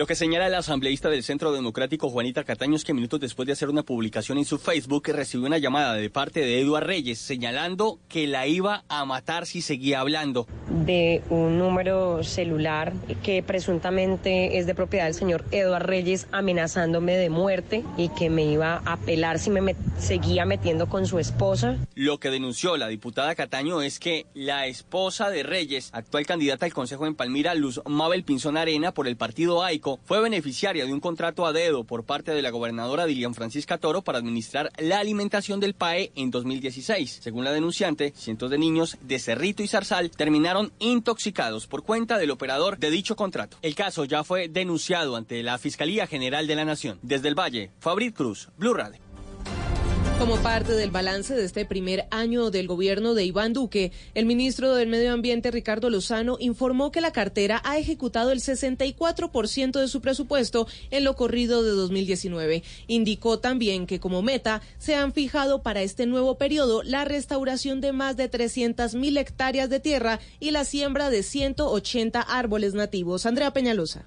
Lo 0.00 0.06
que 0.06 0.14
señala 0.14 0.46
el 0.46 0.54
asambleísta 0.54 1.10
del 1.10 1.22
Centro 1.22 1.52
Democrático 1.52 2.08
Juanita 2.08 2.42
Cataño 2.42 2.74
es 2.74 2.84
que 2.84 2.94
minutos 2.94 3.20
después 3.20 3.46
de 3.46 3.52
hacer 3.52 3.68
una 3.68 3.82
publicación 3.82 4.38
en 4.38 4.46
su 4.46 4.56
Facebook 4.56 5.08
recibió 5.08 5.46
una 5.46 5.58
llamada 5.58 5.92
de 5.92 6.08
parte 6.08 6.40
de 6.40 6.58
Eduard 6.58 6.86
Reyes 6.86 7.18
señalando 7.18 7.98
que 8.08 8.26
la 8.26 8.46
iba 8.46 8.82
a 8.88 9.04
matar 9.04 9.44
si 9.44 9.60
seguía 9.60 10.00
hablando. 10.00 10.46
De 10.86 11.22
un 11.28 11.58
número 11.58 12.24
celular 12.24 12.94
que 13.22 13.42
presuntamente 13.42 14.56
es 14.56 14.66
de 14.66 14.74
propiedad 14.74 15.04
del 15.04 15.12
señor 15.12 15.44
Eduard 15.50 15.84
Reyes 15.84 16.28
amenazándome 16.32 17.18
de 17.18 17.28
muerte 17.28 17.84
y 17.98 18.08
que 18.08 18.30
me 18.30 18.44
iba 18.44 18.80
a 18.86 18.96
pelar 18.96 19.38
si 19.38 19.50
me 19.50 19.76
seguía 19.98 20.46
metiendo 20.46 20.88
con 20.88 21.04
su 21.04 21.18
esposa. 21.18 21.76
Lo 21.94 22.18
que 22.18 22.30
denunció 22.30 22.78
la 22.78 22.88
diputada 22.88 23.34
Cataño 23.34 23.82
es 23.82 23.98
que 23.98 24.24
la 24.32 24.66
esposa 24.66 25.28
de 25.28 25.42
Reyes, 25.42 25.90
actual 25.92 26.24
candidata 26.24 26.64
al 26.64 26.72
Consejo 26.72 27.06
en 27.06 27.16
Palmira, 27.16 27.54
Luz 27.54 27.82
Mabel 27.84 28.24
Pinzón 28.24 28.56
Arena 28.56 28.94
por 28.94 29.06
el 29.06 29.18
partido 29.18 29.62
AICO, 29.62 29.89
fue 30.04 30.20
beneficiaria 30.20 30.86
de 30.86 30.92
un 30.92 31.00
contrato 31.00 31.46
a 31.46 31.52
dedo 31.52 31.84
por 31.84 32.04
parte 32.04 32.32
de 32.32 32.42
la 32.42 32.50
gobernadora 32.50 33.06
Dilian 33.06 33.34
Francisca 33.34 33.78
Toro 33.78 34.02
para 34.02 34.18
administrar 34.18 34.70
la 34.78 35.00
alimentación 35.00 35.58
del 35.58 35.74
PAE 35.74 36.12
en 36.14 36.30
2016. 36.30 37.20
Según 37.22 37.44
la 37.44 37.52
denunciante, 37.52 38.12
cientos 38.16 38.50
de 38.50 38.58
niños 38.58 38.98
de 39.02 39.18
Cerrito 39.18 39.62
y 39.62 39.68
Zarzal 39.68 40.10
terminaron 40.10 40.72
intoxicados 40.78 41.66
por 41.66 41.82
cuenta 41.82 42.18
del 42.18 42.30
operador 42.30 42.78
de 42.78 42.90
dicho 42.90 43.16
contrato. 43.16 43.56
El 43.62 43.74
caso 43.74 44.04
ya 44.04 44.24
fue 44.24 44.48
denunciado 44.48 45.16
ante 45.16 45.42
la 45.42 45.58
Fiscalía 45.58 46.06
General 46.06 46.46
de 46.46 46.54
la 46.54 46.64
Nación. 46.64 46.98
Desde 47.02 47.28
el 47.28 47.38
Valle, 47.38 47.70
Fabrit 47.80 48.14
Cruz, 48.14 48.48
Blue 48.56 48.74
Radio. 48.74 49.09
Como 50.20 50.36
parte 50.36 50.74
del 50.74 50.90
balance 50.90 51.34
de 51.34 51.46
este 51.46 51.64
primer 51.64 52.06
año 52.10 52.50
del 52.50 52.66
gobierno 52.66 53.14
de 53.14 53.24
Iván 53.24 53.54
Duque, 53.54 53.90
el 54.12 54.26
ministro 54.26 54.74
del 54.74 54.90
Medio 54.90 55.14
Ambiente, 55.14 55.50
Ricardo 55.50 55.88
Lozano, 55.88 56.36
informó 56.38 56.92
que 56.92 57.00
la 57.00 57.10
cartera 57.10 57.62
ha 57.64 57.78
ejecutado 57.78 58.30
el 58.30 58.40
64% 58.40 59.80
de 59.80 59.88
su 59.88 60.02
presupuesto 60.02 60.68
en 60.90 61.04
lo 61.04 61.16
corrido 61.16 61.62
de 61.62 61.70
2019. 61.70 62.62
Indicó 62.86 63.38
también 63.38 63.86
que 63.86 63.98
como 63.98 64.20
meta 64.20 64.60
se 64.76 64.94
han 64.94 65.14
fijado 65.14 65.62
para 65.62 65.80
este 65.80 66.04
nuevo 66.04 66.36
periodo 66.36 66.82
la 66.82 67.06
restauración 67.06 67.80
de 67.80 67.92
más 67.92 68.18
de 68.18 68.28
300 68.28 68.94
mil 68.96 69.16
hectáreas 69.16 69.70
de 69.70 69.80
tierra 69.80 70.20
y 70.38 70.50
la 70.50 70.66
siembra 70.66 71.08
de 71.08 71.22
180 71.22 72.20
árboles 72.20 72.74
nativos. 72.74 73.24
Andrea 73.24 73.54
Peñalosa. 73.54 74.04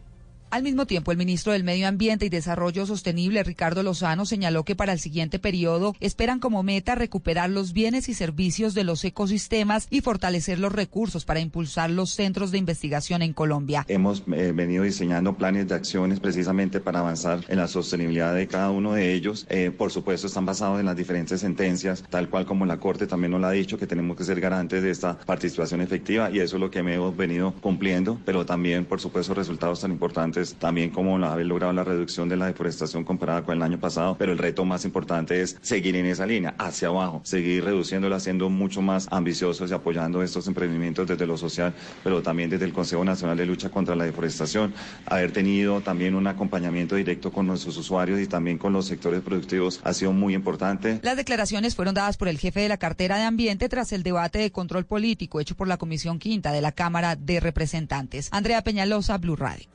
Al 0.54 0.62
mismo 0.62 0.86
tiempo, 0.86 1.12
el 1.12 1.18
ministro 1.18 1.52
del 1.52 1.64
Medio 1.64 1.88
Ambiente 1.88 2.28
y 2.28 2.30
Desarrollo 2.30 2.86
Sostenible, 2.86 3.42
Ricardo 3.42 3.82
Lozano, 3.82 4.24
señaló 4.24 4.64
que 4.64 4.76
para 4.76 4.94
el 4.94 5.00
siguiente 5.00 5.40
periodo 5.40 5.96
esperan 6.00 6.40
como 6.40 6.62
meta 6.62 6.94
recuperar 6.94 7.50
los 7.50 7.74
bienes 7.74 8.08
y 8.08 8.14
servicios 8.14 8.76
de 8.76 8.84
los 8.84 9.04
ecosistemas 9.04 9.88
y 9.90 10.02
fortalecer 10.02 10.60
los 10.60 10.72
recursos 10.72 11.26
para 11.26 11.40
impulsar 11.40 11.90
los 11.90 12.12
centros 12.12 12.52
de 12.52 12.60
investigación 12.60 13.24
en 13.24 13.34
Colombia. 13.34 13.84
Hemos 13.88 14.26
eh, 14.32 14.52
venido 14.54 14.84
diseñando 14.84 15.36
planes 15.38 15.68
de 15.70 15.74
acciones 15.74 16.20
precisamente 16.20 16.80
para 16.80 17.00
avanzar 17.00 17.40
en 17.48 17.58
la 17.58 17.68
sostenibilidad 17.68 18.36
de 18.36 18.48
cada 18.48 18.70
uno 18.70 18.94
de 18.94 19.12
ellos. 19.12 19.48
Eh, 19.50 19.72
por 19.76 19.92
supuesto, 19.92 20.28
están 20.28 20.46
basados 20.46 20.80
en 20.80 20.86
las 20.86 20.96
diferentes 20.96 21.42
sentencias, 21.42 22.04
tal 22.12 22.30
cual 22.30 22.46
como 22.46 22.68
la 22.68 22.78
Corte 22.78 23.08
también 23.08 23.32
nos 23.32 23.42
lo 23.42 23.48
ha 23.48 23.52
dicho, 23.54 23.80
que 23.80 23.88
tenemos 23.88 24.16
que 24.16 24.24
ser 24.24 24.40
garantes 24.40 24.84
de 24.84 24.92
esta 24.92 25.18
participación 25.18 25.82
efectiva 25.82 26.30
y 26.30 26.42
eso 26.42 26.58
es 26.58 26.60
lo 26.60 26.70
que 26.70 26.78
hemos 26.78 27.18
venido 27.18 27.56
cumpliendo, 27.60 28.20
pero 28.24 28.46
también, 28.46 28.86
por 28.86 29.02
supuesto, 29.02 29.34
resultados 29.34 29.82
tan 29.82 29.92
importantes 29.92 30.43
también 30.60 30.90
como 30.90 31.24
haber 31.24 31.46
logrado 31.46 31.74
la 31.74 31.84
reducción 31.84 32.30
de 32.30 32.36
la 32.36 32.48
deforestación 32.48 33.04
comparada 33.04 33.44
con 33.44 33.56
el 33.56 33.64
año 33.64 33.80
pasado, 33.80 34.16
pero 34.18 34.32
el 34.32 34.38
reto 34.38 34.66
más 34.66 34.86
importante 34.86 35.42
es 35.42 35.58
seguir 35.62 35.96
en 35.96 36.06
esa 36.06 36.26
línea, 36.26 36.56
hacia 36.58 36.90
abajo, 36.90 37.22
seguir 37.24 37.64
reduciéndola, 37.64 38.20
siendo 38.20 38.50
mucho 38.50 38.82
más 38.82 39.08
ambiciosos 39.12 39.72
y 39.72 39.74
apoyando 39.74 40.22
estos 40.22 40.48
emprendimientos 40.48 41.08
desde 41.08 41.26
lo 41.26 41.38
social, 41.38 41.74
pero 42.04 42.22
también 42.22 42.50
desde 42.50 42.66
el 42.66 42.74
Consejo 42.74 43.04
Nacional 43.04 43.38
de 43.38 43.46
Lucha 43.46 43.70
contra 43.70 43.96
la 43.96 44.04
Deforestación, 44.06 44.74
haber 45.06 45.32
tenido 45.32 45.82
también 45.82 46.16
un 46.16 46.28
acompañamiento 46.28 46.96
directo 46.96 47.32
con 47.32 47.48
nuestros 47.48 47.78
usuarios 47.78 48.20
y 48.20 48.28
también 48.28 48.58
con 48.58 48.74
los 48.74 48.86
sectores 48.86 49.22
productivos 49.22 49.80
ha 49.84 49.94
sido 49.94 50.12
muy 50.12 50.34
importante. 50.34 51.00
Las 51.04 51.18
declaraciones 51.18 51.76
fueron 51.76 51.96
dadas 51.96 52.18
por 52.18 52.28
el 52.28 52.38
jefe 52.38 52.62
de 52.62 52.70
la 52.70 52.78
cartera 52.78 53.18
de 53.18 53.24
Ambiente 53.24 53.70
tras 53.70 53.94
el 53.94 54.04
debate 54.04 54.40
de 54.40 54.52
control 54.52 54.86
político 54.86 55.40
hecho 55.40 55.56
por 55.56 55.68
la 55.68 55.78
Comisión 55.78 56.20
Quinta 56.20 56.52
de 56.52 56.62
la 56.62 56.72
Cámara 56.72 57.16
de 57.16 57.40
Representantes. 57.40 58.30
Andrea 58.32 58.64
Peñalosa, 58.64 59.18
Blue 59.18 59.36
Radio. 59.36 59.68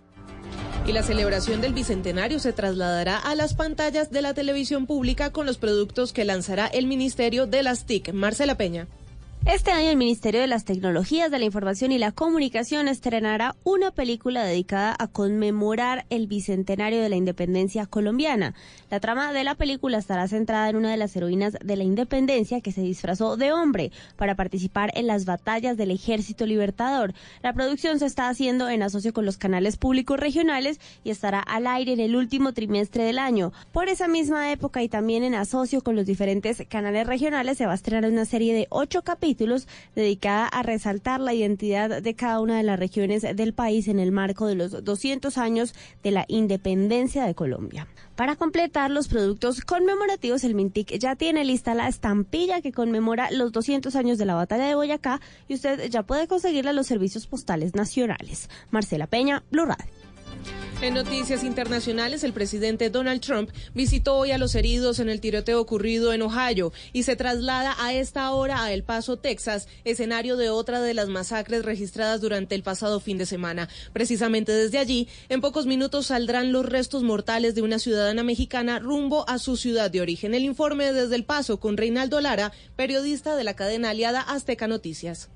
Y 0.86 0.92
la 0.92 1.02
celebración 1.02 1.60
del 1.60 1.74
Bicentenario 1.74 2.38
se 2.38 2.52
trasladará 2.52 3.18
a 3.18 3.34
las 3.34 3.54
pantallas 3.54 4.10
de 4.10 4.22
la 4.22 4.32
televisión 4.32 4.86
pública 4.86 5.32
con 5.32 5.44
los 5.44 5.58
productos 5.58 6.12
que 6.12 6.24
lanzará 6.24 6.66
el 6.66 6.86
Ministerio 6.86 7.46
de 7.46 7.62
las 7.62 7.84
TIC. 7.84 8.12
Marcela 8.12 8.56
Peña. 8.56 8.88
Este 9.50 9.70
año 9.70 9.88
el 9.88 9.96
Ministerio 9.96 10.42
de 10.42 10.46
las 10.46 10.66
Tecnologías 10.66 11.30
de 11.30 11.38
la 11.38 11.46
Información 11.46 11.90
y 11.90 11.96
la 11.96 12.12
Comunicación 12.12 12.86
estrenará 12.86 13.56
una 13.64 13.90
película 13.90 14.44
dedicada 14.44 14.94
a 14.98 15.06
conmemorar 15.08 16.04
el 16.10 16.26
bicentenario 16.26 17.00
de 17.00 17.08
la 17.08 17.16
independencia 17.16 17.86
colombiana. 17.86 18.52
La 18.90 19.00
trama 19.00 19.32
de 19.32 19.44
la 19.44 19.54
película 19.54 19.96
estará 19.96 20.28
centrada 20.28 20.68
en 20.68 20.76
una 20.76 20.90
de 20.90 20.98
las 20.98 21.16
heroínas 21.16 21.54
de 21.64 21.76
la 21.76 21.84
independencia 21.84 22.60
que 22.60 22.72
se 22.72 22.82
disfrazó 22.82 23.38
de 23.38 23.50
hombre 23.50 23.90
para 24.16 24.34
participar 24.34 24.92
en 24.94 25.06
las 25.06 25.24
batallas 25.24 25.78
del 25.78 25.92
Ejército 25.92 26.44
Libertador. 26.44 27.14
La 27.42 27.54
producción 27.54 27.98
se 28.00 28.04
está 28.04 28.28
haciendo 28.28 28.68
en 28.68 28.82
asocio 28.82 29.14
con 29.14 29.24
los 29.24 29.38
canales 29.38 29.78
públicos 29.78 30.20
regionales 30.20 30.78
y 31.04 31.10
estará 31.10 31.40
al 31.40 31.66
aire 31.66 31.94
en 31.94 32.00
el 32.00 32.16
último 32.16 32.52
trimestre 32.52 33.04
del 33.04 33.18
año. 33.18 33.54
Por 33.72 33.88
esa 33.88 34.08
misma 34.08 34.52
época 34.52 34.82
y 34.82 34.90
también 34.90 35.24
en 35.24 35.34
asocio 35.34 35.80
con 35.80 35.96
los 35.96 36.04
diferentes 36.04 36.62
canales 36.68 37.06
regionales 37.06 37.56
se 37.56 37.64
va 37.64 37.72
a 37.72 37.76
estrenar 37.76 38.10
una 38.10 38.26
serie 38.26 38.52
de 38.52 38.66
ocho 38.68 39.00
capítulos 39.00 39.37
dedicada 39.94 40.46
a 40.46 40.62
resaltar 40.62 41.20
la 41.20 41.34
identidad 41.34 42.02
de 42.02 42.14
cada 42.14 42.40
una 42.40 42.56
de 42.56 42.62
las 42.62 42.78
regiones 42.78 43.22
del 43.22 43.52
país 43.52 43.88
en 43.88 43.98
el 43.98 44.12
marco 44.12 44.46
de 44.46 44.54
los 44.54 44.84
200 44.84 45.38
años 45.38 45.74
de 46.02 46.10
la 46.10 46.24
independencia 46.28 47.24
de 47.24 47.34
Colombia. 47.34 47.86
Para 48.16 48.34
completar 48.34 48.90
los 48.90 49.06
productos 49.06 49.60
conmemorativos, 49.60 50.42
el 50.42 50.54
Mintic 50.54 50.98
ya 50.98 51.14
tiene 51.14 51.44
lista 51.44 51.74
la 51.74 51.88
estampilla 51.88 52.60
que 52.60 52.72
conmemora 52.72 53.30
los 53.30 53.52
200 53.52 53.94
años 53.94 54.18
de 54.18 54.24
la 54.24 54.34
batalla 54.34 54.66
de 54.66 54.74
Boyacá 54.74 55.20
y 55.46 55.54
usted 55.54 55.88
ya 55.88 56.02
puede 56.02 56.26
conseguirla 56.26 56.70
en 56.70 56.76
los 56.76 56.86
servicios 56.86 57.26
postales 57.26 57.74
nacionales. 57.74 58.50
Marcela 58.70 59.06
Peña, 59.06 59.44
Blue 59.50 59.66
Radio. 59.66 60.07
En 60.80 60.94
noticias 60.94 61.42
internacionales, 61.42 62.22
el 62.22 62.32
presidente 62.32 62.88
Donald 62.88 63.20
Trump 63.20 63.50
visitó 63.74 64.14
hoy 64.14 64.30
a 64.30 64.38
los 64.38 64.54
heridos 64.54 65.00
en 65.00 65.08
el 65.08 65.20
tiroteo 65.20 65.60
ocurrido 65.60 66.12
en 66.12 66.22
Ohio 66.22 66.72
y 66.92 67.02
se 67.02 67.16
traslada 67.16 67.74
a 67.80 67.92
esta 67.94 68.30
hora 68.30 68.62
a 68.62 68.72
El 68.72 68.84
Paso, 68.84 69.16
Texas, 69.16 69.66
escenario 69.82 70.36
de 70.36 70.50
otra 70.50 70.80
de 70.80 70.94
las 70.94 71.08
masacres 71.08 71.64
registradas 71.64 72.20
durante 72.20 72.54
el 72.54 72.62
pasado 72.62 73.00
fin 73.00 73.18
de 73.18 73.26
semana. 73.26 73.68
Precisamente 73.92 74.52
desde 74.52 74.78
allí, 74.78 75.08
en 75.28 75.40
pocos 75.40 75.66
minutos 75.66 76.06
saldrán 76.06 76.52
los 76.52 76.64
restos 76.64 77.02
mortales 77.02 77.56
de 77.56 77.62
una 77.62 77.80
ciudadana 77.80 78.22
mexicana 78.22 78.78
rumbo 78.78 79.28
a 79.28 79.40
su 79.40 79.56
ciudad 79.56 79.90
de 79.90 80.00
origen. 80.00 80.32
El 80.32 80.44
informe 80.44 80.92
desde 80.92 81.16
El 81.16 81.24
Paso 81.24 81.58
con 81.58 81.76
Reinaldo 81.76 82.20
Lara, 82.20 82.52
periodista 82.76 83.34
de 83.34 83.42
la 83.42 83.56
cadena 83.56 83.90
aliada 83.90 84.20
Azteca 84.20 84.68
Noticias. 84.68 85.28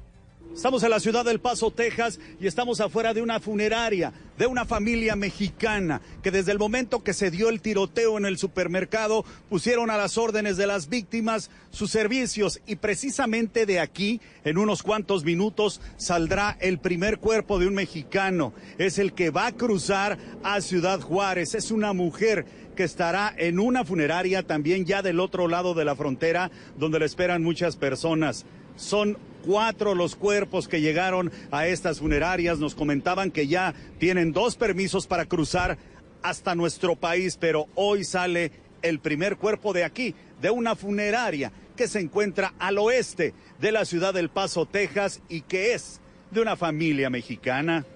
Estamos 0.55 0.83
en 0.83 0.91
la 0.91 1.01
ciudad 1.01 1.25
del 1.25 1.41
Paso, 1.41 1.71
Texas, 1.71 2.21
y 2.39 2.47
estamos 2.47 2.81
afuera 2.81 3.15
de 3.15 3.23
una 3.23 3.41
funeraria 3.41 4.13
de 4.37 4.47
una 4.47 4.65
familia 4.65 5.17
mexicana 5.17 6.01
que 6.23 6.31
desde 6.31 6.53
el 6.53 6.59
momento 6.59 7.03
que 7.03 7.15
se 7.15 7.31
dio 7.31 7.49
el 7.49 7.61
tiroteo 7.61 8.19
en 8.19 8.27
el 8.27 8.39
supermercado 8.39 9.25
pusieron 9.49 9.91
a 9.91 9.97
las 9.97 10.19
órdenes 10.19 10.57
de 10.57 10.67
las 10.67 10.89
víctimas 10.89 11.51
sus 11.71 11.91
servicios 11.91 12.61
y 12.67 12.77
precisamente 12.77 13.67
de 13.67 13.81
aquí, 13.81 14.21
en 14.45 14.59
unos 14.59 14.83
cuantos 14.83 15.25
minutos, 15.25 15.81
saldrá 15.97 16.57
el 16.61 16.79
primer 16.79 17.19
cuerpo 17.19 17.59
de 17.59 17.67
un 17.67 17.75
mexicano. 17.75 18.53
Es 18.79 18.99
el 18.99 19.15
que 19.15 19.31
va 19.31 19.47
a 19.47 19.53
cruzar 19.53 20.19
a 20.43 20.61
Ciudad 20.61 21.01
Juárez. 21.01 21.55
Es 21.55 21.71
una 21.71 21.93
mujer 21.93 22.45
que 22.77 22.85
estará 22.85 23.35
en 23.37 23.59
una 23.59 23.85
funeraria 23.85 24.43
también 24.43 24.85
ya 24.85 25.03
del 25.03 25.21
otro 25.21 25.49
lado 25.49 25.75
de 25.75 25.85
la 25.85 25.97
frontera 25.97 26.51
donde 26.77 26.99
le 26.99 27.07
esperan 27.07 27.43
muchas 27.43 27.77
personas. 27.77 28.45
Son 28.83 29.17
cuatro 29.47 29.95
los 29.95 30.17
cuerpos 30.17 30.67
que 30.67 30.81
llegaron 30.81 31.31
a 31.51 31.67
estas 31.67 32.01
funerarias. 32.01 32.59
Nos 32.59 32.75
comentaban 32.75 33.31
que 33.31 33.47
ya 33.47 33.75
tienen 33.99 34.33
dos 34.33 34.57
permisos 34.57 35.07
para 35.07 35.27
cruzar 35.27 35.79
hasta 36.23 36.55
nuestro 36.55 36.97
país, 36.97 37.37
pero 37.39 37.67
hoy 37.75 38.05
sale 38.05 38.53
el 38.83 38.99
primer 38.99 39.37
cuerpo 39.37 39.73
de 39.73 39.85
aquí, 39.85 40.15
de 40.41 40.51
una 40.51 40.75
funeraria 40.75 41.53
que 41.77 41.87
se 41.87 42.01
encuentra 42.01 42.55
al 42.59 42.79
oeste 42.79 43.35
de 43.61 43.73
la 43.73 43.85
ciudad 43.85 44.13
del 44.13 44.29
Paso, 44.29 44.67
Texas, 44.67 45.23
y 45.29 45.43
que 45.43 45.75
es 45.75 46.01
de 46.33 46.41
una 46.41 46.57
familia 46.57 47.09
mexicana. 47.09 47.87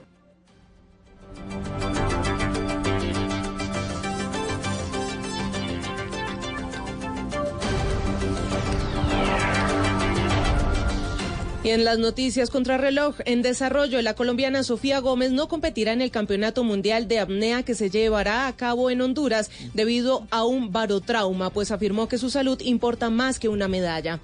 Y 11.67 11.71
en 11.71 11.85
las 11.85 11.99
noticias 11.99 12.51
contrarreloj, 12.51 13.17
en 13.25 13.43
desarrollo, 13.43 14.01
la 14.01 14.15
colombiana 14.15 14.63
Sofía 14.63 15.01
Gómez 15.01 15.33
no 15.33 15.49
competirá 15.49 15.93
en 15.93 16.01
el 16.01 16.13
Campeonato 16.13 16.63
Mundial 16.63 17.09
de 17.09 17.19
Apnea 17.19 17.65
que 17.65 17.75
se 17.75 17.91
llevará 17.91 18.47
a 18.47 18.55
cabo 18.55 18.89
en 18.89 19.01
Honduras 19.01 19.51
debido 19.75 20.29
a 20.31 20.45
un 20.45 20.71
barotrauma, 20.71 21.51
pues 21.51 21.73
afirmó 21.73 22.07
que 22.07 22.19
su 22.19 22.31
salud 22.31 22.61
importa 22.61 23.11
más 23.11 23.41
que 23.41 23.49
una 23.49 23.67
medalla. 23.67 24.21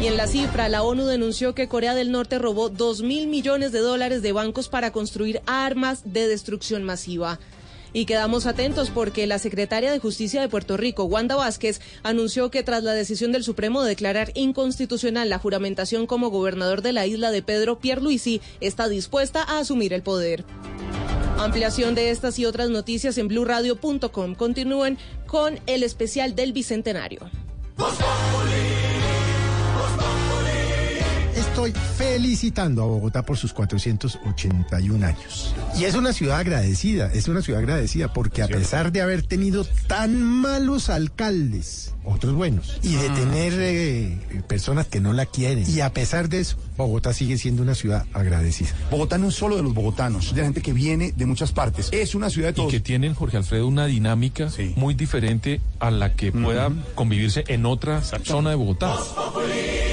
Y 0.00 0.06
en 0.06 0.16
la 0.16 0.28
cifra, 0.28 0.68
la 0.68 0.84
ONU 0.84 1.06
denunció 1.06 1.56
que 1.56 1.66
Corea 1.66 1.96
del 1.96 2.12
Norte 2.12 2.38
robó 2.38 2.68
2 2.68 3.02
mil 3.02 3.26
millones 3.26 3.72
de 3.72 3.80
dólares 3.80 4.22
de 4.22 4.30
bancos 4.30 4.68
para 4.68 4.92
construir 4.92 5.42
armas 5.46 6.02
de 6.04 6.28
destrucción 6.28 6.84
masiva. 6.84 7.40
Y 7.94 8.06
quedamos 8.06 8.44
atentos 8.44 8.90
porque 8.90 9.26
la 9.28 9.38
secretaria 9.38 9.92
de 9.92 10.00
Justicia 10.00 10.40
de 10.40 10.48
Puerto 10.48 10.76
Rico, 10.76 11.04
Wanda 11.04 11.36
Vázquez, 11.36 11.80
anunció 12.02 12.50
que 12.50 12.64
tras 12.64 12.82
la 12.82 12.92
decisión 12.92 13.30
del 13.30 13.44
Supremo 13.44 13.82
de 13.82 13.90
declarar 13.90 14.32
inconstitucional 14.34 15.30
la 15.30 15.38
juramentación 15.38 16.06
como 16.06 16.28
gobernador 16.28 16.82
de 16.82 16.92
la 16.92 17.06
isla 17.06 17.30
de 17.30 17.42
Pedro 17.42 17.78
Pierluisi, 17.78 18.42
está 18.60 18.88
dispuesta 18.88 19.44
a 19.44 19.60
asumir 19.60 19.92
el 19.92 20.02
poder. 20.02 20.44
Ampliación 21.38 21.94
de 21.94 22.10
estas 22.10 22.38
y 22.40 22.46
otras 22.46 22.68
noticias 22.68 23.16
en 23.16 23.28
blurradio.com. 23.28 24.34
Continúen 24.34 24.98
con 25.26 25.60
el 25.66 25.84
especial 25.84 26.34
del 26.34 26.52
Bicentenario. 26.52 27.20
Estoy 31.54 31.72
felicitando 31.96 32.82
a 32.82 32.86
Bogotá 32.86 33.22
por 33.22 33.36
sus 33.36 33.52
481 33.52 35.06
años. 35.06 35.54
Y 35.78 35.84
es 35.84 35.94
una 35.94 36.12
ciudad 36.12 36.38
agradecida, 36.38 37.12
es 37.12 37.28
una 37.28 37.42
ciudad 37.42 37.60
agradecida 37.60 38.12
porque 38.12 38.42
a 38.42 38.48
pesar 38.48 38.90
de 38.90 39.00
haber 39.00 39.22
tenido 39.22 39.64
tan 39.86 40.20
malos 40.20 40.90
alcaldes, 40.90 41.94
otros 42.02 42.34
buenos, 42.34 42.80
y 42.82 42.96
de 42.96 43.08
Ah. 43.08 43.14
tener 43.14 43.52
eh, 43.56 44.18
personas 44.48 44.88
que 44.88 44.98
no 44.98 45.12
la 45.12 45.26
quieren, 45.26 45.64
y 45.70 45.78
a 45.80 45.92
pesar 45.92 46.28
de 46.28 46.40
eso, 46.40 46.56
Bogotá 46.76 47.12
sigue 47.12 47.36
siendo 47.38 47.62
una 47.62 47.74
ciudad 47.74 48.04
agradecida. 48.12 48.70
Bogotá 48.90 49.18
no 49.18 49.28
es 49.28 49.34
solo 49.34 49.56
de 49.56 49.62
los 49.62 49.74
bogotanos, 49.74 50.34
de 50.34 50.40
la 50.40 50.46
gente 50.46 50.62
que 50.62 50.72
viene 50.72 51.12
de 51.16 51.26
muchas 51.26 51.52
partes. 51.52 51.88
Es 51.92 52.14
una 52.14 52.30
ciudad 52.30 52.48
de 52.48 52.52
Y 52.52 52.56
todos. 52.56 52.72
que 52.72 52.80
tienen, 52.80 53.14
Jorge 53.14 53.36
Alfredo, 53.36 53.66
una 53.68 53.86
dinámica 53.86 54.48
muy 54.76 54.94
diferente 54.94 55.60
a 55.80 55.90
la 55.90 56.14
que 56.14 56.32
pueda 56.32 56.70
convivirse 56.94 57.44
en 57.48 57.66
otra 57.66 58.00
zona 58.02 58.50
de 58.50 58.56
Bogotá. 58.56 58.94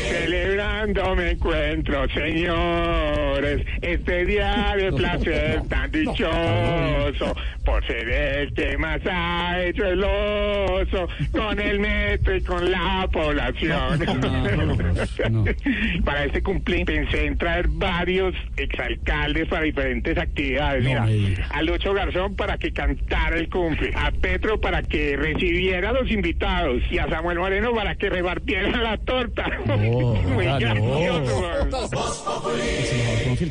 Celebrando 0.09 1.15
me 1.15 1.31
encuentro, 1.31 2.07
señores, 2.09 3.65
este 3.81 4.25
día 4.25 4.73
de 4.77 4.91
placer 4.91 5.61
tan 5.69 5.91
dichoso, 5.91 7.35
por 7.65 7.85
ser 7.85 8.09
el 8.09 8.53
que 8.53 8.77
más 8.77 8.99
ha 9.09 9.61
hecho 9.61 9.85
el 9.85 10.03
oso, 10.03 11.07
con 11.31 11.59
el 11.59 11.79
metro 11.79 12.35
y 12.35 12.41
con 12.41 12.69
la 12.71 13.07
población. 13.11 13.99
Para 16.05 16.25
este 16.25 16.41
cumpleaños 16.41 16.70
pensé 16.85 17.25
en 17.25 17.37
traer 17.37 17.67
varios 17.67 18.33
exalcaldes 18.57 19.47
para 19.47 19.63
diferentes 19.63 20.17
actividades. 20.17 20.83
Mira, 20.83 21.07
a 21.49 21.61
Lucho 21.61 21.93
Garzón 21.93 22.35
para 22.35 22.57
que 22.57 22.71
cantara 22.71 23.37
el 23.37 23.49
cumple, 23.49 23.93
a 23.95 24.11
Petro 24.11 24.59
para 24.59 24.81
que 24.83 25.15
recibiera 25.15 25.89
a 25.89 25.93
los 25.93 26.09
invitados 26.11 26.81
y 26.89 26.97
a 26.97 27.09
Samuel 27.09 27.39
Moreno 27.39 27.73
para 27.73 27.95
que 27.95 28.09
repartiera 28.09 28.77
la 28.81 28.97
torta. 28.97 29.45
Muy 29.65 30.45
gracioso. 30.45 31.69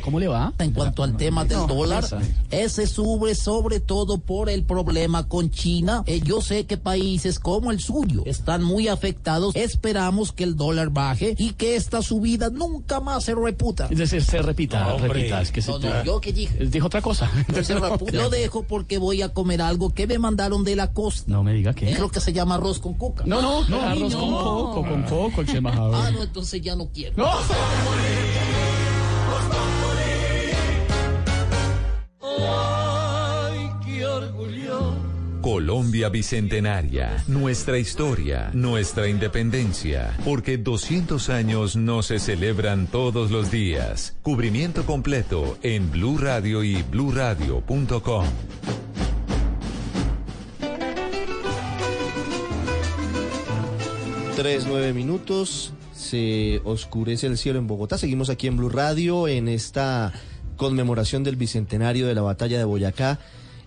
¿cómo 0.01 0.19
le 0.19 0.27
va? 0.27 0.53
En 0.59 0.71
cuanto 0.71 1.03
al 1.03 1.17
tema 1.17 1.45
del 1.45 1.67
dólar, 1.67 2.03
ese 2.49 2.87
sube 2.87 3.35
sobre 3.35 3.79
todo 3.79 4.19
por 4.19 4.49
el 4.49 4.63
problema 4.63 5.27
con 5.27 5.49
China. 5.51 6.03
Eh, 6.05 6.21
yo 6.23 6.41
sé 6.41 6.65
que 6.65 6.77
países 6.77 7.39
como 7.39 7.71
el 7.71 7.79
suyo 7.79 8.23
están 8.25 8.63
muy 8.63 8.87
afectados. 8.87 9.55
Esperamos 9.55 10.31
que 10.31 10.43
el 10.43 10.55
dólar 10.55 10.89
baje 10.89 11.35
y 11.37 11.53
que 11.53 11.75
esta 11.75 12.01
subida 12.01 12.49
nunca 12.49 12.99
más 12.99 13.10
se 13.19 13.35
reputa. 13.35 13.87
Es 13.89 13.97
decir, 13.97 14.23
se 14.23 14.41
repita, 14.41 14.95
repita. 14.97 15.41
Es 15.41 15.51
que 15.51 15.61
se, 15.61 15.71
No, 15.71 15.79
no, 15.79 16.03
yo 16.03 16.21
que 16.21 16.31
dije. 16.31 16.65
Dijo 16.65 16.87
otra 16.87 17.01
cosa. 17.01 17.29
Se 17.63 17.77
reputa. 17.77 18.11
Lo 18.13 18.29
dejo 18.29 18.63
porque 18.63 18.97
voy 18.97 19.21
a 19.21 19.29
comer 19.29 19.61
algo 19.61 19.93
que 19.93 20.07
me 20.07 20.19
mandaron 20.19 20.63
de 20.63 20.75
la 20.75 20.93
costa. 20.93 21.31
No 21.31 21.43
me 21.43 21.53
diga 21.53 21.73
que. 21.73 21.91
Creo 21.93 22.09
que 22.09 22.19
se 22.19 22.31
llama 22.33 22.55
arroz 22.55 22.79
con 22.79 22.93
coca. 22.93 23.23
No, 23.25 23.41
no, 23.41 23.67
no, 23.67 23.81
arroz 23.81 24.15
con 24.15 24.31
no. 24.31 24.37
coco, 24.37 24.87
con 24.87 25.03
coco, 25.03 25.41
el 25.41 25.47
chemajador. 25.47 25.95
Ah, 25.95 26.11
no, 26.11 26.23
entonces 26.23 26.61
ya 26.61 26.75
no 26.75 26.89
quiero. 26.91 27.15
Ay, 32.21 33.69
qué 33.85 34.05
orgullo. 34.05 34.93
Colombia 35.41 36.09
Bicentenaria, 36.09 37.23
nuestra 37.27 37.79
historia, 37.79 38.51
nuestra 38.53 39.07
independencia, 39.07 40.15
porque 40.23 40.59
200 40.59 41.29
años 41.29 41.75
no 41.75 42.03
se 42.03 42.19
celebran 42.19 42.85
todos 42.85 43.31
los 43.31 43.49
días. 43.49 44.15
Cubrimiento 44.21 44.85
completo 44.85 45.57
en 45.63 45.89
Blue 45.89 46.19
Radio 46.19 46.63
y 46.63 46.83
bluradio.com. 46.83 48.25
Tres, 54.35 54.65
nueve 54.67 54.93
minutos. 54.93 55.73
Se 55.95 56.61
oscurece 56.65 57.25
el 57.25 57.39
cielo 57.39 57.57
en 57.57 57.65
Bogotá. 57.65 57.97
Seguimos 57.97 58.29
aquí 58.29 58.45
en 58.45 58.57
Blue 58.57 58.69
Radio 58.69 59.27
en 59.27 59.47
esta 59.47 60.13
conmemoración 60.55 61.23
del 61.23 61.35
bicentenario 61.35 62.05
de 62.05 62.13
la 62.13 62.21
batalla 62.21 62.59
de 62.59 62.63
Boyacá. 62.63 63.17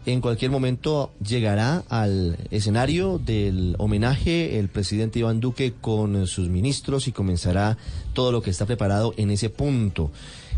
En 0.07 0.21
cualquier 0.21 0.51
momento 0.51 1.13
llegará 1.27 1.83
al 1.89 2.37
escenario 2.51 3.19
del 3.19 3.75
homenaje 3.79 4.59
el 4.59 4.69
presidente 4.69 5.21
Iván 5.21 5.41
Duque 5.41 5.73
con 5.81 6.27
sus 6.27 6.51
ministros 6.51 7.09
y 7.09 7.13
comenzará 7.13 7.79
todo 8.13 8.31
lo 8.31 8.43
que 8.43 8.51
está 8.51 8.67
preparado 8.67 9.15
en 9.17 9.31
ese 9.31 9.49
punto 9.49 10.11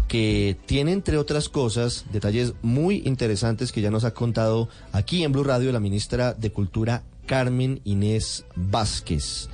que 0.08 0.56
tiene 0.66 0.92
entre 0.92 1.16
otras 1.16 1.48
cosas 1.48 2.06
detalles 2.12 2.54
muy 2.62 3.02
interesantes 3.04 3.70
que 3.70 3.80
ya 3.80 3.90
nos 3.90 4.04
ha 4.04 4.14
contado 4.14 4.68
aquí 4.92 5.22
en 5.22 5.32
Blue 5.32 5.44
Radio 5.44 5.70
la 5.72 5.80
ministra 5.80 6.32
de 6.34 6.50
Cultura 6.50 7.02
Carmen 7.26 7.80
Inés 7.84 8.44
Vázquez. 8.54 9.48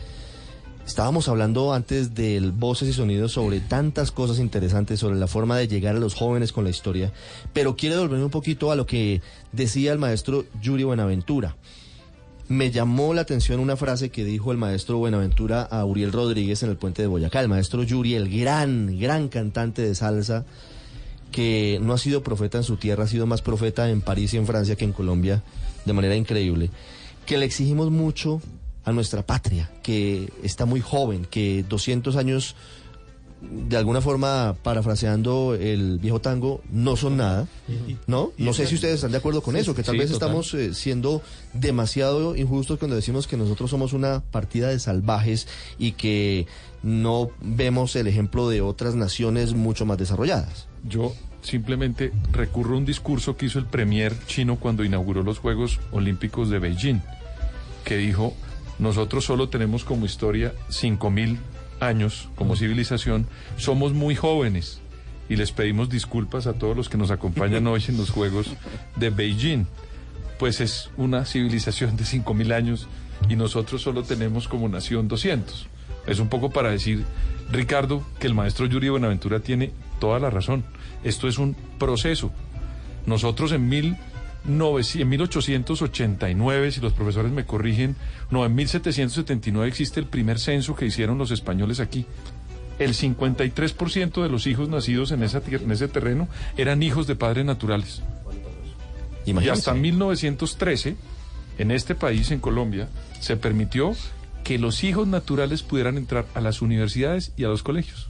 Estábamos 0.93 1.27
hablando 1.31 1.73
antes 1.73 2.15
del 2.15 2.53
voces 2.53 2.87
y 2.91 2.93
sonidos 2.93 3.33
sobre 3.33 3.61
tantas 3.61 4.13
cosas 4.13 4.39
interesantes, 4.39 5.01
sobre 5.01 5.17
la 5.17 5.27
forma 5.27 5.57
de 5.57 5.67
llegar 5.67 5.97
a 5.97 5.99
los 5.99 6.15
jóvenes 6.15 6.53
con 6.53 6.65
la 6.65 6.71
historia, 6.71 7.15
pero 7.55 7.77
quiero 7.77 7.97
devolverme 7.97 8.27
un 8.27 8.31
poquito 8.31 8.71
a 8.71 8.77
lo 8.77 8.85
que 8.85 9.23
decía 9.53 9.95
el 9.95 9.99
maestro 9.99 10.45
Yuri 10.61 10.85
Buenaventura. 10.85 11.57
Me 12.49 12.71
llamó 12.71 13.15
la 13.15 13.23
atención 13.23 13.59
una 13.59 13.79
frase 13.79 14.11
que 14.11 14.23
dijo 14.23 14.53
el 14.53 14.59
maestro 14.59 14.99
Buenaventura 14.99 15.63
a 15.63 15.83
Uriel 15.87 16.13
Rodríguez 16.13 16.63
en 16.63 16.69
el 16.69 16.77
puente 16.77 17.01
de 17.01 17.09
Boyacá. 17.09 17.41
El 17.41 17.49
maestro 17.49 17.83
Yuri, 17.85 18.15
el 18.15 18.29
gran, 18.29 18.99
gran 18.99 19.29
cantante 19.29 19.81
de 19.81 19.95
salsa, 19.95 20.45
que 21.31 21.79
no 21.81 21.95
ha 21.95 21.99
sido 21.99 22.23
profeta 22.23 22.59
en 22.59 22.65
su 22.65 22.77
tierra, 22.77 23.05
ha 23.05 23.09
sido 23.09 23.27
más 23.27 23.41
profeta 23.41 23.89
en 23.89 24.03
París 24.03 24.35
y 24.35 24.37
en 24.37 24.47
Francia 24.47 24.77
que 24.77 24.85
en 24.85 24.93
Colombia, 24.93 25.43
de 25.87 25.93
manera 25.95 26.17
increíble, 26.17 26.69
que 27.25 27.39
le 27.39 27.47
exigimos 27.47 27.91
mucho 27.91 28.43
a 28.85 28.93
nuestra 28.93 29.23
patria, 29.25 29.71
que 29.83 30.33
está 30.43 30.65
muy 30.67 30.81
joven, 30.81 31.27
que 31.31 31.65
200 31.69 32.17
años, 32.17 32.57
de 33.41 33.77
alguna 33.77 34.01
forma, 34.01 34.55
parafraseando 34.63 35.55
el 35.59 35.99
viejo 35.99 36.21
tango, 36.21 36.63
no 36.71 36.97
son 36.97 37.17
nada, 37.17 37.47
¿no? 38.07 38.33
No 38.39 38.53
sé 38.53 38.67
si 38.67 38.77
ustedes 38.77 38.97
están 38.97 39.11
de 39.13 39.19
acuerdo 39.19 39.43
con 39.43 39.57
eso, 39.57 39.75
que 39.75 39.83
tal 39.83 39.95
Sí, 39.95 39.99
vez 40.01 40.11
total. 40.13 40.29
estamos 40.29 40.55
eh, 40.55 40.75
siendo 40.75 41.23
demasiado 41.53 42.37
injustos 42.37 42.79
cuando 42.79 42.97
decimos 42.97 43.27
que 43.27 43.37
nosotros 43.37 43.71
somos 43.71 43.93
una 43.93 44.21
partida 44.31 44.69
de 44.69 44.79
salvajes 44.79 45.49
y 45.79 45.93
que 45.93 46.47
no 46.83 47.31
vemos 47.41 47.95
el 47.97 48.07
ejemplo 48.07 48.49
de 48.49 48.61
otras 48.61 48.95
naciones 48.95 49.55
mucho 49.55 49.87
más 49.87 49.99
desarrolladas. 49.99 50.67
Yo 50.85 51.13
simplemente 51.43 52.13
recurro 52.33 52.75
a 52.75 52.79
un 52.79 52.85
discurso 52.85 53.37
que 53.37 53.47
hizo 53.47 53.59
el 53.59 53.67
premier 53.67 54.15
chino 54.27 54.57
cuando 54.59 54.85
inauguró 54.85 55.23
los 55.25 55.39
Juegos 55.41 55.81
Olímpicos 55.91 56.49
de 56.51 56.59
Beijing, 56.61 57.01
que 57.85 57.97
dijo, 57.97 58.35
nosotros 58.79 59.25
solo 59.25 59.49
tenemos 59.49 59.85
como 59.85 60.07
historia 60.07 60.53
5.000 60.71 61.39
años 61.81 62.29
como 62.37 62.57
civilización, 62.57 63.27
somos 63.57 63.93
muy 63.93 64.15
jóvenes 64.15 64.81
y 65.29 65.37
les 65.37 65.53
pedimos 65.53 65.89
disculpas 65.89 66.47
a 66.47 66.55
todos 66.55 66.77
los 66.77 66.89
que 66.89 66.99
nos 66.99 67.11
acompañan 67.11 67.67
hoy 67.67 67.83
en 67.89 67.97
los 67.97 68.11
Juegos 68.17 68.55
de 68.97 69.11
Beijing. 69.11 69.67
Pues 70.39 70.61
es 70.61 70.91
una 70.97 71.25
civilización 71.25 71.97
de 71.97 72.05
5.000 72.05 72.53
años 72.53 72.89
y 73.29 73.37
nosotros 73.37 73.83
solo 73.83 74.03
tenemos 74.03 74.49
como 74.49 74.69
nación 74.69 75.09
200. 75.09 75.67
Es 76.07 76.19
un 76.19 76.29
poco 76.29 76.51
para 76.51 76.71
decir, 76.71 77.05
Ricardo, 77.51 78.05
que 78.19 78.27
el 78.27 78.35
maestro 78.35 78.67
Yuri 78.67 78.89
Buenaventura 78.89 79.41
tiene 79.41 79.73
toda 80.01 80.19
la 80.19 80.31
razón. 80.31 80.65
Esto 81.05 81.29
es 81.29 81.39
un 81.39 81.55
proceso. 81.79 82.33
Nosotros 83.07 83.53
en, 83.53 83.69
1900 83.69 84.12
en 84.45 85.09
1889, 85.09 86.73
si 86.73 86.81
los 86.81 86.93
profesores 86.93 87.33
me 87.33 87.45
corrigen, 87.45 87.97
no, 88.31 88.45
en 88.45 88.55
1779 88.55 89.69
existe 89.69 90.01
el 90.01 90.07
primer 90.07 90.39
censo 90.39 90.75
que 90.75 90.87
hicieron 90.87 91.19
los 91.19 91.31
españoles 91.31 91.81
aquí. 91.81 92.07
El 92.79 92.95
53% 92.95 94.23
de 94.23 94.29
los 94.29 94.47
hijos 94.47 94.69
nacidos 94.69 95.13
en, 95.13 95.23
esa, 95.23 95.43
en 95.47 95.71
ese 95.71 95.89
terreno 95.89 96.29
eran 96.57 96.83
hijos 96.83 97.07
de 97.07 97.15
padres 97.15 97.45
naturales. 97.45 98.03
Y 99.25 99.31
Imagínense. 99.31 99.61
hasta 99.61 99.75
1913, 99.75 100.97
en 101.59 101.71
este 101.71 101.95
país, 101.95 102.31
en 102.33 102.41
Colombia, 102.41 102.89
se 103.21 103.37
permitió 103.37 103.95
que 104.43 104.59
los 104.59 104.83
hijos 104.83 105.07
naturales 105.07 105.63
pudieran 105.63 105.97
entrar 105.97 106.27
a 106.35 106.41
las 106.41 106.63
universidades 106.63 107.33
y 107.37 107.45
a 107.45 107.49
los 107.49 107.63
colegios. 107.63 108.09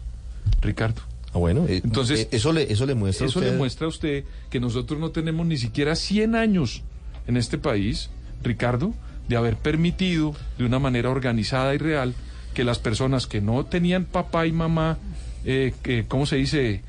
Ricardo. 0.63 1.03
Ah, 1.35 1.39
bueno, 1.39 1.65
eh, 1.69 1.81
Entonces, 1.83 2.21
eh, 2.21 2.29
eso 2.33 2.53
le, 2.53 2.71
eso 2.73 2.85
le 2.87 2.95
muestra 2.95 3.27
a 3.27 3.29
Eso 3.29 3.39
usted- 3.39 3.53
le 3.53 3.57
muestra 3.59 3.87
a 3.87 3.89
usted 3.89 4.25
que 4.51 4.61
nosotros 4.61 5.01
no 5.01 5.11
tenemos 5.11 5.47
ni 5.47 5.57
siquiera 5.57 5.97
100 5.97 6.35
años 6.35 6.83
en 7.27 7.37
este 7.37 7.57
país, 7.59 8.11
Ricardo, 8.43 8.93
de 9.29 9.37
haber 9.37 9.57
permitido 9.57 10.35
de 10.59 10.65
una 10.67 10.79
manera 10.79 11.09
organizada 11.11 11.75
y 11.75 11.79
real 11.79 12.15
que 12.55 12.65
las 12.65 12.79
personas 12.79 13.27
que 13.27 13.41
no 13.41 13.65
tenían 13.65 14.05
papá 14.05 14.47
y 14.47 14.53
mamá, 14.53 14.99
eh, 15.45 15.73
que, 15.83 16.05
¿cómo 16.07 16.27
se 16.27 16.37
dice? 16.37 16.83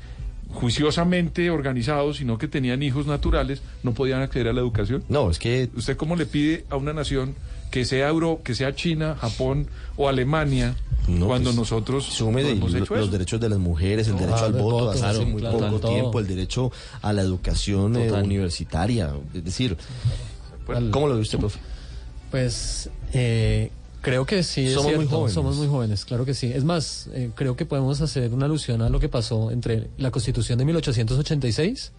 juiciosamente 0.52 1.50
organizados, 1.50 2.18
sino 2.18 2.38
que 2.38 2.46
tenían 2.46 2.82
hijos 2.82 3.06
naturales, 3.06 3.60
no 3.82 3.92
podían 3.92 4.22
acceder 4.22 4.48
a 4.48 4.52
la 4.52 4.60
educación. 4.60 5.02
No, 5.08 5.28
es 5.30 5.38
que 5.40 5.68
¿Usted 5.74 5.96
cómo 5.96 6.14
le 6.14 6.26
pide 6.26 6.64
a 6.70 6.76
una 6.76 6.92
nación 6.92 7.34
que 7.74 7.84
sea 7.84 8.08
Euro, 8.08 8.40
que 8.44 8.54
sea 8.54 8.72
China, 8.76 9.16
Japón 9.20 9.66
o 9.96 10.08
Alemania, 10.08 10.76
No, 11.08 11.26
cuando 11.26 11.50
pues, 11.50 11.56
nosotros 11.56 12.04
Sume 12.04 12.42
no 12.42 12.46
de 12.46 12.52
hemos 12.54 12.70
lo- 12.72 12.78
hecho 12.84 12.94
los 12.94 13.02
eso? 13.06 13.10
derechos 13.12 13.40
de 13.40 13.48
las 13.48 13.58
mujeres, 13.58 14.06
el 14.06 14.14
No, 14.14 14.20
derecho 14.20 14.44
al 14.44 14.52
voto, 14.52 14.64
voto, 14.64 14.90
hasta 14.92 15.10
hace 15.10 15.24
muy 15.24 15.40
claro, 15.40 15.58
poco 15.58 15.80
todo. 15.80 15.90
tiempo, 15.90 16.20
el 16.20 16.26
derecho 16.28 16.70
a 17.02 17.12
la 17.12 17.22
educación 17.22 17.96
eh, 17.96 18.12
universitaria. 18.12 19.12
Es 19.34 19.44
decir, 19.44 19.76
Pues, 20.64 20.78
¿cómo 20.92 21.08
lo 21.08 21.16
ve 21.16 21.20
usted, 21.22 21.38
profe? 21.40 21.58
Pues 22.30 22.90
eh, 23.12 23.70
creo 24.02 24.24
que 24.24 24.44
sí. 24.44 24.66
es 24.66 24.72
Somos 24.74 24.86
muy 24.92 24.98
cierto, 25.00 25.16
jóvenes. 25.16 25.34
Somos 25.34 25.56
muy 25.56 25.66
jóvenes, 25.66 26.04
claro 26.04 26.24
que 26.24 26.34
sí. 26.34 26.52
Es 26.54 26.62
más, 26.62 27.08
eh, 27.12 27.30
creo 27.34 27.56
que 27.56 27.66
podemos 27.66 28.00
hacer 28.00 28.32
una 28.32 28.46
alusión 28.46 28.82
a 28.82 28.88
lo 28.88 29.00
que 29.00 29.08
pasó 29.08 29.50
entre 29.50 29.88
la 29.98 30.12
Constitución 30.12 30.58
de 30.60 30.64
1886 30.64 31.90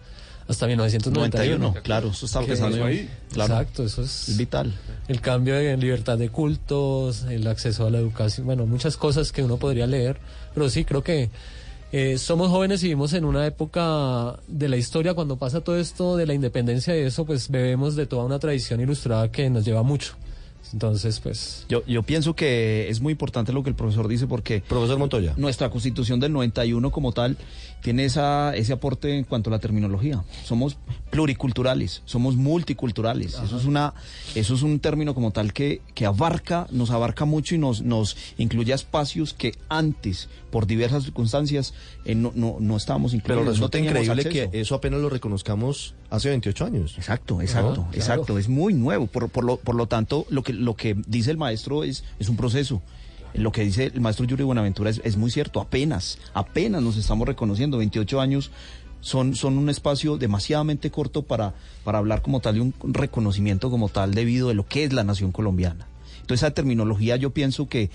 hasta 0.48 0.66
1991. 0.66 1.56
91, 1.58 1.82
claro, 1.82 2.08
eso 2.10 2.26
estaba 2.26 2.44
Que- 2.44 2.52
pensando 2.52 2.76
yo. 2.76 2.84
Ahí, 2.84 3.08
claro. 3.32 3.54
Exacto, 3.54 3.84
eso 3.84 4.02
es, 4.02 4.36
vital. 4.36 4.72
El 5.08 5.20
cambio 5.20 5.54
de 5.54 5.76
libertad 5.76 6.18
de 6.18 6.28
cultos, 6.28 7.24
el 7.24 7.46
acceso 7.46 7.86
a 7.86 7.90
la 7.90 7.98
educación, 7.98 8.46
bueno, 8.46 8.66
muchas 8.66 8.96
cosas 8.96 9.32
que 9.32 9.42
uno 9.42 9.56
podría 9.56 9.86
leer, 9.86 10.18
pero 10.54 10.68
sí, 10.70 10.84
creo 10.84 11.02
que 11.02 11.30
eh, 11.92 12.18
somos 12.18 12.50
jóvenes 12.50 12.82
y 12.82 12.86
vivimos 12.86 13.12
en 13.12 13.24
una 13.24 13.46
época 13.46 14.38
de 14.48 14.68
la 14.68 14.76
historia 14.76 15.14
cuando 15.14 15.36
pasa 15.36 15.60
todo 15.60 15.78
esto 15.78 16.16
de 16.16 16.26
la 16.26 16.34
independencia 16.34 16.96
y 16.96 17.00
eso, 17.00 17.24
pues 17.24 17.48
bebemos 17.48 17.96
de 17.96 18.06
toda 18.06 18.24
una 18.24 18.38
tradición 18.38 18.80
ilustrada 18.80 19.30
que 19.30 19.48
nos 19.50 19.64
lleva 19.64 19.82
mucho. 19.82 20.14
Entonces, 20.72 21.20
pues... 21.20 21.64
Yo, 21.68 21.84
yo 21.86 22.02
pienso 22.02 22.34
que 22.34 22.88
es 22.88 23.00
muy 23.00 23.12
importante 23.12 23.52
lo 23.52 23.62
que 23.62 23.70
el 23.70 23.76
profesor 23.76 24.08
dice 24.08 24.26
porque... 24.26 24.62
Profesor 24.68 24.98
Montoya. 24.98 25.32
Nuestra 25.36 25.70
constitución 25.70 26.18
del 26.18 26.32
91 26.32 26.90
como 26.90 27.12
tal 27.12 27.36
tiene 27.86 28.04
esa, 28.04 28.52
ese 28.56 28.72
aporte 28.72 29.16
en 29.16 29.22
cuanto 29.22 29.48
a 29.48 29.52
la 29.52 29.60
terminología. 29.60 30.24
Somos 30.42 30.76
pluriculturales, 31.10 32.02
somos 32.04 32.34
multiculturales. 32.34 33.38
Eso 33.44 33.56
es, 33.56 33.64
una, 33.64 33.94
eso 34.34 34.56
es 34.56 34.62
un 34.62 34.80
término 34.80 35.14
como 35.14 35.30
tal 35.30 35.52
que, 35.52 35.82
que 35.94 36.04
abarca, 36.04 36.66
nos 36.72 36.90
abarca 36.90 37.26
mucho 37.26 37.54
y 37.54 37.58
nos, 37.58 37.82
nos 37.82 38.16
incluye 38.38 38.72
a 38.72 38.74
espacios 38.74 39.34
que 39.34 39.54
antes, 39.68 40.28
por 40.50 40.66
diversas 40.66 41.04
circunstancias, 41.04 41.74
eh, 42.04 42.16
no, 42.16 42.32
no, 42.34 42.56
no 42.58 42.76
estábamos 42.76 43.14
incluidos. 43.14 43.36
Pero 43.36 43.44
no 43.44 43.50
resulta 43.52 43.78
teníamos 43.78 44.02
increíble 44.02 44.22
acceso. 44.30 44.50
que 44.50 44.60
eso 44.60 44.74
apenas 44.74 45.00
lo 45.00 45.08
reconozcamos 45.08 45.94
hace 46.10 46.28
28 46.30 46.64
años. 46.64 46.94
Exacto, 46.98 47.40
exacto, 47.40 47.86
exacto. 47.92 48.36
Es 48.36 48.48
muy 48.48 48.74
nuevo. 48.74 49.06
Por, 49.06 49.28
por, 49.28 49.44
lo, 49.44 49.58
por 49.58 49.76
lo 49.76 49.86
tanto, 49.86 50.26
lo 50.28 50.42
que, 50.42 50.52
lo 50.52 50.74
que 50.74 50.96
dice 51.06 51.30
el 51.30 51.36
maestro 51.36 51.84
es, 51.84 52.02
es 52.18 52.28
un 52.28 52.36
proceso. 52.36 52.82
Lo 53.36 53.52
que 53.52 53.62
dice 53.62 53.90
el 53.92 54.00
maestro 54.00 54.24
Yuri 54.24 54.44
Buenaventura 54.44 54.90
es, 54.90 55.16
muy 55.16 55.30
cierto. 55.30 55.60
Apenas, 55.60 56.18
apenas 56.34 56.82
nos 56.82 56.96
estamos 56.96 57.26
reconociendo. 57.26 57.78
28 57.78 58.20
años 58.20 58.50
son, 59.00 59.34
son 59.34 59.58
un 59.58 59.68
espacio 59.68 60.16
demasiadamente 60.16 60.90
corto 60.90 61.22
para, 61.22 61.54
para 61.84 61.98
hablar 61.98 62.22
como 62.22 62.40
tal 62.40 62.54
de 62.54 62.60
un 62.60 62.74
reconocimiento 62.82 63.70
como 63.70 63.88
tal 63.88 64.14
debido 64.14 64.48
de 64.48 64.54
lo 64.54 64.66
que 64.66 64.84
es 64.84 64.92
la 64.92 65.04
nación 65.04 65.32
colombiana. 65.32 65.86
Entonces, 66.20 66.42
esa 66.42 66.54
terminología 66.54 67.16
yo 67.16 67.30
pienso 67.30 67.68
que 67.68 67.90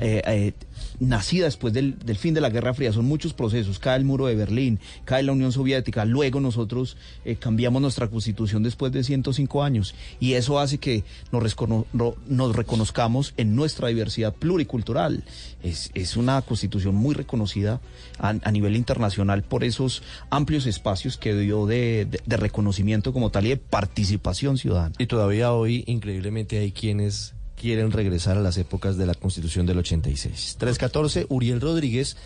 eh, 0.00 0.22
eh, 0.26 0.52
nacida 1.00 1.44
después 1.46 1.72
del, 1.72 1.96
fin 2.16 2.34
de 2.34 2.40
la 2.40 2.50
Guerra 2.50 2.74
Fría, 2.74 2.92
son 2.92 3.04
muchos 3.06 3.34
procesos, 3.34 3.78
cae 3.78 3.98
el 3.98 4.04
muro 4.04 4.26
de 4.26 4.34
Berlín, 4.34 4.80
cae 5.04 5.22
la 5.22 5.32
Unión 5.32 5.52
Soviética, 5.52 6.04
luego 6.04 6.40
nosotros 6.40 6.96
eh, 7.24 7.36
cambiamos 7.36 7.82
nuestra 7.82 8.08
constitución 8.08 8.62
después 8.62 8.92
de 8.92 9.04
105 9.04 9.62
años 9.62 9.94
y 10.20 10.34
eso 10.34 10.58
hace 10.58 10.78
que 10.78 11.04
nos, 11.32 12.56
reconozcamos 12.56 13.34
en 13.36 13.56
nuestra 13.56 13.88
diversidad 13.88 14.34
pluricultural. 14.34 15.24
Es, 15.62 16.16
una 16.16 16.40
constitución 16.42 16.94
muy 16.94 17.14
reconocida 17.14 17.80
a, 18.18 18.32
nivel 18.52 18.76
internacional 18.76 19.42
por 19.42 19.64
esos 19.64 20.02
amplios 20.30 20.66
espacios 20.66 21.16
que 21.16 21.34
dio 21.34 21.66
de- 21.66 22.06
de 22.24 22.36
reconocimiento 22.36 23.12
como 23.12 23.30
tal 23.30 23.46
y 23.46 23.50
de 23.50 23.56
participación 23.56 24.58
ciudadana. 24.58 24.94
Y 24.98 25.06
todavía 25.06 25.52
hoy, 25.52 25.82
increíblemente, 25.86 26.58
hay 26.58 26.70
quienes 26.72 27.34
quieren 27.64 27.92
regresar 27.92 28.36
a 28.36 28.42
las 28.42 28.58
épocas 28.58 28.98
de 28.98 29.06
la 29.06 29.14
Constitución 29.14 29.64
del 29.64 29.78
86. 29.78 30.56
314, 30.58 31.24
Uriel 31.30 31.62
Rodríguez 31.62 32.18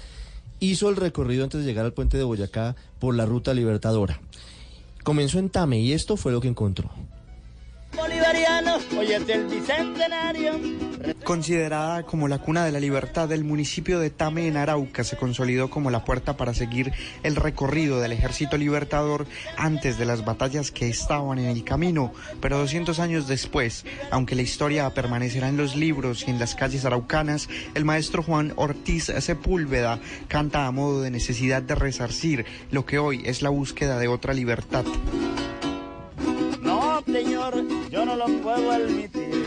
hizo 0.59 0.89
el 0.89 0.97
recorrido 0.97 1.45
antes 1.45 1.61
de 1.61 1.67
llegar 1.67 1.85
al 1.85 1.93
puente 1.93 2.19
de 2.19 2.25
Boyacá 2.25 2.75
por 2.99 3.15
la 3.15 3.25
ruta 3.25 3.55
libertadora. 3.55 4.21
Comenzó 5.05 5.39
en 5.39 5.49
Tame 5.49 5.79
y 5.79 5.93
esto 5.93 6.17
fue 6.17 6.33
lo 6.33 6.41
que 6.41 6.49
encontró. 6.49 6.91
Bolivariano, 7.95 8.79
hoy 8.99 9.13
es 9.13 9.29
el 9.29 9.47
bicentenario. 9.47 10.89
Considerada 11.25 12.03
como 12.03 12.27
la 12.29 12.39
cuna 12.39 12.65
de 12.65 12.73
la 12.73 12.81
libertad, 12.81 13.31
el 13.33 13.45
municipio 13.45 13.99
de 13.99 14.11
Tame 14.11 14.47
en 14.47 14.57
Arauca 14.57 15.05
se 15.05 15.17
consolidó 15.17 15.71
como 15.71 15.91
la 15.91 16.05
puerta 16.05 16.37
para 16.37 16.55
seguir 16.55 16.93
el 17.23 17.37
recorrido 17.37 18.01
del 18.01 18.13
ejército 18.13 18.57
libertador 18.57 19.27
antes 19.57 19.99
de 19.99 20.05
las 20.05 20.25
batallas 20.25 20.71
que 20.71 20.89
estaban 20.89 21.39
en 21.39 21.47
el 21.47 21.65
camino. 21.65 22.13
Pero 22.41 22.59
200 22.59 22.99
años 22.99 23.29
después, 23.29 23.85
aunque 24.11 24.35
la 24.35 24.43
historia 24.43 24.91
permanecerá 24.91 25.49
en 25.49 25.57
los 25.57 25.77
libros 25.77 26.25
y 26.27 26.31
en 26.31 26.39
las 26.39 26.55
calles 26.55 26.85
araucanas, 26.85 27.49
el 27.75 27.85
maestro 27.85 28.23
Juan 28.23 28.53
Ortiz 28.57 29.13
Sepúlveda 29.19 30.01
canta 30.29 30.67
a 30.67 30.73
modo 30.73 31.03
de 31.03 31.11
necesidad 31.11 31.63
de 31.63 31.75
resarcir 31.75 32.45
lo 32.71 32.85
que 32.85 32.99
hoy 32.99 33.23
es 33.25 33.43
la 33.43 33.51
búsqueda 33.51 33.99
de 33.99 34.09
otra 34.09 34.35
libertad. 34.35 34.85
Yo 37.91 38.05
no 38.05 38.17
lo 38.17 38.27
puedo 38.43 38.71
admitir. 38.71 39.45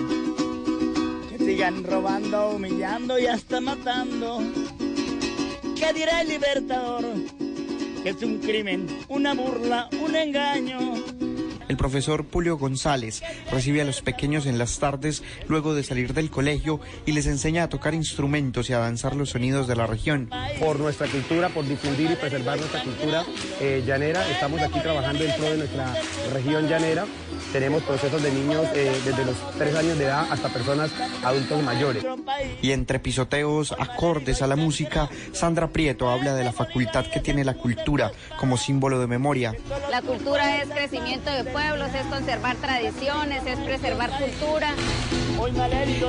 Que 1.30 1.38
sigan 1.38 1.84
robando, 1.84 2.51
humillando 2.51 3.19
y 3.19 3.27
hasta 3.27 3.61
matando. 3.61 4.39
¿Qué 5.76 5.93
dirá 5.93 6.22
el 6.22 6.30
libertador? 6.30 7.05
Que 8.03 8.09
es 8.09 8.23
un 8.23 8.39
crimen, 8.39 8.88
una 9.09 9.34
burla, 9.34 9.89
un 10.03 10.15
engaño. 10.15 11.20
El 11.72 11.77
profesor 11.77 12.26
Julio 12.30 12.57
González 12.57 13.23
recibe 13.49 13.80
a 13.80 13.85
los 13.85 14.02
pequeños 14.02 14.45
en 14.45 14.57
las 14.57 14.77
tardes 14.80 15.23
luego 15.48 15.73
de 15.73 15.84
salir 15.84 16.14
del 16.14 16.30
colegio 16.30 16.81
y 17.06 17.14
les 17.14 17.27
enseña 17.27 17.64
a 17.64 17.69
tocar 17.69 17.93
instrumentos 17.93 18.69
y 18.69 18.73
a 18.73 18.80
danzar 18.80 19.15
los 19.15 19.30
sonidos 19.30 19.69
de 19.69 19.77
la 19.77 19.88
región. 19.88 20.30
por 20.60 20.77
nuestra 20.81 21.07
cultura, 21.07 21.48
por 21.48 21.65
difundir 21.65 22.11
y 22.11 22.15
preservar 22.15 22.57
nuestra 22.57 22.84
cultura 22.84 23.23
eh, 23.61 23.81
llanera. 23.88 24.30
Estamos 24.30 24.61
aquí 24.61 24.81
trabajando 24.81 25.23
en 25.23 25.34
pro 25.38 25.49
de 25.49 25.57
nuestra 25.60 25.95
región 26.34 26.68
llanera. 26.68 27.06
Tenemos 27.53 27.84
procesos 27.84 28.22
de 28.22 28.31
niños 28.34 28.65
eh, 28.76 28.91
desde 29.06 29.23
los 29.23 29.38
tres 29.57 29.73
años 29.73 29.98
de 29.98 30.03
edad 30.03 30.27
hasta 30.30 30.49
personas 30.49 30.91
adultos 31.23 31.64
mayores. 31.64 32.06
Y 32.61 32.73
entre 32.73 32.99
pisoteos, 32.99 33.73
acordes 33.80 34.41
a 34.41 34.48
la 34.48 34.57
música, 34.57 35.10
Sandra 35.31 35.69
Prieto 35.69 36.10
habla 36.10 36.34
de 36.34 36.43
la 36.43 36.52
facultad 36.52 37.06
que 37.06 37.22
tiene 37.22 37.45
la 37.45 37.53
cultura 37.53 38.11
como 38.38 38.57
símbolo 38.57 38.99
de 38.99 39.07
memoria. 39.07 39.56
La 39.89 40.02
cultura 40.02 40.61
es 40.61 40.69
crecimiento 40.69 41.31
de 41.31 41.45
pueblos, 41.62 41.94
es 41.94 42.06
conservar 42.08 42.56
tradiciones, 42.58 43.46
es 43.46 43.60
preservar 43.60 44.10
cultura. 44.18 44.74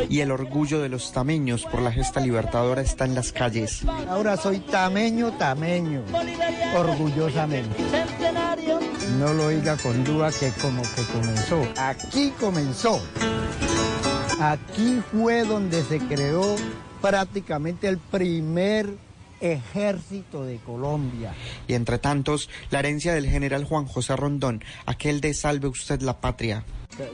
Y 0.09 0.21
el 0.21 0.31
orgullo 0.31 0.81
de 0.81 0.89
los 0.89 1.13
tameños 1.13 1.65
por 1.65 1.81
la 1.81 1.93
gesta 1.93 2.21
libertadora 2.21 2.83
está 2.83 3.05
en 3.05 3.15
las 3.15 3.33
calles. 3.33 3.83
Ahora 4.09 4.37
soy 4.37 4.59
tameño, 4.61 5.33
tameño, 5.33 6.03
orgullosamente. 6.77 7.77
No 9.19 9.33
lo 9.33 9.47
oiga 9.47 9.77
con 9.77 10.05
duda 10.05 10.31
que 10.33 10.51
como 10.61 10.83
que 10.83 11.03
comenzó. 11.13 11.63
Aquí 11.79 12.33
comenzó. 12.39 13.01
Aquí 14.41 15.01
fue 15.13 15.45
donde 15.45 15.83
se 15.85 15.99
creó 15.99 16.57
prácticamente 17.01 17.89
el 17.89 17.99
primer 17.99 18.95
ejército 19.43 20.45
de 20.45 20.57
Colombia. 20.59 21.35
Y 21.67 21.75
entre 21.75 21.99
tantos, 21.99 22.49
la 22.71 22.79
herencia 22.79 23.13
del 23.13 23.29
general 23.29 23.65
Juan 23.65 23.85
José 23.85 24.17
Rondón, 24.17 24.65
aquel 24.87 25.21
de 25.21 25.35
Salve 25.35 25.69
usted 25.69 26.01
la 26.01 26.21
patria. 26.21 26.65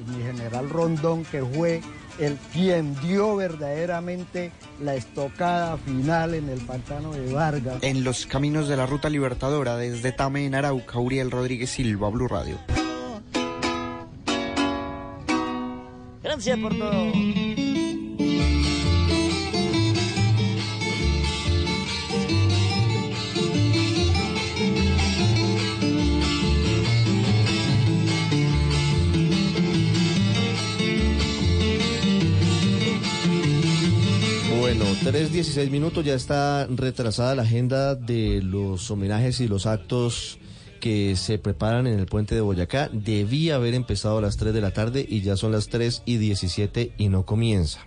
Mi 0.07 0.23
general 0.23 0.69
Rondón, 0.69 1.25
que 1.25 1.43
fue 1.43 1.81
el 2.19 2.37
quien 2.53 3.01
dio 3.01 3.37
verdaderamente 3.37 4.51
la 4.81 4.97
estocada 4.97 5.77
final 5.79 6.35
en 6.35 6.49
el 6.49 6.59
pantano 6.61 7.13
de 7.13 7.33
Vargas. 7.33 7.83
En 7.83 8.05
los 8.05 8.27
caminos 8.27 8.69
de 8.69 8.77
la 8.77 8.87
ruta 8.87 9.09
libertadora, 9.09 9.77
desde 9.77 10.13
Tame 10.13 10.45
en 10.45 10.55
Arauca, 10.55 10.99
Uriel 10.99 11.31
Rodríguez 11.31 11.71
Silva, 11.71 12.11
Blue 12.11 12.29
Radio. 12.29 12.59
Gracias 16.23 16.59
por 16.59 16.77
todo. 16.77 17.13
Bueno, 34.69 34.85
3.16 34.85 35.71
minutos, 35.71 36.05
ya 36.05 36.13
está 36.13 36.67
retrasada 36.67 37.35
la 37.35 37.41
agenda 37.41 37.95
de 37.95 38.43
los 38.43 38.91
homenajes 38.91 39.41
y 39.41 39.49
los 39.49 39.65
actos 39.65 40.39
que 40.79 41.17
se 41.17 41.39
preparan 41.39 41.87
en 41.87 41.99
el 41.99 42.05
puente 42.05 42.35
de 42.35 42.43
Boyacá. 42.43 42.91
Debía 42.93 43.55
haber 43.55 43.73
empezado 43.73 44.19
a 44.19 44.21
las 44.21 44.37
3 44.37 44.53
de 44.53 44.61
la 44.61 44.73
tarde 44.73 45.07
y 45.09 45.23
ya 45.23 45.39
son 45.39 45.53
las 45.53 45.69
3 45.69 46.03
y 46.05 46.19
17 46.19 46.93
y 46.99 47.09
no 47.09 47.25
comienza. 47.25 47.81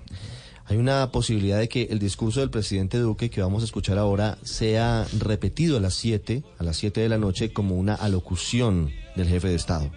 Hay 0.65 0.77
una 0.77 1.11
posibilidad 1.11 1.59
de 1.59 1.69
que 1.69 1.83
el 1.91 1.99
discurso 1.99 2.39
del 2.39 2.49
presidente 2.49 2.97
Duque 2.97 3.29
que 3.29 3.43
vamos 3.43 3.61
a 3.61 3.65
escuchar 3.65 3.99
ahora 3.99 4.39
sea 4.41 5.05
repetido 5.19 5.77
a 5.77 5.81
las 5.81 5.93
7, 5.93 6.41
a 6.57 6.63
las 6.63 6.77
7 6.77 6.99
de 6.99 7.09
la 7.09 7.19
noche 7.19 7.53
como 7.53 7.75
una 7.75 7.93
alocución 7.93 8.89
del 9.15 9.27
jefe 9.27 9.49
de 9.49 9.55
Estado, 9.55 9.91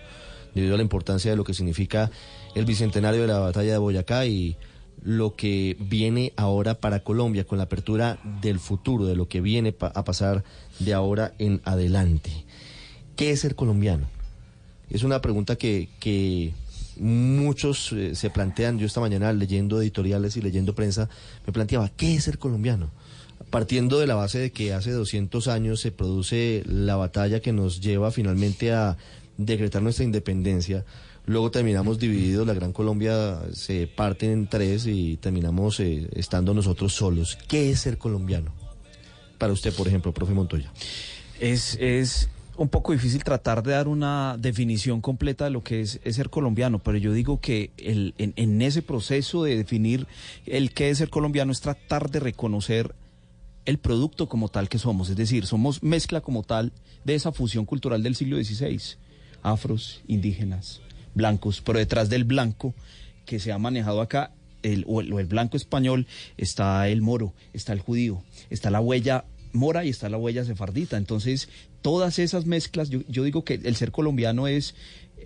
debido 0.54 0.74
a 0.74 0.76
la 0.76 0.82
importancia 0.82 1.30
de 1.30 1.38
lo 1.38 1.44
que 1.44 1.54
significa 1.54 2.10
el 2.54 2.66
bicentenario 2.66 3.22
de 3.22 3.28
la 3.28 3.38
batalla 3.38 3.72
de 3.72 3.78
Boyacá 3.78 4.26
y 4.26 4.58
lo 5.04 5.36
que 5.36 5.76
viene 5.78 6.32
ahora 6.36 6.74
para 6.74 7.00
Colombia 7.00 7.44
con 7.44 7.58
la 7.58 7.64
apertura 7.64 8.18
del 8.40 8.58
futuro, 8.58 9.04
de 9.04 9.14
lo 9.14 9.28
que 9.28 9.42
viene 9.42 9.74
a 9.78 10.04
pasar 10.04 10.44
de 10.80 10.94
ahora 10.94 11.34
en 11.38 11.60
adelante. 11.64 12.32
¿Qué 13.14 13.30
es 13.30 13.40
ser 13.40 13.54
colombiano? 13.54 14.06
Es 14.90 15.02
una 15.02 15.20
pregunta 15.20 15.56
que, 15.56 15.88
que 16.00 16.52
muchos 16.98 17.92
eh, 17.92 18.14
se 18.14 18.30
plantean. 18.30 18.78
Yo 18.78 18.86
esta 18.86 19.00
mañana 19.00 19.32
leyendo 19.32 19.80
editoriales 19.80 20.36
y 20.36 20.40
leyendo 20.40 20.74
prensa 20.74 21.08
me 21.46 21.52
planteaba, 21.52 21.90
¿qué 21.90 22.14
es 22.14 22.24
ser 22.24 22.38
colombiano? 22.38 22.90
Partiendo 23.50 23.98
de 23.98 24.06
la 24.06 24.14
base 24.14 24.38
de 24.38 24.52
que 24.52 24.72
hace 24.72 24.90
200 24.90 25.48
años 25.48 25.80
se 25.80 25.92
produce 25.92 26.62
la 26.66 26.96
batalla 26.96 27.40
que 27.40 27.52
nos 27.52 27.80
lleva 27.80 28.10
finalmente 28.10 28.72
a 28.72 28.96
decretar 29.36 29.82
nuestra 29.82 30.04
independencia. 30.04 30.84
Luego 31.26 31.50
terminamos 31.50 31.98
divididos, 31.98 32.46
la 32.46 32.52
Gran 32.52 32.72
Colombia 32.72 33.40
se 33.52 33.86
parte 33.86 34.30
en 34.30 34.46
tres 34.46 34.86
y 34.86 35.16
terminamos 35.16 35.80
eh, 35.80 36.08
estando 36.12 36.52
nosotros 36.52 36.92
solos. 36.94 37.38
¿Qué 37.48 37.70
es 37.70 37.80
ser 37.80 37.96
colombiano? 37.96 38.52
Para 39.38 39.52
usted, 39.52 39.72
por 39.74 39.88
ejemplo, 39.88 40.12
profe 40.12 40.34
Montoya. 40.34 40.70
Es, 41.40 41.78
es 41.80 42.28
un 42.58 42.68
poco 42.68 42.92
difícil 42.92 43.24
tratar 43.24 43.62
de 43.62 43.72
dar 43.72 43.88
una 43.88 44.36
definición 44.38 45.00
completa 45.00 45.44
de 45.44 45.50
lo 45.50 45.64
que 45.64 45.80
es, 45.80 45.98
ser 46.10 46.28
colombiano, 46.28 46.78
pero 46.78 46.98
yo 46.98 47.12
digo 47.12 47.40
que 47.40 47.70
en, 47.78 48.12
en 48.18 48.62
ese 48.62 48.82
proceso 48.82 49.44
de 49.44 49.56
definir 49.56 50.06
el 50.44 50.72
qué 50.72 50.90
es 50.90 50.98
ser 50.98 51.08
colombiano 51.08 51.52
es 51.52 51.60
tratar 51.60 52.10
de 52.10 52.20
reconocer 52.20 52.94
el 53.64 53.78
producto 53.78 54.28
como 54.28 54.48
tal 54.48 54.68
que 54.68 54.78
somos, 54.78 55.08
es 55.08 55.16
decir, 55.16 55.46
somos 55.46 55.82
mezcla 55.82 56.20
como 56.20 56.42
tal 56.42 56.72
de 57.04 57.14
esa 57.14 57.32
fusión 57.32 57.64
cultural 57.64 58.02
del 58.02 58.14
siglo 58.14 58.36
XVI, 58.36 58.78
afros, 59.42 60.02
indígenas, 60.06 60.80
blancos, 61.14 61.62
pero 61.64 61.78
detrás 61.78 62.08
del 62.08 62.24
blanco 62.24 62.74
que 63.24 63.38
se 63.40 63.52
ha 63.52 63.58
manejado 63.58 64.00
acá, 64.00 64.32
el, 64.62 64.84
o, 64.86 65.00
el, 65.00 65.26
blanco 65.26 65.56
español, 65.56 66.06
está 66.36 66.88
el 66.88 67.02
moro, 67.02 67.34
está 67.52 67.72
el 67.72 67.80
judío, 67.80 68.22
está 68.50 68.70
la 68.70 68.80
huella 68.80 69.24
mora 69.52 69.84
y 69.84 69.90
está 69.90 70.08
la 70.08 70.18
huella 70.18 70.44
sefardita. 70.44 70.96
Entonces, 70.96 71.48
todas 71.82 72.18
esas 72.18 72.46
mezclas, 72.46 72.90
yo, 72.90 73.00
yo 73.08 73.24
digo 73.24 73.44
que 73.44 73.54
el 73.62 73.76
ser 73.76 73.92
colombiano 73.92 74.48
es, 74.48 74.74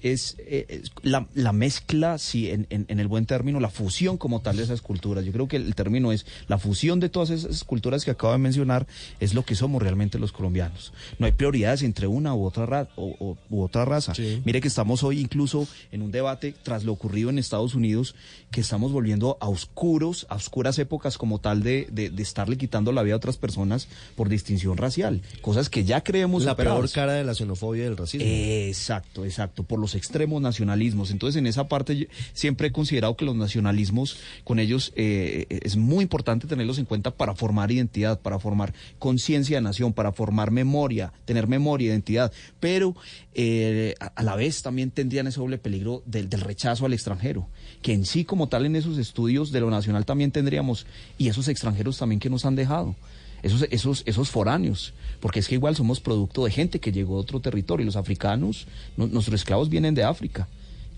es, 0.03 0.37
eh, 0.39 0.67
es 0.69 0.93
la, 1.03 1.27
la, 1.35 1.53
mezcla, 1.53 2.19
sí, 2.19 2.51
en, 2.51 2.67
en, 2.71 2.87
en, 2.89 3.01
el 3.01 3.09
buen 3.09 3.27
término, 3.27 3.61
la 3.61 3.71
fusión 3.71 4.17
como 4.17 4.41
tal 4.41 4.57
de 4.57 4.63
esas 4.63 4.81
culturas. 4.83 5.25
Yo 5.25 5.33
creo 5.33 5.49
que 5.49 5.57
el 5.57 5.75
término 5.75 6.13
es 6.13 6.27
la 6.47 6.59
fusión 6.59 7.01
de 7.01 7.09
todas 7.09 7.31
esas 7.31 7.65
culturas 7.65 8.05
que 8.05 8.11
acabo 8.11 8.33
de 8.33 8.39
mencionar, 8.39 8.87
es 9.21 9.35
lo 9.35 9.45
que 9.45 9.55
somos 9.55 9.83
realmente 9.83 10.19
los 10.19 10.33
colombianos. 10.33 10.93
No 11.19 11.27
hay 11.27 11.33
prioridades 11.33 11.83
entre 11.83 12.07
una 12.07 12.35
u 12.35 12.45
otra, 12.45 12.67
ra 12.67 12.89
o, 12.97 13.15
o, 13.19 13.39
u 13.51 13.63
otra 13.63 13.85
raza. 13.85 14.15
Sí. 14.15 14.43
Mire 14.45 14.61
que 14.61 14.69
estamos 14.69 15.03
hoy 15.03 15.21
incluso 15.21 15.67
en 15.93 16.03
un 16.03 16.11
debate 16.11 16.55
tras 16.63 16.85
lo 16.85 16.93
ocurrido 16.93 17.31
en 17.31 17.39
Estados 17.39 17.75
Unidos, 17.75 18.15
que 18.51 18.61
estamos 18.61 18.93
volviendo 18.93 19.37
a 19.41 19.49
oscuros, 19.49 20.27
a 20.29 20.37
oscuras 20.37 20.79
épocas 20.79 21.19
como 21.19 21.39
tal 21.41 21.63
de, 21.63 21.89
de, 21.91 22.11
de 22.11 22.23
estarle 22.23 22.57
quitando 22.57 22.93
la 22.93 23.03
vida 23.03 23.15
a 23.15 23.17
otras 23.19 23.37
personas 23.37 23.89
por 24.17 24.29
distinción 24.29 24.77
racial. 24.77 25.23
Cosas 25.43 25.69
que 25.69 25.85
ya 25.85 26.03
creemos 26.03 26.45
La 26.45 26.53
superadas. 26.53 26.79
peor 26.79 26.91
cara 26.91 27.13
de 27.15 27.25
la 27.25 27.35
xenofobia 27.35 27.83
y 27.83 27.85
del 27.85 27.97
racismo. 27.97 28.27
Exacto, 28.29 29.25
exacto. 29.25 29.63
Por 29.63 29.79
los 29.79 29.88
extremos 29.95 30.41
nacionalismos. 30.43 31.11
Entonces, 31.11 31.39
en 31.39 31.47
esa 31.47 31.69
parte 31.69 32.09
siempre 32.33 32.69
he 32.69 32.73
considerado 32.73 33.17
que 33.17 33.25
los 33.25 33.37
nacionalismos, 33.37 34.19
con 34.45 34.59
ellos 34.59 34.93
eh, 34.97 35.47
es 35.49 35.77
muy 35.77 36.03
importante 36.03 36.47
tenerlos 36.47 36.79
en 36.79 36.85
cuenta 36.85 37.11
para 37.11 37.35
formar 37.35 37.71
identidad, 37.71 38.21
para 38.21 38.39
formar 38.39 38.75
conciencia 38.99 39.57
de 39.57 39.63
nación, 39.63 39.93
para 39.93 40.13
formar 40.13 40.51
memoria, 40.51 41.13
tener 41.25 41.47
memoria, 41.47 41.89
identidad. 41.89 42.33
Pero 42.61 42.95
eh, 43.35 43.95
a, 44.01 44.07
a, 44.07 44.23
la 44.23 44.37
vez 44.37 44.63
también 44.63 44.91
tendrían 44.91 45.27
ese 45.27 45.41
doble 45.41 45.59
peligro 45.59 46.03
del, 46.07 46.29
del, 46.29 46.41
rechazo 46.41 46.87
al 46.87 46.93
extranjero, 46.93 47.49
que 47.83 47.93
en 47.93 48.05
sí 48.05 48.25
como 48.25 48.49
tal 48.49 48.67
en 48.67 48.77
esos 48.77 48.99
estudios 48.99 49.53
de 49.53 49.61
lo 49.61 49.71
nacional 49.71 50.05
también 50.05 50.31
tendríamos, 50.31 50.87
y 51.19 51.29
esos 51.29 51.49
extranjeros 51.49 51.99
también 51.99 52.21
que 52.21 52.31
nos 52.31 52.45
han 52.45 52.57
dejado 52.57 52.97
esos, 53.43 53.67
esos, 53.71 54.03
esos 54.07 54.31
foráneos, 54.31 54.93
porque 55.21 55.41
es 55.41 55.49
que 55.49 55.55
igual 55.55 55.77
somos 55.77 56.01
producto 56.01 56.45
de 56.45 56.51
gente 56.51 56.81
que 56.81 56.93
llegó 56.93 57.17
a 57.17 57.21
otro 57.21 57.41
territorio, 57.41 57.87
los 57.87 57.97
africanos, 57.97 58.67
no, 58.97 59.07
nuestros 59.07 59.41
esclavos 59.41 59.69
vienen 59.69 59.95
de 59.95 60.05
África. 60.05 60.49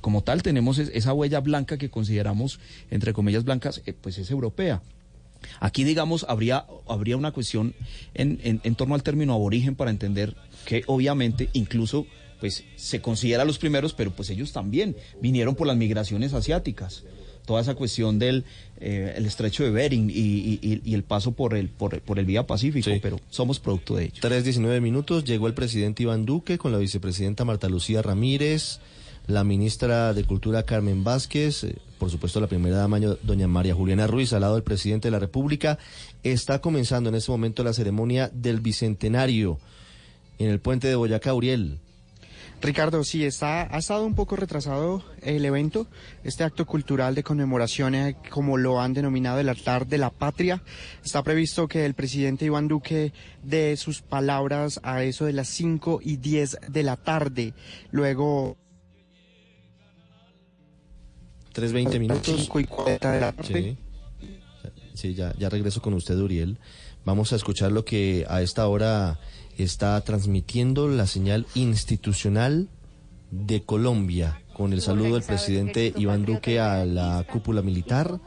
Como 0.00 0.22
tal, 0.22 0.42
tenemos 0.42 0.78
es, 0.78 0.90
esa 0.94 1.12
huella 1.12 1.40
blanca 1.40 1.76
que 1.76 1.90
consideramos, 1.90 2.58
entre 2.90 3.12
comillas 3.12 3.44
blancas, 3.44 3.82
eh, 3.86 3.92
pues 3.92 4.18
es 4.18 4.30
europea. 4.30 4.82
Aquí, 5.58 5.84
digamos, 5.84 6.26
habría, 6.28 6.66
habría 6.86 7.16
una 7.16 7.32
cuestión 7.32 7.74
en, 8.14 8.40
en, 8.42 8.60
en 8.62 8.74
torno 8.74 8.94
al 8.94 9.02
término 9.02 9.32
aborigen 9.32 9.74
para 9.74 9.90
entender 9.90 10.36
que 10.64 10.84
obviamente 10.86 11.48
incluso 11.52 12.06
pues 12.40 12.64
se 12.76 13.02
considera 13.02 13.44
los 13.44 13.58
primeros, 13.58 13.92
pero 13.92 14.10
pues 14.12 14.30
ellos 14.30 14.52
también 14.52 14.96
vinieron 15.20 15.54
por 15.54 15.66
las 15.66 15.76
migraciones 15.76 16.32
asiáticas 16.32 17.04
toda 17.44 17.60
esa 17.60 17.74
cuestión 17.74 18.18
del 18.18 18.44
eh, 18.80 19.14
el 19.16 19.26
estrecho 19.26 19.62
de 19.62 19.70
Bering 19.70 20.10
y, 20.10 20.58
y, 20.62 20.80
y, 20.84 20.94
el 20.94 21.02
paso 21.02 21.32
por 21.32 21.54
el 21.54 21.68
por, 21.68 22.00
por 22.00 22.18
el 22.18 22.24
vía 22.24 22.46
Pacífico, 22.46 22.90
sí. 22.90 22.98
pero 23.02 23.20
somos 23.28 23.60
producto 23.60 23.96
de 23.96 24.04
ello. 24.04 24.22
3.19 24.22 24.80
minutos, 24.80 25.24
llegó 25.24 25.48
el 25.48 25.54
presidente 25.54 26.02
Iván 26.02 26.24
Duque 26.24 26.56
con 26.56 26.72
la 26.72 26.78
vicepresidenta 26.78 27.44
Marta 27.44 27.68
Lucía 27.68 28.00
Ramírez, 28.00 28.80
la 29.26 29.44
ministra 29.44 30.14
de 30.14 30.24
Cultura 30.24 30.62
Carmen 30.62 31.04
Vázquez, 31.04 31.64
eh, 31.64 31.76
por 31.98 32.10
supuesto 32.10 32.40
la 32.40 32.46
primera 32.46 32.78
dama 32.78 32.98
doña 33.22 33.46
María 33.46 33.74
Juliana 33.74 34.06
Ruiz, 34.06 34.32
al 34.32 34.40
lado 34.40 34.54
del 34.54 34.64
presidente 34.64 35.08
de 35.08 35.12
la 35.12 35.18
República. 35.18 35.78
Está 36.22 36.60
comenzando 36.60 37.10
en 37.10 37.16
este 37.16 37.30
momento 37.30 37.62
la 37.62 37.74
ceremonia 37.74 38.30
del 38.32 38.60
Bicentenario 38.60 39.58
en 40.38 40.48
el 40.48 40.58
puente 40.58 40.88
de 40.88 40.94
Boyacá, 40.94 41.34
Uriel. 41.34 41.78
Ricardo, 42.62 43.02
sí, 43.04 43.24
está, 43.24 43.74
ha 43.74 43.78
estado 43.78 44.04
un 44.04 44.14
poco 44.14 44.36
retrasado 44.36 45.02
el 45.22 45.44
evento, 45.46 45.86
este 46.24 46.44
acto 46.44 46.66
cultural 46.66 47.14
de 47.14 47.22
conmemoración, 47.22 47.94
eh, 47.94 48.16
como 48.30 48.58
lo 48.58 48.80
han 48.80 48.92
denominado 48.92 49.40
el 49.40 49.48
altar 49.48 49.86
de 49.86 49.96
la 49.96 50.10
patria. 50.10 50.62
Está 51.02 51.22
previsto 51.22 51.68
que 51.68 51.86
el 51.86 51.94
presidente 51.94 52.44
Iván 52.44 52.68
Duque 52.68 53.14
dé 53.42 53.76
sus 53.78 54.02
palabras 54.02 54.78
a 54.82 55.02
eso 55.02 55.24
de 55.24 55.32
las 55.32 55.48
5 55.48 56.00
y 56.02 56.16
10 56.16 56.58
de 56.68 56.82
la 56.82 56.96
tarde. 56.96 57.54
Luego... 57.92 58.58
3.20 61.54 61.98
minutos. 61.98 62.40
5 62.42 62.60
y 62.60 62.64
40 62.64 63.12
de 63.12 63.20
la 63.20 63.32
tarde. 63.32 63.76
Sí, 64.20 64.38
sí 64.92 65.14
ya, 65.14 65.34
ya 65.38 65.48
regreso 65.48 65.80
con 65.80 65.94
usted, 65.94 66.16
Uriel. 66.18 66.58
Vamos 67.06 67.32
a 67.32 67.36
escuchar 67.36 67.72
lo 67.72 67.86
que 67.86 68.26
a 68.28 68.42
esta 68.42 68.68
hora 68.68 69.18
está 69.62 70.00
transmitiendo 70.02 70.88
la 70.88 71.06
señal 71.06 71.46
institucional 71.54 72.68
de 73.30 73.62
Colombia 73.62 74.40
con 74.52 74.72
el 74.72 74.80
saludo 74.80 75.14
del 75.14 75.22
presidente 75.22 75.92
Iván 75.96 76.24
Duque 76.24 76.60
a 76.60 76.84
la 76.84 77.24
cúpula 77.30 77.62
militar, 77.62 78.20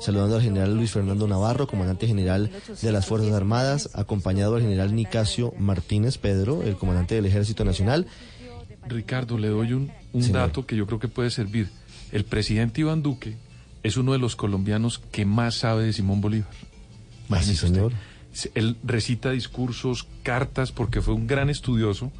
saludando 0.00 0.36
al 0.36 0.42
general 0.42 0.74
Luis 0.74 0.90
Fernando 0.90 1.28
Navarro, 1.28 1.68
comandante 1.68 2.06
general 2.06 2.50
de 2.82 2.92
las 2.92 3.06
Fuerzas 3.06 3.32
Armadas, 3.32 3.90
acompañado 3.94 4.56
al 4.56 4.62
general 4.62 4.94
Nicasio 4.94 5.54
Martínez 5.58 6.18
Pedro, 6.18 6.62
el 6.62 6.76
comandante 6.76 7.14
del 7.14 7.26
Ejército 7.26 7.64
Nacional. 7.64 8.06
Ricardo, 8.88 9.38
le 9.38 9.48
doy 9.48 9.72
un, 9.74 9.92
un 10.12 10.32
dato 10.32 10.66
que 10.66 10.74
yo 10.76 10.86
creo 10.86 10.98
que 10.98 11.08
puede 11.08 11.30
servir. 11.30 11.68
El 12.10 12.24
presidente 12.24 12.80
Iván 12.80 13.02
Duque 13.02 13.36
es 13.82 13.96
uno 13.96 14.12
de 14.12 14.18
los 14.18 14.34
colombianos 14.34 14.98
que 14.98 15.26
más 15.26 15.54
sabe 15.56 15.84
de 15.84 15.92
Simón 15.92 16.20
Bolívar. 16.20 16.50
Ah, 17.30 17.42
sí, 17.42 17.54
señor. 17.54 17.92
Usted. 17.92 17.98
Él 18.54 18.76
recita 18.84 19.30
discursos, 19.30 20.06
cartas, 20.22 20.72
porque 20.72 21.00
fue 21.00 21.14
un 21.14 21.26
gran 21.26 21.50
estudioso. 21.50 22.12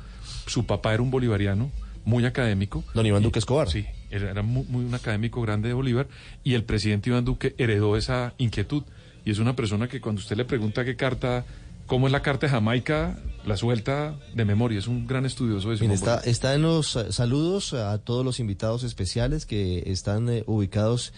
Su 0.46 0.66
papá 0.66 0.94
era 0.94 1.02
un 1.02 1.10
bolivariano, 1.10 1.70
muy 2.04 2.24
académico. 2.24 2.84
Don 2.94 3.06
Iván 3.06 3.22
Duque 3.22 3.38
Escobar. 3.38 3.68
Sí, 3.68 3.86
era 4.10 4.42
muy, 4.42 4.64
muy, 4.64 4.84
un 4.84 4.94
académico 4.94 5.42
grande 5.42 5.68
de 5.68 5.74
Bolívar. 5.74 6.08
Y 6.42 6.54
el 6.54 6.64
presidente 6.64 7.10
Iván 7.10 7.24
Duque 7.24 7.54
heredó 7.58 7.96
esa 7.96 8.34
inquietud. 8.38 8.82
Y 9.24 9.30
es 9.30 9.38
una 9.38 9.54
persona 9.54 9.88
que 9.88 10.00
cuando 10.00 10.20
usted 10.20 10.36
le 10.36 10.44
pregunta 10.44 10.84
qué 10.84 10.96
carta, 10.96 11.44
cómo 11.86 12.06
es 12.06 12.12
la 12.12 12.22
carta 12.22 12.46
de 12.46 12.50
Jamaica, 12.50 13.18
la 13.44 13.56
suelta 13.56 14.16
de 14.34 14.44
memoria. 14.44 14.78
Es 14.78 14.88
un 14.88 15.06
gran 15.06 15.26
estudioso 15.26 15.72
está, 15.72 16.18
está, 16.20 16.54
en 16.54 16.62
los 16.62 16.96
uh, 16.96 17.12
saludos 17.12 17.74
a 17.74 17.98
todos 17.98 18.24
los 18.24 18.40
invitados 18.40 18.84
especiales 18.84 19.44
que 19.44 19.84
están 19.86 20.28
eh, 20.28 20.44
ubicados. 20.46 21.12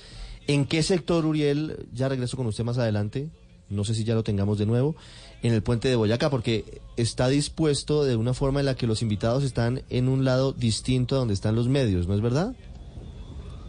¿En 0.46 0.64
qué 0.64 0.82
sector, 0.82 1.24
Uriel? 1.26 1.86
Ya 1.92 2.08
regreso 2.08 2.36
con 2.36 2.46
usted 2.46 2.64
más 2.64 2.78
adelante 2.78 3.28
no 3.70 3.84
sé 3.84 3.94
si 3.94 4.04
ya 4.04 4.14
lo 4.14 4.22
tengamos 4.22 4.58
de 4.58 4.66
nuevo, 4.66 4.96
en 5.42 5.54
el 5.54 5.62
puente 5.62 5.88
de 5.88 5.96
Boyacá, 5.96 6.28
porque 6.28 6.82
está 6.96 7.28
dispuesto 7.28 8.04
de 8.04 8.16
una 8.16 8.34
forma 8.34 8.60
en 8.60 8.66
la 8.66 8.74
que 8.74 8.86
los 8.86 9.00
invitados 9.00 9.44
están 9.44 9.82
en 9.88 10.08
un 10.08 10.24
lado 10.24 10.52
distinto 10.52 11.14
a 11.14 11.18
donde 11.20 11.34
están 11.34 11.54
los 11.54 11.68
medios, 11.68 12.06
¿no 12.06 12.14
es 12.14 12.20
verdad? 12.20 12.54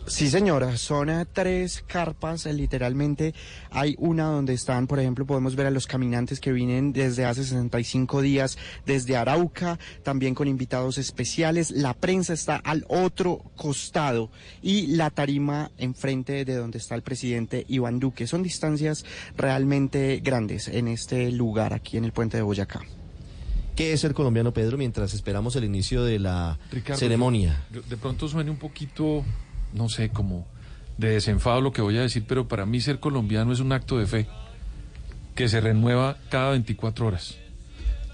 Sí, 0.07 0.29
señora, 0.29 0.75
son 0.77 1.09
tres 1.31 1.83
carpas, 1.87 2.45
eh, 2.45 2.53
literalmente. 2.53 3.33
Hay 3.69 3.95
una 3.97 4.25
donde 4.25 4.53
están, 4.53 4.87
por 4.87 4.99
ejemplo, 4.99 5.25
podemos 5.25 5.55
ver 5.55 5.67
a 5.67 5.71
los 5.71 5.87
caminantes 5.87 6.39
que 6.41 6.51
vienen 6.51 6.91
desde 6.91 7.23
hace 7.23 7.43
65 7.43 8.21
días 8.21 8.57
desde 8.85 9.15
Arauca, 9.15 9.79
también 10.03 10.35
con 10.35 10.47
invitados 10.49 10.97
especiales. 10.97 11.71
La 11.71 11.93
prensa 11.93 12.33
está 12.33 12.57
al 12.57 12.83
otro 12.89 13.43
costado 13.55 14.31
y 14.61 14.87
la 14.87 15.11
tarima 15.11 15.71
enfrente 15.77 16.43
de 16.43 16.55
donde 16.55 16.79
está 16.79 16.95
el 16.95 17.03
presidente 17.03 17.65
Iván 17.69 17.99
Duque. 17.99 18.27
Son 18.27 18.43
distancias 18.43 19.05
realmente 19.37 20.19
grandes 20.21 20.67
en 20.67 20.87
este 20.89 21.31
lugar, 21.31 21.73
aquí 21.73 21.95
en 21.97 22.03
el 22.05 22.11
puente 22.11 22.35
de 22.37 22.43
Boyacá. 22.43 22.81
¿Qué 23.75 23.93
es 23.93 24.01
ser 24.01 24.13
colombiano, 24.13 24.51
Pedro, 24.53 24.77
mientras 24.77 25.13
esperamos 25.13 25.55
el 25.55 25.63
inicio 25.63 26.03
de 26.03 26.19
la 26.19 26.59
Ricardo, 26.71 26.99
ceremonia? 26.99 27.63
yo- 27.71 27.81
de 27.83 27.95
pronto 27.95 28.27
suene 28.27 28.51
un 28.51 28.57
poquito, 28.57 29.23
no 29.73 29.89
sé, 29.89 30.09
como 30.09 30.45
de 30.97 31.09
desenfado 31.09 31.61
lo 31.61 31.71
que 31.71 31.81
voy 31.81 31.97
a 31.97 32.01
decir, 32.01 32.25
pero 32.27 32.47
para 32.47 32.65
mí 32.65 32.79
ser 32.79 32.99
colombiano 32.99 33.51
es 33.51 33.59
un 33.59 33.71
acto 33.71 33.97
de 33.97 34.05
fe 34.05 34.27
que 35.35 35.49
se 35.49 35.61
renueva 35.61 36.17
cada 36.29 36.51
24 36.51 37.07
horas. 37.07 37.37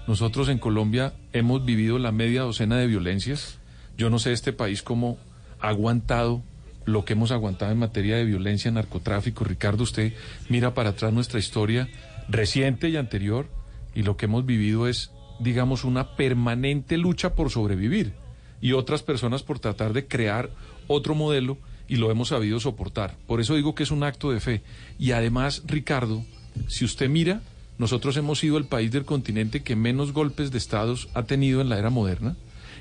Nosotros 0.06 0.48
en 0.48 0.58
Colombia 0.58 1.12
hemos 1.32 1.64
vivido 1.64 1.98
la 1.98 2.12
media 2.12 2.42
docena 2.42 2.78
de 2.78 2.86
violencias. 2.86 3.58
Yo 3.98 4.08
no 4.08 4.18
sé 4.18 4.32
este 4.32 4.52
país 4.52 4.82
cómo 4.82 5.18
ha 5.60 5.68
aguantado 5.68 6.42
lo 6.86 7.04
que 7.04 7.12
hemos 7.12 7.30
aguantado 7.30 7.72
en 7.72 7.78
materia 7.78 8.16
de 8.16 8.24
violencia, 8.24 8.70
narcotráfico. 8.70 9.44
Ricardo, 9.44 9.82
usted 9.82 10.14
mira 10.48 10.72
para 10.72 10.90
atrás 10.90 11.12
nuestra 11.12 11.38
historia 11.38 11.88
reciente 12.28 12.88
y 12.88 12.96
anterior 12.96 13.48
y 13.94 14.02
lo 14.02 14.16
que 14.16 14.24
hemos 14.24 14.46
vivido 14.46 14.88
es, 14.88 15.10
digamos, 15.40 15.84
una 15.84 16.16
permanente 16.16 16.96
lucha 16.96 17.34
por 17.34 17.50
sobrevivir 17.50 18.14
y 18.60 18.72
otras 18.72 19.02
personas 19.02 19.42
por 19.42 19.58
tratar 19.58 19.92
de 19.92 20.06
crear 20.06 20.50
otro 20.88 21.14
modelo 21.14 21.58
y 21.86 21.96
lo 21.96 22.10
hemos 22.10 22.28
sabido 22.28 22.60
soportar. 22.60 23.16
Por 23.26 23.40
eso 23.40 23.54
digo 23.54 23.74
que 23.74 23.84
es 23.84 23.90
un 23.90 24.02
acto 24.02 24.30
de 24.30 24.40
fe. 24.40 24.62
Y 24.98 25.12
además, 25.12 25.62
Ricardo, 25.66 26.24
si 26.66 26.84
usted 26.84 27.08
mira, 27.08 27.40
nosotros 27.78 28.16
hemos 28.16 28.40
sido 28.40 28.58
el 28.58 28.64
país 28.64 28.90
del 28.90 29.04
continente 29.04 29.62
que 29.62 29.76
menos 29.76 30.12
golpes 30.12 30.50
de 30.50 30.58
estados 30.58 31.08
ha 31.14 31.22
tenido 31.22 31.60
en 31.60 31.68
la 31.68 31.78
era 31.78 31.90
moderna 31.90 32.36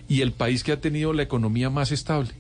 y 0.10 0.22
el 0.22 0.32
país 0.32 0.64
que 0.64 0.72
ha 0.72 0.82
tenido 0.82 1.14
la 1.14 1.24
economía 1.24 1.70
más 1.70 1.92
estable. 1.92 2.32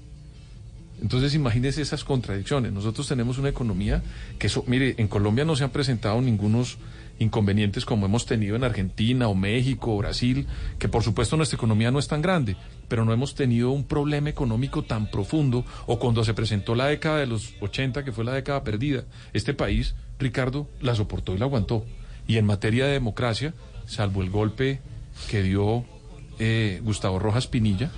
Entonces 1.01 1.35
imagínese 1.35 1.81
esas 1.81 2.03
contradicciones. 2.03 2.73
Nosotros 2.73 3.07
tenemos 3.07 3.37
una 3.37 3.49
economía 3.49 4.01
que, 4.39 4.47
eso, 4.47 4.63
mire, 4.67 4.95
en 4.97 5.07
Colombia 5.07 5.45
no 5.45 5.55
se 5.55 5.63
han 5.63 5.69
presentado 5.69 6.19
ningunos 6.21 6.79
inconvenientes 7.19 7.85
como 7.85 8.05
hemos 8.05 8.25
tenido 8.25 8.55
en 8.55 8.63
Argentina 8.63 9.27
o 9.27 9.35
México 9.35 9.93
o 9.93 9.97
Brasil, 9.97 10.47
que 10.79 10.89
por 10.89 11.03
supuesto 11.03 11.37
nuestra 11.37 11.55
economía 11.55 11.91
no 11.91 11.99
es 11.99 12.07
tan 12.07 12.21
grande, 12.21 12.55
pero 12.87 13.05
no 13.05 13.13
hemos 13.13 13.35
tenido 13.35 13.71
un 13.71 13.83
problema 13.83 14.29
económico 14.29 14.83
tan 14.83 15.09
profundo 15.09 15.65
o 15.85 15.99
cuando 15.99 16.23
se 16.23 16.33
presentó 16.33 16.75
la 16.75 16.87
década 16.87 17.19
de 17.19 17.27
los 17.27 17.53
80, 17.61 18.03
que 18.03 18.11
fue 18.11 18.23
la 18.23 18.33
década 18.33 18.63
perdida. 18.63 19.03
Este 19.33 19.53
país, 19.53 19.95
Ricardo, 20.19 20.67
la 20.81 20.95
soportó 20.95 21.33
y 21.33 21.37
la 21.37 21.45
aguantó. 21.45 21.85
Y 22.27 22.37
en 22.37 22.45
materia 22.45 22.85
de 22.85 22.93
democracia, 22.93 23.53
salvo 23.85 24.21
el 24.21 24.29
golpe 24.29 24.79
que 25.29 25.43
dio 25.43 25.85
eh, 26.39 26.81
Gustavo 26.83 27.19
Rojas 27.19 27.47
Pinilla, 27.47 27.91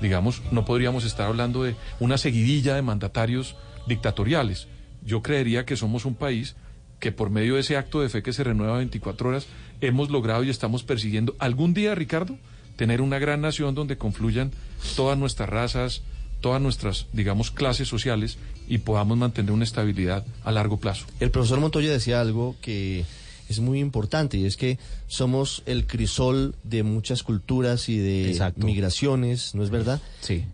digamos, 0.00 0.42
no 0.50 0.64
podríamos 0.64 1.04
estar 1.04 1.26
hablando 1.26 1.62
de 1.62 1.76
una 2.00 2.18
seguidilla 2.18 2.74
de 2.74 2.82
mandatarios 2.82 3.56
dictatoriales. 3.86 4.68
Yo 5.04 5.22
creería 5.22 5.64
que 5.64 5.76
somos 5.76 6.04
un 6.04 6.14
país 6.14 6.56
que 7.02 7.10
por 7.10 7.30
medio 7.30 7.54
de 7.54 7.60
ese 7.60 7.76
acto 7.76 8.00
de 8.00 8.08
fe 8.08 8.22
que 8.22 8.32
se 8.32 8.44
renueva 8.44 8.76
24 8.76 9.28
horas, 9.28 9.48
hemos 9.80 10.10
logrado 10.10 10.44
y 10.44 10.50
estamos 10.50 10.84
persiguiendo 10.84 11.34
algún 11.40 11.74
día, 11.74 11.96
Ricardo, 11.96 12.38
tener 12.76 13.00
una 13.00 13.18
gran 13.18 13.40
nación 13.40 13.74
donde 13.74 13.98
confluyan 13.98 14.50
todas 14.96 15.18
nuestras 15.18 15.48
razas, 15.48 16.02
todas 16.40 16.60
nuestras, 16.60 17.06
digamos, 17.12 17.50
clases 17.50 17.88
sociales 17.88 18.38
y 18.68 18.78
podamos 18.78 19.16
mantener 19.18 19.52
una 19.52 19.64
estabilidad 19.64 20.24
a 20.44 20.52
largo 20.52 20.78
plazo. 20.78 21.06
El 21.20 21.30
profesor 21.30 21.60
Montoya 21.60 21.90
decía 21.92 22.20
algo 22.20 22.56
que 22.60 23.04
es 23.48 23.60
muy 23.60 23.80
importante 23.80 24.38
y 24.38 24.46
es 24.46 24.56
que 24.56 24.78
somos 25.08 25.62
el 25.66 25.86
crisol 25.86 26.54
de 26.64 26.82
muchas 26.82 27.22
culturas 27.22 27.88
y 27.88 27.98
de 27.98 28.30
Exacto. 28.30 28.64
migraciones, 28.66 29.54
¿no 29.54 29.62
es 29.62 29.70
verdad? 29.70 30.00
Sí. 30.20 30.44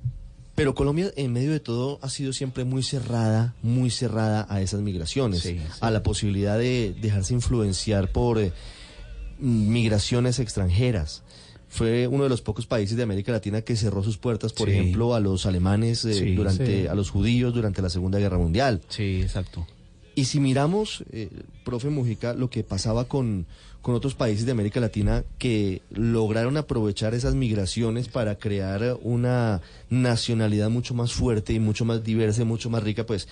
Pero 0.57 0.75
Colombia, 0.75 1.13
en 1.15 1.33
medio 1.33 1.53
de 1.53 1.61
todo, 1.61 2.01
ha 2.03 2.09
sido 2.11 2.33
siempre 2.33 2.65
muy 2.65 2.83
cerrada, 2.83 3.55
muy 3.63 3.91
cerrada 3.91 4.45
a 4.51 4.61
esas 4.61 4.81
migraciones, 4.81 5.43
Sí, 5.43 5.51
sí. 5.51 5.61
a 5.81 5.91
la 5.93 6.03
posibilidad 6.03 6.59
de 6.59 6.97
dejarse 7.01 7.33
influenciar 7.35 8.11
por 8.11 8.41
eh, 8.41 8.53
migraciones 9.39 10.39
extranjeras. 10.39 11.23
Fue 11.71 12.07
uno 12.07 12.25
de 12.25 12.31
los 12.31 12.41
pocos 12.41 12.67
países 12.67 12.97
de 12.97 13.03
América 13.03 13.31
Latina 13.33 13.61
que 13.63 13.77
cerró 13.77 14.03
sus 14.03 14.17
puertas, 14.19 14.53
por 14.53 14.69
Sí. 14.69 14.75
ejemplo, 14.75 15.15
a 15.15 15.21
los 15.21 15.45
alemanes 15.47 16.05
eh, 16.05 16.15
Sí, 16.15 16.35
durante, 16.35 16.83
sí. 16.83 16.87
a 16.87 16.95
los 16.95 17.11
judíos 17.11 17.53
durante 17.55 17.83
la 17.83 17.91
Segunda 17.91 18.19
Guerra 18.19 18.39
Mundial. 18.39 18.81
Sí, 18.89 19.21
exacto. 19.23 19.67
Y 20.15 20.25
si 20.25 20.41
miramos, 20.41 21.05
eh, 21.13 21.29
profe 21.65 21.91
Mujica, 21.91 22.33
lo 22.35 22.51
que 22.51 22.65
pasaba 22.65 23.05
con, 23.07 23.47
con 23.83 23.95
otros 23.95 24.15
países 24.15 24.47
de 24.47 24.53
América 24.53 24.81
Latina 24.81 25.23
que 25.39 25.83
lograron 25.91 26.57
aprovechar 26.57 27.15
esas 27.15 27.35
migraciones 27.37 28.09
para 28.09 28.37
crear 28.37 28.97
una 29.03 29.61
nacionalidad 29.91 30.71
mucho 30.71 30.95
más 30.95 31.13
fuerte 31.13 31.53
y 31.53 31.61
mucho 31.61 31.85
más 31.85 32.03
diversa 32.03 32.43
y 32.43 32.45
mucho 32.47 32.71
más 32.71 32.83
rica, 32.83 33.05
pues 33.07 33.29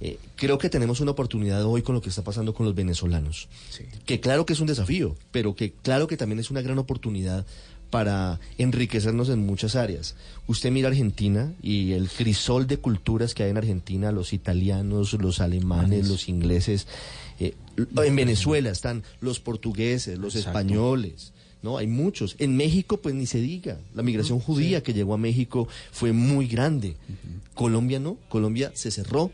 eh, 0.00 0.18
creo 0.36 0.58
que 0.58 0.68
tenemos 0.70 1.00
una 1.00 1.10
oportunidad 1.10 1.64
hoy 1.64 1.82
con 1.82 1.94
lo 1.96 2.00
que 2.00 2.08
está 2.10 2.22
pasando 2.22 2.54
con 2.54 2.66
los 2.66 2.74
venezolanos. 2.76 3.48
Que 4.06 4.20
claro 4.20 4.46
que 4.46 4.52
es 4.52 4.60
un 4.60 4.68
desafío, 4.68 5.16
pero 5.32 5.56
que 5.56 5.72
claro 5.72 6.06
que 6.06 6.16
también 6.16 6.38
es 6.38 6.52
una 6.52 6.62
gran 6.62 6.78
oportunidad 6.78 7.44
para 7.90 8.38
enriquecernos 8.58 9.28
en 9.28 9.46
muchas 9.46 9.76
áreas. 9.76 10.14
Usted 10.46 10.70
mira 10.70 10.88
Argentina 10.88 11.52
y 11.62 11.92
el 11.92 12.08
crisol 12.08 12.66
de 12.66 12.78
culturas 12.78 13.34
que 13.34 13.42
hay 13.44 13.50
en 13.50 13.56
Argentina, 13.56 14.12
los 14.12 14.32
italianos, 14.32 15.12
los 15.14 15.40
alemanes, 15.40 16.08
los 16.08 16.28
ingleses. 16.28 16.86
eh, 17.40 17.54
en 17.76 18.16
Venezuela 18.16 18.70
están 18.70 19.02
los 19.20 19.40
portugueses, 19.40 20.18
los 20.18 20.34
Exacto. 20.36 20.58
españoles. 20.58 21.32
No, 21.62 21.76
hay 21.76 21.86
muchos. 21.88 22.36
En 22.38 22.56
México, 22.56 22.98
pues 22.98 23.14
ni 23.14 23.26
se 23.26 23.40
diga. 23.40 23.78
La 23.94 24.02
migración 24.02 24.38
judía 24.38 24.82
que 24.82 24.94
llegó 24.94 25.14
a 25.14 25.18
México 25.18 25.66
fue 25.90 26.12
muy 26.12 26.46
grande. 26.46 26.94
Colombia 27.54 27.98
no. 27.98 28.16
Colombia 28.28 28.70
se 28.74 28.90
cerró. 28.90 29.32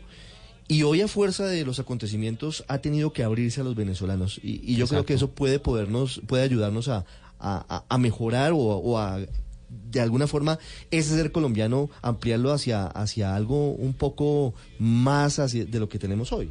Y 0.67 0.81
hoy 0.81 1.01
a 1.01 1.07
fuerza 1.07 1.45
de 1.45 1.63
los 1.63 1.77
acontecimientos 1.79 2.63
ha 2.67 2.79
tenido 2.79 3.13
que 3.13 3.23
abrirse 3.23 3.61
a 3.61 3.63
los 3.63 3.75
venezolanos. 3.75 4.39
Y, 4.43 4.59
y 4.63 4.75
yo 4.75 4.87
creo 4.87 5.05
que 5.05 5.13
eso 5.13 5.29
puede 5.29 5.59
podernos, 5.59 6.21
puede 6.25 6.41
ayudarnos 6.41 6.87
a, 6.87 7.05
a- 7.89 7.97
mejorar 7.97 8.51
o, 8.53 8.97
a 8.97 9.19
de 9.91 9.99
alguna 10.01 10.27
forma 10.27 10.57
ese 10.91 11.15
ser 11.15 11.31
colombiano 11.31 11.89
ampliarlo 12.01 12.51
hacia, 12.51 12.85
hacia 12.87 13.35
algo 13.35 13.71
un 13.71 13.93
poco 13.93 14.53
más 14.79 15.39
hacia- 15.39 15.65
de 15.65 15.79
lo 15.79 15.87
que 15.89 15.99
tenemos 15.99 16.31
hoy. 16.31 16.49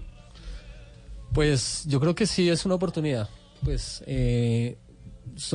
Pues 1.32 1.84
yo 1.86 2.00
creo 2.00 2.14
que 2.14 2.26
sí 2.26 2.48
es 2.48 2.64
una 2.64 2.74
oportunidad. 2.76 3.28
Pues 3.64 4.02
eh, 4.06 4.76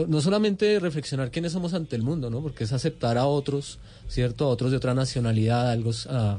no 0.08 0.20
solamente 0.22 0.80
reflexionar 0.80 1.32
quiénes 1.32 1.52
somos 1.54 1.74
ante 1.74 1.96
el 1.96 2.02
mundo, 2.02 2.30
¿no? 2.30 2.42
Porque 2.42 2.64
es 2.66 2.74
aceptar 2.74 3.18
a 3.18 3.26
otros, 3.26 3.80
¿cierto? 4.08 4.46
A 4.46 4.48
otros 4.50 4.72
de 4.72 4.78
otra 4.78 4.94
nacionalidad, 4.94 5.70
a, 5.72 5.76
los- 5.76 6.08
a- 6.08 6.34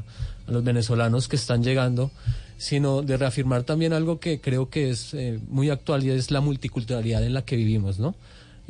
a 0.47 0.51
los 0.51 0.63
venezolanos 0.65 1.29
que 1.29 1.37
están 1.37 1.63
llegando, 1.63 2.11
sino 2.59 3.03
de 3.03 3.17
reafirmar 3.17 3.63
también 3.63 3.93
algo 3.93 4.21
que 4.21 4.41
creo 4.41 4.69
que 4.69 4.91
es 4.91 5.15
eh, 5.15 5.39
muy 5.49 5.71
actual 5.71 6.05
y 6.05 6.11
es 6.11 6.31
la 6.31 6.41
multiculturalidad 6.41 7.25
en 7.25 7.33
la 7.35 7.43
que 7.45 7.57
vivimos, 7.57 7.99
¿no? 7.99 8.15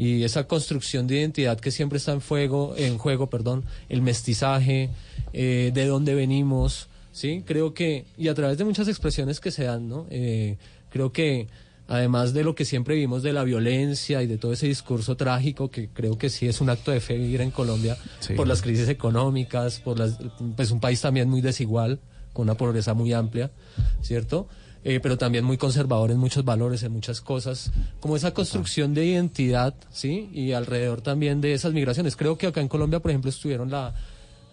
Y 0.00 0.24
esa 0.24 0.46
construcción 0.46 1.06
de 1.06 1.16
identidad 1.18 1.60
que 1.60 1.70
siempre 1.70 1.98
está 1.98 2.12
en 2.12 2.22
fuego, 2.22 2.74
en 2.76 2.96
juego, 2.96 3.28
perdón, 3.28 3.64
el 3.90 4.00
mestizaje, 4.00 4.88
eh, 5.34 5.72
de 5.74 5.86
dónde 5.86 6.14
venimos, 6.14 6.88
sí, 7.12 7.42
creo 7.44 7.74
que 7.74 8.06
y 8.16 8.28
a 8.28 8.34
través 8.34 8.56
de 8.56 8.64
muchas 8.64 8.88
expresiones 8.88 9.40
que 9.40 9.50
se 9.50 9.64
dan, 9.64 9.88
¿no? 9.88 10.06
Eh, 10.10 10.56
creo 10.90 11.12
que 11.12 11.48
además 11.86 12.32
de 12.32 12.44
lo 12.44 12.54
que 12.54 12.64
siempre 12.64 12.94
vimos 12.94 13.22
de 13.22 13.32
la 13.32 13.44
violencia 13.44 14.22
y 14.22 14.26
de 14.26 14.38
todo 14.38 14.52
ese 14.54 14.66
discurso 14.68 15.16
trágico 15.16 15.70
que 15.70 15.88
creo 15.88 16.16
que 16.16 16.30
sí 16.30 16.46
es 16.46 16.60
un 16.60 16.70
acto 16.70 16.92
de 16.92 17.00
fe 17.00 17.18
vivir 17.18 17.40
en 17.42 17.50
Colombia 17.50 17.96
Sí. 18.20 18.34
por 18.34 18.46
las 18.48 18.62
crisis 18.62 18.88
económicas, 18.88 19.80
por 19.80 19.98
las, 19.98 20.16
pues 20.56 20.70
un 20.70 20.80
país 20.80 21.00
también 21.00 21.28
muy 21.28 21.40
desigual, 21.42 21.98
con 22.32 22.44
una 22.44 22.54
pobreza 22.54 22.94
muy 22.94 23.12
amplia, 23.12 23.50
¿cierto? 24.02 24.48
Eh, 24.82 24.98
pero 25.00 25.18
también 25.18 25.44
muy 25.44 25.58
conservador 25.58 26.10
en 26.10 26.18
muchos 26.18 26.44
valores, 26.44 26.82
en 26.82 26.92
muchas 26.92 27.20
cosas, 27.20 27.70
como 28.00 28.16
esa 28.16 28.32
construcción 28.32 28.94
de 28.94 29.04
identidad, 29.04 29.74
¿sí? 29.90 30.30
Y 30.32 30.52
alrededor 30.52 31.02
también 31.02 31.42
de 31.42 31.52
esas 31.52 31.74
migraciones. 31.74 32.16
Creo 32.16 32.38
que 32.38 32.46
acá 32.46 32.62
en 32.62 32.68
Colombia, 32.68 33.00
por 33.00 33.10
ejemplo, 33.10 33.28
estuvieron 33.28 33.70
la, 33.70 33.94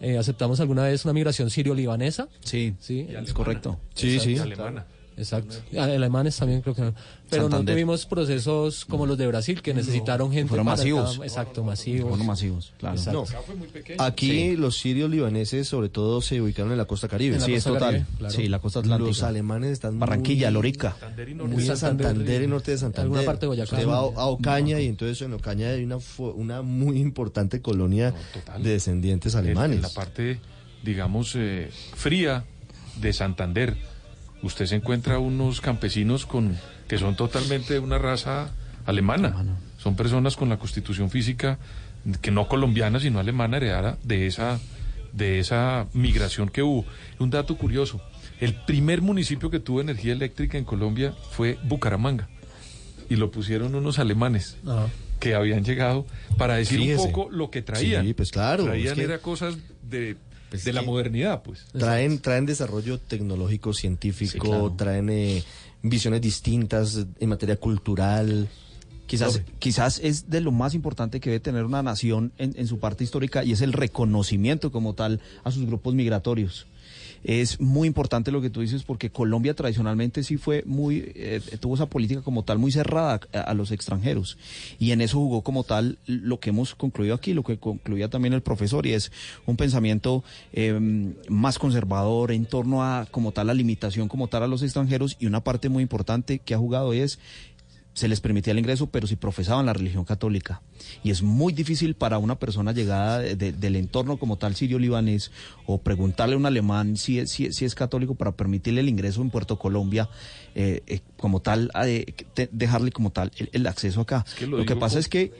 eh, 0.02 0.18
aceptamos 0.18 0.60
alguna 0.60 0.84
vez 0.84 1.06
una 1.06 1.14
migración 1.14 1.50
sirio-libanesa. 1.50 2.28
Sí, 2.42 2.76
sí, 2.80 3.08
es 3.10 3.34
correcto. 3.34 3.80
Sí, 3.94 4.20
sí. 4.20 4.38
Alemana. 4.38 4.86
Exacto. 5.18 5.56
Ah, 5.78 5.86
Alemanes 5.86 6.38
también 6.38 6.62
creo 6.62 6.76
que 6.76 6.82
no. 6.84 6.94
Pero 7.30 7.44
Santander. 7.44 7.66
no 7.66 7.72
tuvimos 7.74 8.06
procesos 8.06 8.86
como 8.86 9.06
los 9.08 9.18
de 9.18 9.26
Brasil, 9.28 9.62
que 9.62 9.74
necesitaron 9.74 10.32
gente 10.32 10.50
Fueron 10.50 10.66
para 10.68 10.78
masivos. 10.78 11.14
cada- 11.16 11.26
exacto, 11.26 11.64
masivos. 11.64 12.10
Fueron 12.10 12.28
masivos, 12.28 12.74
claro. 12.78 12.96
Exacto. 12.98 13.26
No. 13.98 14.04
Aquí 14.04 14.56
los 14.56 14.78
sirios 14.78 15.10
libaneses 15.10 15.68
sobre 15.68 15.90
todo 15.90 16.22
se 16.22 16.40
ubicaron 16.40 16.72
en 16.72 16.78
la 16.78 16.86
costa 16.86 17.08
caribe. 17.08 17.38
La 17.40 17.46
Sí, 17.46 17.54
es 17.56 17.64
total. 17.64 17.80
caribe, 17.82 18.06
claro. 18.20 18.36
Sí, 18.36 18.48
la 18.48 18.60
costa 18.60 18.80
atlántica. 18.80 19.08
Los 19.08 19.24
alemanes 19.24 19.72
están 19.72 20.00
Barranquilla, 20.00 20.48
muy, 20.48 20.54
Lorica. 20.54 20.96
Muy 21.48 21.68
a 21.68 21.76
Santander 21.76 22.44
y 22.44 22.48
norte 22.48 22.72
de 22.72 22.78
Santander. 22.78 23.06
Alguna 23.06 23.24
parte 23.24 23.42
de 23.42 23.48
Boyacá. 23.48 23.76
Usted 23.76 23.88
va 23.90 23.98
a, 23.98 24.02
a 24.02 24.26
Ocaña 24.28 24.80
y 24.80 24.86
entonces 24.86 25.20
en 25.24 25.34
Ocaña 25.34 25.70
hay 25.70 25.84
una, 25.84 25.98
una 26.36 26.62
muy 26.62 27.00
importante 27.00 27.62
colonia 27.62 28.14
de 28.62 28.70
descendientes 28.70 29.34
En- 29.34 29.40
alemanes. 29.40 29.78
En 29.78 29.82
la 29.82 29.90
parte, 29.90 30.40
digamos, 30.84 31.34
eh, 31.36 31.70
fría 31.96 32.46
de 33.02 33.12
Santander, 33.14 33.76
usted 34.44 34.66
se 34.66 34.76
encuentra 34.76 35.20
unos 35.20 35.62
campesinos 35.62 36.26
con 36.26 36.58
que 36.88 36.98
son 36.98 37.16
totalmente 37.16 37.74
de 37.74 37.80
una 37.80 37.98
raza 37.98 38.52
alemana. 38.86 39.36
Son 39.78 39.96
personas 39.96 40.36
con 40.36 40.50
la 40.50 40.58
constitución 40.58 41.10
física 41.10 41.58
que 42.22 42.32
no 42.32 42.48
colombiana, 42.48 43.00
sino 43.00 43.20
alemana, 43.20 43.58
heredada 43.58 43.98
de 44.04 44.28
esa, 44.28 44.60
de 45.14 45.40
esa 45.40 45.88
migración 45.94 46.50
que 46.50 46.64
hubo. 46.64 46.86
Un 47.20 47.30
dato 47.30 47.58
curioso, 47.58 48.02
el 48.40 48.54
primer 48.66 49.02
municipio 49.02 49.50
que 49.50 49.60
tuvo 49.60 49.82
energía 49.82 50.14
eléctrica 50.14 50.58
en 50.58 50.64
Colombia 50.66 51.14
fue 51.32 51.58
Bucaramanga. 51.64 52.30
Y 53.10 53.16
lo 53.16 53.32
pusieron 53.32 53.74
unos 53.76 54.00
alemanes 54.00 54.58
que 55.20 55.34
habían 55.36 55.64
llegado 55.64 56.06
para 56.38 56.56
decir 56.56 56.80
Fíjese. 56.80 57.02
un 57.04 57.12
poco 57.12 57.30
lo 57.32 57.50
que 57.50 57.62
traían. 57.62 58.06
Sí, 58.06 58.14
pues 58.14 58.32
claro, 58.32 58.66
Traían 58.66 58.88
es 58.90 58.94
que- 58.94 59.04
era 59.04 59.18
cosas 59.20 59.58
de, 59.82 60.16
Pues 60.50 60.64
de 60.64 60.74
la 60.74 60.82
modernidad, 60.82 61.44
pues. 61.44 61.66
Traen, 61.78 62.20
traen 62.20 62.46
desarrollo 62.46 63.00
tecnológico, 63.00 63.74
científico, 63.74 64.32
Sí, 64.32 64.40
claro. 64.40 64.74
traen 64.78 65.10
eh, 65.10 65.44
visiones 65.82 66.22
distintas 66.22 67.06
en 67.20 67.30
materia 67.30 67.58
cultural. 67.58 68.48
Quizás, 69.08 69.42
quizás 69.60 70.00
es 70.04 70.30
de 70.30 70.42
lo 70.42 70.52
más 70.52 70.74
importante 70.74 71.20
que 71.22 71.30
debe 71.30 71.40
tener 71.40 71.64
una 71.64 71.82
nación 71.82 72.34
en, 72.38 72.54
en 72.58 72.68
su 72.68 72.80
parte 72.80 73.04
histórica 73.06 73.44
y 73.44 73.54
es 73.54 73.62
el 73.62 73.72
reconocimiento 73.72 74.72
como 74.72 74.96
tal 74.96 75.22
a 75.46 75.52
sus 75.52 75.66
grupos 75.66 75.94
migratorios. 75.94 76.68
Es 77.28 77.60
muy 77.60 77.90
importante 77.90 78.32
lo 78.32 78.42
que 78.42 78.50
tú 78.50 78.62
dices 78.62 78.84
porque 78.84 79.10
Colombia 79.10 79.54
tradicionalmente 79.54 80.24
sí 80.24 80.38
fue 80.38 80.64
muy, 80.66 81.12
eh, 81.14 81.42
tuvo 81.60 81.76
esa 81.76 81.86
política 81.86 82.22
como 82.22 82.44
tal 82.44 82.58
muy 82.58 82.72
cerrada 82.72 83.20
a, 83.34 83.54
los 83.54 83.72
extranjeros. 83.72 84.38
Y 84.80 84.92
en 84.92 85.02
eso 85.02 85.18
jugó 85.18 85.42
como 85.42 85.66
tal 85.66 85.98
lo 86.06 86.40
que 86.40 86.52
hemos 86.52 86.74
concluido 86.74 87.14
aquí, 87.14 87.34
lo 87.34 87.44
que 87.44 87.58
concluía 87.58 88.10
también 88.10 88.34
el 88.34 88.42
profesor 88.42 88.88
y 88.88 88.94
es 88.94 89.12
un 89.46 89.58
pensamiento 89.58 90.24
eh, 90.54 90.80
más 91.28 91.60
conservador 91.60 92.32
en 92.32 92.46
torno 92.46 92.82
a 92.82 93.06
como 93.12 93.34
tal 93.34 93.48
la 93.48 93.54
limitación 93.54 94.08
como 94.08 94.30
tal 94.30 94.44
a 94.44 94.48
los 94.48 94.64
extranjeros. 94.64 95.18
Y 95.20 95.26
una 95.26 95.44
parte 95.44 95.68
muy 95.68 95.84
importante 95.84 96.40
que 96.40 96.54
ha 96.54 96.58
jugado 96.58 96.94
es 96.94 97.20
se 97.98 98.08
les 98.08 98.22
permitía 98.22 98.52
el 98.54 98.60
ingreso, 98.60 98.86
pero 98.92 99.08
si 99.08 99.16
profesaban 99.16 99.66
la 99.66 99.74
religión 99.74 100.06
católica. 100.06 100.62
Y 101.04 101.10
es 101.10 101.24
muy 101.24 101.52
difícil 101.52 101.96
para 101.96 102.20
una 102.20 102.36
persona 102.38 102.72
llegada 102.72 103.18
de- 103.18 103.36
de- 103.36 103.52
del 103.54 103.76
entorno 103.76 104.18
como 104.18 104.38
tal 104.38 104.56
sirio-libanés 104.56 105.32
o 105.66 105.80
preguntarle 105.82 106.36
a 106.36 106.38
un 106.38 106.46
alemán 106.46 106.96
si 106.96 107.18
es, 107.18 107.32
si, 107.32 107.48
es- 107.48 107.56
si 107.56 107.66
es 107.66 107.74
católico 107.74 108.14
para 108.14 108.34
permitirle 108.34 108.82
el 108.82 108.90
ingreso 108.90 109.24
en 109.24 109.32
Puerto 109.32 109.58
Colombia, 109.58 110.10
eh, 110.54 110.84
eh, 110.86 111.00
como 111.18 111.40
tal, 111.42 111.72
eh, 111.86 112.06
te- 112.36 112.50
dejarle 112.52 112.92
como 112.92 113.10
tal 113.10 113.32
el, 113.38 113.50
el 113.52 113.66
acceso 113.66 114.02
acá. 114.02 114.24
Es 114.28 114.34
que 114.36 114.46
lo 114.46 114.64
que 114.64 114.76
pasa 114.76 114.94
como- 114.94 115.00
es 115.00 115.08
que, 115.08 115.32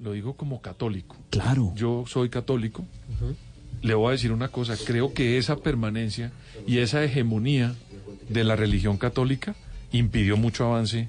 Lo 0.00 0.12
digo 0.12 0.34
como 0.34 0.60
católico. 0.62 1.16
claro, 1.30 1.72
Yo 1.74 2.04
soy 2.06 2.28
católico. 2.28 2.84
Le 3.82 3.94
voy 3.94 4.08
a 4.08 4.12
decir 4.12 4.30
una 4.30 4.48
cosa. 4.48 4.76
Creo 4.86 5.12
que 5.14 5.36
esa 5.36 5.56
permanencia 5.56 6.30
y 6.66 6.78
esa 6.78 7.02
hegemonía 7.02 7.74
de 8.28 8.44
la 8.44 8.54
religión 8.56 8.96
católica 8.98 9.54
impidió 9.92 10.36
mucho 10.36 10.64
avance 10.64 11.08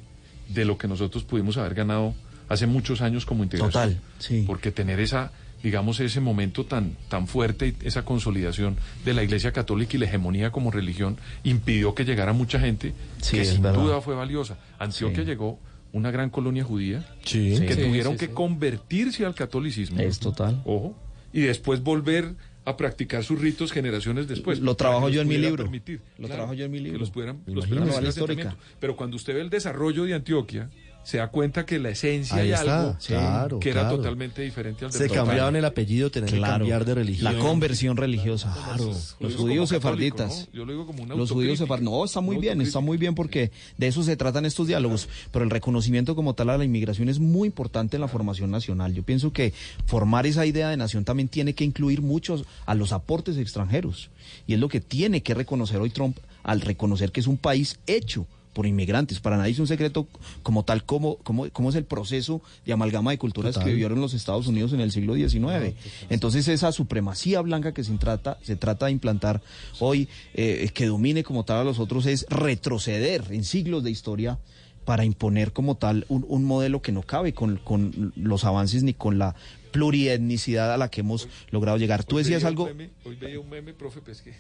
de 0.50 0.66
lo 0.66 0.78
que 0.78 0.88
nosotros 0.88 1.24
pudimos 1.24 1.58
haber 1.58 1.74
ganado 1.76 2.14
hace 2.50 2.68
muchos 2.68 3.02
años 3.02 3.26
como 3.26 3.44
integración. 3.44 3.72
Total, 3.96 4.02
sí. 4.20 4.44
Porque 4.46 4.72
tener 4.72 5.00
esa, 5.00 5.32
digamos, 5.64 6.00
ese 6.00 6.20
momento 6.22 6.66
tan, 6.66 6.96
tan 7.10 7.28
fuerte, 7.28 7.76
esa 7.84 8.06
consolidación 8.06 8.78
de 9.04 9.14
la 9.14 9.24
Iglesia 9.24 9.52
Católica 9.52 9.96
y 9.96 10.00
la 10.00 10.06
hegemonía 10.06 10.52
como 10.52 10.70
religión 10.72 11.18
impidió 11.44 11.96
que 11.96 12.06
llegara 12.06 12.34
mucha 12.34 12.60
gente 12.60 12.94
Sí, 13.22 13.38
que 13.38 13.46
sin 13.46 13.62
verdad. 13.62 13.82
duda 13.82 14.02
fue 14.02 14.14
valiosa. 14.16 14.58
Antioquia 14.80 15.24
Sí. 15.24 15.26
llegó 15.26 15.60
una 15.92 16.12
gran 16.12 16.30
colonia 16.30 16.64
judía 16.64 17.04
Sí. 17.24 17.56
que 17.68 17.76
tuvieron 17.76 18.18
que 18.18 18.30
convertirse 18.30 19.26
al 19.26 19.34
catolicismo. 19.34 20.00
es 20.02 20.20
total. 20.20 20.62
Ojo. 20.66 20.96
Y 21.34 21.42
después 21.42 21.82
volver 21.82 22.36
a 22.66 22.78
practicar 22.78 23.24
sus 23.24 23.40
ritos 23.40 23.72
generaciones 23.72 24.28
después. 24.28 24.60
Lo 24.60 24.76
trabajo 24.76 25.10
yo 25.10 25.22
en 25.22 25.28
mi 25.28 25.38
libro. 25.38 25.64
permitir. 25.64 26.02
Lo 26.18 26.28
trabajo 26.28 26.54
yo 26.54 26.66
en 26.66 26.72
mi 26.72 26.80
libro. 26.80 26.94
Que 26.94 27.00
los 27.00 27.12
pudieran, 27.12 27.42
los 27.46 27.68
pudieran 27.68 27.90
asentamiento. 27.90 28.58
Pero 28.80 28.96
cuando 28.96 29.16
usted 29.16 29.36
ve 29.36 29.42
el 29.42 29.50
desarrollo 29.50 30.04
de 30.04 30.16
Antioquia, 30.16 30.70
se 31.06 31.18
da 31.19 31.30
cuenta 31.30 31.65
que 31.65 31.80
la 31.80 31.90
esencia 31.90 32.36
Ahí 32.36 32.48
hay 32.48 32.53
está, 32.60 32.82
algo 32.82 32.98
claro, 33.06 33.60
que 33.60 33.69
era 33.69 33.82
claro. 33.82 33.98
totalmente 33.98 34.41
diferente 34.41 34.84
al 34.86 34.91
de 34.91 34.98
Se 34.98 35.07
Total. 35.07 35.23
cambiaban 35.26 35.56
el 35.56 35.64
apellido, 35.64 36.10
tenían 36.11 36.32
que 36.32 36.38
Claro. 36.38 36.57
cambiar 36.57 36.84
de 36.84 36.95
religión. 36.95 37.34
La 37.34 37.40
conversión 37.40 37.95
religiosa. 37.95 38.53
Lo 38.77 38.86
Los 39.19 39.36
judíos 39.36 39.69
sefarditas. 39.69 40.48
¿no? 40.52 40.57
Yo 40.57 40.65
lo 40.65 40.72
digo 40.73 40.86
como 40.86 41.03
una 41.03 41.15
Los 41.15 41.32
judíos 41.32 41.60
sefarditas. 41.60 41.91
No, 41.94 42.03
está 42.03 42.19
muy 42.22 42.38
bien, 42.38 42.60
está 42.60 42.80
muy 42.80 42.98
bien 42.98 43.15
porque 43.15 43.52
de 43.77 43.88
eso 43.88 44.03
se 44.03 44.18
tratan 44.18 44.45
estos 44.45 44.68
diálogos. 44.68 45.07
Pero 45.32 45.45
el 45.45 45.52
reconocimiento 45.52 46.15
como 46.15 46.34
tal 46.34 46.49
a 46.49 46.57
la 46.57 46.65
inmigración 46.65 47.07
es 47.07 47.19
muy 47.19 47.48
importante 47.48 47.98
en 47.98 48.02
la 48.02 48.07
formación 48.07 48.49
nacional. 48.52 48.94
Yo 48.94 49.03
pienso 49.03 49.32
que 49.32 49.53
formar 49.86 50.26
esa 50.26 50.45
idea 50.45 50.69
de 50.69 50.77
nación 50.77 51.06
también 51.06 51.30
tiene 51.30 51.53
que 51.53 51.64
incluir 51.64 52.02
muchos 52.02 52.44
a 52.65 52.73
los 52.76 52.91
aportes 52.91 53.38
extranjeros. 53.38 54.10
Y 54.48 54.56
es 54.56 54.60
lo 54.60 54.69
que 54.69 54.82
tiene 54.82 55.22
que 55.22 55.36
reconocer 55.36 55.80
hoy 55.80 55.91
Trump 55.91 56.18
al 56.44 56.61
reconocer 56.61 57.11
que 57.11 57.19
es 57.19 57.27
un 57.27 57.38
país 57.38 57.77
hecho 57.88 58.26
por 58.56 58.65
inmigrantes. 58.65 59.19
Para 59.19 59.36
nadie 59.38 59.52
es 59.52 59.60
un 59.60 59.68
secreto 59.68 60.07
como 60.41 60.64
tal 60.64 60.86
como, 60.86 61.18
como, 61.18 61.49
como 61.52 61.69
es 61.69 61.76
el 61.76 61.84
proceso 61.84 62.41
de 62.65 62.72
amalgama 62.73 63.11
de 63.11 63.18
culturas 63.18 63.53
Total. 63.53 63.65
que 63.68 63.72
vivieron 63.73 63.99
los 63.99 64.14
Estados 64.14 64.48
Unidos 64.48 64.72
en 64.72 64.80
el 64.80 64.91
siglo 64.91 65.14
XIX. 65.15 65.76
Entonces 66.10 66.48
esa 66.48 66.72
supremacía 66.72 67.41
blanca 67.41 67.73
que 67.73 67.84
se 67.84 67.91
trata, 67.98 68.38
se 68.41 68.56
trata 68.56 68.86
de 68.88 68.94
implantar 68.94 69.41
hoy, 69.80 70.07
eh, 70.34 70.69
que 70.73 70.86
domine 70.86 71.23
como 71.23 71.44
tal 71.44 71.57
a 71.57 71.64
los 71.65 71.80
otros, 71.80 72.06
es 72.06 72.26
retroceder 72.30 73.26
en 73.30 73.44
siglos 73.44 73.84
de 73.84 73.91
historia 73.91 74.40
para 74.86 75.03
imponer 75.03 75.52
como 75.52 75.76
tal 75.76 76.06
un, 76.07 76.26
un 76.30 76.45
modelo 76.45 76.82
que 76.82 76.91
no 76.94 77.02
cabe 77.02 77.34
con, 77.34 77.57
con 77.57 78.14
los 78.15 78.45
avances 78.45 78.84
ni 78.84 78.94
con 78.94 79.18
la 79.19 79.36
plurietnicidad 79.72 80.73
a 80.73 80.77
la 80.77 80.90
que 80.90 81.02
hemos 81.02 81.27
logrado 81.52 81.77
llegar. 81.77 82.03
Tú 82.06 82.18
decías 82.18 82.44
algo... 82.45 82.68
meme- 82.68 82.91
hoy 83.03 83.15
veía 83.15 83.40
un 83.40 83.49
meme, 83.49 83.73
profe, 83.73 83.99
pues 84.02 84.22
que 84.22 84.34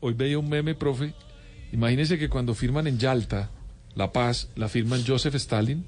hoy 0.00 0.14
veía 0.14 0.38
un 0.38 0.48
meme, 0.48 0.74
profe. 0.74 1.12
Imagínese 1.72 2.18
que 2.18 2.28
cuando 2.28 2.54
firman 2.54 2.86
en 2.86 2.98
Yalta 2.98 3.50
la 3.94 4.12
paz, 4.12 4.48
la 4.56 4.68
firman 4.68 5.02
Joseph 5.06 5.34
Stalin, 5.36 5.84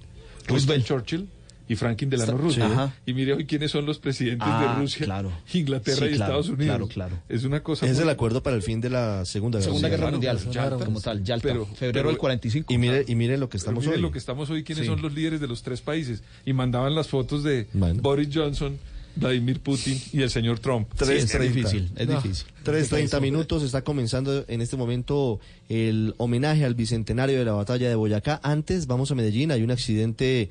Roosevelt 0.47 0.85
Churchill 0.87 1.29
y 1.69 1.77
Franklin 1.77 2.09
Delano 2.09 2.39
Roosevelt. 2.39 2.73
Ajá. 2.73 2.95
Y 3.05 3.13
mire 3.13 3.35
hoy 3.35 3.45
quiénes 3.45 3.71
son 3.71 3.85
los 3.85 3.99
presidentes 3.99 4.49
Ah, 4.51 4.73
de 4.75 4.81
Rusia, 4.81 5.05
claro. 5.05 5.31
Inglaterra 5.53 5.99
Sí, 5.99 6.05
y 6.05 6.09
claro, 6.17 6.25
Estados 6.25 6.49
Unidos. 6.49 6.67
claro, 6.67 6.89
claro. 6.89 7.23
Es 7.29 7.45
una 7.45 7.63
cosa. 7.63 7.85
Es 7.87 7.95
muy- 7.97 8.03
el 8.05 8.09
acuerdo 8.09 8.43
para 8.43 8.57
el 8.57 8.63
fin 8.63 8.81
de 8.81 8.89
la 8.89 9.27
Segunda 9.27 9.59
Guerra 9.59 9.69
Segunda 9.69 9.89
Guerra 9.91 10.11
Mundial. 10.11 10.37
Mundial, 10.43 10.71
Yalta. 10.71 10.85
como 10.87 11.01
tal, 11.03 11.23
Yalta, 11.23 11.49
Pero- 11.49 11.67
febrero 11.67 11.93
pero- 11.93 12.09
del 12.09 12.17
45. 12.19 12.73
Y 12.73 12.79
mire, 12.79 13.05
y 13.07 13.15
mire 13.15 13.37
lo 13.37 13.51
que 13.51 13.59
estamos 13.59 13.85
mire 13.85 13.97
hoy. 13.97 14.03
lo 14.03 14.11
que 14.11 14.19
estamos 14.19 14.49
hoy, 14.49 14.65
quiénes 14.65 14.85
Sí. 14.87 14.91
son 14.91 15.03
los 15.03 15.13
líderes 15.13 15.41
de 15.43 15.47
los 15.47 15.63
tres 15.63 15.83
países. 15.83 16.23
Y 16.47 16.55
mandaban 16.55 16.95
las 16.95 17.09
fotos 17.09 17.43
de 17.45 17.67
Bueno. 17.75 18.01
Boris 18.01 18.31
Johnson, 18.33 18.79
Vladimir 19.19 19.61
Putin 19.61 20.01
y 20.13 20.23
el 20.23 20.31
señor 20.31 20.59
Trump. 20.61 20.89
Sí, 21.03 21.13
es 21.13 21.27
3:30. 21.35 21.39
difícil, 21.55 21.91
es 21.97 22.09
No. 22.09 22.21
difícil. 22.21 22.47
3.30 22.65 23.21
minutos, 23.21 23.63
está 23.63 23.83
comenzando 23.83 24.45
en 24.49 24.61
este 24.61 24.77
momento 24.77 25.41
el 25.69 26.15
homenaje 26.19 26.65
al 26.65 26.75
bicentenario 26.75 27.39
de 27.39 27.45
la 27.45 27.53
batalla 27.53 27.89
de 27.89 27.95
Boyacá. 27.95 28.41
Antes 28.43 28.87
vamos 28.87 29.11
a 29.11 29.15
Medellín, 29.15 29.51
hay 29.53 29.63
un 29.63 29.71
accidente 29.71 30.51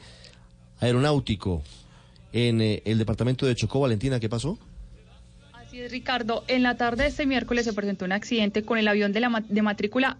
aeronáutico 0.79 1.63
en 2.33 2.61
eh, 2.61 2.81
el 2.85 2.97
departamento 2.97 3.45
de 3.45 3.55
Chocó. 3.55 3.79
Valentina, 3.79 4.19
¿qué 4.19 4.29
pasó? 4.29 4.57
Así 5.53 5.79
es, 5.79 5.91
Ricardo. 5.91 6.43
En 6.47 6.63
la 6.63 6.75
tarde 6.77 7.03
de 7.03 7.09
este 7.09 7.25
miércoles 7.25 7.65
se 7.65 7.73
presentó 7.73 8.05
un 8.05 8.11
accidente 8.11 8.63
con 8.63 8.77
el 8.77 8.87
avión 8.87 9.11
de, 9.13 9.19
la, 9.21 9.43
de 9.47 9.61
matrícula 9.61 10.17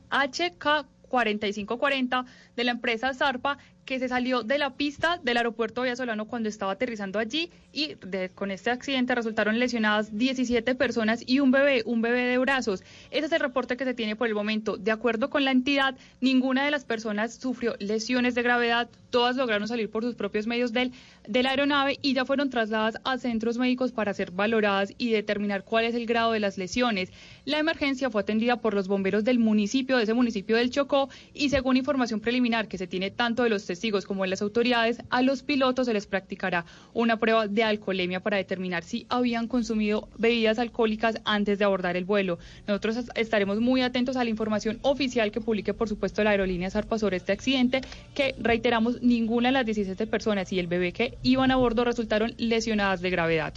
HK4540 1.10 2.26
de 2.56 2.64
la 2.64 2.72
empresa 2.72 3.14
Zarpa 3.14 3.58
que 3.88 4.00
se 4.00 4.10
salió 4.10 4.44
de 4.44 4.58
la 4.58 4.72
pista 4.76 5.18
del 5.24 5.38
aeropuerto 5.38 5.84
Solano 5.96 6.26
cuando 6.26 6.50
estaba 6.50 6.74
aterrizando 6.74 7.20
allí 7.20 7.50
y 7.72 7.96
de- 8.06 8.30
con 8.30 8.52
este 8.52 8.70
accidente 8.70 9.16
resultaron 9.16 9.58
lesionadas 9.60 10.16
17 10.16 10.76
personas 10.76 11.24
y 11.26 11.40
un 11.40 11.52
bebé, 11.52 11.84
un 11.86 12.02
bebé 12.02 12.24
de 12.26 12.38
brazos. 12.38 12.84
Ese 13.12 13.28
es 13.28 13.32
el 13.32 13.40
reporte 13.40 13.78
que 13.78 13.86
se 13.86 13.94
tiene 13.94 14.18
por 14.18 14.28
el 14.28 14.36
momento. 14.36 14.76
De 14.76 14.92
acuerdo 14.92 15.30
con 15.30 15.46
la 15.46 15.52
entidad, 15.52 15.96
ninguna 16.20 16.66
de 16.66 16.72
las 16.72 16.84
personas 16.84 17.36
sufrió 17.36 17.76
lesiones 17.80 18.36
de 18.36 18.42
gravedad, 18.44 18.90
todas 19.10 19.38
lograron 19.38 19.70
salir 19.70 19.90
por 19.90 20.04
sus 20.04 20.16
propios 20.16 20.48
medios 20.48 20.74
del, 20.74 20.92
de 21.26 21.42
la 21.44 21.52
aeronave 21.52 21.98
y 22.02 22.14
ya 22.14 22.26
fueron 22.26 22.50
trasladadas 22.50 22.98
a 23.06 23.18
centros 23.18 23.58
médicos 23.58 23.94
para 23.94 24.14
ser 24.14 24.32
valoradas 24.32 24.94
y 24.98 25.12
determinar 25.12 25.64
cuál 25.64 25.86
es 25.86 25.96
el 25.96 26.06
grado 26.06 26.34
de 26.34 26.42
las 26.42 26.58
lesiones. 26.58 27.10
La 27.46 27.58
emergencia 27.60 28.10
fue 28.10 28.22
atendida 28.22 28.58
por 28.58 28.74
los 28.74 28.90
bomberos 28.90 29.24
del 29.24 29.40
municipio, 29.40 29.96
de 29.96 30.04
ese 30.04 30.14
municipio 30.14 30.58
del 30.58 30.72
Chocó, 30.72 31.08
y 31.34 31.50
según 31.50 31.78
información 31.78 32.20
preliminar 32.20 32.68
que 32.68 32.78
se 32.78 32.86
tiene 32.88 33.12
tanto 33.12 33.44
de 33.44 33.50
los 33.50 33.66
testigos 33.66 33.77
como 34.08 34.24
de 34.24 34.30
las 34.30 34.42
autoridades, 34.42 34.98
a 35.10 35.22
los 35.22 35.44
pilotos 35.44 35.86
se 35.88 35.94
les 35.94 36.08
practicará 36.08 36.66
una 36.94 37.18
prueba 37.20 37.48
de 37.48 37.64
alcoholemia 37.64 38.20
para 38.20 38.38
determinar 38.38 38.84
si 38.84 39.06
habían 39.10 39.48
consumido 39.48 40.08
bebidas 40.18 40.60
alcohólicas 40.60 41.22
antes 41.26 41.60
de 41.60 41.66
abordar 41.66 41.96
el 41.98 42.06
vuelo. 42.06 42.40
Nosotros 42.68 42.98
es- 42.98 43.10
estaremos 43.16 43.60
muy 43.60 43.82
atentos 43.82 44.18
a 44.18 44.24
la 44.24 44.30
información 44.30 44.80
oficial 44.82 45.32
que 45.32 45.42
publique, 45.42 45.74
por 45.74 45.88
supuesto, 45.90 46.24
la 46.24 46.32
aerolínea 46.32 46.70
Zarpa 46.70 46.98
sobre 47.00 47.18
este 47.18 47.32
accidente, 47.32 47.82
que 48.16 48.36
reiteramos, 48.40 49.02
ninguna 49.02 49.50
de 49.50 49.54
las 49.54 49.66
17 49.66 50.08
personas 50.08 50.52
y 50.52 50.60
el 50.60 50.68
bebé 50.68 50.92
que 50.94 51.18
iban 51.24 51.52
a 51.52 51.56
bordo 51.56 51.84
resultaron 51.84 52.34
lesionadas 52.38 53.02
de 53.02 53.10
gravedad. 53.10 53.54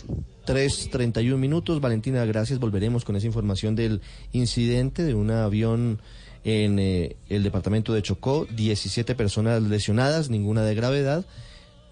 3.31 0.47 1.37
minutos. 1.39 1.81
Valentina, 1.81 2.25
gracias. 2.25 2.59
Volveremos 2.59 3.05
con 3.05 3.15
esa 3.17 3.27
información 3.27 3.77
del 3.77 4.01
incidente 4.33 5.03
de 5.05 5.15
un 5.15 5.31
avión 5.31 6.01
en 6.45 6.79
eh, 6.79 7.17
el 7.29 7.43
departamento 7.43 7.93
de 7.93 8.03
Chocó. 8.03 8.47
17 8.51 9.15
personas 9.15 9.63
lesionadas, 9.63 10.31
ninguna 10.31 10.63
de 10.63 10.75
gravedad. 10.75 11.27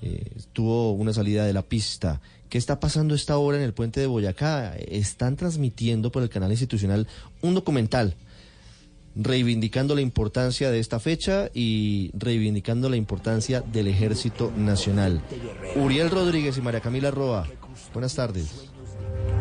Eh, 0.00 0.30
tuvo 0.52 0.92
una 0.92 1.12
salida 1.12 1.44
de 1.44 1.52
la 1.52 1.62
pista. 1.62 2.20
¿Qué 2.48 2.58
está 2.58 2.80
pasando 2.80 3.14
esta 3.14 3.36
hora 3.36 3.58
en 3.58 3.64
el 3.64 3.74
puente 3.74 4.00
de 4.00 4.06
Boyacá? 4.06 4.74
Están 4.76 5.36
transmitiendo 5.36 6.10
por 6.10 6.22
el 6.22 6.28
canal 6.28 6.50
institucional 6.50 7.06
un 7.42 7.54
documental 7.54 8.16
reivindicando 9.18 9.96
la 9.96 10.00
importancia 10.00 10.70
de 10.70 10.78
esta 10.78 11.00
fecha 11.00 11.50
y 11.52 12.12
reivindicando 12.14 12.88
la 12.88 12.96
importancia 12.96 13.60
del 13.60 13.88
Ejército 13.88 14.52
Nacional. 14.56 15.20
Uriel 15.74 16.08
Rodríguez 16.08 16.56
y 16.56 16.60
María 16.60 16.80
Camila 16.80 17.10
Roa, 17.10 17.48
buenas 17.92 18.14
tardes. 18.14 18.70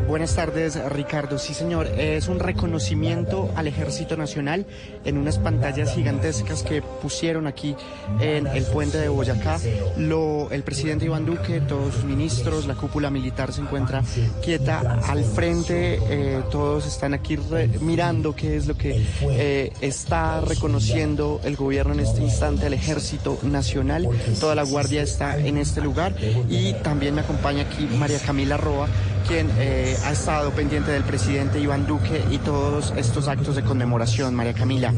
Buenas 0.07 0.35
tardes, 0.35 0.79
Ricardo. 0.89 1.37
Sí, 1.37 1.53
señor, 1.53 1.87
es 1.87 2.29
un 2.29 2.39
reconocimiento 2.39 3.51
al 3.57 3.67
Ejército 3.67 4.15
Nacional 4.15 4.65
en 5.03 5.17
unas 5.17 5.37
pantallas 5.37 5.93
gigantescas 5.93 6.63
que 6.63 6.81
pusieron 6.81 7.45
aquí 7.45 7.75
en 8.21 8.47
el 8.47 8.63
puente 8.63 8.97
de 8.99 9.09
Boyacá. 9.09 9.59
Lo, 9.97 10.49
el 10.51 10.63
presidente 10.63 11.03
Iván 11.03 11.25
Duque, 11.25 11.59
todos 11.59 11.93
sus 11.93 12.05
ministros, 12.05 12.67
la 12.67 12.75
cúpula 12.75 13.09
militar 13.09 13.51
se 13.51 13.59
encuentra 13.59 14.01
quieta 14.41 14.97
al 15.09 15.25
frente. 15.25 15.99
eh, 16.09 16.41
todos 16.51 16.87
están 16.87 17.13
aquí 17.13 17.35
re- 17.35 17.67
mirando 17.81 18.33
qué 18.33 18.55
es 18.55 18.65
lo 18.65 18.77
que 18.77 19.05
eh, 19.23 19.73
está 19.81 20.39
reconociendo 20.39 21.41
el 21.43 21.57
gobierno 21.57 21.91
en 21.91 21.99
este 21.99 22.21
instante 22.23 22.65
al 22.67 22.73
Ejército 22.73 23.39
Nacional. 23.43 24.07
Toda 24.39 24.55
la 24.55 24.63
guardia 24.63 25.01
está 25.01 25.37
en 25.37 25.57
este 25.57 25.81
lugar 25.81 26.15
y 26.47 26.71
también 26.75 27.13
me 27.13 27.21
acompaña 27.21 27.63
aquí 27.63 27.89
María 27.97 28.19
Camila 28.19 28.55
Roa 28.55 28.87
quien 29.27 29.49
eh, 29.59 29.97
ha 30.05 30.11
estado 30.11 30.51
pendiente 30.51 30.91
del 30.91 31.03
presidente 31.03 31.59
Iván 31.59 31.85
Duque 31.85 32.23
y 32.31 32.37
todos 32.37 32.93
estos 32.95 33.27
actos 33.27 33.55
de 33.55 33.63
conmemoración, 33.63 34.33
María 34.33 34.53
Camila, 34.53 34.93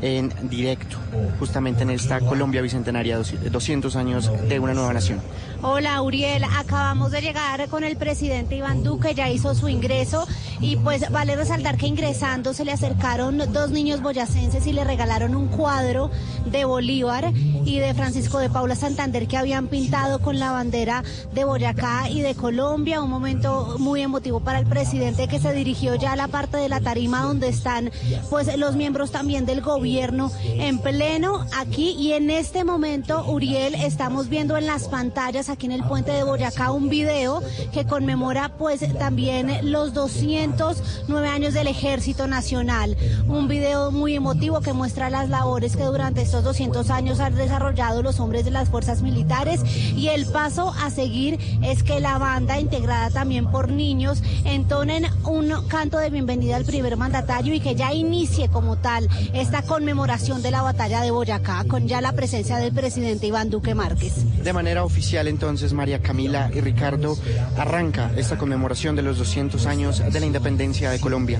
en 0.00 0.32
directo, 0.48 0.96
justamente 1.38 1.82
en 1.82 1.90
esta 1.90 2.20
Colombia 2.20 2.62
Bicentenaria, 2.62 3.18
200 3.18 3.96
años 3.96 4.30
de 4.48 4.58
una 4.58 4.72
nueva 4.72 4.92
nación. 4.94 5.20
Hola 5.66 6.02
Uriel, 6.02 6.44
acabamos 6.44 7.10
de 7.10 7.22
llegar 7.22 7.70
con 7.70 7.84
el 7.84 7.96
presidente 7.96 8.54
Iván 8.54 8.82
Duque, 8.82 9.14
ya 9.14 9.30
hizo 9.30 9.54
su 9.54 9.70
ingreso. 9.70 10.26
Y 10.60 10.76
pues 10.76 11.10
vale 11.10 11.36
resaltar 11.36 11.78
que 11.78 11.86
ingresando 11.86 12.52
se 12.52 12.66
le 12.66 12.72
acercaron 12.72 13.38
dos 13.50 13.70
niños 13.70 14.02
boyacenses 14.02 14.66
y 14.66 14.74
le 14.74 14.84
regalaron 14.84 15.34
un 15.34 15.48
cuadro 15.48 16.10
de 16.44 16.66
Bolívar 16.66 17.32
y 17.34 17.78
de 17.78 17.94
Francisco 17.94 18.38
de 18.38 18.50
Paula 18.50 18.74
Santander 18.74 19.26
que 19.26 19.38
habían 19.38 19.68
pintado 19.68 20.20
con 20.20 20.38
la 20.38 20.52
bandera 20.52 21.02
de 21.32 21.44
Boyacá 21.44 22.10
y 22.10 22.20
de 22.20 22.34
Colombia, 22.34 23.02
un 23.02 23.10
momento 23.10 23.76
muy 23.78 24.02
emotivo 24.02 24.40
para 24.40 24.58
el 24.58 24.66
presidente 24.66 25.28
que 25.28 25.40
se 25.40 25.52
dirigió 25.52 25.94
ya 25.94 26.12
a 26.12 26.16
la 26.16 26.28
parte 26.28 26.58
de 26.58 26.68
la 26.68 26.80
tarima 26.80 27.22
donde 27.22 27.48
están 27.48 27.90
pues 28.28 28.54
los 28.58 28.76
miembros 28.76 29.10
también 29.10 29.46
del 29.46 29.62
gobierno 29.62 30.30
en 30.44 30.78
pleno. 30.78 31.46
Aquí 31.56 31.92
y 31.98 32.12
en 32.12 32.30
este 32.30 32.64
momento 32.64 33.24
Uriel 33.26 33.74
estamos 33.74 34.28
viendo 34.28 34.56
en 34.56 34.66
las 34.66 34.88
pantallas 34.88 35.48
aquí 35.54 35.66
en 35.66 35.72
el 35.72 35.84
puente 35.84 36.10
de 36.10 36.24
Boyacá 36.24 36.72
un 36.72 36.88
video 36.88 37.40
que 37.72 37.86
conmemora 37.86 38.50
pues 38.58 38.80
también 38.98 39.70
los 39.70 39.94
209 39.94 41.28
años 41.28 41.54
del 41.54 41.68
Ejército 41.68 42.26
Nacional. 42.26 42.96
Un 43.28 43.46
video 43.46 43.92
muy 43.92 44.16
emotivo 44.16 44.60
que 44.60 44.72
muestra 44.72 45.10
las 45.10 45.28
labores 45.28 45.76
que 45.76 45.84
durante 45.84 46.22
estos 46.22 46.42
200 46.42 46.90
años 46.90 47.20
han 47.20 47.36
desarrollado 47.36 48.02
los 48.02 48.18
hombres 48.18 48.44
de 48.44 48.50
las 48.50 48.68
fuerzas 48.68 49.00
militares 49.00 49.62
y 49.94 50.08
el 50.08 50.26
paso 50.26 50.74
a 50.76 50.90
seguir 50.90 51.38
es 51.62 51.84
que 51.84 52.00
la 52.00 52.18
banda 52.18 52.58
integrada 52.58 53.10
también 53.10 53.48
por 53.48 53.70
niños 53.70 54.22
entonen 54.44 55.06
un 55.24 55.52
canto 55.68 55.98
de 55.98 56.10
bienvenida 56.10 56.56
al 56.56 56.64
primer 56.64 56.96
mandatario 56.96 57.54
y 57.54 57.60
que 57.60 57.76
ya 57.76 57.92
inicie 57.92 58.48
como 58.48 58.76
tal 58.76 59.08
esta 59.32 59.62
conmemoración 59.62 60.42
de 60.42 60.50
la 60.50 60.62
batalla 60.62 61.00
de 61.00 61.12
Boyacá 61.12 61.64
con 61.68 61.86
ya 61.86 62.00
la 62.00 62.12
presencia 62.12 62.56
del 62.56 62.72
presidente 62.72 63.28
Iván 63.28 63.50
Duque 63.50 63.76
Márquez. 63.76 64.14
De 64.42 64.52
manera 64.52 64.82
oficial, 64.82 65.28
entonces, 65.28 65.43
María 65.74 66.00
Camila 66.00 66.50
y 66.54 66.60
Ricardo 66.60 67.18
arranca 67.58 68.10
esta 68.16 68.38
conmemoración 68.38 68.96
de 68.96 69.02
los 69.02 69.18
200 69.18 69.66
años 69.66 69.98
de 69.98 70.18
la 70.18 70.24
independencia 70.24 70.90
de 70.90 70.98
Colombia. 70.98 71.38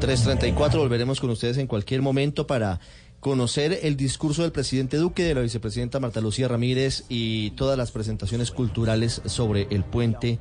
334, 0.00 0.78
volveremos 0.78 1.18
con 1.18 1.30
ustedes 1.30 1.56
en 1.56 1.66
cualquier 1.66 2.02
momento 2.02 2.46
para 2.46 2.78
conocer 3.20 3.78
el 3.82 3.96
discurso 3.96 4.42
del 4.42 4.52
presidente 4.52 4.98
Duque, 4.98 5.24
de 5.24 5.34
la 5.34 5.40
vicepresidenta 5.40 5.98
Marta 5.98 6.20
Lucía 6.20 6.46
Ramírez 6.46 7.04
y 7.08 7.52
todas 7.52 7.78
las 7.78 7.90
presentaciones 7.90 8.50
culturales 8.50 9.22
sobre 9.24 9.66
el 9.70 9.84
puente 9.84 10.38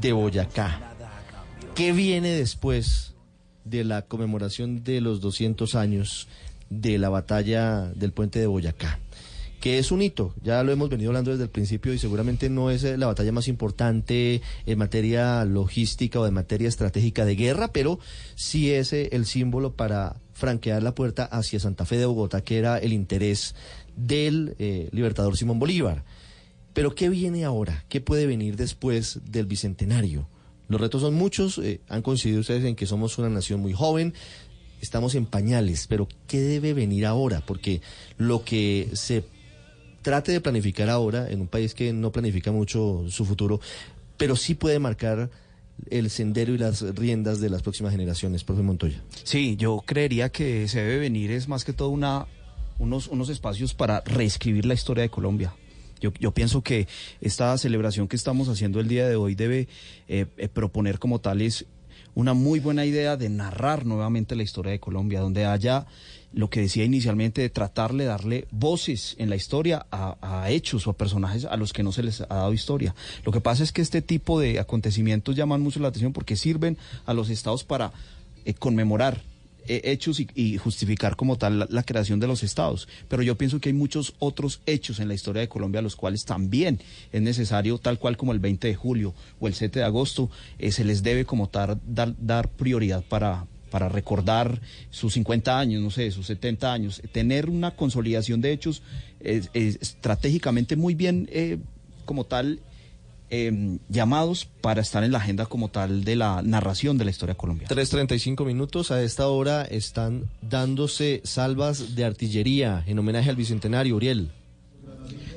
de 0.00 0.12
Boyacá. 0.12 0.96
¿Qué 1.76 1.92
viene 1.92 2.30
después 2.30 3.14
de 3.64 3.84
la 3.84 4.02
conmemoración 4.02 4.82
de 4.82 5.00
los 5.00 5.20
200 5.20 5.76
años 5.76 6.26
de 6.70 6.98
la 6.98 7.08
batalla 7.08 7.82
del 7.94 8.12
puente 8.12 8.40
de 8.40 8.48
Boyacá? 8.48 8.98
Que 9.60 9.78
es 9.78 9.92
un 9.92 10.00
hito, 10.00 10.34
ya 10.42 10.62
lo 10.62 10.72
hemos 10.72 10.88
venido 10.88 11.10
hablando 11.10 11.30
desde 11.30 11.44
el 11.44 11.50
principio 11.50 11.92
y 11.92 11.98
seguramente 11.98 12.48
no 12.48 12.70
es 12.70 12.82
eh, 12.82 12.96
la 12.96 13.06
batalla 13.06 13.30
más 13.30 13.46
importante 13.46 14.40
en 14.64 14.78
materia 14.78 15.44
logística 15.44 16.18
o 16.18 16.24
de 16.24 16.30
materia 16.30 16.66
estratégica 16.66 17.26
de 17.26 17.36
guerra, 17.36 17.70
pero 17.70 17.98
sí 18.34 18.70
es 18.70 18.94
eh, 18.94 19.10
el 19.12 19.26
símbolo 19.26 19.74
para 19.74 20.16
franquear 20.32 20.82
la 20.82 20.94
puerta 20.94 21.24
hacia 21.24 21.60
Santa 21.60 21.84
Fe 21.84 21.98
de 21.98 22.06
Bogotá, 22.06 22.42
que 22.42 22.56
era 22.56 22.78
el 22.78 22.94
interés 22.94 23.54
del 23.96 24.56
eh, 24.58 24.88
libertador 24.92 25.36
Simón 25.36 25.58
Bolívar. 25.58 26.04
Pero 26.72 26.94
¿qué 26.94 27.10
viene 27.10 27.44
ahora? 27.44 27.84
¿Qué 27.90 28.00
puede 28.00 28.26
venir 28.26 28.56
después 28.56 29.20
del 29.26 29.44
Bicentenario? 29.44 30.26
Los 30.68 30.80
retos 30.80 31.02
son 31.02 31.14
muchos, 31.14 31.60
han 31.88 32.00
coincidido 32.00 32.40
ustedes 32.40 32.64
en 32.64 32.76
que 32.76 32.86
somos 32.86 33.18
una 33.18 33.28
nación 33.28 33.60
muy 33.60 33.72
joven, 33.72 34.14
estamos 34.80 35.16
en 35.16 35.26
pañales, 35.26 35.86
pero 35.88 36.08
¿qué 36.28 36.40
debe 36.40 36.72
venir 36.72 37.06
ahora? 37.06 37.42
Porque 37.44 37.82
lo 38.16 38.44
que 38.44 38.88
se 38.92 39.24
trate 40.02 40.32
de 40.32 40.40
planificar 40.40 40.88
ahora 40.88 41.30
en 41.30 41.40
un 41.40 41.48
país 41.48 41.74
que 41.74 41.92
no 41.92 42.12
planifica 42.12 42.52
mucho 42.52 43.04
su 43.08 43.24
futuro, 43.24 43.60
pero 44.16 44.36
sí 44.36 44.54
puede 44.54 44.78
marcar 44.78 45.30
el 45.88 46.10
sendero 46.10 46.54
y 46.54 46.58
las 46.58 46.82
riendas 46.94 47.40
de 47.40 47.48
las 47.48 47.62
próximas 47.62 47.92
generaciones, 47.92 48.44
profe 48.44 48.62
Montoya. 48.62 49.02
Sí, 49.24 49.56
yo 49.56 49.82
creería 49.86 50.30
que 50.30 50.68
se 50.68 50.80
debe 50.80 50.98
venir 50.98 51.30
es 51.30 51.48
más 51.48 51.64
que 51.64 51.72
todo 51.72 51.88
una, 51.88 52.26
unos, 52.78 53.08
unos 53.08 53.28
espacios 53.28 53.74
para 53.74 54.00
reescribir 54.02 54.66
la 54.66 54.74
historia 54.74 55.02
de 55.02 55.10
Colombia. 55.10 55.54
Yo, 56.00 56.12
yo 56.18 56.32
pienso 56.32 56.62
que 56.62 56.88
esta 57.20 57.56
celebración 57.58 58.08
que 58.08 58.16
estamos 58.16 58.48
haciendo 58.48 58.80
el 58.80 58.88
día 58.88 59.06
de 59.06 59.16
hoy 59.16 59.34
debe 59.34 59.68
eh, 60.08 60.26
eh, 60.36 60.48
proponer 60.48 60.98
como 60.98 61.20
tal 61.20 61.42
es 61.42 61.66
una 62.14 62.34
muy 62.34 62.58
buena 62.58 62.84
idea 62.84 63.16
de 63.16 63.28
narrar 63.28 63.86
nuevamente 63.86 64.34
la 64.34 64.42
historia 64.42 64.72
de 64.72 64.80
Colombia, 64.80 65.20
donde 65.20 65.44
haya 65.44 65.86
lo 66.32 66.50
que 66.50 66.60
decía 66.60 66.84
inicialmente 66.84 67.40
de 67.40 67.50
tratarle, 67.50 68.04
darle 68.04 68.46
voces 68.50 69.16
en 69.18 69.30
la 69.30 69.36
historia 69.36 69.86
a, 69.90 70.16
a, 70.20 70.50
hechos 70.50 70.86
o 70.86 70.90
a 70.90 70.96
personajes 70.96 71.44
a 71.44 71.56
los 71.56 71.72
que 71.72 71.82
no 71.82 71.92
se 71.92 72.02
les 72.02 72.20
ha 72.20 72.26
dado 72.26 72.52
historia. 72.52 72.94
Lo 73.24 73.32
que 73.32 73.40
pasa 73.40 73.62
es 73.62 73.72
que 73.72 73.82
este 73.82 74.02
tipo 74.02 74.38
de 74.38 74.60
acontecimientos 74.60 75.36
llaman 75.36 75.60
mucho 75.60 75.80
la 75.80 75.88
atención 75.88 76.12
porque 76.12 76.36
sirven 76.36 76.78
a 77.06 77.14
los 77.14 77.30
estados 77.30 77.64
para 77.64 77.92
eh, 78.44 78.54
conmemorar 78.54 79.22
eh, 79.66 79.82
hechos 79.92 80.20
y, 80.34 80.56
justificar 80.56 81.16
como 81.16 81.36
tal 81.36 81.60
la, 81.60 81.66
la, 81.70 81.82
creación 81.82 82.18
de 82.18 82.26
los 82.26 82.42
estados. 82.42 82.88
Pero 83.08 83.22
yo 83.22 83.36
pienso 83.36 83.60
que 83.60 83.68
hay 83.68 83.72
muchos 83.72 84.14
otros 84.18 84.60
hechos 84.66 85.00
en 85.00 85.08
la 85.08 85.14
historia 85.14 85.40
de 85.40 85.48
Colombia 85.48 85.80
a 85.80 85.82
los 85.82 85.96
cuales 85.96 86.24
también 86.24 86.80
es 87.12 87.22
necesario, 87.22 87.78
tal 87.78 87.98
cual 87.98 88.16
como 88.16 88.32
el 88.32 88.38
20 88.38 88.68
de 88.68 88.74
julio 88.74 89.14
o 89.38 89.48
el 89.48 89.54
7 89.54 89.80
de 89.80 89.84
agosto, 89.84 90.30
eh, 90.58 90.72
se 90.72 90.84
les 90.84 91.02
debe 91.02 91.24
como 91.24 91.48
tal 91.48 91.78
dar, 91.86 92.14
dar 92.18 92.48
prioridad 92.48 93.04
para, 93.04 93.46
para 93.70 93.88
recordar 93.88 94.60
sus 94.90 95.14
50 95.14 95.58
años, 95.58 95.82
no 95.82 95.90
sé, 95.90 96.10
sus 96.10 96.26
70 96.26 96.72
años, 96.72 97.02
tener 97.12 97.48
una 97.48 97.70
consolidación 97.72 98.40
de 98.40 98.52
hechos 98.52 98.82
eh, 99.20 99.42
eh, 99.54 99.76
estratégicamente 99.80 100.76
muy 100.76 100.94
bien 100.94 101.28
eh, 101.32 101.58
como 102.04 102.24
tal 102.24 102.60
eh, 103.32 103.78
llamados 103.88 104.48
para 104.60 104.80
estar 104.80 105.04
en 105.04 105.12
la 105.12 105.18
agenda 105.18 105.46
como 105.46 105.68
tal 105.68 106.02
de 106.02 106.16
la 106.16 106.42
narración 106.42 106.98
de 106.98 107.04
la 107.04 107.12
historia 107.12 107.36
colombiana. 107.36 107.72
3.35 107.74 108.44
minutos, 108.44 108.90
a 108.90 109.02
esta 109.02 109.28
hora 109.28 109.62
están 109.62 110.24
dándose 110.42 111.20
salvas 111.22 111.94
de 111.94 112.04
artillería 112.04 112.82
en 112.88 112.98
homenaje 112.98 113.30
al 113.30 113.36
Bicentenario, 113.36 113.94
Uriel. 113.94 114.30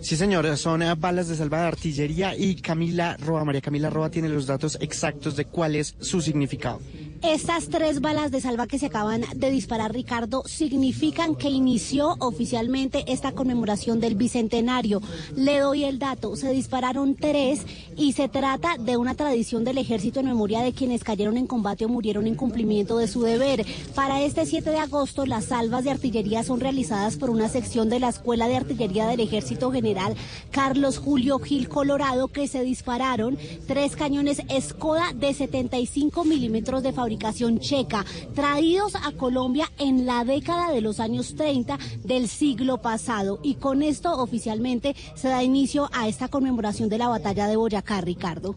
Sí, 0.02 0.18
señor, 0.18 0.58
son 0.58 0.82
eh, 0.82 0.94
balas 0.98 1.28
de 1.28 1.36
salva 1.36 1.62
de 1.62 1.68
artillería 1.68 2.36
y 2.36 2.56
Camila 2.56 3.16
Roa, 3.18 3.46
María 3.46 3.62
Camila 3.62 3.90
Roa 3.90 4.10
tiene 4.10 4.28
los 4.28 4.48
datos 4.48 4.78
exactos 4.82 5.36
de 5.36 5.46
cuál 5.46 5.76
es 5.76 5.96
su 6.02 6.20
significado. 6.20 6.82
Estas 7.24 7.70
tres 7.70 8.02
balas 8.02 8.32
de 8.32 8.42
salva 8.42 8.68
que 8.68 8.78
se 8.78 8.88
acaban 8.88 9.24
de 9.34 9.50
disparar, 9.50 9.94
Ricardo, 9.94 10.44
significan 10.46 11.36
que 11.36 11.50
inició 11.50 12.18
oficialmente 12.20 13.06
esta 13.08 13.32
conmemoración 13.32 14.02
del 14.02 14.16
Bicentenario. 14.16 15.02
Le 15.34 15.60
doy 15.60 15.86
el 15.86 16.00
dato, 16.00 16.36
se 16.36 16.52
dispararon 16.52 17.16
tres 17.16 17.62
y 17.96 18.12
se 18.12 18.28
trata 18.28 18.76
de 18.78 18.98
una 18.98 19.16
tradición 19.16 19.64
del 19.64 19.78
ejército 19.78 20.20
en 20.20 20.26
memoria 20.26 20.60
de 20.60 20.74
quienes 20.74 21.06
cayeron 21.06 21.38
en 21.38 21.48
combate 21.48 21.86
o 21.86 21.88
murieron 21.88 22.28
en 22.28 22.36
cumplimiento 22.36 22.98
de 22.98 23.08
su 23.08 23.22
deber. 23.22 23.66
Para 23.96 24.22
este 24.22 24.46
7 24.46 24.70
de 24.72 24.80
agosto, 24.80 25.26
las 25.26 25.46
salvas 25.46 25.86
de 25.86 25.92
artillería 25.92 26.44
son 26.44 26.60
realizadas 26.60 27.16
por 27.16 27.30
una 27.30 27.48
sección 27.48 27.90
de 27.90 28.02
la 28.02 28.10
Escuela 28.10 28.50
de 28.50 28.58
Artillería 28.58 29.08
del 29.08 29.22
Ejército 29.22 29.72
General 29.72 30.14
Carlos 30.52 30.98
Julio 30.98 31.40
Gil 31.40 31.70
Colorado 31.70 32.28
que 32.28 32.50
se 32.50 32.64
dispararon 32.64 33.38
tres 33.66 33.96
cañones 33.96 34.42
Skoda 34.60 35.14
de 35.14 35.34
75 35.34 36.26
milímetros 36.26 36.84
de 36.84 36.92
fabricación 36.92 37.13
checa, 37.60 38.06
traídos 38.34 38.96
a 38.96 39.12
Colombia 39.12 39.72
en 39.80 40.06
la 40.06 40.24
década 40.24 40.72
de 40.72 40.82
los 40.82 41.00
años 41.00 41.36
30 41.36 41.78
del 42.04 42.28
siglo 42.28 42.82
pasado. 42.82 43.40
Y 43.44 43.56
con 43.56 43.84
esto 43.84 44.12
oficialmente 44.18 44.96
se 45.16 45.30
da 45.30 45.44
inicio 45.44 45.90
a 45.94 46.08
esta 46.08 46.28
conmemoración 46.28 46.90
de 46.90 46.98
la 46.98 47.08
batalla 47.08 47.48
de 47.48 47.56
Boyacá, 47.56 48.02
Ricardo. 48.02 48.56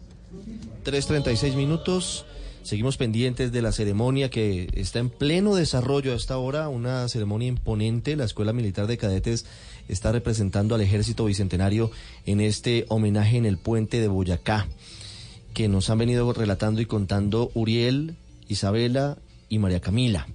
3.36 0.83 1.55
minutos. 1.55 2.25
Seguimos 2.63 2.97
pendientes 2.97 3.53
de 3.53 3.61
la 3.61 3.71
ceremonia 3.71 4.29
que 4.29 4.67
está 4.73 4.99
en 4.99 5.09
pleno 5.09 5.55
desarrollo 5.55 6.11
a 6.11 6.15
esta 6.17 6.37
hora, 6.37 6.67
una 6.67 7.07
ceremonia 7.07 7.47
imponente. 7.47 8.17
La 8.17 8.25
Escuela 8.25 8.51
Militar 8.51 8.87
de 8.87 8.97
Cadetes 8.97 9.45
está 9.87 10.11
representando 10.11 10.75
al 10.75 10.81
Ejército 10.81 11.23
Bicentenario 11.23 11.91
en 12.25 12.41
este 12.41 12.85
homenaje 12.89 13.37
en 13.37 13.45
el 13.45 13.57
puente 13.57 14.01
de 14.01 14.09
Boyacá, 14.09 14.67
que 15.53 15.69
nos 15.69 15.89
han 15.89 15.99
venido 15.99 16.31
relatando 16.33 16.81
y 16.81 16.85
contando 16.85 17.51
Uriel, 17.53 18.17
Isabela 18.47 19.17
y 19.49 19.59
María 19.59 19.79
Camila. 19.79 20.27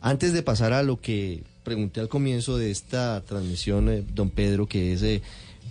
Antes 0.00 0.32
de 0.32 0.42
pasar 0.42 0.72
a 0.72 0.82
lo 0.82 1.00
que 1.00 1.42
pregunté 1.62 2.00
al 2.00 2.08
comienzo 2.08 2.56
de 2.56 2.70
esta 2.70 3.22
transmisión, 3.22 3.88
eh, 3.88 4.04
don 4.14 4.30
Pedro, 4.30 4.66
que 4.66 4.92
es 4.92 5.02
eh, 5.02 5.22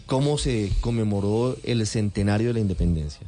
cómo 0.06 0.38
se 0.38 0.72
conmemoró 0.81 1.57
el 1.64 1.85
centenario 1.88 2.49
de 2.49 2.53
la 2.56 2.60
independencia. 2.60 3.27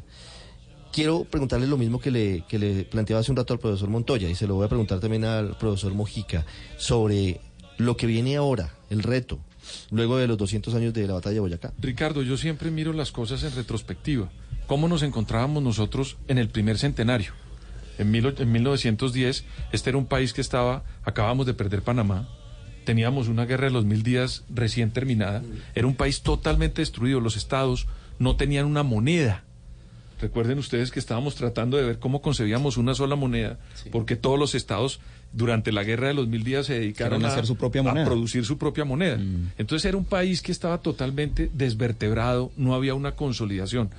Quiero 0.92 1.24
preguntarle 1.24 1.68
lo 1.68 1.78
mismo 1.78 2.00
que 2.00 2.12
le, 2.12 2.84
planteaba 2.84 3.22
hace 3.22 3.32
un 3.32 3.38
rato 3.38 3.54
al 3.54 3.60
profesor 3.60 3.90
Montoya 3.90 4.30
y 4.30 4.36
se 4.36 4.46
lo 4.46 4.56
voy 4.56 4.66
a 4.66 4.70
preguntar 4.70 5.00
también 5.00 5.24
al 5.24 5.58
profesor 5.58 5.94
Mojica 5.94 6.46
sobre 6.78 7.40
lo 7.78 7.96
que 7.96 8.08
viene 8.08 8.36
ahora, 8.36 8.76
el 8.90 9.02
reto, 9.02 9.40
luego 9.90 10.18
de 10.18 10.28
los 10.28 10.38
200 10.38 10.76
años 10.76 10.94
de 10.94 11.08
la 11.08 11.14
batalla 11.14 11.36
de 11.36 11.40
Boyacá. 11.40 11.74
Ricardo, 11.80 12.24
yo 12.24 12.36
siempre 12.36 12.72
miro 12.72 12.92
las 12.94 13.12
cosas 13.12 13.44
en 13.44 13.56
retrospectiva. 13.56 14.30
¿Cómo 14.68 14.88
nos 14.88 15.02
encontrábamos 15.04 15.64
nosotros 15.64 16.18
en 16.28 16.38
el 16.38 16.50
primer 16.50 16.78
centenario? 16.78 17.34
En, 17.98 18.12
mil, 18.12 18.34
en 18.38 18.52
1910, 18.52 19.44
este 19.72 19.90
era 19.90 19.98
un 19.98 20.06
país 20.06 20.34
que 20.34 20.42
estaba, 20.42 20.84
acabamos 21.04 21.46
de 21.46 21.54
perder 21.54 21.82
Panamá, 21.82 22.28
teníamos 22.84 23.28
una 23.28 23.46
guerra 23.46 23.66
de 23.66 23.72
los 23.72 23.86
mil 23.86 24.04
días 24.04 24.44
recién 24.50 24.92
terminada, 24.92 25.44
era 25.76 25.88
un 25.88 25.96
país 25.96 26.22
totalmente 26.22 26.82
destruido, 26.82 27.20
los 27.20 27.38
estados 27.38 27.88
no 28.20 28.36
tenían 28.36 28.66
una 28.66 28.84
moneda. 28.84 29.44
Recuerden 30.20 30.60
ustedes 30.60 30.92
que 30.92 31.00
estábamos 31.00 31.34
tratando 31.34 31.78
de 31.78 31.84
ver 31.84 32.00
cómo 32.00 32.22
concebíamos 32.22 32.78
una 32.78 32.94
sola 32.94 33.16
moneda, 33.16 33.58
porque 33.92 34.16
todos 34.16 34.38
los 34.38 34.54
estados 34.54 35.00
durante 35.34 35.72
la 35.72 35.84
guerra 35.84 36.10
de 36.10 36.14
los 36.14 36.28
mil 36.28 36.44
días 36.44 36.68
se 36.68 36.74
dedicaron 36.76 37.26
a, 37.26 37.30
hacer 37.30 37.48
su 37.48 37.56
propia 37.56 37.82
a 37.82 37.86
moneda. 37.86 38.06
producir 38.06 38.46
su 38.46 38.58
propia 38.60 38.86
moneda. 38.86 39.20
Entonces 39.58 39.86
era 39.86 39.98
un 39.98 40.06
país 40.06 40.44
que 40.44 40.52
estaba 40.52 40.78
totalmente 40.80 41.50
desvertebrado, 41.54 42.52
no 42.56 42.76
había 42.76 42.94
una 42.94 43.14
consolidación. 43.14 43.90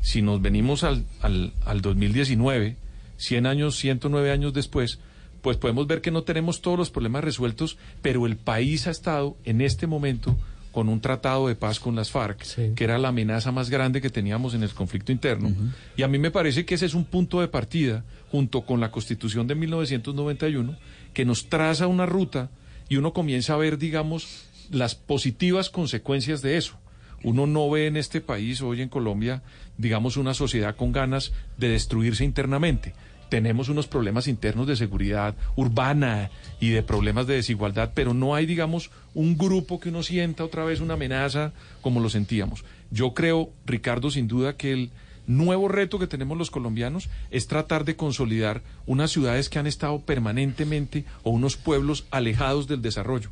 Si 0.00 0.22
nos 0.22 0.40
venimos 0.40 0.82
al, 0.82 1.04
al, 1.20 1.52
al 1.66 1.82
2019, 1.82 2.76
100 3.18 3.46
años, 3.46 3.76
109 3.76 4.30
años 4.30 4.52
después, 4.52 4.98
pues 5.42 5.56
podemos 5.56 5.86
ver 5.86 6.00
que 6.00 6.10
no 6.10 6.22
tenemos 6.22 6.60
todos 6.60 6.78
los 6.78 6.90
problemas 6.90 7.24
resueltos, 7.24 7.78
pero 8.02 8.26
el 8.26 8.36
país 8.36 8.86
ha 8.86 8.90
estado 8.90 9.36
en 9.44 9.60
este 9.60 9.86
momento 9.86 10.36
con 10.72 10.90
un 10.90 11.00
tratado 11.00 11.48
de 11.48 11.54
paz 11.54 11.80
con 11.80 11.96
las 11.96 12.10
FARC, 12.10 12.74
que 12.74 12.84
era 12.84 12.98
la 12.98 13.08
amenaza 13.08 13.50
más 13.50 13.70
grande 13.70 14.02
que 14.02 14.10
teníamos 14.10 14.52
en 14.52 14.62
el 14.62 14.74
conflicto 14.74 15.10
interno. 15.10 15.50
Y 15.96 16.02
a 16.02 16.08
mí 16.08 16.18
me 16.18 16.30
parece 16.30 16.66
que 16.66 16.74
ese 16.74 16.84
es 16.84 16.92
un 16.92 17.06
punto 17.06 17.40
de 17.40 17.48
partida, 17.48 18.04
junto 18.30 18.66
con 18.66 18.78
la 18.78 18.90
Constitución 18.90 19.46
de 19.46 19.54
1991, 19.54 20.76
que 21.14 21.24
nos 21.24 21.48
traza 21.48 21.86
una 21.86 22.04
ruta 22.04 22.50
y 22.90 22.96
uno 22.96 23.14
comienza 23.14 23.54
a 23.54 23.56
ver, 23.56 23.78
digamos, 23.78 24.44
las 24.70 24.94
positivas 24.94 25.70
consecuencias 25.70 26.42
de 26.42 26.58
eso. 26.58 26.76
Uno 27.22 27.46
no 27.46 27.70
ve 27.70 27.86
en 27.86 27.96
este 27.96 28.20
país, 28.20 28.60
hoy 28.60 28.82
en 28.82 28.90
Colombia, 28.90 29.42
digamos, 29.78 30.18
una 30.18 30.34
sociedad 30.34 30.76
con 30.76 30.92
ganas 30.92 31.32
de 31.56 31.70
destruirse 31.70 32.24
internamente. 32.24 32.92
Tenemos 33.28 33.68
unos 33.68 33.86
problemas 33.86 34.28
internos 34.28 34.66
de 34.66 34.76
seguridad 34.76 35.34
urbana 35.56 36.30
y 36.60 36.70
de 36.70 36.82
problemas 36.82 37.26
de 37.26 37.34
desigualdad, 37.34 37.92
pero 37.94 38.14
no 38.14 38.34
hay, 38.34 38.46
digamos, 38.46 38.90
un 39.14 39.36
grupo 39.36 39.80
que 39.80 39.88
uno 39.88 40.02
sienta 40.02 40.44
otra 40.44 40.64
vez 40.64 40.80
una 40.80 40.94
amenaza 40.94 41.52
como 41.80 42.00
lo 42.00 42.08
sentíamos. 42.08 42.64
Yo 42.90 43.14
creo, 43.14 43.50
Ricardo, 43.64 44.10
sin 44.10 44.28
duda 44.28 44.56
que 44.56 44.72
el 44.72 44.90
nuevo 45.26 45.68
reto 45.68 45.98
que 45.98 46.06
tenemos 46.06 46.38
los 46.38 46.50
colombianos 46.50 47.08
es 47.30 47.46
tratar 47.46 47.84
de 47.84 47.96
consolidar 47.96 48.62
unas 48.86 49.10
ciudades 49.10 49.48
que 49.48 49.58
han 49.58 49.66
estado 49.66 50.00
permanentemente 50.00 51.04
o 51.22 51.30
unos 51.30 51.56
pueblos 51.56 52.06
alejados 52.10 52.68
del 52.68 52.82
desarrollo. 52.82 53.30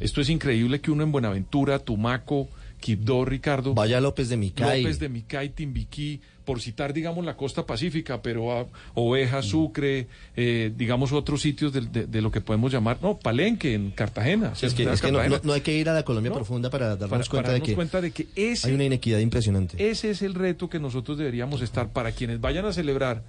Esto 0.00 0.20
es 0.20 0.28
increíble 0.28 0.80
que 0.80 0.90
uno 0.90 1.04
en 1.04 1.12
Buenaventura, 1.12 1.78
Tumaco, 1.78 2.48
Quibdó, 2.80 3.24
Ricardo. 3.24 3.74
Vaya 3.74 4.00
López 4.00 4.28
de 4.28 4.36
Micay. 4.36 4.82
López 4.82 4.98
de 4.98 5.08
Micay, 5.08 5.50
Timbiquí, 5.50 6.20
por 6.44 6.60
citar, 6.60 6.92
digamos, 6.92 7.24
la 7.24 7.36
costa 7.36 7.64
pacífica, 7.66 8.20
pero 8.22 8.52
a 8.52 8.66
Oveja, 8.94 9.42
Sucre, 9.42 10.06
eh, 10.36 10.72
digamos, 10.76 11.12
otros 11.12 11.40
sitios 11.40 11.72
de, 11.72 11.80
de- 11.82 12.06
de 12.06 12.20
lo 12.22 12.30
que 12.30 12.40
podemos 12.40 12.70
llamar, 12.72 12.98
no, 13.00 13.18
Palenque, 13.18 13.74
en 13.74 13.90
Cartagena. 13.92 14.52
Es 14.52 14.60
que, 14.60 14.70
Ciudad 14.70 14.94
es 14.94 15.00
que 15.00 15.10
no, 15.10 15.18
Cartagena. 15.18 15.40
no- 15.42 15.48
no 15.48 15.52
hay 15.54 15.60
que 15.62 15.76
ir 15.76 15.88
a 15.88 15.94
la 15.94 16.02
Colombia 16.04 16.30
No, 16.30 16.36
profunda 16.36 16.68
para 16.70 16.96
darnos 16.96 17.08
para- 17.08 17.24
cuenta, 17.24 17.36
para 17.36 17.48
de, 17.48 17.52
darnos 17.54 17.68
que 17.68 17.74
cuenta 17.74 18.00
de 18.00 18.10
que 18.10 18.26
ese- 18.36 18.68
hay 18.68 18.74
una 18.74 18.84
inequidad 18.84 19.18
impresionante. 19.20 19.90
Ese 19.90 20.10
es 20.10 20.22
el 20.22 20.34
reto 20.34 20.68
que 20.68 20.78
nosotros 20.78 21.16
deberíamos 21.18 21.62
estar 21.62 21.92
para 21.92 22.12
quienes 22.12 22.40
vayan 22.40 22.66
a 22.66 22.72
celebrar 22.72 23.22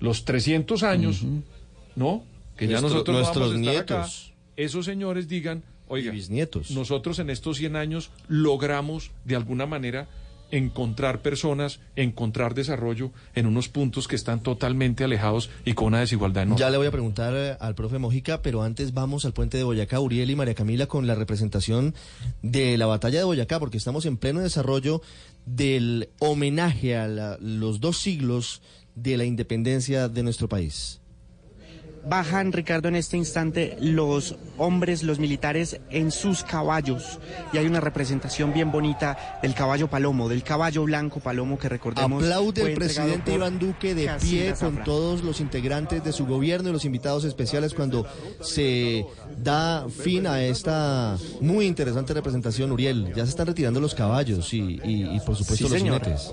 los 0.00 0.24
300 0.24 0.82
años, 0.82 1.22
¿no? 1.96 2.22
Que 2.56 2.66
ya 2.68 2.80
nosotros 2.80 3.16
vamos 3.16 3.36
a 3.36 3.38
nuestros 3.40 3.50
acá. 3.52 3.58
nietos. 3.60 4.32
Esos 4.56 4.84
señores 4.84 5.26
digan, 5.28 5.64
oiga, 5.88 6.12
bisnietos. 6.12 6.70
nosotros 6.70 7.18
en 7.18 7.30
estos 7.30 7.56
100 7.56 7.74
años 7.76 8.10
logramos 8.28 9.10
de 9.24 9.34
alguna 9.36 9.66
manera 9.66 10.06
encontrar 10.54 11.20
personas, 11.20 11.80
encontrar 11.96 12.54
desarrollo 12.54 13.10
en 13.34 13.46
unos 13.46 13.68
puntos 13.68 14.06
que 14.06 14.14
están 14.14 14.40
totalmente 14.40 15.02
alejados 15.02 15.50
y 15.64 15.74
con 15.74 15.88
una 15.88 16.00
desigualdad 16.00 16.44
enorme. 16.44 16.60
Ya 16.60 16.70
le 16.70 16.76
voy 16.76 16.86
a 16.86 16.92
preguntar 16.92 17.34
eh, 17.36 17.56
al 17.58 17.74
profe 17.74 17.98
Mojica, 17.98 18.40
pero 18.40 18.62
antes 18.62 18.94
vamos 18.94 19.24
al 19.24 19.32
puente 19.32 19.58
de 19.58 19.64
Boyacá, 19.64 19.98
Uriel 19.98 20.30
y 20.30 20.36
María 20.36 20.54
Camila, 20.54 20.86
con 20.86 21.08
la 21.08 21.16
representación 21.16 21.94
de 22.42 22.78
la 22.78 22.86
batalla 22.86 23.18
de 23.18 23.24
Boyacá, 23.24 23.58
porque 23.58 23.78
estamos 23.78 24.06
en 24.06 24.16
pleno 24.16 24.40
desarrollo 24.40 25.02
del 25.44 26.10
homenaje 26.20 26.96
a 26.96 27.36
los 27.40 27.80
dos 27.80 27.98
siglos 27.98 28.62
de 28.94 29.16
la 29.16 29.24
independencia 29.24 30.08
de 30.08 30.22
nuestro 30.22 30.48
país. 30.48 31.00
Bajan, 32.06 32.52
Ricardo, 32.52 32.88
en 32.88 32.96
este 32.96 33.16
instante 33.16 33.76
los 33.80 34.36
hombres, 34.58 35.02
los 35.02 35.18
militares 35.18 35.80
en 35.90 36.10
sus 36.10 36.44
caballos. 36.44 37.18
Y 37.52 37.58
hay 37.58 37.66
una 37.66 37.80
representación 37.80 38.52
bien 38.52 38.70
bonita 38.70 39.38
del 39.42 39.54
caballo 39.54 39.88
palomo, 39.88 40.28
del 40.28 40.42
caballo 40.42 40.84
blanco 40.84 41.20
palomo 41.20 41.58
que 41.58 41.68
recordemos. 41.68 42.22
Aplaude 42.22 42.62
el 42.62 42.74
presidente 42.74 43.34
Iván 43.34 43.58
Duque 43.58 43.94
de 43.94 44.10
pie 44.20 44.54
con 44.58 44.84
todos 44.84 45.22
los 45.22 45.40
integrantes 45.40 46.04
de 46.04 46.12
su 46.12 46.26
gobierno 46.26 46.68
y 46.68 46.72
los 46.72 46.84
invitados 46.84 47.24
especiales 47.24 47.72
cuando 47.74 48.06
se 48.40 49.06
da 49.38 49.86
fin 49.88 50.26
a 50.26 50.42
esta 50.42 51.16
muy 51.40 51.66
interesante 51.66 52.12
representación. 52.14 52.70
Uriel, 52.72 53.12
ya 53.14 53.24
se 53.24 53.30
están 53.30 53.46
retirando 53.46 53.80
los 53.80 53.94
caballos 53.94 54.52
y, 54.52 54.80
y- 54.84 55.16
y, 55.16 55.20
por 55.20 55.36
supuesto 55.36 55.66
Sí, 55.68 55.72
los 55.72 55.82
jinetes. 55.82 56.32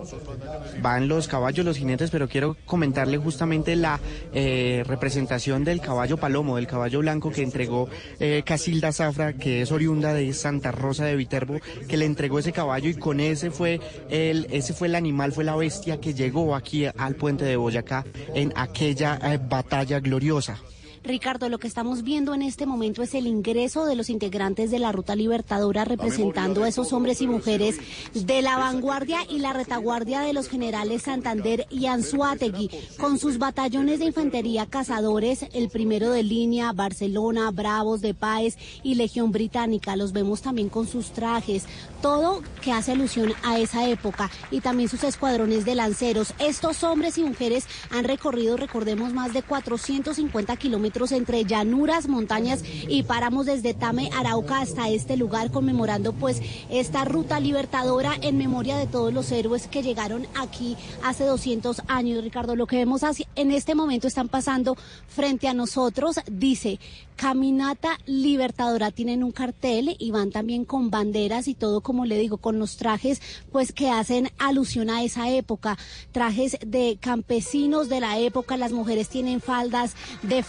Van 0.81 1.07
los 1.07 1.27
caballos, 1.27 1.65
los 1.65 1.77
jinetes, 1.77 2.09
pero 2.11 2.27
quiero 2.27 2.57
comentarle 2.65 3.17
justamente 3.17 3.75
la 3.75 3.99
eh, 4.33 4.83
representación 4.85 5.60
del 5.63 5.81
caballo 5.81 6.17
palomo, 6.17 6.55
del 6.55 6.67
caballo 6.67 6.99
blanco 6.99 7.31
que 7.31 7.43
entregó 7.43 7.89
eh, 8.19 8.43
Casilda 8.45 8.91
Zafra, 8.91 9.33
que 9.33 9.61
es 9.61 9.71
oriunda 9.71 10.13
de 10.13 10.33
Santa 10.33 10.71
Rosa 10.71 11.05
de 11.05 11.15
Viterbo, 11.15 11.59
que 11.87 11.97
le 11.97 12.05
entregó 12.05 12.39
ese 12.39 12.51
caballo 12.51 12.89
y 12.89 12.95
con 12.95 13.19
ese 13.19 13.51
fue 13.51 13.79
el, 14.09 14.47
ese 14.51 14.73
fue 14.73 14.87
el 14.87 14.95
animal, 14.95 15.31
fue 15.31 15.43
la 15.43 15.55
bestia 15.55 15.99
que 15.99 16.13
llegó 16.13 16.55
aquí 16.55 16.85
al 16.85 17.15
puente 17.15 17.45
de 17.45 17.55
Boyacá 17.55 18.05
en 18.33 18.53
aquella 18.55 19.19
eh, 19.23 19.39
batalla 19.41 19.99
gloriosa. 19.99 20.59
Ricardo, 21.03 21.49
lo 21.49 21.57
que 21.57 21.67
estamos 21.67 22.03
viendo 22.03 22.35
en 22.35 22.43
este 22.43 22.67
momento 22.67 23.01
es 23.01 23.15
el 23.15 23.25
ingreso 23.25 23.85
de 23.85 23.95
los 23.95 24.11
integrantes 24.11 24.69
de 24.69 24.77
la 24.77 24.91
Ruta 24.91 25.15
Libertadora 25.15 25.83
representando 25.83 26.63
a 26.63 26.67
esos 26.67 26.93
hombres 26.93 27.21
y 27.21 27.27
mujeres 27.27 27.77
de 28.13 28.43
la 28.43 28.57
vanguardia 28.57 29.19
y 29.27 29.39
la 29.39 29.51
retaguardia 29.51 30.21
de 30.21 30.33
los 30.33 30.47
generales 30.47 31.01
Santander 31.01 31.65
y 31.71 31.87
Anzuategui, 31.87 32.69
con 32.99 33.17
sus 33.17 33.39
batallones 33.39 33.97
de 33.97 34.05
infantería 34.05 34.67
cazadores, 34.67 35.47
el 35.53 35.69
primero 35.69 36.11
de 36.11 36.21
línea, 36.21 36.71
Barcelona, 36.71 37.49
Bravos 37.49 38.01
de 38.01 38.13
Páez 38.13 38.57
y 38.83 38.93
Legión 38.93 39.31
Británica. 39.31 39.95
Los 39.95 40.13
vemos 40.13 40.43
también 40.43 40.69
con 40.69 40.87
sus 40.87 41.13
trajes, 41.13 41.65
todo 42.03 42.43
que 42.61 42.73
hace 42.73 42.91
alusión 42.91 43.33
a 43.41 43.57
esa 43.57 43.89
época 43.89 44.29
y 44.51 44.61
también 44.61 44.87
sus 44.87 45.03
escuadrones 45.03 45.65
de 45.65 45.73
lanceros. 45.73 46.35
Estos 46.37 46.83
hombres 46.83 47.17
y 47.17 47.23
mujeres 47.23 47.65
han 47.89 48.03
recorrido, 48.03 48.55
recordemos, 48.55 49.13
más 49.13 49.33
de 49.33 49.41
450 49.41 50.55
kilómetros 50.57 50.90
entre 51.11 51.45
llanuras, 51.45 52.07
montañas 52.09 52.63
y 52.87 53.03
paramos 53.03 53.45
desde 53.45 53.73
Tame, 53.73 54.09
Arauca 54.13 54.59
hasta 54.59 54.89
este 54.89 55.15
lugar 55.15 55.49
conmemorando 55.51 56.11
pues 56.11 56.41
esta 56.69 57.05
ruta 57.05 57.39
libertadora 57.39 58.13
en 58.21 58.37
memoria 58.37 58.75
de 58.77 58.87
todos 58.87 59.13
los 59.13 59.31
héroes 59.31 59.67
que 59.67 59.83
llegaron 59.83 60.27
aquí 60.35 60.75
hace 61.03 61.23
200 61.23 61.81
años. 61.87 62.23
Ricardo, 62.23 62.55
lo 62.55 62.67
que 62.67 62.75
vemos 62.75 63.03
así- 63.03 63.25
en 63.35 63.51
este 63.51 63.73
momento 63.73 64.07
están 64.07 64.27
pasando 64.27 64.75
frente 65.07 65.47
a 65.47 65.53
nosotros, 65.53 66.17
dice 66.29 66.77
Caminata 67.15 67.97
Libertadora. 68.07 68.89
Tienen 68.91 69.23
un 69.23 69.31
cartel 69.31 69.95
y 69.99 70.11
van 70.11 70.31
también 70.31 70.65
con 70.65 70.89
banderas 70.89 71.47
y 71.47 71.53
todo, 71.53 71.81
como 71.81 72.05
le 72.05 72.17
digo, 72.17 72.37
con 72.37 72.57
los 72.59 72.77
trajes 72.77 73.21
pues 73.51 73.71
que 73.71 73.89
hacen 73.91 74.29
alusión 74.39 74.89
a 74.89 75.03
esa 75.03 75.29
época. 75.29 75.77
Trajes 76.11 76.57
de 76.65 76.97
campesinos 76.99 77.89
de 77.89 77.99
la 77.99 78.17
época, 78.17 78.57
las 78.57 78.71
mujeres 78.71 79.07
tienen 79.07 79.39
faldas 79.39 79.93
de 80.23 80.41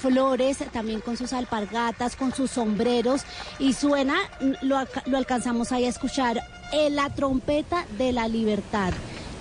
también 0.72 1.00
con 1.00 1.16
sus 1.16 1.32
alpargatas, 1.32 2.16
con 2.16 2.32
sus 2.34 2.50
sombreros 2.50 3.22
y 3.58 3.74
suena, 3.74 4.16
lo, 4.62 4.76
lo 5.06 5.18
alcanzamos 5.18 5.72
ahí 5.72 5.84
a 5.84 5.88
escuchar, 5.88 6.40
eh, 6.72 6.88
la 6.90 7.10
trompeta 7.10 7.84
de 7.98 8.12
la 8.12 8.28
libertad. 8.28 8.92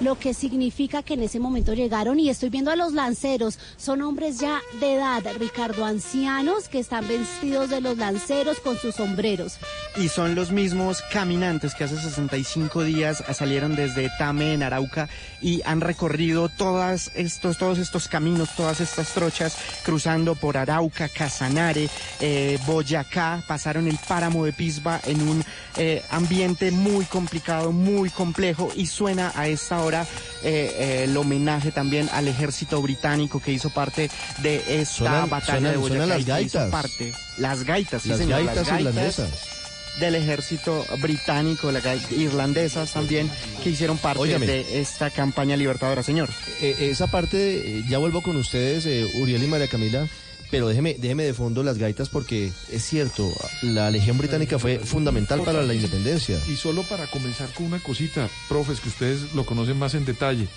Lo 0.01 0.17
que 0.17 0.33
significa 0.33 1.03
que 1.03 1.13
en 1.13 1.23
ese 1.23 1.39
momento 1.39 1.73
llegaron 1.73 2.19
y 2.19 2.29
estoy 2.29 2.49
viendo 2.49 2.71
a 2.71 2.75
los 2.75 2.93
lanceros, 2.93 3.59
son 3.77 4.01
hombres 4.01 4.39
ya 4.39 4.59
de 4.79 4.95
edad, 4.95 5.23
Ricardo, 5.39 5.85
ancianos 5.85 6.67
que 6.67 6.79
están 6.79 7.07
vestidos 7.07 7.69
de 7.69 7.81
los 7.81 7.97
lanceros 7.97 8.59
con 8.59 8.77
sus 8.77 8.95
sombreros. 8.95 9.57
Y 9.95 10.09
son 10.09 10.33
los 10.33 10.51
mismos 10.51 11.03
caminantes 11.11 11.75
que 11.75 11.83
hace 11.83 11.97
65 12.01 12.83
días 12.83 13.23
salieron 13.33 13.75
desde 13.75 14.09
Tame 14.17 14.53
en 14.53 14.63
Arauca 14.63 15.07
y 15.39 15.61
han 15.65 15.81
recorrido 15.81 16.49
todas 16.49 17.11
estos, 17.13 17.57
todos 17.57 17.77
estos 17.77 18.07
caminos, 18.07 18.55
todas 18.55 18.81
estas 18.81 19.13
trochas, 19.13 19.55
cruzando 19.83 20.33
por 20.33 20.57
Arauca, 20.57 21.09
Casanare, 21.09 21.89
eh, 22.19 22.57
Boyacá, 22.65 23.43
pasaron 23.47 23.87
el 23.87 23.99
páramo 24.07 24.45
de 24.45 24.53
Pisba 24.53 24.99
en 25.05 25.21
un 25.27 25.43
eh, 25.77 26.01
ambiente 26.09 26.71
muy 26.71 27.05
complicado, 27.05 27.71
muy 27.71 28.09
complejo 28.09 28.69
y 28.75 28.87
suena 28.87 29.31
a 29.35 29.47
esta 29.47 29.81
hora 29.81 29.90
eh, 29.99 30.05
eh, 30.43 31.03
el 31.05 31.15
homenaje 31.17 31.71
también 31.71 32.09
al 32.13 32.27
ejército 32.27 32.81
británico 32.81 33.39
que 33.41 33.51
hizo 33.51 33.69
parte 33.69 34.09
de 34.41 34.57
esta 34.81 34.95
Suenan- 35.05 35.29
batalla 35.29 35.59
suenan- 35.59 35.71
de 35.71 35.77
Boyacá. 35.77 36.05
las 36.05 36.15
que 36.17 36.21
hizo 36.21 36.57
gaitas. 36.59 36.69
parte, 36.71 37.13
las 37.37 37.63
gaitas, 37.63 38.01
sí, 38.01 38.09
Las 38.09 38.17
señor, 38.19 38.45
gaitas 38.45 38.67
irlandesas. 38.67 39.29
del 39.99 40.15
ejército 40.15 40.85
británico, 40.99 41.71
las 41.71 41.83
gaitas 41.83 42.11
irlandesas 42.13 42.93
también, 42.93 43.29
que 43.63 43.69
hicieron 43.71 43.97
parte 43.97 44.39
de 44.39 44.79
esta 44.81 45.09
campaña 45.09 45.57
libertadora, 45.57 46.01
señor. 46.01 46.29
Eh, 46.61 46.75
esa 46.91 47.07
parte, 47.07 47.77
eh, 47.79 47.83
ya 47.89 47.97
vuelvo 47.97 48.21
con 48.23 48.37
ustedes, 48.37 48.85
eh, 48.85 49.05
Uriel 49.15 49.43
y 49.43 49.47
María 49.47 49.67
Camila, 49.67 50.07
pero 50.51 50.67
déjeme, 50.67 50.95
déjeme 50.99 51.23
de 51.23 51.33
fondo 51.33 51.63
las 51.63 51.77
gaitas 51.77 52.09
porque 52.09 52.51
es 52.69 52.83
cierto, 52.83 53.31
la 53.61 53.89
Legión 53.89 54.17
Británica 54.17 54.59
fue 54.59 54.79
fundamental 54.79 55.41
para 55.43 55.63
la 55.63 55.73
independencia. 55.73 56.37
Y 56.49 56.57
solo 56.57 56.83
para 56.83 57.07
comenzar 57.07 57.51
con 57.53 57.65
una 57.65 57.81
cosita, 57.81 58.29
profes, 58.49 58.81
que 58.81 58.89
ustedes 58.89 59.33
lo 59.33 59.45
conocen 59.45 59.79
más 59.79 59.95
en 59.95 60.05
detalle. 60.05 60.47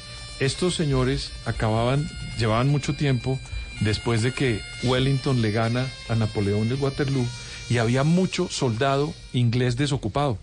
Estos 0.40 0.74
señores 0.74 1.30
acababan, 1.46 2.10
llevaban 2.38 2.68
mucho 2.68 2.94
tiempo 2.94 3.38
después 3.80 4.22
de 4.22 4.32
que 4.32 4.60
Wellington 4.82 5.40
le 5.40 5.52
gana 5.52 5.86
a 6.08 6.16
Napoleón 6.16 6.68
de 6.68 6.74
Waterloo 6.74 7.26
y 7.70 7.78
había 7.78 8.02
mucho 8.02 8.48
soldado 8.50 9.14
inglés 9.32 9.76
desocupado. 9.76 10.38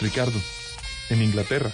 Ricardo, 0.00 0.38
en 1.10 1.22
Inglaterra. 1.22 1.72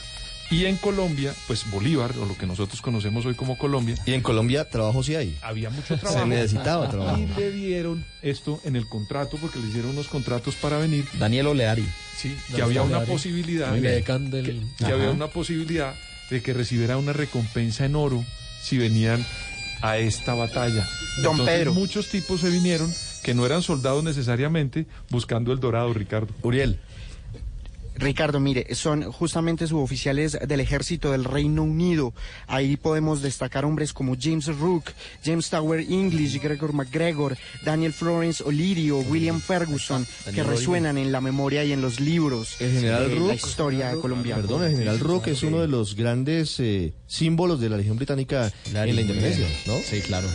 Y 0.50 0.66
en 0.66 0.76
Colombia, 0.76 1.34
pues 1.46 1.68
Bolívar, 1.70 2.12
o 2.18 2.26
lo 2.26 2.36
que 2.36 2.46
nosotros 2.46 2.80
conocemos 2.82 3.24
hoy 3.26 3.34
como 3.34 3.56
Colombia. 3.58 3.96
Y 4.06 4.12
en 4.12 4.20
Colombia 4.20 4.68
trabajo 4.68 5.02
sí 5.02 5.14
hay. 5.16 5.36
Había 5.42 5.70
mucho 5.70 5.94
Se 5.94 6.00
trabajo. 6.00 6.26
necesitaba 6.26 6.88
trabajo. 6.88 7.18
Y 7.18 7.26
le 7.40 7.50
dieron 7.50 8.04
esto 8.22 8.60
en 8.64 8.76
el 8.76 8.86
contrato, 8.86 9.38
porque 9.40 9.58
le 9.58 9.68
hicieron 9.68 9.92
unos 9.92 10.06
contratos 10.08 10.54
para 10.56 10.78
venir. 10.78 11.06
Daniel 11.18 11.46
Oleari. 11.48 11.84
Sí, 12.16 12.36
que 12.54 12.62
había 12.62 12.82
una 12.82 12.98
Oleari. 12.98 13.10
posibilidad. 13.12 13.70
Muy 13.70 13.80
de- 13.80 14.02
bien. 14.06 14.30
del- 14.30 14.62
que 14.78 14.84
Ajá. 14.84 14.94
había 14.94 15.10
una 15.10 15.28
posibilidad 15.28 15.94
de 16.30 16.42
que 16.42 16.52
recibiera 16.52 16.98
una 16.98 17.12
recompensa 17.12 17.84
en 17.86 17.96
oro 17.96 18.24
si 18.62 18.78
venían 18.78 19.24
a 19.82 19.96
esta 19.98 20.34
batalla. 20.34 20.86
Don 21.22 21.32
Entonces, 21.32 21.54
Pedro. 21.58 21.74
Muchos 21.74 22.08
tipos 22.08 22.40
se 22.42 22.50
vinieron 22.50 22.92
que 23.22 23.34
no 23.34 23.44
eran 23.46 23.62
soldados 23.62 24.04
necesariamente 24.04 24.86
buscando 25.10 25.52
el 25.52 25.60
dorado, 25.60 25.92
Ricardo. 25.94 26.28
Uriel. 26.42 26.78
Ricardo, 27.96 28.40
mire, 28.40 28.74
son 28.74 29.10
justamente 29.12 29.66
suboficiales 29.66 30.38
del 30.46 30.60
ejército 30.60 31.12
del 31.12 31.24
Reino 31.24 31.62
Unido. 31.62 32.12
Ahí 32.46 32.76
podemos 32.76 33.22
destacar 33.22 33.64
hombres 33.64 33.92
como 33.92 34.16
James 34.20 34.46
Rook, 34.46 34.90
James 35.24 35.48
Tower 35.48 35.80
English, 35.80 36.40
Gregor 36.40 36.72
McGregor, 36.72 37.36
Daniel 37.64 37.92
Florence 37.92 38.42
Olirio, 38.44 38.98
William 38.98 39.40
Ferguson, 39.40 40.06
que 40.34 40.42
resuenan 40.42 40.98
en 40.98 41.12
la 41.12 41.20
memoria 41.20 41.64
y 41.64 41.72
en 41.72 41.80
los 41.80 42.00
libros 42.00 42.60
El 42.60 42.72
general 42.72 43.08
de 43.08 43.14
Rook, 43.14 43.28
la 43.28 43.34
historia 43.34 43.92
colombiana. 44.00 44.42
Perdón, 44.42 44.64
el 44.64 44.70
general 44.72 45.00
Rook 45.00 45.28
es 45.28 45.42
uno 45.42 45.60
de 45.60 45.68
los 45.68 45.94
grandes 45.94 46.58
eh, 46.60 46.92
símbolos 47.06 47.60
de 47.60 47.68
la 47.68 47.76
Legión 47.76 47.96
Británica 47.96 48.52
en 48.66 48.74
la 48.74 48.86
independencia, 48.88 49.46
¿no? 49.66 49.74
Sí, 49.78 50.00
claro. 50.00 50.28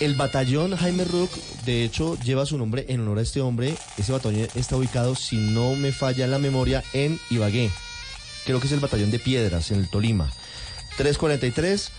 El 0.00 0.14
batallón 0.14 0.76
Jaime 0.76 1.04
Rook, 1.04 1.30
de 1.64 1.84
hecho, 1.84 2.18
lleva 2.20 2.46
su 2.46 2.58
nombre 2.58 2.84
en 2.88 3.00
honor 3.00 3.18
a 3.18 3.22
este 3.22 3.40
hombre. 3.40 3.74
Ese 3.96 4.12
batallón 4.12 4.48
está 4.54 4.76
ubicado, 4.76 5.14
si 5.14 5.36
no 5.36 5.74
me 5.76 5.92
falla 5.92 6.26
la 6.26 6.38
memoria, 6.38 6.82
en 6.92 7.20
Ibagué. 7.30 7.70
Creo 8.44 8.60
que 8.60 8.66
es 8.66 8.72
el 8.72 8.80
batallón 8.80 9.10
de 9.10 9.18
Piedras, 9.18 9.70
en 9.70 9.78
el 9.78 9.88
Tolima. 9.88 10.30
343. 10.96 11.90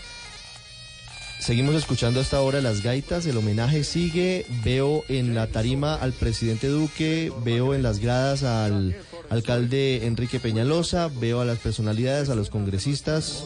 Seguimos 1.39 1.75
escuchando 1.75 2.19
hasta 2.19 2.37
ahora 2.37 2.61
las 2.61 2.81
gaitas, 2.81 3.25
el 3.25 3.37
homenaje 3.37 3.83
sigue, 3.83 4.45
veo 4.63 5.03
en 5.09 5.35
la 5.35 5.47
tarima 5.47 5.93
al 5.93 6.11
presidente 6.11 6.67
Duque, 6.67 7.31
veo 7.43 7.75
en 7.75 7.83
las 7.83 7.99
gradas 7.99 8.43
al 8.43 8.95
alcalde 9.29 10.05
Enrique 10.07 10.39
Peñalosa, 10.39 11.09
veo 11.19 11.41
a 11.41 11.45
las 11.45 11.59
personalidades, 11.59 12.29
a 12.29 12.35
los 12.35 12.49
congresistas. 12.49 13.43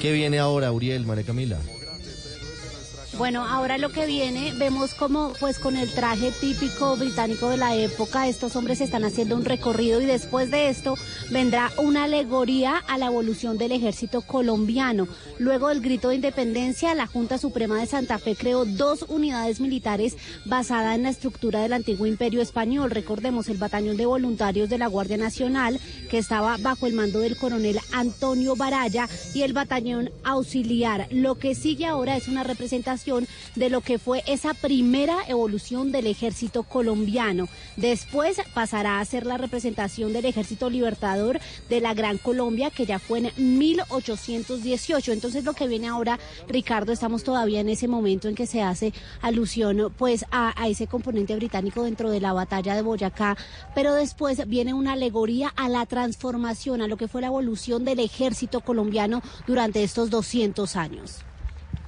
¿Qué 0.00 0.12
viene 0.12 0.38
ahora, 0.38 0.70
Uriel, 0.70 1.06
María 1.06 1.24
Camila? 1.24 1.58
Bueno, 3.16 3.46
ahora 3.46 3.78
lo 3.78 3.90
que 3.90 4.06
viene, 4.06 4.52
vemos 4.54 4.92
como 4.92 5.34
pues 5.38 5.60
con 5.60 5.76
el 5.76 5.92
traje 5.92 6.32
típico 6.32 6.96
británico 6.96 7.48
de 7.48 7.56
la 7.56 7.76
época, 7.76 8.26
estos 8.26 8.56
hombres 8.56 8.80
están 8.80 9.04
haciendo 9.04 9.36
un 9.36 9.44
recorrido 9.44 10.00
y 10.00 10.04
después 10.04 10.50
de 10.50 10.68
esto 10.68 10.96
vendrá 11.30 11.70
una 11.78 12.04
alegoría 12.04 12.78
a 12.88 12.98
la 12.98 13.06
evolución 13.06 13.56
del 13.56 13.70
ejército 13.70 14.20
colombiano. 14.22 15.06
Luego 15.38 15.68
del 15.68 15.80
grito 15.80 16.08
de 16.08 16.16
independencia, 16.16 16.92
la 16.96 17.06
Junta 17.06 17.38
Suprema 17.38 17.78
de 17.78 17.86
Santa 17.86 18.18
Fe 18.18 18.34
creó 18.34 18.64
dos 18.64 19.04
unidades 19.08 19.60
militares 19.60 20.16
basadas 20.44 20.96
en 20.96 21.04
la 21.04 21.10
estructura 21.10 21.62
del 21.62 21.72
antiguo 21.72 22.06
imperio 22.06 22.42
español. 22.42 22.90
Recordemos 22.90 23.48
el 23.48 23.58
batallón 23.58 23.96
de 23.96 24.06
voluntarios 24.06 24.68
de 24.68 24.78
la 24.78 24.88
Guardia 24.88 25.18
Nacional, 25.18 25.78
que 26.10 26.18
estaba 26.18 26.56
bajo 26.56 26.88
el 26.88 26.94
mando 26.94 27.20
del 27.20 27.36
coronel 27.36 27.78
Antonio 27.92 28.56
Baraya, 28.56 29.08
y 29.34 29.42
el 29.42 29.52
batallón 29.52 30.10
auxiliar. 30.24 31.06
Lo 31.10 31.36
que 31.36 31.54
sigue 31.54 31.86
ahora 31.86 32.16
es 32.16 32.26
una 32.26 32.42
representación 32.42 33.03
de 33.54 33.68
lo 33.68 33.82
que 33.82 33.98
fue 33.98 34.22
esa 34.26 34.54
primera 34.54 35.18
evolución 35.28 35.92
del 35.92 36.06
ejército 36.06 36.62
colombiano. 36.62 37.48
Después 37.76 38.38
pasará 38.54 38.98
a 38.98 39.04
ser 39.04 39.26
la 39.26 39.36
representación 39.36 40.12
del 40.14 40.24
ejército 40.24 40.70
libertador 40.70 41.38
de 41.68 41.80
la 41.80 41.92
Gran 41.92 42.16
Colombia, 42.16 42.70
que 42.70 42.86
ya 42.86 42.98
fue 42.98 43.18
en 43.18 43.58
1818. 43.58 45.12
Entonces 45.12 45.44
lo 45.44 45.52
que 45.52 45.68
viene 45.68 45.88
ahora, 45.88 46.18
Ricardo, 46.48 46.92
estamos 46.92 47.24
todavía 47.24 47.60
en 47.60 47.68
ese 47.68 47.88
momento 47.88 48.28
en 48.28 48.34
que 48.34 48.46
se 48.46 48.62
hace 48.62 48.94
alusión 49.20 49.92
pues 49.98 50.24
a, 50.30 50.60
a 50.60 50.68
ese 50.68 50.86
componente 50.86 51.36
británico 51.36 51.84
dentro 51.84 52.10
de 52.10 52.20
la 52.20 52.32
batalla 52.32 52.74
de 52.74 52.82
Boyacá, 52.82 53.36
pero 53.74 53.92
después 53.92 54.48
viene 54.48 54.72
una 54.72 54.92
alegoría 54.92 55.52
a 55.56 55.68
la 55.68 55.84
transformación, 55.84 56.80
a 56.80 56.88
lo 56.88 56.96
que 56.96 57.08
fue 57.08 57.20
la 57.20 57.26
evolución 57.26 57.84
del 57.84 58.00
ejército 58.00 58.62
colombiano 58.62 59.22
durante 59.46 59.82
estos 59.82 60.08
200 60.08 60.76
años. 60.76 61.24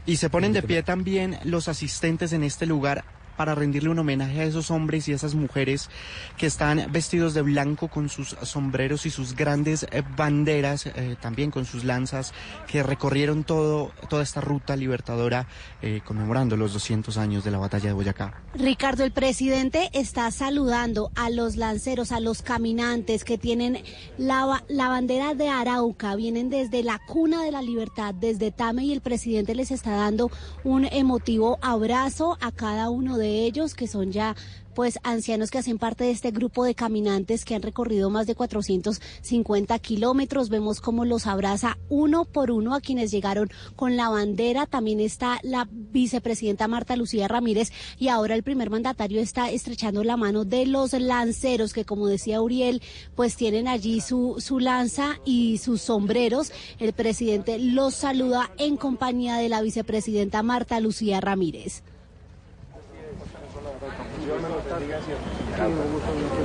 Y 0.06 0.16
se 0.16 0.30
ponen 0.30 0.52
de 0.52 0.62
pie 0.62 0.84
también 0.84 1.38
los 1.42 1.66
asistentes 1.66 2.32
en 2.32 2.44
este 2.44 2.64
lugar 2.64 3.04
para 3.36 3.54
rendirle 3.54 3.90
un 3.90 3.98
homenaje 3.98 4.40
a 4.40 4.44
esos 4.44 4.70
hombres 4.70 5.08
y 5.08 5.12
esas 5.12 5.34
mujeres 5.34 5.90
que 6.36 6.46
están 6.46 6.86
vestidos 6.90 7.34
de 7.34 7.42
blanco 7.42 7.88
con 7.88 8.08
sus 8.08 8.36
sombreros 8.42 9.06
y 9.06 9.10
sus 9.10 9.34
grandes 9.34 9.86
eh, 9.90 10.02
banderas, 10.16 10.86
eh, 10.86 11.16
también 11.20 11.50
con 11.50 11.64
sus 11.64 11.84
lanzas, 11.84 12.32
que 12.66 12.82
recorrieron 12.82 13.44
todo, 13.44 13.92
toda 14.08 14.22
esta 14.22 14.40
ruta 14.40 14.76
libertadora 14.76 15.46
eh, 15.82 16.00
conmemorando 16.04 16.56
los 16.56 16.72
200 16.72 17.16
años 17.18 17.44
de 17.44 17.50
la 17.50 17.58
batalla 17.58 17.88
de 17.88 17.92
Boyacá. 17.92 18.42
Ricardo, 18.54 19.04
el 19.04 19.12
presidente 19.12 19.90
está 19.92 20.30
saludando 20.30 21.10
a 21.14 21.30
los 21.30 21.56
lanceros, 21.56 22.12
a 22.12 22.20
los 22.20 22.42
caminantes 22.42 23.24
que 23.24 23.38
tienen 23.38 23.82
la, 24.18 24.64
la 24.68 24.88
bandera 24.88 25.34
de 25.34 25.48
Arauca, 25.48 26.16
vienen 26.16 26.50
desde 26.50 26.82
la 26.82 27.00
cuna 27.06 27.42
de 27.42 27.52
la 27.52 27.62
libertad, 27.62 28.14
desde 28.14 28.50
Tame, 28.50 28.84
y 28.84 28.92
el 28.92 29.00
presidente 29.00 29.54
les 29.54 29.70
está 29.70 29.92
dando 29.92 30.30
un 30.64 30.86
emotivo 30.86 31.58
abrazo 31.60 32.38
a 32.40 32.52
cada 32.52 32.90
uno 32.90 33.18
de 33.18 33.25
ellos, 33.28 33.74
que 33.74 33.86
son 33.86 34.12
ya 34.12 34.34
pues 34.76 34.98
ancianos 35.04 35.50
que 35.50 35.56
hacen 35.56 35.78
parte 35.78 36.04
de 36.04 36.10
este 36.10 36.30
grupo 36.30 36.62
de 36.62 36.74
caminantes 36.74 37.46
que 37.46 37.54
han 37.54 37.62
recorrido 37.62 38.10
más 38.10 38.26
de 38.26 38.34
450 38.34 39.78
kilómetros. 39.78 40.50
Vemos 40.50 40.82
cómo 40.82 41.06
los 41.06 41.26
abraza 41.26 41.78
uno 41.88 42.26
por 42.26 42.50
uno 42.50 42.74
a 42.74 42.82
quienes 42.82 43.10
llegaron 43.10 43.50
con 43.74 43.96
la 43.96 44.10
bandera. 44.10 44.66
También 44.66 45.00
está 45.00 45.40
la 45.42 45.66
vicepresidenta 45.70 46.68
Marta 46.68 46.94
Lucía 46.94 47.26
Ramírez 47.26 47.72
y 47.98 48.08
ahora 48.08 48.34
el 48.34 48.42
primer 48.42 48.68
mandatario 48.68 49.22
está 49.22 49.50
estrechando 49.50 50.04
la 50.04 50.18
mano 50.18 50.44
de 50.44 50.66
los 50.66 50.92
lanceros 50.92 51.72
que 51.72 51.86
como 51.86 52.06
decía 52.06 52.42
Uriel, 52.42 52.82
pues 53.14 53.34
tienen 53.34 53.68
allí 53.68 54.02
su, 54.02 54.36
su 54.40 54.60
lanza 54.60 55.18
y 55.24 55.56
sus 55.56 55.80
sombreros. 55.80 56.52
El 56.78 56.92
presidente 56.92 57.58
los 57.58 57.94
saluda 57.94 58.50
en 58.58 58.76
compañía 58.76 59.38
de 59.38 59.48
la 59.48 59.62
vicepresidenta 59.62 60.42
Marta 60.42 60.80
Lucía 60.80 61.22
Ramírez. 61.22 61.82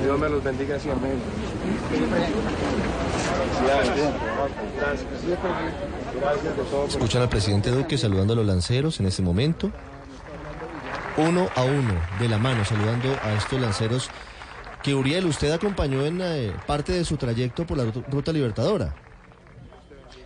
Dios 0.02 0.18
me 0.18 0.28
los 0.28 0.44
bendiga 0.44 0.78
siempre. 0.78 1.10
Gracias 6.20 6.56
de 6.56 6.62
todo. 6.64 6.86
Escuchan 6.86 7.22
al 7.22 7.28
presidente 7.28 7.70
Duque 7.70 7.98
saludando 7.98 8.34
a 8.34 8.36
los 8.36 8.46
lanceros 8.46 9.00
en 9.00 9.06
este 9.06 9.22
momento. 9.22 9.70
Uno 11.16 11.48
a 11.54 11.62
uno, 11.64 11.94
de 12.18 12.28
la 12.28 12.38
mano, 12.38 12.64
saludando 12.64 13.08
a 13.22 13.32
estos 13.32 13.60
lanceros 13.60 14.10
que 14.82 14.94
Uriel, 14.94 15.26
usted 15.26 15.52
acompañó 15.52 16.04
en 16.04 16.20
eh, 16.22 16.52
parte 16.66 16.92
de 16.92 17.04
su 17.04 17.16
trayecto 17.16 17.66
por 17.66 17.78
la 17.78 17.84
ruta 18.10 18.32
libertadora. 18.32 18.94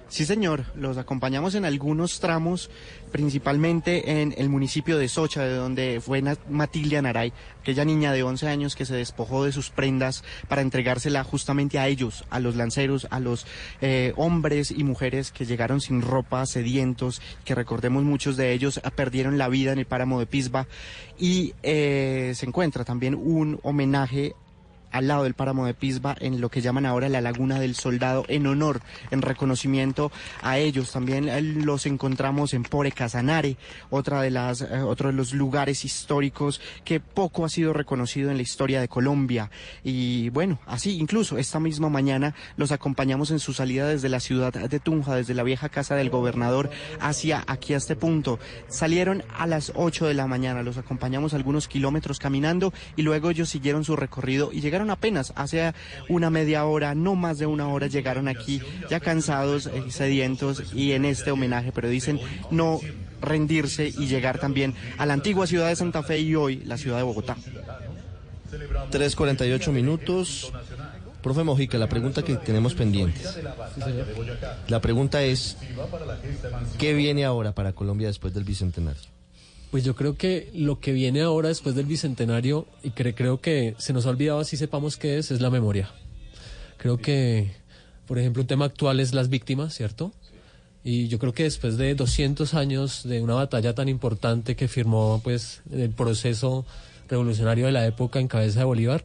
Sí, 0.08 0.24
señor, 0.24 0.64
los 0.76 0.98
acompañamos 0.98 1.56
en 1.56 1.64
algunos 1.64 2.20
tramos, 2.20 2.70
principalmente 3.10 4.22
en 4.22 4.34
el 4.38 4.48
municipio 4.48 4.98
de 4.98 5.08
Socha, 5.08 5.42
de 5.42 5.56
donde 5.56 6.00
fue 6.00 6.22
Matilde 6.48 6.98
Anaray, 6.98 7.32
aquella 7.60 7.84
niña 7.84 8.12
de 8.12 8.22
11 8.22 8.46
años 8.46 8.76
que 8.76 8.86
se 8.86 8.94
despojó 8.94 9.44
de 9.44 9.50
sus 9.50 9.70
prendas 9.70 10.22
para 10.46 10.62
entregársela 10.62 11.24
justamente 11.24 11.80
a 11.80 11.88
ellos, 11.88 12.24
a 12.30 12.38
los 12.38 12.54
lanceros, 12.54 13.08
a 13.10 13.18
los 13.18 13.48
eh, 13.80 14.12
hombres 14.16 14.70
y 14.70 14.84
mujeres 14.84 15.32
que 15.32 15.44
llegaron 15.44 15.80
sin 15.80 16.02
ropa, 16.02 16.46
sedientos, 16.46 17.20
que 17.44 17.56
recordemos 17.56 18.04
muchos 18.04 18.36
de 18.36 18.52
ellos 18.52 18.80
perdieron 18.94 19.38
la 19.38 19.48
vida 19.48 19.72
en 19.72 19.80
el 19.80 19.86
páramo 19.86 20.20
de 20.20 20.26
Pisba. 20.26 20.68
Y 21.18 21.54
eh, 21.64 22.32
se 22.36 22.46
encuentra 22.46 22.84
también 22.84 23.16
un 23.16 23.58
homenaje 23.64 24.36
al 24.92 25.08
lado 25.08 25.24
del 25.24 25.34
páramo 25.34 25.66
de 25.66 25.74
Pisba, 25.74 26.16
en 26.20 26.40
lo 26.40 26.48
que 26.48 26.60
llaman 26.60 26.86
ahora 26.86 27.08
la 27.08 27.20
Laguna 27.20 27.58
del 27.58 27.74
Soldado, 27.74 28.24
en 28.28 28.46
honor, 28.46 28.80
en 29.10 29.22
reconocimiento 29.22 30.10
a 30.42 30.58
ellos. 30.58 30.92
También 30.92 31.28
eh, 31.28 31.42
los 31.42 31.86
encontramos 31.86 32.54
en 32.54 32.62
Pore 32.62 32.92
Casanare, 32.92 33.56
otra 33.90 34.22
de 34.22 34.30
las, 34.30 34.62
eh, 34.62 34.82
otro 34.82 35.08
de 35.08 35.14
los 35.14 35.32
lugares 35.32 35.84
históricos 35.84 36.60
que 36.84 37.00
poco 37.00 37.44
ha 37.44 37.48
sido 37.48 37.72
reconocido 37.72 38.30
en 38.30 38.36
la 38.36 38.42
historia 38.42 38.80
de 38.80 38.88
Colombia. 38.88 39.50
Y 39.84 40.30
bueno, 40.30 40.58
así 40.66 40.98
incluso 40.98 41.38
esta 41.38 41.60
misma 41.60 41.88
mañana 41.88 42.34
los 42.56 42.72
acompañamos 42.72 43.30
en 43.30 43.38
su 43.38 43.52
salida 43.52 43.88
desde 43.88 44.08
la 44.08 44.20
ciudad 44.20 44.52
de 44.52 44.80
Tunja, 44.80 45.14
desde 45.14 45.34
la 45.34 45.42
vieja 45.42 45.68
casa 45.68 45.94
del 45.94 46.10
gobernador, 46.10 46.70
hacia 47.00 47.44
aquí 47.46 47.74
a 47.74 47.78
este 47.78 47.96
punto. 47.96 48.38
Salieron 48.68 49.24
a 49.36 49.46
las 49.46 49.72
8 49.74 50.06
de 50.06 50.14
la 50.14 50.26
mañana, 50.26 50.62
los 50.62 50.78
acompañamos 50.78 51.34
algunos 51.34 51.68
kilómetros 51.68 52.18
caminando 52.18 52.72
y 52.96 53.02
luego 53.02 53.30
ellos 53.30 53.48
siguieron 53.48 53.84
su 53.84 53.96
recorrido 53.96 54.50
y 54.52 54.60
llegaron 54.60 54.75
apenas 54.90 55.32
hace 55.36 55.72
una 56.08 56.30
media 56.30 56.64
hora, 56.64 56.94
no 56.94 57.14
más 57.14 57.38
de 57.38 57.46
una 57.46 57.68
hora, 57.68 57.86
llegaron 57.86 58.28
aquí 58.28 58.60
ya 58.90 59.00
cansados, 59.00 59.66
eh, 59.66 59.84
sedientos 59.88 60.74
y 60.74 60.92
en 60.92 61.04
este 61.04 61.30
homenaje, 61.30 61.72
pero 61.72 61.88
dicen 61.88 62.20
no 62.50 62.80
rendirse 63.20 63.88
y 63.88 64.06
llegar 64.06 64.38
también 64.38 64.74
a 64.98 65.06
la 65.06 65.14
antigua 65.14 65.46
ciudad 65.46 65.68
de 65.68 65.76
Santa 65.76 66.02
Fe 66.02 66.20
y 66.20 66.34
hoy 66.34 66.62
la 66.64 66.76
ciudad 66.76 66.98
de 66.98 67.02
Bogotá. 67.02 67.36
3.48 68.90 69.72
minutos. 69.72 70.52
Profe 71.22 71.42
Mojica, 71.42 71.76
la 71.76 71.88
pregunta 71.88 72.22
que 72.22 72.36
tenemos 72.36 72.74
pendiente. 72.74 73.20
La 74.68 74.80
pregunta 74.80 75.22
es, 75.22 75.56
¿qué 76.78 76.94
viene 76.94 77.24
ahora 77.24 77.52
para 77.52 77.72
Colombia 77.72 78.06
después 78.06 78.32
del 78.32 78.44
Bicentenario? 78.44 79.15
Pues 79.70 79.84
yo 79.84 79.94
creo 79.94 80.16
que 80.16 80.50
lo 80.54 80.80
que 80.80 80.92
viene 80.92 81.22
ahora 81.22 81.48
después 81.48 81.74
del 81.74 81.86
bicentenario, 81.86 82.66
y 82.82 82.90
creo 82.90 83.40
que 83.40 83.74
se 83.78 83.92
nos 83.92 84.06
ha 84.06 84.10
olvidado 84.10 84.40
así 84.40 84.56
sepamos 84.56 84.96
qué 84.96 85.18
es, 85.18 85.30
es 85.30 85.40
la 85.40 85.50
memoria. 85.50 85.90
Creo 86.76 86.98
que, 86.98 87.52
por 88.06 88.18
ejemplo, 88.18 88.42
un 88.42 88.46
tema 88.46 88.64
actual 88.66 89.00
es 89.00 89.12
las 89.12 89.28
víctimas, 89.28 89.74
¿cierto? 89.74 90.12
Y 90.84 91.08
yo 91.08 91.18
creo 91.18 91.32
que 91.32 91.42
después 91.42 91.76
de 91.76 91.94
200 91.94 92.54
años 92.54 93.02
de 93.02 93.20
una 93.20 93.34
batalla 93.34 93.74
tan 93.74 93.88
importante 93.88 94.54
que 94.54 94.68
firmó 94.68 95.20
pues 95.24 95.62
el 95.72 95.90
proceso 95.90 96.64
revolucionario 97.08 97.66
de 97.66 97.72
la 97.72 97.86
época 97.86 98.20
en 98.20 98.28
cabeza 98.28 98.60
de 98.60 98.66
Bolívar, 98.66 99.04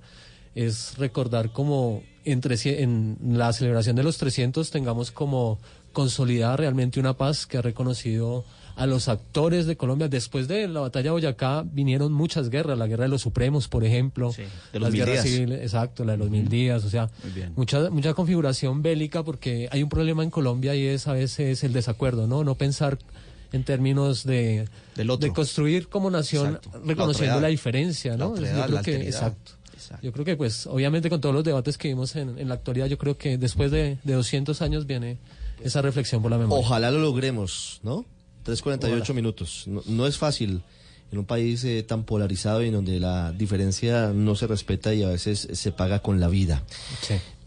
es 0.54 0.98
recordar 0.98 1.52
como 1.52 2.04
entre, 2.26 2.56
en 2.84 3.18
la 3.24 3.52
celebración 3.54 3.96
de 3.96 4.04
los 4.04 4.18
300 4.18 4.70
tengamos 4.70 5.12
como 5.12 5.60
consolidada 5.92 6.58
realmente 6.58 7.00
una 7.00 7.18
paz 7.18 7.48
que 7.48 7.58
ha 7.58 7.62
reconocido 7.62 8.46
a 8.82 8.88
los 8.88 9.10
actores 9.10 9.68
de 9.68 9.78
Colombia. 9.78 10.08
Después 10.08 10.48
de 10.48 10.68
la 10.68 10.80
batalla 10.80 11.04
de 11.04 11.12
Boyacá 11.12 11.64
vinieron 11.72 12.12
muchas 12.12 12.50
guerras, 12.50 12.80
la 12.80 12.88
guerra 12.88 13.04
de 13.04 13.10
los 13.10 13.22
Supremos, 13.22 13.68
por 13.68 13.84
ejemplo, 13.84 14.34
de 14.74 14.80
los 14.80 14.92
mil 14.92 15.06
días. 15.06 15.26
exacto, 15.28 16.04
la 16.04 16.14
de 16.14 16.18
los 16.18 16.32
mil 16.32 16.50
días, 16.50 16.84
o 16.84 16.90
sea, 16.90 17.12
mucha 17.56 17.92
mucha 17.92 18.16
configuración 18.16 18.82
bélica 18.82 19.22
porque 19.22 19.70
hay 19.72 19.84
un 19.84 19.90
problema 19.90 20.24
en 20.24 20.32
Colombia 20.32 20.74
y 20.74 20.88
es 20.88 21.08
a 21.08 21.14
veces 21.14 21.64
el 21.64 21.74
desacuerdo, 21.74 22.26
¿no? 22.26 22.44
No 22.44 22.56
pensar 22.56 22.98
en 23.52 23.64
términos 23.64 24.24
de, 24.24 24.68
de 24.96 25.32
construir 25.32 25.88
como 25.88 26.10
nación 26.10 26.60
reconociendo 26.84 27.40
la, 27.40 27.50
diferencia, 27.50 28.18
¿no? 28.18 28.36
yo 28.36 28.66
creo 28.66 28.82
que, 28.82 28.96
exacto. 29.04 29.52
Yo 30.02 30.12
creo 30.12 30.26
que, 30.26 30.38
pues, 30.38 30.66
obviamente 30.68 31.10
con 31.10 31.22
todos 31.22 31.36
los 31.36 31.44
debates 31.44 31.78
que 31.78 31.90
vimos 31.90 32.16
en, 32.16 32.40
en 32.40 32.48
la 32.48 32.56
actualidad, 32.56 32.88
yo 32.88 32.98
creo 32.98 33.18
que 33.18 33.38
después 33.38 33.72
de, 33.72 33.98
de 34.04 34.14
200 34.14 34.60
años 34.62 34.88
viene 34.88 35.18
esa 35.64 35.82
reflexión 35.82 36.22
por 36.22 36.32
la 36.32 36.38
memoria. 36.38 36.66
Ojalá 36.66 36.90
lo 36.92 37.00
logremos, 37.00 37.80
¿no? 37.84 38.06
3.48 38.46 39.14
minutos. 39.14 39.66
No, 39.68 40.08
es 40.08 40.18
fácil 40.18 40.62
en 41.12 41.20
un 41.20 41.26
país 41.26 41.64
eh, 41.64 41.84
tan 41.84 42.04
polarizado 42.04 42.64
y 42.64 42.68
en 42.68 42.74
donde 42.74 43.00
la 43.00 43.32
diferencia 43.32 44.12
no 44.14 44.36
se 44.36 44.48
respeta 44.48 44.94
y 44.94 45.04
a 45.04 45.10
veces 45.10 45.48
se 45.52 45.72
paga 45.72 46.00
con 46.00 46.20
la 46.20 46.28
vida. 46.28 46.64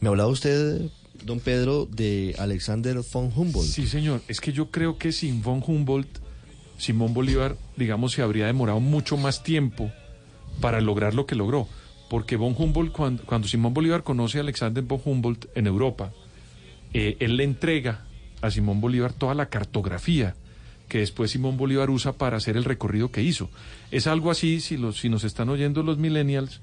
Me 0.01 0.09
hablaba 0.09 0.31
usted, 0.31 0.83
don 1.25 1.41
Pedro, 1.41 1.87
de 1.91 2.35
Alexander 2.39 2.99
von 3.13 3.33
Humboldt. 3.35 3.71
Sí, 3.71 3.87
señor. 3.87 4.21
Es 4.29 4.41
que 4.41 4.53
yo 4.53 4.71
creo 4.71 4.99
que 4.99 5.13
sin 5.13 5.43
von 5.43 5.63
Humboldt, 5.67 6.19
Simón 6.77 7.15
Bolívar, 7.15 7.57
digamos, 7.77 8.13
se 8.13 8.23
habría 8.23 8.47
demorado 8.47 8.81
mucho 8.81 9.17
más 9.17 9.43
tiempo 9.43 9.91
para 10.61 10.81
lograr 10.81 11.15
lo 11.15 11.27
que 11.27 11.35
logró. 11.35 11.69
Porque 12.11 12.37
von 12.37 12.55
Humboldt, 12.57 12.93
cuando, 12.93 13.49
Simón 13.49 13.75
Bolívar 13.75 14.05
conoce 14.05 14.39
a 14.39 14.43
Alexander 14.43 14.85
von 14.85 15.01
Humboldt 15.05 15.47
en 15.55 15.67
Europa, 15.67 16.13
eh, 16.93 17.17
él 17.19 17.37
le 17.37 17.45
entrega 17.45 18.05
a 18.43 18.51
Simón 18.51 18.81
Bolívar 18.81 19.13
toda 19.13 19.35
la 19.35 19.47
cartografía 19.47 20.37
que 20.89 20.99
después 20.99 21.31
Simón 21.31 21.57
Bolívar 21.57 21.91
usa 21.91 22.13
para 22.13 22.37
hacer 22.37 22.57
el 22.57 22.65
recorrido 22.65 23.11
que 23.11 23.23
hizo. 23.23 23.51
Es 23.91 24.07
algo 24.07 24.31
así, 24.31 24.61
si, 24.61 24.77
los, 24.77 24.99
si 24.99 25.09
nos 25.09 25.25
están 25.25 25.49
oyendo 25.49 25.83
los 25.83 25.99
millennials, 25.99 26.61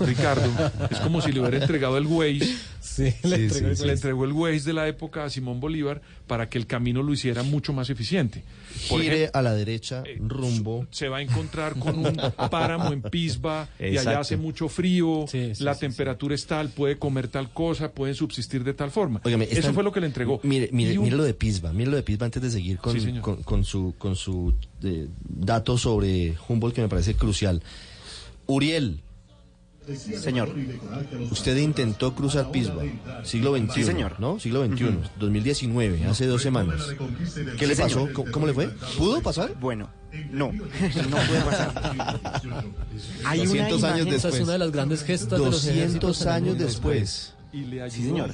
Ricardo, 0.00 0.50
es 0.90 0.98
como 1.00 1.20
si 1.20 1.32
le 1.32 1.40
hubiera 1.40 1.58
entregado 1.58 1.98
el 1.98 2.06
Waze. 2.06 2.56
Sí, 2.80 3.12
le, 3.22 3.46
entregó, 3.92 4.24
el 4.24 4.32
Waze 4.32 4.60
de 4.60 4.72
la 4.72 4.88
época 4.88 5.24
a 5.24 5.30
Simón 5.30 5.60
Bolívar 5.60 6.00
para 6.26 6.48
que 6.48 6.58
el 6.58 6.66
camino 6.66 7.02
lo 7.02 7.12
hiciera 7.12 7.42
mucho 7.42 7.72
más 7.72 7.90
eficiente. 7.90 8.42
Gire 8.74 9.30
a 9.32 9.42
la 9.42 9.54
derecha, 9.54 10.02
eh, 10.06 10.16
rumbo. 10.20 10.86
Se 10.90 11.08
va 11.08 11.18
a 11.18 11.22
encontrar 11.22 11.78
con 11.78 11.98
un 11.98 12.16
páramo 12.50 12.92
en 12.92 13.02
Pisba 13.02 13.68
y 13.78 13.96
allá 13.96 14.20
hace 14.20 14.36
mucho 14.36 14.68
frío, 14.68 15.26
la 15.60 15.74
temperatura 15.76 16.34
es 16.34 16.46
tal, 16.46 16.70
puede 16.70 16.98
comer 16.98 17.28
tal 17.28 17.50
cosa, 17.50 17.92
pueden 17.92 18.14
subsistir 18.14 18.64
de 18.64 18.74
tal 18.74 18.90
forma. 18.90 19.20
Eso 19.24 19.72
fue 19.72 19.84
lo 19.84 19.92
que 19.92 20.00
le 20.00 20.06
entregó. 20.06 20.40
Mire, 20.42 20.70
mire, 20.72 20.94
lo 20.94 21.24
de 21.24 21.34
Pisba, 21.34 21.72
mire 21.72 21.90
lo 21.90 21.96
de 21.96 22.02
Pisba 22.02 22.26
antes 22.26 22.42
de 22.42 22.50
seguir 22.50 22.78
con, 22.78 23.42
con, 23.42 23.64
su, 23.64 23.94
con 23.98 24.16
su 24.16 24.54
eh, 24.82 25.08
dato 25.28 25.78
sobre 25.78 26.36
Humboldt 26.48 26.74
que 26.74 26.82
me 26.82 26.88
parece 26.88 27.14
crucial. 27.14 27.62
Uriel, 28.46 29.00
Señor. 29.96 30.50
Usted 31.30 31.56
intentó 31.56 32.14
cruzar 32.14 32.50
Pisba, 32.50 32.82
siglo 33.24 33.56
XXI. 33.56 33.72
Sí, 33.74 33.84
señor. 33.84 34.18
¿No? 34.18 34.38
Siglo 34.38 34.66
XXI, 34.66 34.98
2019, 35.18 36.04
hace 36.04 36.26
dos 36.26 36.42
semanas. 36.42 36.86
¿Qué 37.58 37.66
le 37.66 37.76
pasó? 37.76 38.08
¿Cómo, 38.12 38.46
le 38.46 38.54
fue? 38.54 38.68
¿Pudo 38.96 39.20
pasar? 39.22 39.54
Bueno, 39.58 39.88
no, 40.30 40.52
no 40.52 41.16
puede 41.28 41.40
pasar. 41.42 42.22
Hay 43.24 43.44
200 43.44 43.84
años 43.84 44.06
después. 44.06 44.34
es 44.34 44.40
una 44.40 44.52
de 44.52 44.58
las 44.58 44.72
grandes 44.72 45.02
gestas 45.02 45.38
200 45.38 46.26
años 46.26 46.58
después 46.58 47.34
sí, 47.52 48.04
señor. 48.04 48.30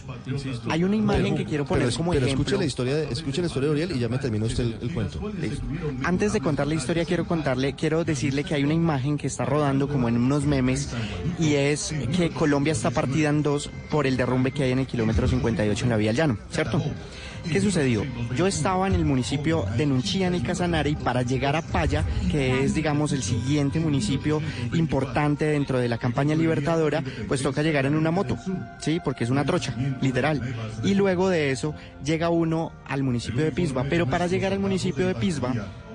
Hay 0.71 0.85
una 0.85 0.97
imagen 0.97 1.37
que 1.37 1.45
quiero 1.45 1.65
poner 1.65 1.93
como 1.95 2.13
ejemplo. 2.13 2.31
Escuche 2.31 2.57
la 2.57 2.65
historia, 2.65 3.03
escuche 3.05 3.41
la 3.41 3.47
historia 3.47 3.69
de 3.69 3.75
Uriel 3.75 3.97
y 3.97 3.99
ya 3.99 4.09
me 4.09 4.19
terminó 4.19 4.47
usted 4.47 4.65
el, 4.81 4.93
cuento. 4.93 5.21
Antes 6.05 6.33
de 6.33 6.41
contar 6.41 6.67
la 6.67 6.75
historia 6.75 7.05
quiero 7.05 7.27
contarle, 7.27 7.75
quiero 7.75 8.05
decirle 8.05 8.45
que 8.45 8.55
hay 8.55 8.65
una 8.65 8.75
imagen 8.75 9.19
que 9.19 9.27
está 9.27 9.45
rodando 9.45 9.89
como 9.89 10.09
en 10.09 10.17
unos 10.17 10.45
memes 10.45 10.91
y 11.39 11.55
es 11.55 11.95
que 12.17 12.31
Colombia 12.31 12.73
está 12.73 12.91
partida 12.91 13.29
en 13.29 13.43
dos 13.43 13.71
por 13.91 14.07
el 14.07 14.17
derrumbe 14.17 14.53
que 14.53 14.65
hay 14.65 14.73
en 14.73 14.81
el 14.81 14.87
kilómetro 14.87 15.29
58 15.29 15.85
en 15.85 15.91
la 15.91 15.97
vía 15.97 16.11
al 16.11 16.17
llano, 16.17 16.39
¿cierto? 16.51 16.83
¿Qué 17.51 17.61
sucedió? 17.61 18.05
Yo 18.37 18.47
estaba 18.47 18.87
en 18.87 18.95
el 18.95 19.05
municipio 19.05 19.65
de 19.77 19.87
Nunchía, 19.87 20.27
en 20.27 20.35
el 20.35 20.43
Casanare, 20.43 20.91
y 20.91 20.97
para 20.97 21.23
llegar 21.23 21.57
a 21.57 21.63
Paya, 21.63 22.05
que 22.31 22.65
es, 22.65 22.75
digamos, 22.75 23.13
el 23.13 23.23
siguiente 23.23 23.81
municipio 23.81 24.41
importante 24.73 25.45
dentro 25.45 25.79
de 25.79 25.89
la 25.89 25.99
campaña 25.99 26.35
libertadora, 26.35 27.03
pues 27.29 27.43
toca 27.43 27.63
llegar 27.63 27.87
en 27.87 27.95
una 27.95 28.11
moto, 28.11 28.37
¿sí? 28.81 29.01
Porque 29.05 29.25
es 29.25 29.31
una 29.31 29.45
trocha, 29.45 29.75
literal. 30.01 30.55
Y 30.83 30.95
luego 30.95 31.29
de 31.29 31.51
eso 31.51 31.75
llega 32.05 32.31
uno 32.31 32.73
al 32.87 33.03
municipio 33.03 33.45
de 33.45 33.53
Pisba, 33.53 33.85
pero 33.89 34.07
para 34.07 34.27
llegar 34.27 34.53
al 34.53 34.61
municipio 34.61 35.07
de 35.07 35.15
Pisba 35.15 35.55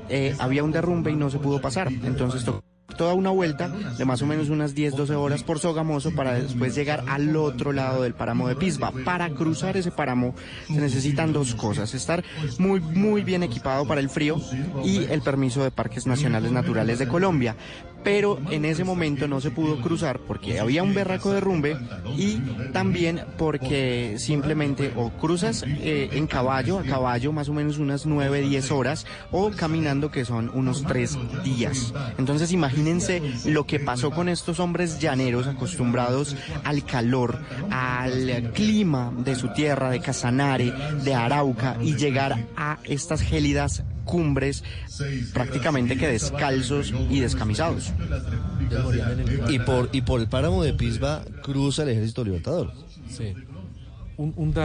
eh, 0.09 0.35
había 0.39 0.63
un 0.63 0.71
derrumbe 0.71 1.11
y 1.11 1.15
no 1.15 1.29
se 1.29 1.39
pudo 1.39 1.59
pasar. 1.59 1.91
Entonces 1.91 2.43
tocó 2.43 2.63
toda 2.97 3.13
una 3.13 3.29
vuelta 3.29 3.69
de 3.69 4.05
más 4.05 4.21
o 4.21 4.25
menos 4.25 4.49
unas 4.49 4.75
10, 4.75 4.95
12 4.95 5.15
horas 5.15 5.43
por 5.43 5.59
Sogamoso 5.59 6.11
para 6.11 6.33
después 6.33 6.75
llegar 6.75 7.03
al 7.07 7.35
otro 7.35 7.71
lado 7.71 8.03
del 8.03 8.13
páramo 8.13 8.47
de 8.47 8.55
Pisba. 8.55 8.91
Para 9.05 9.29
cruzar 9.29 9.77
ese 9.77 9.91
páramo 9.91 10.35
se 10.67 10.79
necesitan 10.79 11.33
dos 11.33 11.55
cosas, 11.55 11.93
estar 11.93 12.23
muy, 12.57 12.79
muy 12.79 13.23
bien 13.23 13.43
equipado 13.43 13.85
para 13.85 14.01
el 14.01 14.09
frío 14.09 14.37
y 14.83 15.05
el 15.05 15.21
permiso 15.21 15.63
de 15.63 15.71
Parques 15.71 16.07
Nacionales 16.07 16.51
Naturales 16.51 16.99
de 16.99 17.07
Colombia. 17.07 17.55
Pero 18.03 18.39
en 18.49 18.65
ese 18.65 18.83
momento 18.83 19.27
no 19.27 19.41
se 19.41 19.51
pudo 19.51 19.81
cruzar 19.81 20.19
porque 20.19 20.59
había 20.59 20.83
un 20.83 20.93
berraco 20.93 21.31
derrumbe 21.31 21.77
y 22.17 22.37
también 22.71 23.21
porque 23.37 24.15
simplemente 24.17 24.93
o 24.95 25.09
cruzas 25.11 25.63
eh, 25.67 26.09
en 26.13 26.27
caballo, 26.27 26.79
a 26.79 26.83
caballo 26.83 27.31
más 27.31 27.49
o 27.49 27.53
menos 27.53 27.77
unas 27.77 28.05
9, 28.05 28.41
10 28.41 28.71
horas 28.71 29.05
o 29.31 29.51
caminando 29.51 30.11
que 30.11 30.25
son 30.25 30.49
unos 30.53 30.83
3 30.83 31.17
días. 31.43 31.93
Entonces 32.17 32.51
imagínense 32.51 33.21
lo 33.45 33.65
que 33.65 33.79
pasó 33.79 34.11
con 34.11 34.29
estos 34.29 34.59
hombres 34.59 34.99
llaneros 34.99 35.47
acostumbrados 35.47 36.35
al 36.63 36.85
calor, 36.85 37.39
al 37.69 38.51
clima 38.53 39.11
de 39.17 39.35
su 39.35 39.49
tierra, 39.53 39.89
de 39.89 39.99
Casanare, 39.99 40.73
de 41.03 41.13
Arauca 41.13 41.77
y 41.81 41.95
llegar 41.95 42.47
a 42.55 42.79
estas 42.83 43.21
gélidas 43.21 43.83
cumbres 44.09 44.63
prácticamente 45.33 45.97
que 45.97 46.07
descalzos 46.07 46.93
y 47.09 47.19
descamisados. 47.19 47.93
Y 49.49 49.59
por, 49.59 49.89
y 49.91 50.01
por 50.01 50.19
el 50.19 50.27
páramo 50.27 50.63
de 50.63 50.73
Pisba 50.73 51.23
cruza 51.43 51.83
el 51.83 51.89
ejército 51.89 52.23
libertador. 52.23 52.73
Sí. 53.09 53.33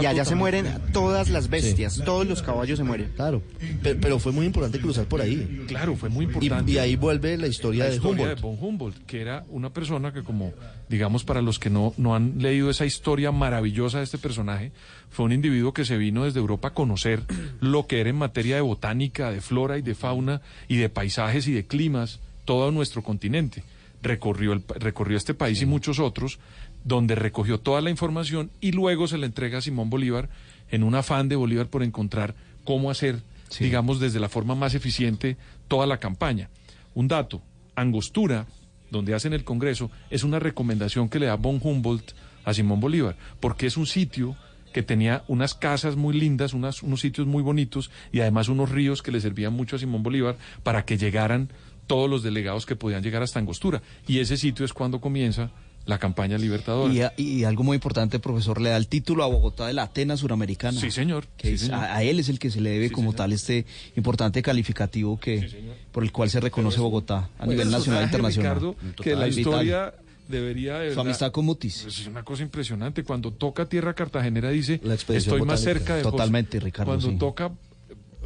Y 0.02 0.06
allá 0.06 0.24
se 0.24 0.34
mueren 0.34 0.66
todas 0.92 1.30
las 1.30 1.48
bestias, 1.48 2.02
todos 2.04 2.26
los 2.26 2.42
caballos 2.42 2.78
se 2.78 2.84
mueren. 2.84 3.12
Claro, 3.14 3.42
pero, 3.82 4.00
pero, 4.00 4.18
fue 4.18 4.32
muy 4.32 4.46
importante 4.46 4.80
cruzar 4.80 5.06
por 5.06 5.20
ahí. 5.20 5.64
Claro, 5.68 5.94
fue 5.96 6.08
muy 6.08 6.24
importante. 6.24 6.72
Y, 6.72 6.74
y 6.74 6.78
ahí 6.78 6.96
vuelve 6.96 7.36
la 7.38 7.46
historia, 7.46 7.84
la 7.84 7.90
de 7.90 7.96
historia 7.96 8.24
Humboldt. 8.24 8.36
de 8.36 8.42
von 8.42 8.58
Humboldt, 8.60 9.06
que 9.06 9.20
era 9.20 9.44
una 9.50 9.70
persona 9.70 10.12
que 10.12 10.24
como, 10.24 10.52
digamos, 10.88 11.24
para 11.24 11.40
los 11.40 11.60
que 11.60 11.70
no, 11.70 11.94
no 11.96 12.16
han 12.16 12.38
leído 12.38 12.68
esa 12.68 12.84
historia 12.84 13.30
maravillosa 13.30 13.98
de 13.98 14.04
este 14.04 14.18
personaje, 14.18 14.72
fue 15.10 15.26
un 15.26 15.32
individuo 15.32 15.72
que 15.72 15.84
se 15.84 15.96
vino 15.96 16.24
desde 16.24 16.40
Europa 16.40 16.68
a 16.68 16.74
conocer 16.74 17.22
lo 17.60 17.86
que 17.86 18.00
era 18.00 18.10
en 18.10 18.16
materia 18.16 18.56
de 18.56 18.62
botánica, 18.62 19.30
de 19.30 19.40
flora 19.40 19.78
y 19.78 19.82
de 19.82 19.94
fauna 19.94 20.40
y 20.66 20.76
de 20.76 20.88
paisajes 20.88 21.46
y 21.46 21.52
de 21.52 21.64
climas, 21.66 22.18
todo 22.44 22.72
nuestro 22.72 23.02
continente. 23.02 23.62
Recorrió, 24.02 24.52
el, 24.52 24.62
recorrió 24.80 25.16
este 25.16 25.32
país 25.32 25.62
y 25.62 25.66
muchos 25.66 25.98
otros, 25.98 26.38
donde 26.84 27.14
recogió 27.14 27.58
toda 27.58 27.80
la 27.80 27.90
información 27.90 28.50
y 28.60 28.72
luego 28.72 29.08
se 29.08 29.18
la 29.18 29.26
entrega 29.26 29.58
a 29.58 29.62
Simón 29.62 29.90
Bolívar 29.90 30.28
en 30.70 30.82
un 30.82 30.94
afán 30.94 31.28
de 31.28 31.36
Bolívar 31.36 31.68
por 31.68 31.82
encontrar 31.82 32.34
cómo 32.64 32.90
hacer, 32.90 33.22
digamos, 33.58 34.00
desde 34.00 34.20
la 34.20 34.28
forma 34.28 34.54
más 34.54 34.74
eficiente 34.74 35.36
toda 35.66 35.86
la 35.86 35.98
campaña. 35.98 36.50
Un 36.94 37.08
dato, 37.08 37.42
Angostura, 37.74 38.46
donde 38.90 39.14
hacen 39.14 39.32
el 39.32 39.44
Congreso, 39.44 39.90
es 40.10 40.24
una 40.24 40.38
recomendación 40.38 41.08
que 41.08 41.18
le 41.18 41.26
da 41.26 41.36
von 41.36 41.58
Humboldt 41.62 42.12
a 42.44 42.54
Simón 42.54 42.80
Bolívar, 42.80 43.16
porque 43.40 43.66
es 43.66 43.76
un 43.76 43.86
sitio 43.86 44.36
que 44.72 44.82
tenía 44.82 45.24
unas 45.28 45.54
casas 45.54 45.96
muy 45.96 46.18
lindas, 46.18 46.52
unas, 46.52 46.82
unos 46.82 47.00
sitios 47.00 47.26
muy 47.26 47.42
bonitos 47.42 47.90
y 48.12 48.20
además 48.20 48.48
unos 48.48 48.70
ríos 48.70 49.02
que 49.02 49.12
le 49.12 49.20
servían 49.20 49.52
mucho 49.52 49.76
a 49.76 49.78
Simón 49.78 50.02
Bolívar 50.02 50.36
para 50.62 50.84
que 50.84 50.98
llegaran 50.98 51.48
todos 51.86 52.10
los 52.10 52.22
delegados 52.22 52.66
que 52.66 52.76
podían 52.76 53.02
llegar 53.02 53.22
hasta 53.22 53.38
Angostura. 53.38 53.82
Y 54.06 54.18
ese 54.18 54.36
sitio 54.36 54.64
es 54.64 54.72
cuando 54.72 55.00
comienza 55.00 55.50
la 55.86 55.98
campaña 55.98 56.38
libertadora. 56.38 56.92
Y, 56.92 57.02
a- 57.02 57.12
y 57.16 57.44
algo 57.44 57.62
muy 57.62 57.74
importante, 57.74 58.18
profesor, 58.18 58.60
le 58.60 58.70
da 58.70 58.76
el 58.76 58.88
título 58.88 59.22
a 59.22 59.26
Bogotá 59.26 59.66
de 59.66 59.74
la 59.74 59.82
Atenas 59.84 60.20
Suramericana. 60.20 60.80
Sí, 60.80 60.90
señor. 60.90 61.26
Que 61.36 61.48
Sí, 61.48 61.54
es- 61.54 61.60
señor. 61.62 61.74
A, 61.80 61.96
a 61.96 62.02
él 62.02 62.18
es 62.20 62.28
el 62.28 62.38
que 62.38 62.50
se 62.50 62.60
le 62.60 62.70
debe 62.70 62.90
como 62.90 63.12
tal 63.12 63.32
este 63.32 63.66
importante 63.96 64.40
calificativo 64.42 65.18
que 65.20 65.74
por 65.92 66.02
el 66.02 66.10
cual 66.12 66.30
se 66.30 66.40
reconoce 66.40 66.80
Bogotá 66.80 67.28
a 67.38 67.44
Pues, 67.44 67.50
nivel 67.50 67.70
nacional 67.70 68.02
e 68.02 68.04
internacional. 68.06 68.54
Ricardo, 68.54 68.76
que 69.02 69.14
la 69.14 69.26
Vital. 69.26 69.38
historia 69.38 69.94
debería 70.26 70.78
de 70.78 70.94
Su 70.94 71.00
amistad 71.00 71.30
con 71.32 71.44
Mutis. 71.44 71.80
Pues 71.82 71.98
es 72.00 72.06
una 72.06 72.22
cosa 72.22 72.42
impresionante. 72.42 73.04
Cuando 73.04 73.30
toca 73.30 73.66
tierra 73.68 73.92
cartagenera 73.94 74.48
dice, 74.50 74.74
expedición 74.76 75.34
estoy 75.34 75.42
más 75.42 75.60
cerca 75.60 75.96
de 75.96 76.02
José". 76.02 76.10
Totalmente, 76.12 76.60
Ricardo, 76.60 76.92
Cuando 76.92 77.10
sí. 77.10 77.16
toca 77.18 77.50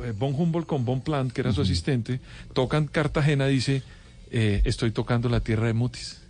eh, 0.04 0.12
von 0.16 0.32
Humboldt 0.32 0.68
con 0.68 0.84
von 0.84 1.00
Plant, 1.00 1.32
que 1.32 1.40
era 1.40 1.52
su 1.52 1.60
asistente, 1.60 2.20
tocan 2.52 2.86
Cartagena, 2.86 3.48
dice, 3.48 3.82
eh, 4.30 4.62
estoy 4.64 4.92
tocando 4.92 5.28
la 5.28 5.40
tierra 5.40 5.66
de 5.66 5.72
Mutis. 5.72 6.20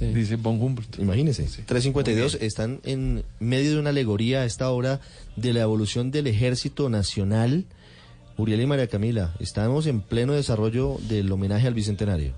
Dice 0.00 0.36
von 0.36 0.60
Humboldt. 0.60 0.98
Imagínense. 0.98 1.42
352 1.42 2.38
están 2.40 2.80
en 2.84 3.24
medio 3.38 3.72
de 3.72 3.80
una 3.80 3.90
alegoría 3.90 4.40
a 4.40 4.44
esta 4.44 4.70
hora 4.70 5.00
de 5.36 5.52
la 5.52 5.60
evolución 5.60 6.10
del 6.10 6.26
ejército 6.26 6.88
nacional. 6.88 7.64
Uriel 8.36 8.62
y 8.62 8.66
María 8.66 8.86
Camila, 8.86 9.34
estamos 9.38 9.86
en 9.86 10.00
pleno 10.00 10.32
desarrollo 10.32 10.96
del 11.08 11.30
homenaje 11.30 11.66
al 11.66 11.74
bicentenario. 11.74 12.32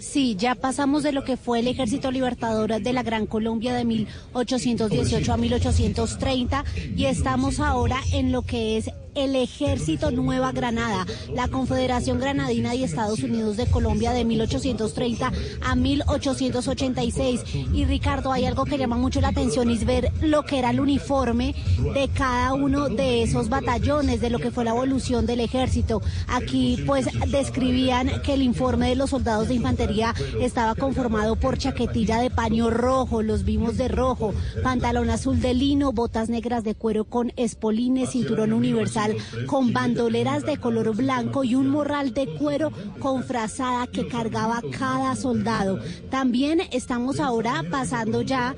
Sí, 0.00 0.34
ya 0.34 0.54
pasamos 0.54 1.02
de 1.02 1.12
lo 1.12 1.24
que 1.24 1.36
fue 1.36 1.60
el 1.60 1.68
Ejército 1.68 2.10
Libertador 2.10 2.80
de 2.80 2.92
la 2.92 3.02
Gran 3.02 3.26
Colombia 3.26 3.74
de 3.74 3.84
1818 3.84 5.32
a 5.32 5.36
1830 5.36 6.64
y 6.96 7.04
estamos 7.04 7.60
ahora 7.60 8.00
en 8.12 8.32
lo 8.32 8.40
que 8.40 8.78
es 8.78 8.90
el 9.14 9.36
Ejército 9.36 10.10
Nueva 10.10 10.52
Granada, 10.52 11.06
la 11.34 11.48
Confederación 11.48 12.20
Granadina 12.20 12.74
y 12.74 12.84
Estados 12.84 13.22
Unidos 13.22 13.56
de 13.56 13.66
Colombia 13.66 14.12
de 14.12 14.24
1830 14.24 15.32
a 15.62 15.74
1886. 15.74 17.42
Y 17.72 17.84
Ricardo, 17.84 18.32
hay 18.32 18.44
algo 18.44 18.64
que 18.64 18.78
llama 18.78 18.96
mucho 18.96 19.20
la 19.20 19.28
atención 19.28 19.70
es 19.70 19.84
ver 19.84 20.12
lo 20.20 20.44
que 20.44 20.58
era 20.58 20.70
el 20.70 20.80
uniforme 20.80 21.54
de 21.94 22.08
cada 22.08 22.54
uno 22.54 22.88
de 22.88 23.22
esos 23.22 23.48
batallones, 23.48 24.20
de 24.20 24.30
lo 24.30 24.38
que 24.38 24.50
fue 24.50 24.64
la 24.64 24.70
evolución 24.70 25.26
del 25.26 25.40
ejército. 25.40 26.02
Aquí 26.28 26.82
pues 26.86 27.06
describían 27.28 28.22
que 28.22 28.34
el 28.34 28.42
informe 28.42 28.88
de 28.88 28.96
los 28.96 29.10
soldados 29.10 29.48
de 29.48 29.54
infantería 29.54 30.14
estaba 30.40 30.74
conformado 30.74 31.36
por 31.36 31.58
chaquetilla 31.58 32.20
de 32.20 32.30
paño 32.30 32.70
rojo, 32.70 33.22
los 33.22 33.44
vimos 33.44 33.76
de 33.76 33.88
rojo, 33.88 34.32
pantalón 34.62 35.10
azul 35.10 35.40
de 35.40 35.54
lino, 35.54 35.92
botas 35.92 36.28
negras 36.28 36.64
de 36.64 36.74
cuero 36.74 37.04
con 37.04 37.32
espolines, 37.36 38.10
cinturón 38.10 38.52
universal 38.52 38.99
con 39.46 39.72
bandoleras 39.72 40.44
de 40.44 40.58
color 40.58 40.94
blanco 40.96 41.44
y 41.44 41.54
un 41.54 41.68
morral 41.68 42.12
de 42.12 42.26
cuero 42.26 42.72
con 42.98 43.24
frazada 43.24 43.86
que 43.86 44.08
cargaba 44.08 44.62
cada 44.78 45.16
soldado. 45.16 45.80
También 46.10 46.62
estamos 46.72 47.20
ahora 47.20 47.64
pasando 47.70 48.22
ya 48.22 48.54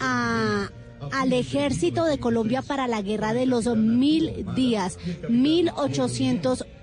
a 0.00 0.70
al 1.12 1.32
ejército 1.32 2.04
de 2.04 2.18
Colombia 2.18 2.62
para 2.62 2.88
la 2.88 3.02
guerra 3.02 3.32
de 3.34 3.46
los 3.46 3.66
mil 3.76 4.46
días, 4.54 4.98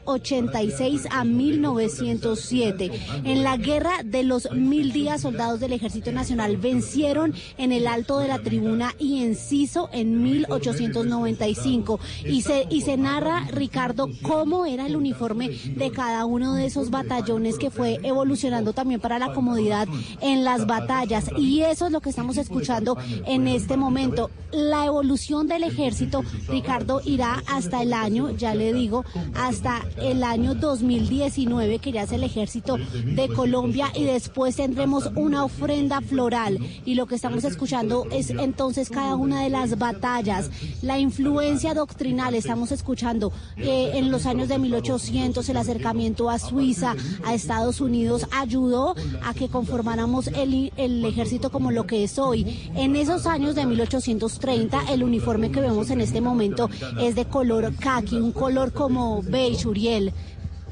1886 0.06 1.08
a 1.10 1.24
1907. 1.24 2.92
En 3.24 3.44
la 3.44 3.58
guerra 3.58 4.04
de 4.04 4.24
los 4.24 4.52
mil 4.52 4.92
días, 4.92 5.22
soldados 5.22 5.60
del 5.60 5.74
Ejército 5.74 6.12
Nacional 6.12 6.58
vencieron 6.58 7.34
en 7.58 7.72
el 7.72 7.88
Alto 7.88 8.20
de 8.20 8.28
la 8.28 8.40
Tribuna 8.40 8.94
y 9.00 9.24
Enciso 9.24 9.90
en 9.94 10.22
1895. 10.22 12.00
Y 12.26 12.42
se, 12.42 12.68
y 12.70 12.82
se 12.82 12.98
narra, 12.98 13.48
Ricardo, 13.52 14.10
cómo 14.22 14.66
era 14.66 14.88
el 14.88 14.96
uniforme 14.96 15.50
de 15.50 15.92
cada 15.92 16.26
uno 16.26 16.54
de 16.54 16.66
esos 16.66 16.90
batallones 16.90 17.58
que 17.58 17.72
fue 17.72 18.00
evolucionando 18.04 18.74
también 18.74 19.00
para 19.00 19.20
la 19.20 19.34
comodidad 19.34 19.88
en 20.22 20.44
las 20.44 20.68
batallas. 20.68 21.26
Y 21.38 21.62
eso 21.62 21.86
es 21.86 21.92
lo 21.92 22.02
que 22.02 22.10
estamos 22.10 22.38
escuchando 22.38 22.98
en 23.26 23.48
este 23.48 23.78
momento. 23.78 24.30
La 24.52 24.86
evolución 24.86 25.48
del 25.48 25.64
ejército, 25.64 26.24
Ricardo, 26.48 27.02
irá 27.06 27.42
hasta 27.48 27.82
el 27.82 27.94
año, 27.94 28.32
ya 28.32 28.54
le 28.54 28.74
digo, 28.74 29.04
hasta 29.34 29.82
el 30.02 30.24
año 30.24 30.56
2019, 30.56 31.80
que 31.80 31.92
ya 31.92 32.04
es 32.04 32.12
el 32.12 32.24
ejército 32.24 32.78
de 32.78 33.30
Colombia, 33.30 33.92
y 33.96 34.04
después 34.04 34.56
tendremos 34.56 35.10
una 35.16 35.44
ofrenda 35.44 36.02
floral. 36.02 36.60
Y 36.86 36.96
lo 36.96 37.06
que 37.06 37.16
estamos 37.16 37.44
escuchando 37.44 38.06
es 38.12 38.30
entonces 38.30 38.90
cada 38.90 39.16
una 39.16 39.42
de 39.42 39.50
las 39.50 39.78
batallas, 39.78 40.50
la 40.82 41.00
influencia 41.00 41.74
doctrinal, 41.74 42.36
estamos 42.36 42.72
escuchando 42.72 43.32
eh, 43.58 43.92
en 43.96 44.12
los 44.12 44.26
años 44.26 44.48
de 44.48 44.58
1800 44.58 45.48
el 45.50 45.58
acercamiento 45.58 46.30
a 46.30 46.40
Suiza, 46.40 46.96
a 47.26 47.34
Estados 47.34 47.82
Unidos, 47.82 48.28
ayudó 48.32 48.96
a 49.24 49.34
que 49.34 49.48
conformáramos 49.50 50.28
el, 50.28 50.72
el 50.78 51.06
ejército 51.06 51.52
como 51.52 51.72
lo 51.72 51.86
que 51.86 52.04
es 52.04 52.20
hoy. 52.20 52.72
En 52.76 52.96
esos 52.96 53.26
años 53.26 53.56
de 53.56 53.66
1830, 53.66 54.92
el 54.92 55.04
uniforme 55.04 55.52
que 55.52 55.62
vemos 55.62 55.90
en 55.90 56.02
este 56.02 56.22
momento 56.22 56.70
es 57.00 57.16
de 57.16 57.26
color 57.26 57.74
khaki, 57.76 58.18
un 58.18 58.32
color 58.32 58.74
como 58.74 59.22
beige, 59.24 59.68
Uriel. 59.84 60.14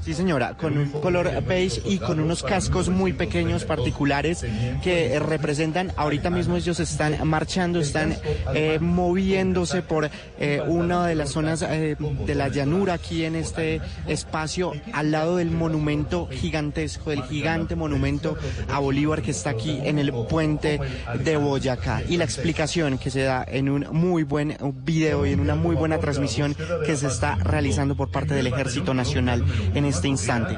Sí, 0.03 0.15
señora, 0.15 0.57
con 0.57 0.80
un 0.80 0.90
color 0.90 1.44
beige 1.44 1.80
y 1.86 1.99
con 1.99 2.19
unos 2.19 2.41
cascos 2.41 2.90
muy 2.90 3.14
pequeños, 3.14 3.65
particulares, 3.65 4.44
que 4.84 5.19
representan, 5.19 5.94
ahorita 5.95 6.32
mismo 6.32 6.56
ellos 6.56 6.80
están 6.80 7.28
marchando, 7.28 7.80
están 7.80 8.18
eh, 8.56 8.80
moviéndose 8.82 9.84
por 9.84 10.10
eh, 10.40 10.60
una 10.65 11.06
de 11.06 11.14
las 11.14 11.30
zonas 11.30 11.61
eh, 11.61 11.95
de 12.26 12.36
la 12.36 12.48
llanura 12.48 12.94
aquí 12.94 13.26
en 13.26 13.36
este 13.36 13.80
espacio, 14.07 14.73
al 14.91 15.11
lado 15.11 15.38
del 15.38 15.52
monumento 15.52 16.28
gigantesco, 16.32 17.11
del 17.11 17.23
gigante 17.23 17.76
monumento 17.76 18.38
a 18.69 18.80
Bolívar 18.80 19.22
que 19.22 19.32
está 19.32 19.52
aquí 19.52 19.82
en 19.84 19.99
el 19.99 20.11
puente 20.11 20.80
de 21.23 21.38
Boyacá. 21.38 22.02
Y 22.10 22.18
la 22.18 22.23
explicación 22.23 22.98
que 22.98 23.11
se 23.11 23.22
da 23.22 23.45
en 23.48 23.69
un 23.69 23.86
muy 23.91 24.23
buen 24.23 24.57
video 24.84 25.28
y 25.28 25.34
en 25.34 25.41
una 25.41 25.53
muy 25.53 25.76
buena 25.76 25.99
transmisión 25.99 26.56
que 26.88 26.98
se 26.98 27.06
está 27.06 27.36
realizando 27.36 27.95
por 27.95 28.10
parte 28.10 28.34
del 28.34 28.48
Ejército 28.48 28.95
Nacional 28.95 29.45
este 29.91 30.07
instante. 30.07 30.57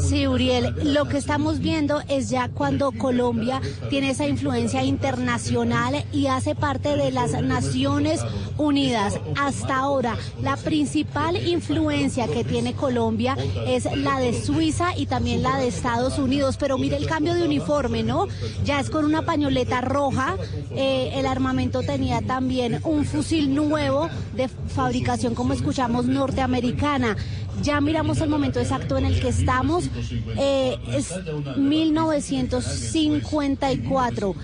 Sí, 0.00 0.26
Uriel, 0.26 0.74
lo 0.94 1.06
que 1.06 1.18
estamos 1.18 1.58
viendo 1.58 2.00
es 2.08 2.30
ya 2.30 2.48
cuando 2.48 2.92
Colombia 2.92 3.60
tiene 3.90 4.10
esa 4.10 4.26
influencia 4.26 4.84
internacional 4.84 6.04
y 6.12 6.26
hace 6.28 6.54
parte 6.54 6.96
de 6.96 7.10
las 7.10 7.32
Naciones 7.42 8.20
Unidas. 8.56 9.18
Hasta 9.36 9.76
ahora, 9.76 10.16
la 10.42 10.56
principal 10.56 11.36
influencia 11.46 12.28
que 12.28 12.44
tiene 12.44 12.74
Colombia 12.74 13.36
es 13.66 13.84
la 13.96 14.18
de 14.18 14.32
Suiza 14.40 14.96
y 14.96 15.06
también 15.06 15.42
la 15.42 15.58
de 15.58 15.68
Estados 15.68 16.18
Unidos. 16.18 16.56
Pero 16.58 16.78
mire 16.78 16.96
el 16.96 17.06
cambio 17.06 17.34
de 17.34 17.44
uniforme, 17.44 18.02
¿no? 18.02 18.26
Ya 18.64 18.80
es 18.80 18.90
con 18.90 19.04
una 19.04 19.22
pañoleta 19.22 19.80
roja. 19.80 20.36
Eh, 20.70 21.12
el 21.14 21.26
armamento 21.26 21.82
tenía 21.82 22.20
también 22.22 22.80
un 22.84 23.04
fusil 23.04 23.54
nuevo 23.54 24.08
de 24.34 24.48
fabricación, 24.48 25.34
como 25.34 25.52
escuchamos, 25.52 26.06
norteamericana. 26.06 27.16
Ya 27.62 27.80
miramos 27.80 28.20
el 28.20 28.28
momento 28.28 28.60
exacto 28.60 28.98
en 28.98 29.06
el 29.06 29.18
que 29.20 29.28
estamos. 29.28 29.88
Eh, 30.36 30.76
es 30.92 31.12
1954. 31.56 34.34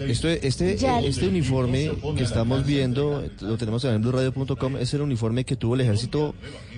Esto, 0.00 0.28
este, 0.28 0.76
Ya- 0.76 1.00
este 1.00 1.28
uniforme 1.28 1.92
que 2.16 2.22
estamos 2.22 2.64
viendo, 2.66 3.24
lo 3.40 3.56
tenemos 3.56 3.84
en 3.84 4.00
blueradio.com, 4.02 4.76
es 4.76 4.92
el 4.94 5.00
uniforme 5.02 5.44
que 5.44 5.56
tuvo 5.56 5.74
el 5.74 5.80
ejército 5.82 6.34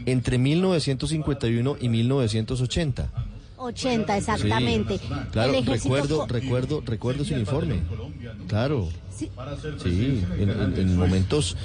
entre 0.07 0.39
1951 0.39 1.77
y 1.81 1.89
1980. 1.89 3.11
80, 3.59 4.17
exactamente. 4.19 4.99
Sí, 4.99 5.05
claro, 5.33 5.53
El 5.53 5.59
ejército 5.61 5.95
recuerdo, 5.95 6.27
recuerdo, 6.27 6.83
recuerdo 6.85 7.23
ese 7.23 7.35
uniforme. 7.35 7.77
Claro. 8.49 8.89
Sí. 9.17 9.31
Sí, 9.83 10.25
en, 10.39 10.51
en- 10.51 10.75
en 10.79 10.97
momentos 10.97 11.57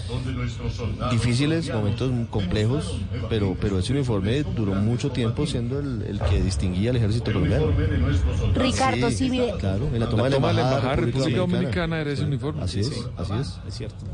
difíciles, 1.11 1.73
momentos 1.73 2.11
complejos, 2.29 2.97
pero, 3.29 3.57
pero 3.59 3.79
ese 3.79 3.93
uniforme 3.93 4.43
duró 4.43 4.73
mucho 4.75 5.11
tiempo 5.11 5.45
siendo 5.45 5.79
el, 5.79 6.01
el 6.03 6.19
que 6.21 6.41
distinguía 6.41 6.91
al 6.91 6.95
ejército 6.97 7.31
colombiano. 7.33 7.65
Ricardo, 8.55 9.11
sí, 9.11 9.29
mire. 9.29 9.53
Claro, 9.59 9.87
en 9.93 9.99
la 9.99 10.09
toma 10.09 10.23
La 10.23 10.29
de 10.29 10.35
la 10.35 10.35
toma 10.35 10.47
de 10.47 10.53
la 10.53 10.61
embajada, 10.61 10.69
embajada 10.71 10.95
República 10.95 11.17
República 11.17 11.39
Dominicana. 11.39 11.61
Dominicana 11.61 12.01
era 12.01 12.11
ese 12.11 12.23
uniforme. 12.23 12.63
Así 12.63 12.79
es, 12.79 12.91
así 13.17 13.33
es. 13.39 13.59
Es 13.67 13.73
cierto. 13.75 14.05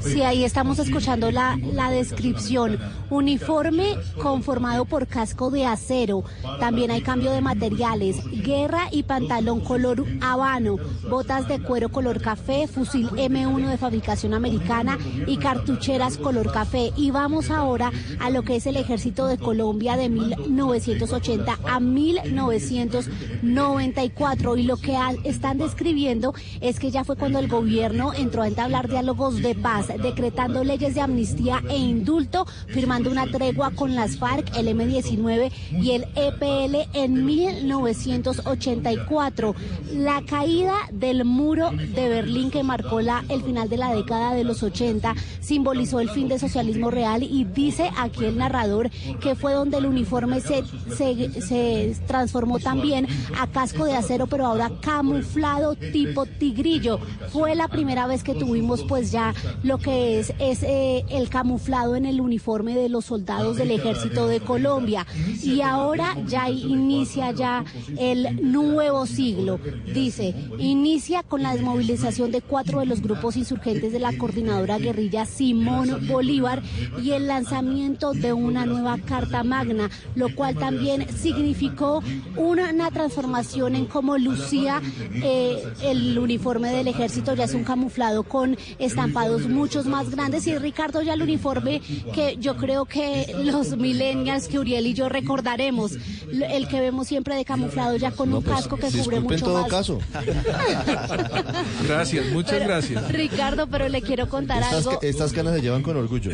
Sí, 0.00 0.22
ahí 0.22 0.44
estamos 0.44 0.78
escuchando 0.78 1.30
la, 1.30 1.58
la 1.72 1.90
descripción. 1.90 2.78
Uniforme 3.10 3.96
conformado 4.20 4.84
por 4.84 5.06
casco 5.06 5.50
de 5.50 5.64
acero. 5.64 6.24
También 6.60 6.90
hay 6.90 7.00
cambio 7.00 7.30
de 7.32 7.40
materiales. 7.40 8.16
Guerra 8.42 8.88
y 8.90 9.02
pantalón 9.04 9.60
color 9.60 10.04
habano. 10.20 10.76
Botas 11.08 11.48
de 11.48 11.60
cuero 11.60 11.88
color 11.88 12.01
café. 12.20 12.66
Fusil 12.66 13.08
M1 13.10 13.68
de 13.68 13.78
fabricación 13.78 14.34
americana 14.34 14.98
y 15.26 15.36
cartucheras 15.36 16.18
color 16.18 16.50
café. 16.52 16.90
Y 16.96 17.12
vamos 17.12 17.50
ahora 17.50 17.92
a 18.18 18.30
lo 18.30 18.42
que 18.42 18.56
es 18.56 18.66
el 18.66 18.76
ejército 18.76 19.26
de 19.26 19.38
Colombia 19.38 19.96
de 19.96 20.08
1980 20.08 21.60
a 21.64 21.78
1994. 21.80 24.56
Y 24.56 24.64
lo 24.64 24.76
que 24.76 24.96
están 25.24 25.58
describiendo 25.58 26.34
es 26.60 26.80
que 26.80 26.90
ya 26.90 27.04
fue 27.04 27.16
cuando 27.16 27.38
el 27.38 27.46
gobierno 27.48 28.12
entró 28.12 28.42
a 28.42 28.48
entablar 28.48 28.88
diálogos 28.88 29.40
de 29.40 29.54
paz, 29.54 29.86
decretando 30.02 30.64
leyes 30.64 30.94
de 30.94 31.00
amnistía 31.00 31.62
e 31.68 31.76
indulto, 31.76 32.46
firmando 32.66 33.10
una 33.10 33.26
tregua 33.26 33.70
con 33.70 33.94
las 33.94 34.16
FARC, 34.16 34.56
el 34.56 34.68
M-19 34.68 35.52
y 35.70 35.90
el 35.92 36.06
EPL 36.16 36.88
en 36.94 37.24
1984. 37.24 39.54
La 39.94 40.22
caída 40.22 40.74
del 40.90 41.24
muro 41.24 41.70
de 41.94 42.08
Berlín 42.08 42.50
que 42.50 42.62
marcó 42.62 43.00
la, 43.00 43.24
el 43.28 43.42
final 43.42 43.68
de 43.68 43.76
la 43.76 43.94
década 43.94 44.34
de 44.34 44.44
los 44.44 44.62
80 44.62 45.14
simbolizó 45.40 46.00
el 46.00 46.10
fin 46.10 46.28
del 46.28 46.40
socialismo 46.40 46.90
real 46.90 47.22
y 47.22 47.44
dice 47.44 47.90
aquí 47.98 48.24
el 48.24 48.38
narrador 48.38 48.90
que 49.20 49.34
fue 49.34 49.52
donde 49.52 49.78
el 49.78 49.86
uniforme 49.86 50.40
se, 50.40 50.62
se, 50.96 51.40
se 51.42 51.96
transformó 52.06 52.58
también 52.58 53.06
a 53.38 53.46
casco 53.46 53.84
de 53.84 53.94
acero, 53.94 54.26
pero 54.26 54.46
ahora 54.46 54.70
camuflado 54.80 55.74
tipo 55.74 56.26
tigrillo. 56.26 56.98
Fue 57.30 57.54
la 57.54 57.68
primera 57.68 58.06
vez 58.06 58.22
que 58.22 58.34
tuvimos 58.34 58.82
pues 58.84 59.12
ya 59.12 59.34
lo 59.62 59.78
que 59.78 60.20
es, 60.20 60.32
es 60.38 60.62
eh, 60.62 61.04
el 61.10 61.28
camuflado 61.28 61.96
en 61.96 62.06
el 62.06 62.20
uniforme 62.20 62.74
de 62.74 62.88
los 62.88 63.06
soldados 63.06 63.56
del 63.56 63.70
ejército 63.70 64.26
de 64.26 64.40
Colombia. 64.40 65.06
Y 65.42 65.60
ahora 65.60 66.16
ya 66.26 66.48
inicia 66.48 67.32
ya 67.32 67.64
el 67.98 68.50
nuevo 68.52 69.06
siglo. 69.06 69.58
Dice, 69.92 70.34
inicia 70.58 71.22
con 71.22 71.42
la 71.42 71.52
desmovilización 71.52 71.81
de 71.82 72.40
cuatro 72.40 72.80
de 72.80 72.86
los 72.86 73.02
grupos 73.02 73.36
insurgentes 73.36 73.92
de 73.92 73.98
la 73.98 74.16
coordinadora 74.16 74.78
guerrilla 74.78 75.26
Simón 75.26 76.06
Bolívar 76.06 76.62
y 77.02 77.10
el 77.10 77.26
lanzamiento 77.26 78.12
de 78.12 78.32
una 78.32 78.64
nueva 78.64 78.98
Carta 78.98 79.42
Magna, 79.42 79.90
lo 80.14 80.34
cual 80.34 80.54
también 80.54 81.06
significó 81.14 82.02
una, 82.36 82.70
una 82.70 82.90
transformación 82.90 83.74
en 83.74 83.86
cómo 83.86 84.16
lucía 84.16 84.80
eh, 85.14 85.62
el 85.82 86.18
uniforme 86.18 86.70
del 86.70 86.86
ejército, 86.86 87.34
ya 87.34 87.44
es 87.44 87.54
un 87.54 87.64
camuflado 87.64 88.22
con 88.22 88.56
estampados 88.78 89.48
muchos 89.48 89.86
más 89.86 90.08
grandes 90.08 90.46
y 90.46 90.56
Ricardo 90.56 91.02
ya 91.02 91.14
el 91.14 91.22
uniforme 91.22 91.82
que 92.14 92.36
yo 92.38 92.56
creo 92.56 92.84
que 92.84 93.34
los 93.42 93.76
millennials 93.76 94.46
que 94.46 94.58
Uriel 94.58 94.86
y 94.86 94.94
yo 94.94 95.08
recordaremos, 95.08 95.92
el 96.30 96.68
que 96.68 96.80
vemos 96.80 97.08
siempre 97.08 97.34
de 97.34 97.44
camuflado 97.44 97.96
ya 97.96 98.12
con 98.12 98.32
un 98.32 98.42
casco 98.42 98.76
que 98.76 98.88
cubre 98.90 99.16
en 99.16 99.24
mucho 99.24 99.44
todo 99.44 99.62
más. 99.62 99.70
caso. 99.70 99.98
Gracias, 101.86 102.26
muchas 102.26 102.52
Pero, 102.52 102.64
gracias. 102.66 103.12
Ricardo, 103.12 103.66
pero 103.66 103.88
le 103.88 104.02
quiero 104.02 104.28
contar 104.28 104.62
Estas, 104.62 104.86
algo. 104.86 104.98
estas 105.02 105.32
canas 105.32 105.54
se 105.54 105.62
llevan 105.62 105.82
con 105.82 105.96
orgullo. 105.96 106.32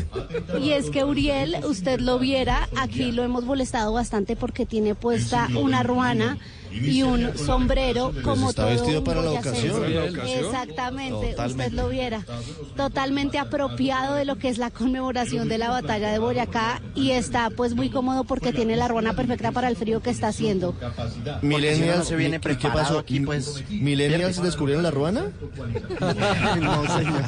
Y 0.61 0.71
es 0.71 0.91
que 0.91 1.05
Uriel, 1.05 1.57
usted 1.65 2.01
lo 2.01 2.19
viera, 2.19 2.69
aquí 2.77 3.13
lo 3.13 3.25
hemos 3.25 3.45
molestado 3.45 3.93
bastante 3.93 4.37
porque 4.37 4.67
tiene 4.67 4.95
puesta 4.95 5.49
una 5.55 5.83
ruana 5.83 6.39
y 6.73 7.03
un 7.03 7.37
sombrero 7.39 8.13
como 8.23 8.47
Pues 8.47 8.51
está 8.51 8.63
todo 8.63 8.71
vestido 8.73 9.05
para 9.05 9.23
la 9.23 9.31
ocasión. 9.33 9.83
Exactamente, 10.27 11.31
Totalmente. 11.31 11.65
usted 11.65 11.73
lo 11.73 11.89
viera. 11.89 12.25
Totalmente 12.77 13.39
apropiado 13.39 14.15
de 14.15 14.25
lo 14.25 14.37
que 14.37 14.49
es 14.49 14.59
la 14.59 14.71
conmemoración 14.71 15.49
de 15.49 15.59
la 15.59 15.71
batalla 15.71 16.11
de 16.13 16.19
Boyacá 16.19 16.81
y 16.95 17.11
está 17.13 17.51
pues 17.51 17.75
muy 17.75 17.91
cómodo 17.91 18.25
porque 18.25 18.53
tiene 18.53 18.77
la 18.77 18.89
ruana 18.89 19.15
perfecta 19.15 19.53
para 19.53 19.69
el 19.69 19.77
frío 19.77 20.01
que 20.01 20.11
está 20.11 20.29
haciendo. 20.29 20.75
Millennials, 21.43 21.99
no 21.99 22.05
se 22.05 22.17
viene 22.17 22.37
¿y 22.37 22.57
qué 22.57 22.69
pasó? 22.69 22.99
aquí, 22.99 23.21
pues, 23.21 23.65
¿Millennials 23.71 24.43
descubrieron 24.43 24.83
la 24.83 24.91
ruana? 24.91 25.27
no, 26.61 26.97
señor. 26.97 27.23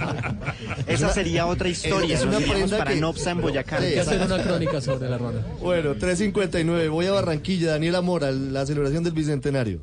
Esa 0.86 1.12
sería 1.12 1.46
otra 1.46 1.68
historia. 1.68 2.16
Es 2.16 2.24
una 2.24 2.38
prenda 2.38 2.78
para 2.78 2.92
que- 2.92 3.00
Nopsa 3.00 3.30
en 3.32 3.40
Boyacá. 3.40 3.80
Sí, 3.80 3.98
hacer 3.98 4.20
una 4.22 4.42
crónica 4.42 4.80
sobre 4.80 5.08
la 5.08 5.18
ruana. 5.18 5.40
Bueno, 5.60 5.94
3.59, 5.94 6.88
voy 6.90 7.06
a 7.06 7.12
Barranquilla, 7.12 7.72
Daniela 7.72 8.00
Mora, 8.00 8.30
la 8.30 8.64
celebración 8.66 9.04
del 9.04 9.12
Bicentenario. 9.30 9.80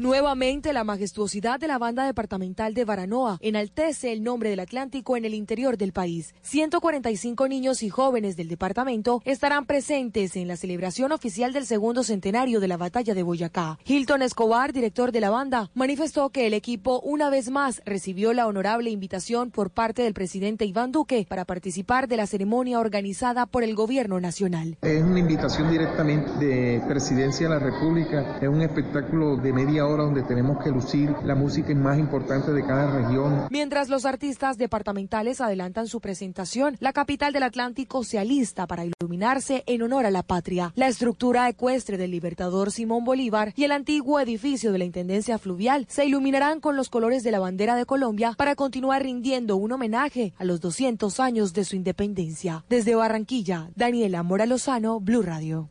Nuevamente, 0.00 0.72
la 0.72 0.82
majestuosidad 0.82 1.60
de 1.60 1.68
la 1.68 1.76
banda 1.76 2.06
departamental 2.06 2.72
de 2.72 2.86
Baranoa 2.86 3.36
enaltece 3.42 4.12
el 4.12 4.22
nombre 4.22 4.48
del 4.48 4.60
Atlántico 4.60 5.14
en 5.18 5.26
el 5.26 5.34
interior 5.34 5.76
del 5.76 5.92
país. 5.92 6.34
145 6.40 7.48
niños 7.48 7.82
y 7.82 7.90
jóvenes 7.90 8.34
del 8.34 8.48
departamento 8.48 9.20
estarán 9.26 9.66
presentes 9.66 10.36
en 10.36 10.48
la 10.48 10.56
celebración 10.56 11.12
oficial 11.12 11.52
del 11.52 11.66
segundo 11.66 12.02
centenario 12.02 12.60
de 12.60 12.68
la 12.68 12.78
batalla 12.78 13.12
de 13.12 13.22
Boyacá. 13.22 13.78
Hilton 13.84 14.22
Escobar, 14.22 14.72
director 14.72 15.12
de 15.12 15.20
la 15.20 15.28
banda, 15.28 15.68
manifestó 15.74 16.30
que 16.30 16.46
el 16.46 16.54
equipo 16.54 17.00
una 17.00 17.28
vez 17.28 17.50
más 17.50 17.82
recibió 17.84 18.32
la 18.32 18.46
honorable 18.46 18.88
invitación 18.88 19.50
por 19.50 19.68
parte 19.68 20.00
del 20.00 20.14
presidente 20.14 20.64
Iván 20.64 20.92
Duque 20.92 21.26
para 21.28 21.44
participar 21.44 22.08
de 22.08 22.16
la 22.16 22.26
ceremonia 22.26 22.80
organizada 22.80 23.44
por 23.44 23.64
el 23.64 23.74
gobierno 23.74 24.18
nacional. 24.18 24.78
Es 24.80 25.02
una 25.02 25.18
invitación 25.18 25.70
directamente 25.70 26.30
de 26.42 26.82
Presidencia 26.88 27.50
de 27.50 27.54
la 27.54 27.60
República. 27.60 28.38
Es 28.40 28.48
un 28.48 28.62
espectáculo 28.62 29.36
de 29.36 29.52
media 29.52 29.84
hora 29.84 29.89
donde 29.96 30.22
tenemos 30.22 30.62
que 30.62 30.70
lucir 30.70 31.14
la 31.24 31.34
música 31.34 31.74
más 31.74 31.98
importante 31.98 32.52
de 32.52 32.64
cada 32.64 32.90
región. 32.90 33.48
Mientras 33.50 33.88
los 33.88 34.04
artistas 34.04 34.58
departamentales 34.58 35.40
adelantan 35.40 35.86
su 35.86 36.00
presentación, 36.00 36.76
la 36.80 36.92
capital 36.92 37.32
del 37.32 37.42
Atlántico 37.42 38.04
se 38.04 38.18
alista 38.18 38.66
para 38.66 38.84
iluminarse 38.84 39.62
en 39.66 39.82
honor 39.82 40.06
a 40.06 40.10
la 40.10 40.22
patria. 40.22 40.72
La 40.76 40.88
estructura 40.88 41.48
ecuestre 41.48 41.96
del 41.96 42.10
Libertador 42.10 42.70
Simón 42.70 43.04
Bolívar 43.04 43.52
y 43.56 43.64
el 43.64 43.72
antiguo 43.72 44.20
edificio 44.20 44.72
de 44.72 44.78
la 44.78 44.84
Intendencia 44.84 45.38
Fluvial 45.38 45.86
se 45.88 46.04
iluminarán 46.04 46.60
con 46.60 46.76
los 46.76 46.88
colores 46.88 47.22
de 47.22 47.30
la 47.30 47.40
bandera 47.40 47.74
de 47.76 47.86
Colombia 47.86 48.34
para 48.36 48.54
continuar 48.54 49.02
rindiendo 49.02 49.56
un 49.56 49.72
homenaje 49.72 50.32
a 50.38 50.44
los 50.44 50.60
200 50.60 51.20
años 51.20 51.52
de 51.52 51.64
su 51.64 51.76
independencia. 51.76 52.64
Desde 52.68 52.94
Barranquilla, 52.94 53.70
Daniela 53.76 54.22
Mora 54.22 54.46
Lozano, 54.46 55.00
Blue 55.00 55.22
Radio. 55.22 55.68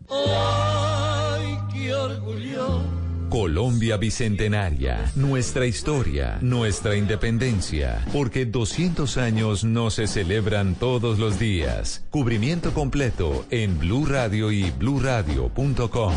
Colombia 3.30 3.98
Bicentenaria, 3.98 5.12
nuestra 5.16 5.68
historia, 5.68 6.40
nuestra 6.42 6.96
independencia, 6.96 8.04
porque 8.12 8.46
200 8.46 9.18
años 9.18 9.64
no 9.64 9.92
se 9.92 10.08
celebran 10.08 10.74
todos 10.74 11.20
los 11.20 11.38
días. 11.38 12.04
Cubrimiento 12.10 12.74
completo 12.74 13.46
en 13.52 13.78
Blue 13.78 14.06
Radio 14.08 14.52
y 14.52 14.72
bluradio.com. 14.72 16.14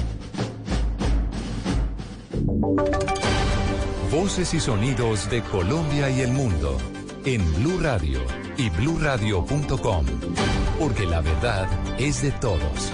Voces 4.10 4.54
y 4.54 4.60
sonidos 4.60 5.28
de 5.30 5.42
Colombia 5.42 6.08
y 6.08 6.20
el 6.22 6.32
mundo 6.32 6.78
en 7.26 7.40
Blue 7.56 7.78
Radio 7.80 8.20
y 8.56 8.70
bluradio.com, 8.70 10.06
porque 10.78 11.04
la 11.06 11.20
verdad 11.20 11.68
es 11.98 12.22
de 12.22 12.30
todos. 12.32 12.92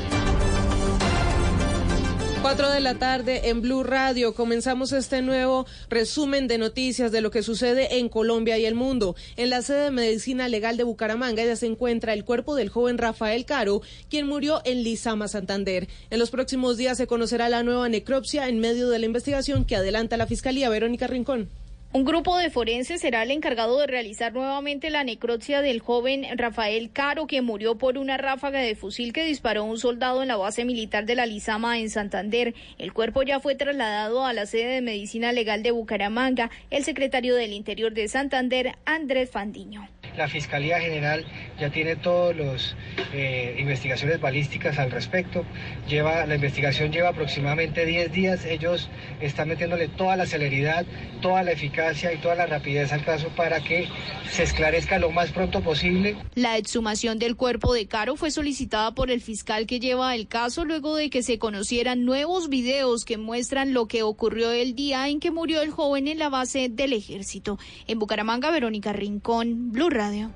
Cuatro 2.40 2.70
de 2.70 2.80
la 2.80 2.94
tarde 2.94 3.48
en 3.48 3.60
Blue 3.60 3.82
Radio 3.82 4.32
comenzamos 4.32 4.92
este 4.92 5.22
nuevo 5.22 5.66
resumen 5.90 6.46
de 6.46 6.56
noticias 6.56 7.10
de 7.10 7.20
lo 7.20 7.32
que 7.32 7.42
sucede 7.42 7.98
en 7.98 8.08
Colombia 8.08 8.56
y 8.58 8.64
el 8.64 8.76
mundo. 8.76 9.16
En 9.36 9.50
la 9.50 9.60
sede 9.60 9.84
de 9.84 9.90
Medicina 9.90 10.48
Legal 10.48 10.76
de 10.76 10.84
Bucaramanga 10.84 11.44
ya 11.44 11.56
se 11.56 11.66
encuentra 11.66 12.12
el 12.12 12.24
cuerpo 12.24 12.54
del 12.54 12.68
joven 12.68 12.96
Rafael 12.96 13.44
Caro, 13.44 13.82
quien 14.08 14.28
murió 14.28 14.62
en 14.64 14.84
Lizama, 14.84 15.26
Santander. 15.26 15.88
En 16.10 16.18
los 16.20 16.30
próximos 16.30 16.76
días 16.76 16.96
se 16.96 17.08
conocerá 17.08 17.48
la 17.48 17.64
nueva 17.64 17.88
necropsia 17.88 18.48
en 18.48 18.60
medio 18.60 18.88
de 18.88 19.00
la 19.00 19.06
investigación 19.06 19.64
que 19.64 19.76
adelanta 19.76 20.16
la 20.16 20.26
Fiscalía. 20.26 20.68
Verónica 20.68 21.08
Rincón. 21.08 21.48
Un 21.90 22.04
grupo 22.04 22.36
de 22.36 22.50
forenses 22.50 23.00
será 23.00 23.22
el 23.22 23.30
encargado 23.30 23.80
de 23.80 23.86
realizar 23.86 24.34
nuevamente 24.34 24.90
la 24.90 25.04
necropsia 25.04 25.62
del 25.62 25.80
joven 25.80 26.26
Rafael 26.36 26.90
Caro, 26.92 27.26
que 27.26 27.40
murió 27.40 27.78
por 27.78 27.96
una 27.96 28.18
ráfaga 28.18 28.60
de 28.60 28.74
fusil 28.74 29.14
que 29.14 29.24
disparó 29.24 29.64
un 29.64 29.78
soldado 29.78 30.20
en 30.20 30.28
la 30.28 30.36
base 30.36 30.66
militar 30.66 31.06
de 31.06 31.14
la 31.14 31.24
Lizama 31.24 31.78
en 31.78 31.88
Santander. 31.88 32.54
El 32.76 32.92
cuerpo 32.92 33.22
ya 33.22 33.40
fue 33.40 33.54
trasladado 33.54 34.26
a 34.26 34.34
la 34.34 34.44
sede 34.44 34.74
de 34.74 34.80
Medicina 34.82 35.32
Legal 35.32 35.62
de 35.62 35.70
Bucaramanga. 35.70 36.50
El 36.70 36.84
secretario 36.84 37.34
del 37.34 37.54
Interior 37.54 37.94
de 37.94 38.06
Santander, 38.08 38.76
Andrés 38.84 39.30
Fandiño. 39.30 39.88
La 40.14 40.28
Fiscalía 40.28 40.80
General 40.80 41.24
ya 41.58 41.70
tiene 41.70 41.96
todas 41.96 42.36
las 42.36 42.76
eh, 43.14 43.56
investigaciones 43.58 44.20
balísticas 44.20 44.78
al 44.78 44.90
respecto. 44.90 45.46
Lleva, 45.88 46.26
la 46.26 46.34
investigación 46.34 46.92
lleva 46.92 47.10
aproximadamente 47.10 47.86
10 47.86 48.12
días. 48.12 48.44
Ellos 48.44 48.90
están 49.22 49.48
metiéndole 49.48 49.88
toda 49.88 50.16
la 50.16 50.26
celeridad, 50.26 50.84
toda 51.22 51.42
la 51.42 51.52
eficacia 51.52 51.77
y 51.78 52.18
toda 52.18 52.34
la 52.34 52.46
rapidez 52.46 52.92
al 52.92 53.04
caso 53.04 53.28
para 53.36 53.60
que 53.60 53.88
se 54.30 54.42
esclarezca 54.42 54.98
lo 54.98 55.10
más 55.10 55.30
pronto 55.30 55.62
posible. 55.62 56.16
La 56.34 56.56
exhumación 56.56 57.18
del 57.20 57.36
cuerpo 57.36 57.72
de 57.72 57.86
Caro 57.86 58.16
fue 58.16 58.32
solicitada 58.32 58.94
por 58.94 59.12
el 59.12 59.20
fiscal 59.20 59.66
que 59.66 59.78
lleva 59.78 60.14
el 60.14 60.26
caso 60.26 60.64
luego 60.64 60.96
de 60.96 61.08
que 61.08 61.22
se 61.22 61.38
conocieran 61.38 62.04
nuevos 62.04 62.48
videos 62.48 63.04
que 63.04 63.16
muestran 63.16 63.74
lo 63.74 63.86
que 63.86 64.02
ocurrió 64.02 64.50
el 64.50 64.74
día 64.74 65.08
en 65.08 65.20
que 65.20 65.30
murió 65.30 65.62
el 65.62 65.70
joven 65.70 66.08
en 66.08 66.18
la 66.18 66.28
base 66.28 66.68
del 66.68 66.92
ejército. 66.92 67.58
En 67.86 68.00
Bucaramanga, 68.00 68.50
Verónica 68.50 68.92
Rincón, 68.92 69.70
Blue 69.70 69.90
Radio. 69.90 70.32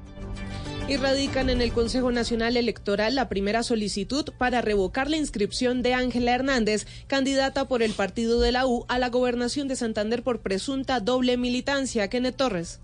Y 0.88 0.96
radican 0.96 1.48
en 1.48 1.62
el 1.62 1.72
Consejo 1.72 2.10
Nacional 2.10 2.56
Electoral 2.56 3.14
la 3.14 3.28
primera 3.28 3.62
solicitud 3.62 4.26
para 4.36 4.60
revocar 4.60 5.08
la 5.08 5.16
inscripción 5.16 5.80
de 5.80 5.94
Ángela 5.94 6.34
Hernández, 6.34 6.86
candidata 7.06 7.66
por 7.66 7.82
el 7.82 7.92
partido 7.92 8.40
de 8.40 8.52
la 8.52 8.66
U 8.66 8.84
a 8.88 8.98
la 8.98 9.08
gobernación 9.08 9.68
de 9.68 9.76
Santander 9.76 10.22
por 10.22 10.40
presunta 10.40 11.00
doble 11.00 11.36
militancia. 11.36 12.08
Kenneth 12.08 12.36
Torres. 12.36 12.80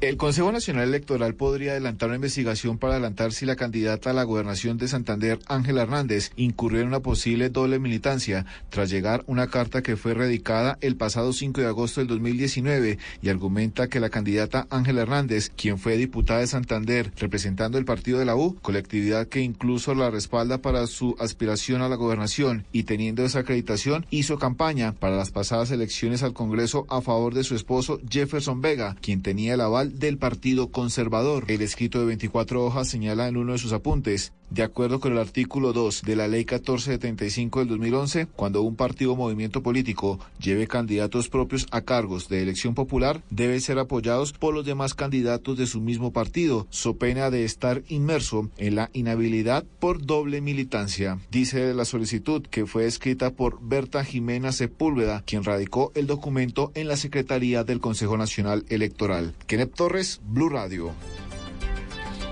El 0.00 0.16
Consejo 0.16 0.52
Nacional 0.52 0.86
Electoral 0.86 1.34
podría 1.34 1.72
adelantar 1.72 2.10
una 2.10 2.16
investigación 2.16 2.78
para 2.78 2.92
adelantar 2.92 3.32
si 3.32 3.46
la 3.46 3.56
candidata 3.56 4.10
a 4.10 4.12
la 4.12 4.22
gobernación 4.22 4.78
de 4.78 4.86
Santander, 4.86 5.40
Ángela 5.48 5.82
Hernández, 5.82 6.30
incurrió 6.36 6.82
en 6.82 6.86
una 6.86 7.00
posible 7.00 7.50
doble 7.50 7.80
militancia 7.80 8.46
tras 8.70 8.90
llegar 8.90 9.24
una 9.26 9.48
carta 9.48 9.82
que 9.82 9.96
fue 9.96 10.14
redicada 10.14 10.78
el 10.82 10.94
pasado 10.94 11.32
5 11.32 11.62
de 11.62 11.66
agosto 11.66 12.00
del 12.00 12.06
2019 12.06 12.96
y 13.22 13.28
argumenta 13.28 13.88
que 13.88 13.98
la 13.98 14.08
candidata 14.08 14.68
Ángela 14.70 15.02
Hernández, 15.02 15.50
quien 15.50 15.78
fue 15.78 15.96
diputada 15.96 16.38
de 16.38 16.46
Santander 16.46 17.10
representando 17.16 17.76
el 17.76 17.84
partido 17.84 18.20
de 18.20 18.24
la 18.24 18.36
U, 18.36 18.56
colectividad 18.62 19.26
que 19.26 19.40
incluso 19.40 19.96
la 19.96 20.10
respalda 20.10 20.58
para 20.58 20.86
su 20.86 21.16
aspiración 21.18 21.82
a 21.82 21.88
la 21.88 21.96
gobernación 21.96 22.66
y 22.70 22.84
teniendo 22.84 23.24
esa 23.24 23.40
acreditación, 23.40 24.06
hizo 24.10 24.38
campaña 24.38 24.92
para 24.92 25.16
las 25.16 25.32
pasadas 25.32 25.72
elecciones 25.72 26.22
al 26.22 26.34
Congreso 26.34 26.86
a 26.88 27.00
favor 27.00 27.34
de 27.34 27.42
su 27.42 27.56
esposo 27.56 27.98
Jefferson 28.08 28.60
Vega, 28.60 28.94
quien 29.00 29.22
tenía 29.22 29.54
el 29.54 29.60
aval 29.60 29.87
del 29.88 30.18
Partido 30.18 30.70
Conservador. 30.70 31.44
El 31.48 31.62
escrito 31.62 31.98
de 32.00 32.06
24 32.06 32.64
hojas 32.64 32.88
señala 32.88 33.28
en 33.28 33.36
uno 33.36 33.52
de 33.52 33.58
sus 33.58 33.72
apuntes, 33.72 34.32
de 34.50 34.62
acuerdo 34.62 35.00
con 35.00 35.12
el 35.12 35.18
artículo 35.18 35.72
2 35.72 36.02
de 36.02 36.16
la 36.16 36.28
Ley 36.28 36.40
1475 36.40 37.60
del 37.60 37.68
2011, 37.68 38.26
cuando 38.34 38.62
un 38.62 38.76
partido 38.76 39.12
o 39.12 39.16
movimiento 39.16 39.62
político 39.62 40.18
lleve 40.40 40.66
candidatos 40.66 41.28
propios 41.28 41.66
a 41.70 41.82
cargos 41.82 42.28
de 42.28 42.42
elección 42.42 42.74
popular, 42.74 43.22
debe 43.30 43.60
ser 43.60 43.78
apoyados 43.78 44.32
por 44.32 44.54
los 44.54 44.64
demás 44.64 44.94
candidatos 44.94 45.56
de 45.58 45.66
su 45.66 45.80
mismo 45.80 46.12
partido, 46.12 46.66
so 46.70 46.96
pena 46.96 47.30
de 47.30 47.44
estar 47.44 47.82
inmerso 47.88 48.50
en 48.56 48.74
la 48.74 48.90
inhabilidad 48.92 49.64
por 49.78 50.04
doble 50.04 50.40
militancia. 50.40 51.18
Dice 51.30 51.74
la 51.74 51.84
solicitud 51.84 52.42
que 52.42 52.66
fue 52.66 52.86
escrita 52.86 53.30
por 53.30 53.58
Berta 53.60 54.04
Jimena 54.04 54.52
Sepúlveda, 54.52 55.22
quien 55.26 55.44
radicó 55.44 55.92
el 55.94 56.06
documento 56.06 56.72
en 56.74 56.88
la 56.88 56.96
Secretaría 56.96 57.64
del 57.64 57.80
Consejo 57.80 58.16
Nacional 58.16 58.64
Electoral. 58.68 59.34
Torres, 59.74 60.20
Blue 60.24 60.48
Radio. 60.48 60.92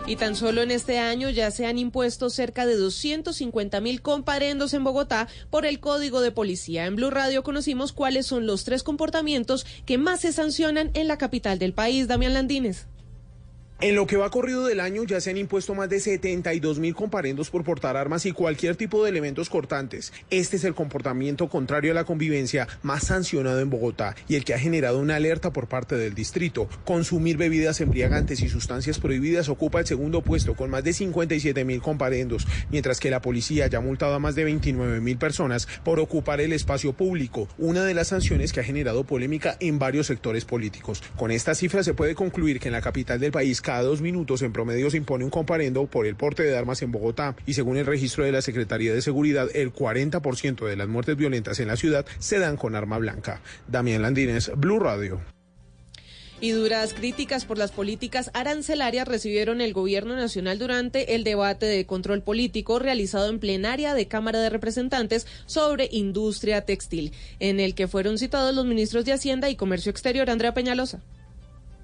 Y 0.08 0.14
tan 0.14 0.36
solo 0.36 0.62
en 0.62 0.70
este 0.70 1.00
año 1.00 1.30
ya 1.30 1.50
se 1.50 1.66
han 1.66 1.78
impuesto 1.78 2.30
cerca 2.30 2.64
de 2.64 2.76
250 2.76 3.80
mil 3.80 4.02
comparendos 4.02 4.72
en 4.72 4.84
Bogotá 4.84 5.26
por 5.50 5.66
el 5.66 5.80
Código 5.80 6.20
de 6.20 6.30
Policía. 6.30 6.86
En 6.86 6.94
Blue 6.94 7.10
Radio 7.10 7.42
conocimos 7.42 7.92
cuáles 7.92 8.24
son 8.24 8.46
los 8.46 8.62
tres 8.62 8.84
comportamientos 8.84 9.66
que 9.84 9.98
más 9.98 10.20
se 10.20 10.32
sancionan 10.32 10.92
en 10.94 11.08
la 11.08 11.18
capital 11.18 11.58
del 11.58 11.72
país. 11.72 12.06
Damián 12.06 12.34
Landines. 12.34 12.86
En 13.78 13.94
lo 13.94 14.06
que 14.06 14.16
va 14.16 14.30
corrido 14.30 14.64
del 14.64 14.80
año 14.80 15.04
ya 15.04 15.20
se 15.20 15.28
han 15.28 15.36
impuesto 15.36 15.74
más 15.74 15.90
de 15.90 16.00
72 16.00 16.78
mil 16.78 16.94
comparendos 16.94 17.50
por 17.50 17.62
portar 17.62 17.98
armas 17.98 18.24
y 18.24 18.32
cualquier 18.32 18.74
tipo 18.74 19.04
de 19.04 19.10
elementos 19.10 19.50
cortantes. 19.50 20.14
Este 20.30 20.56
es 20.56 20.64
el 20.64 20.74
comportamiento 20.74 21.50
contrario 21.50 21.90
a 21.90 21.94
la 21.94 22.04
convivencia 22.04 22.66
más 22.82 23.04
sancionado 23.04 23.60
en 23.60 23.68
Bogotá 23.68 24.16
y 24.28 24.36
el 24.36 24.46
que 24.46 24.54
ha 24.54 24.58
generado 24.58 24.98
una 24.98 25.16
alerta 25.16 25.52
por 25.52 25.68
parte 25.68 25.96
del 25.96 26.14
distrito. 26.14 26.70
Consumir 26.86 27.36
bebidas 27.36 27.82
embriagantes 27.82 28.40
y 28.40 28.48
sustancias 28.48 28.98
prohibidas 28.98 29.50
ocupa 29.50 29.80
el 29.80 29.86
segundo 29.86 30.22
puesto 30.22 30.54
con 30.54 30.70
más 30.70 30.82
de 30.82 30.94
57 30.94 31.62
mil 31.66 31.82
comparendos, 31.82 32.46
mientras 32.70 32.98
que 32.98 33.10
la 33.10 33.20
policía 33.20 33.66
ya 33.66 33.76
ha 33.76 33.82
multado 33.82 34.14
a 34.14 34.18
más 34.18 34.34
de 34.36 34.44
29 34.44 35.02
mil 35.02 35.18
personas 35.18 35.68
por 35.84 36.00
ocupar 36.00 36.40
el 36.40 36.54
espacio 36.54 36.94
público, 36.94 37.46
una 37.58 37.84
de 37.84 37.92
las 37.92 38.08
sanciones 38.08 38.54
que 38.54 38.60
ha 38.60 38.64
generado 38.64 39.04
polémica 39.04 39.58
en 39.60 39.78
varios 39.78 40.06
sectores 40.06 40.46
políticos. 40.46 41.02
Con 41.14 41.30
esta 41.30 41.54
cifra 41.54 41.82
se 41.82 41.92
puede 41.92 42.14
concluir 42.14 42.58
que 42.58 42.68
en 42.68 42.72
la 42.72 42.80
capital 42.80 43.20
del 43.20 43.32
país 43.32 43.60
cada 43.66 43.82
dos 43.82 44.00
minutos 44.00 44.42
en 44.42 44.52
promedio 44.52 44.92
se 44.92 44.96
impone 44.96 45.24
un 45.24 45.30
comparendo 45.30 45.86
por 45.86 46.06
el 46.06 46.14
porte 46.14 46.44
de 46.44 46.56
armas 46.56 46.82
en 46.82 46.92
Bogotá 46.92 47.34
y 47.46 47.54
según 47.54 47.76
el 47.76 47.84
registro 47.84 48.24
de 48.24 48.30
la 48.30 48.40
Secretaría 48.40 48.94
de 48.94 49.02
Seguridad, 49.02 49.48
el 49.54 49.72
40% 49.72 50.64
de 50.64 50.76
las 50.76 50.86
muertes 50.86 51.16
violentas 51.16 51.58
en 51.58 51.66
la 51.66 51.74
ciudad 51.74 52.06
se 52.20 52.38
dan 52.38 52.56
con 52.56 52.76
arma 52.76 52.98
blanca. 52.98 53.40
Damián 53.66 54.02
Landines, 54.02 54.52
Blue 54.54 54.78
Radio. 54.78 55.20
Y 56.40 56.52
duras 56.52 56.94
críticas 56.94 57.44
por 57.44 57.58
las 57.58 57.72
políticas 57.72 58.30
arancelarias 58.34 59.08
recibieron 59.08 59.60
el 59.60 59.72
Gobierno 59.72 60.14
Nacional 60.14 60.60
durante 60.60 61.16
el 61.16 61.24
debate 61.24 61.66
de 61.66 61.86
control 61.86 62.22
político 62.22 62.78
realizado 62.78 63.28
en 63.30 63.40
plenaria 63.40 63.94
de 63.94 64.06
Cámara 64.06 64.38
de 64.38 64.50
Representantes 64.50 65.26
sobre 65.46 65.88
industria 65.90 66.60
textil, 66.60 67.10
en 67.40 67.58
el 67.58 67.74
que 67.74 67.88
fueron 67.88 68.16
citados 68.18 68.54
los 68.54 68.64
ministros 68.64 69.04
de 69.04 69.14
Hacienda 69.14 69.50
y 69.50 69.56
Comercio 69.56 69.90
Exterior, 69.90 70.30
Andrea 70.30 70.54
Peñalosa. 70.54 71.02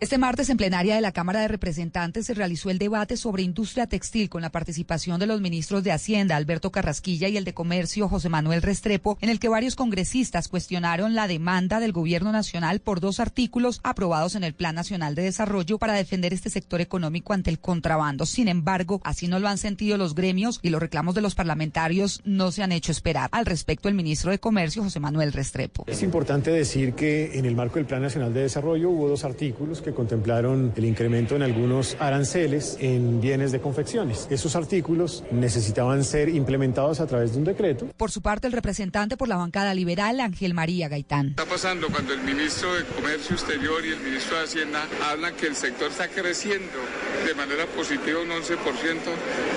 Este 0.03 0.19
martes 0.19 0.51
en 0.51 0.57
plenaria 0.57 0.97
de 0.97 1.01
la 1.01 1.13
Cámara 1.13 1.43
de 1.43 1.47
Representantes 1.47 2.27
se 2.27 2.35
realizó 2.35 2.71
el 2.71 2.79
debate 2.79 3.17
sobre 3.17 3.45
industria 3.45 3.87
textil 3.87 4.29
con 4.29 4.43
la 4.43 4.51
participación 4.51 5.21
de 5.21 5.29
los 5.29 5.41
ministros 5.41 5.85
de 5.85 5.93
Hacienda, 5.93 6.35
Alberto 6.35 6.73
Carrasquilla, 6.73 7.29
y 7.29 7.37
el 7.37 7.45
de 7.45 7.55
Comercio, 7.55 8.09
José 8.09 8.29
Manuel 8.29 8.63
Restrepo, 8.63 9.17
en 9.21 9.29
el 9.29 9.39
que 9.39 9.49
varios 9.49 9.77
congresistas 9.77 10.49
cuestionaron 10.49 11.15
la 11.15 11.29
demanda 11.29 11.79
del 11.79 11.93
Gobierno 11.93 12.33
Nacional 12.33 12.81
por 12.81 12.99
dos 12.99 13.21
artículos 13.21 13.79
aprobados 13.85 14.35
en 14.35 14.43
el 14.43 14.55
Plan 14.55 14.75
Nacional 14.75 15.15
de 15.15 15.23
Desarrollo 15.23 15.79
para 15.79 15.93
defender 15.93 16.33
este 16.33 16.51
sector 16.51 16.81
económico 16.81 17.33
ante 17.33 17.51
el 17.51 17.61
contrabando. 17.61 18.27
Sin 18.27 18.49
embargo, 18.49 19.01
así 19.05 19.29
no 19.29 19.39
lo 19.39 19.47
han 19.47 19.59
sentido 19.59 19.99
los 19.99 20.17
gremios 20.17 20.59
y 20.63 20.71
los 20.71 20.83
reclamos 20.83 21.15
de 21.15 21.21
los 21.21 21.37
parlamentarios 21.37 22.23
no 22.25 22.51
se 22.51 22.65
han 22.65 22.73
hecho 22.73 22.91
esperar. 22.91 23.29
Al 23.31 23.47
respecto, 23.47 23.89
el 23.89 23.95
ministro 23.95 24.33
de 24.33 24.41
Comercio, 24.41 24.83
José 24.83 24.99
Manuel 24.99 25.33
Restrepo. 25.33 25.85
Es 25.87 26.03
importante 26.03 26.51
decir 26.51 26.95
que 26.95 27.39
en 27.39 27.45
el 27.45 27.55
marco 27.55 27.77
del 27.77 27.87
Plan 27.87 28.03
Nacional 28.03 28.35
de 28.35 28.41
Desarrollo 28.41 28.91
hubo 28.91 29.09
dos 29.09 29.23
artículos 29.23 29.81
que 29.81 29.92
contemplaron 29.95 30.73
el 30.77 30.85
incremento 30.85 31.37
en 31.37 31.43
algunos 31.43 31.97
aranceles 31.99 32.77
en 32.81 33.21
bienes 33.21 33.53
de 33.53 33.61
confecciones. 33.61 34.27
Esos 34.31 34.57
artículos 34.57 35.25
necesitaban 35.31 36.05
ser 36.05 36.29
implementados 36.29 37.01
a 37.01 37.07
través 37.07 37.33
de 37.33 37.39
un 37.39 37.45
decreto. 37.45 37.87
Por 37.97 38.11
su 38.11 38.23
parte, 38.23 38.47
el 38.47 38.53
representante 38.53 39.17
por 39.17 39.29
la 39.29 39.37
bancada 39.37 39.75
liberal, 39.75 40.21
Ángel 40.21 40.55
María 40.55 40.89
Gaitán. 40.89 41.29
Está 41.31 41.47
pasando 41.47 41.89
cuando 41.89 42.13
el 42.13 42.23
ministro 42.23 42.75
de 42.75 42.85
Comercio 42.85 43.37
Exterior 43.37 43.85
y 43.85 43.91
el 43.91 44.01
ministro 44.01 44.39
de 44.39 44.45
Hacienda 44.45 44.87
hablan 45.11 45.35
que 45.35 45.47
el 45.47 45.57
sector 45.57 45.91
está 45.91 46.09
creciendo 46.09 46.79
de 47.27 47.35
manera 47.35 47.67
positiva 47.67 48.21
un 48.21 48.31
11%, 48.31 48.39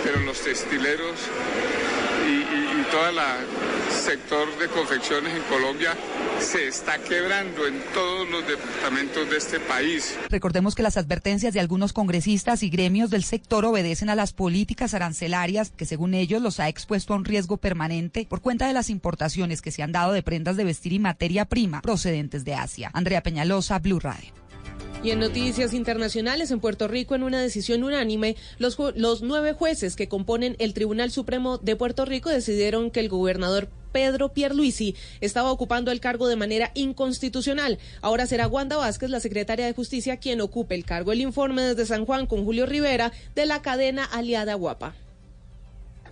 pero 0.03 0.19
los 0.21 0.39
textileros 0.41 1.15
y, 2.25 2.85
todo 2.91 3.09
el 3.09 3.17
sector 3.91 4.47
de 4.59 4.67
confecciones 4.67 5.33
en 5.33 5.41
Colombia 5.43 5.95
se 6.39 6.67
está 6.67 6.97
quebrando 6.99 7.65
en 7.65 7.81
todos 7.93 8.29
los 8.29 8.47
departamentos 8.47 9.29
de 9.29 9.37
este 9.37 9.59
país. 9.59 10.15
Recordemos 10.29 10.75
que 10.75 10.83
las 10.83 10.97
advertencias 10.97 11.53
de 11.53 11.59
algunos 11.59 11.93
congresistas 11.93 12.61
y 12.63 12.69
gremios 12.69 13.09
del 13.09 13.23
sector 13.23 13.65
obedecen 13.65 14.09
a 14.09 14.15
las 14.15 14.33
políticas 14.33 14.93
arancelarias 14.93 15.71
que 15.71 15.85
según 15.85 16.13
ellos 16.13 16.41
los 16.41 16.59
ha 16.59 16.69
expuesto 16.69 17.13
a 17.13 17.17
un 17.17 17.25
riesgo 17.25 17.57
permanente 17.57 18.27
por 18.29 18.41
cuenta 18.41 18.67
de 18.67 18.73
las 18.73 18.89
importaciones 18.89 19.61
que 19.61 19.71
se 19.71 19.81
han 19.81 19.91
dado 19.91 20.13
de 20.13 20.23
prendas 20.23 20.57
de 20.57 20.63
vestir 20.63 20.93
y 20.93 20.99
materia 20.99 21.45
prima 21.45 21.81
procedentes 21.81 22.45
de 22.45 22.53
Asia. 22.53 22.91
Andrea 22.93 23.23
Peñalosa, 23.23 23.79
Blue 23.79 23.99
Radio. 23.99 24.44
Y 25.05 25.11
en 25.11 25.19
noticias 25.19 25.75
internacionales, 25.75 26.49
en 26.49 26.59
Puerto 26.59 26.87
Rico, 26.87 27.13
en 27.13 27.21
una 27.21 27.39
decisión 27.39 27.83
unánime, 27.83 28.35
los, 28.57 28.75
los 28.95 29.21
nueve 29.21 29.53
jueces 29.53 29.95
que 29.95 30.07
componen 30.07 30.55
el 30.57 30.73
Tribunal 30.73 31.11
Supremo 31.11 31.59
de 31.59 31.75
Puerto 31.75 32.05
Rico 32.05 32.31
decidieron 32.31 32.89
que 32.89 33.01
el 33.01 33.09
gobernador 33.09 33.69
Pedro 33.91 34.33
Pierluisi 34.33 34.95
estaba 35.21 35.51
ocupando 35.51 35.91
el 35.91 35.99
cargo 35.99 36.27
de 36.27 36.37
manera 36.37 36.71
inconstitucional. 36.73 37.77
Ahora 38.01 38.25
será 38.25 38.47
Wanda 38.47 38.77
Vázquez, 38.77 39.11
la 39.11 39.19
secretaria 39.19 39.67
de 39.67 39.73
Justicia, 39.73 40.17
quien 40.17 40.41
ocupe 40.41 40.73
el 40.73 40.85
cargo. 40.85 41.11
El 41.11 41.21
informe 41.21 41.61
desde 41.61 41.85
San 41.85 42.07
Juan 42.07 42.25
con 42.25 42.43
Julio 42.43 42.65
Rivera 42.65 43.11
de 43.35 43.45
la 43.45 43.61
cadena 43.61 44.05
Aliada 44.05 44.55
Guapa. 44.55 44.95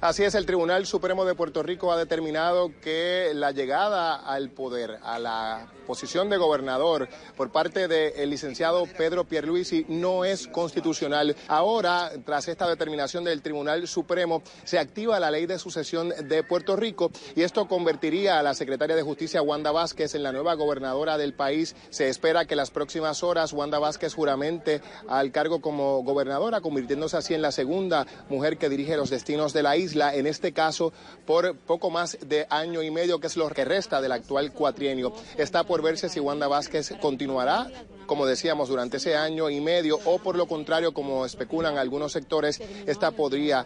Así 0.04 0.26
es, 0.26 0.36
el 0.36 0.46
Tribunal 0.46 0.86
Supremo 0.86 1.24
de 1.24 1.34
Puerto 1.34 1.64
Rico 1.64 1.90
ha 1.90 1.98
determinado 1.98 2.74
que 2.82 3.32
la 3.34 3.52
llegada 3.52 4.16
al 4.18 4.50
poder, 4.50 5.00
a 5.02 5.18
la 5.18 5.72
posición 5.88 6.30
de 6.30 6.36
gobernador 6.36 7.08
por 7.38 7.54
parte 7.54 7.88
del 7.88 8.30
licenciado 8.30 8.86
Pedro 8.98 9.24
Pierluisi 9.24 9.86
no 9.88 10.26
es 10.26 10.48
constitucional. 10.48 11.38
Ahora, 11.48 12.12
tras 12.26 12.50
esta 12.50 12.68
determinación 12.68 13.24
del 13.24 13.42
Tribunal 13.42 13.88
Supremo, 13.88 14.44
se 14.66 14.78
activa 14.78 15.22
la 15.22 15.32
ley 15.32 15.46
de 15.46 15.58
sucesión 15.58 16.10
de 16.10 16.44
Puerto 16.44 16.76
Rico 16.76 17.10
y 17.34 17.44
esto 17.44 17.70
convertiría 17.70 18.40
a 18.40 18.44
la 18.44 18.56
secretaria 18.56 18.98
de 18.98 19.04
Justicia 19.04 19.42
Wanda 19.42 19.72
Vázquez 19.72 20.16
en 20.16 20.24
la 20.24 20.34
nueva 20.34 20.56
gobernadora 20.56 21.18
del 21.18 21.34
país. 21.34 21.78
Se 21.92 22.10
espera 22.10 22.44
que 22.44 22.58
las 22.58 22.72
próximas 22.72 23.24
horas 23.24 23.54
Wanda 23.54 23.80
Vázquez 23.80 24.14
juramente 24.14 24.82
al 25.08 25.32
cargo 25.32 25.62
como 25.62 26.04
gobernadora, 26.04 26.60
convirtiéndose 26.60 27.16
así 27.16 27.34
en 27.34 27.42
la 27.42 27.54
segunda 27.54 28.06
mujer 28.28 28.58
que 28.58 28.68
dirige 28.68 28.98
los 28.98 29.10
destinos 29.10 29.54
de 29.54 29.64
la 29.64 29.78
isla 29.78 29.93
en 29.96 30.28
este 30.28 30.54
caso 30.54 30.94
por 31.26 31.56
poco 31.56 31.90
más 31.90 32.18
de 32.22 32.46
año 32.50 32.82
y 32.82 32.92
medio, 32.92 33.20
que 33.20 33.28
es 33.28 33.38
lo 33.38 33.50
que 33.50 33.66
resta 33.66 34.02
del 34.02 34.12
actual 34.12 34.52
cuatrienio. 34.52 35.14
Está 35.38 35.64
por 35.64 35.82
verse 35.82 36.10
si 36.10 36.20
Wanda 36.20 36.48
Vázquez 36.48 36.94
continuará 37.02 37.70
como 38.06 38.26
decíamos, 38.26 38.70
durante 38.70 38.98
ese 38.98 39.16
año 39.16 39.50
y 39.50 39.62
medio, 39.62 40.00
o 40.06 40.20
por 40.20 40.36
lo 40.36 40.48
contrario, 40.48 40.94
como 40.94 41.26
especulan 41.26 41.78
algunos 41.78 42.12
sectores, 42.12 42.62
esta 42.86 43.12
podría 43.12 43.66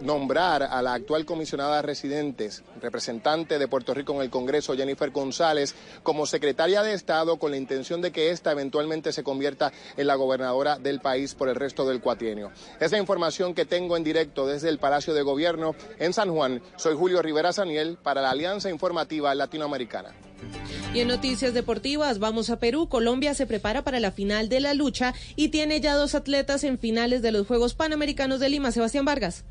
nombrar 0.00 0.62
a 0.62 0.82
la 0.82 0.94
actual 0.94 1.24
comisionada 1.24 1.82
residentes, 1.82 2.62
representante 2.80 3.58
de 3.58 3.68
Puerto 3.68 3.94
Rico 3.94 4.14
en 4.14 4.20
el 4.22 4.30
Congreso, 4.30 4.76
Jennifer 4.76 5.10
González, 5.10 5.74
como 6.02 6.26
secretaria 6.26 6.82
de 6.82 6.94
Estado 6.94 7.38
con 7.38 7.50
la 7.50 7.56
intención 7.56 8.00
de 8.00 8.12
que 8.12 8.30
ésta 8.30 8.52
eventualmente 8.52 9.12
se 9.12 9.22
convierta 9.22 9.72
en 9.96 10.06
la 10.06 10.14
gobernadora 10.14 10.78
del 10.78 11.00
país 11.00 11.34
por 11.34 11.48
el 11.48 11.54
resto 11.54 11.86
del 11.86 12.00
cuatrienio. 12.00 12.50
Esa 12.80 12.98
información 12.98 13.54
que 13.54 13.64
tengo 13.64 13.96
en 13.96 14.04
directo 14.04 14.46
desde 14.46 14.68
el 14.68 14.78
Palacio 14.78 15.14
de 15.14 15.22
Gobierno 15.22 15.74
en 15.98 16.12
San 16.12 16.30
Juan. 16.30 16.62
Soy 16.76 16.94
Julio 16.94 17.22
Rivera 17.22 17.52
Saniel 17.52 17.98
para 18.02 18.22
la 18.22 18.30
Alianza 18.30 18.70
Informativa 18.70 19.34
Latinoamericana. 19.34 20.12
Y 20.94 21.00
en 21.00 21.08
noticias 21.08 21.54
deportivas, 21.54 22.18
vamos 22.18 22.50
a 22.50 22.58
Perú. 22.58 22.88
Colombia 22.88 23.34
se 23.34 23.46
prepara 23.46 23.82
para 23.82 24.00
la 24.00 24.12
final 24.12 24.48
de 24.48 24.60
la 24.60 24.74
lucha 24.74 25.14
y 25.34 25.48
tiene 25.48 25.80
ya 25.80 25.94
dos 25.94 26.14
atletas 26.14 26.64
en 26.64 26.78
finales 26.78 27.22
de 27.22 27.32
los 27.32 27.46
Juegos 27.46 27.74
Panamericanos 27.74 28.40
de 28.40 28.48
Lima. 28.48 28.72
Sebastián 28.72 29.04
Vargas. 29.04 29.44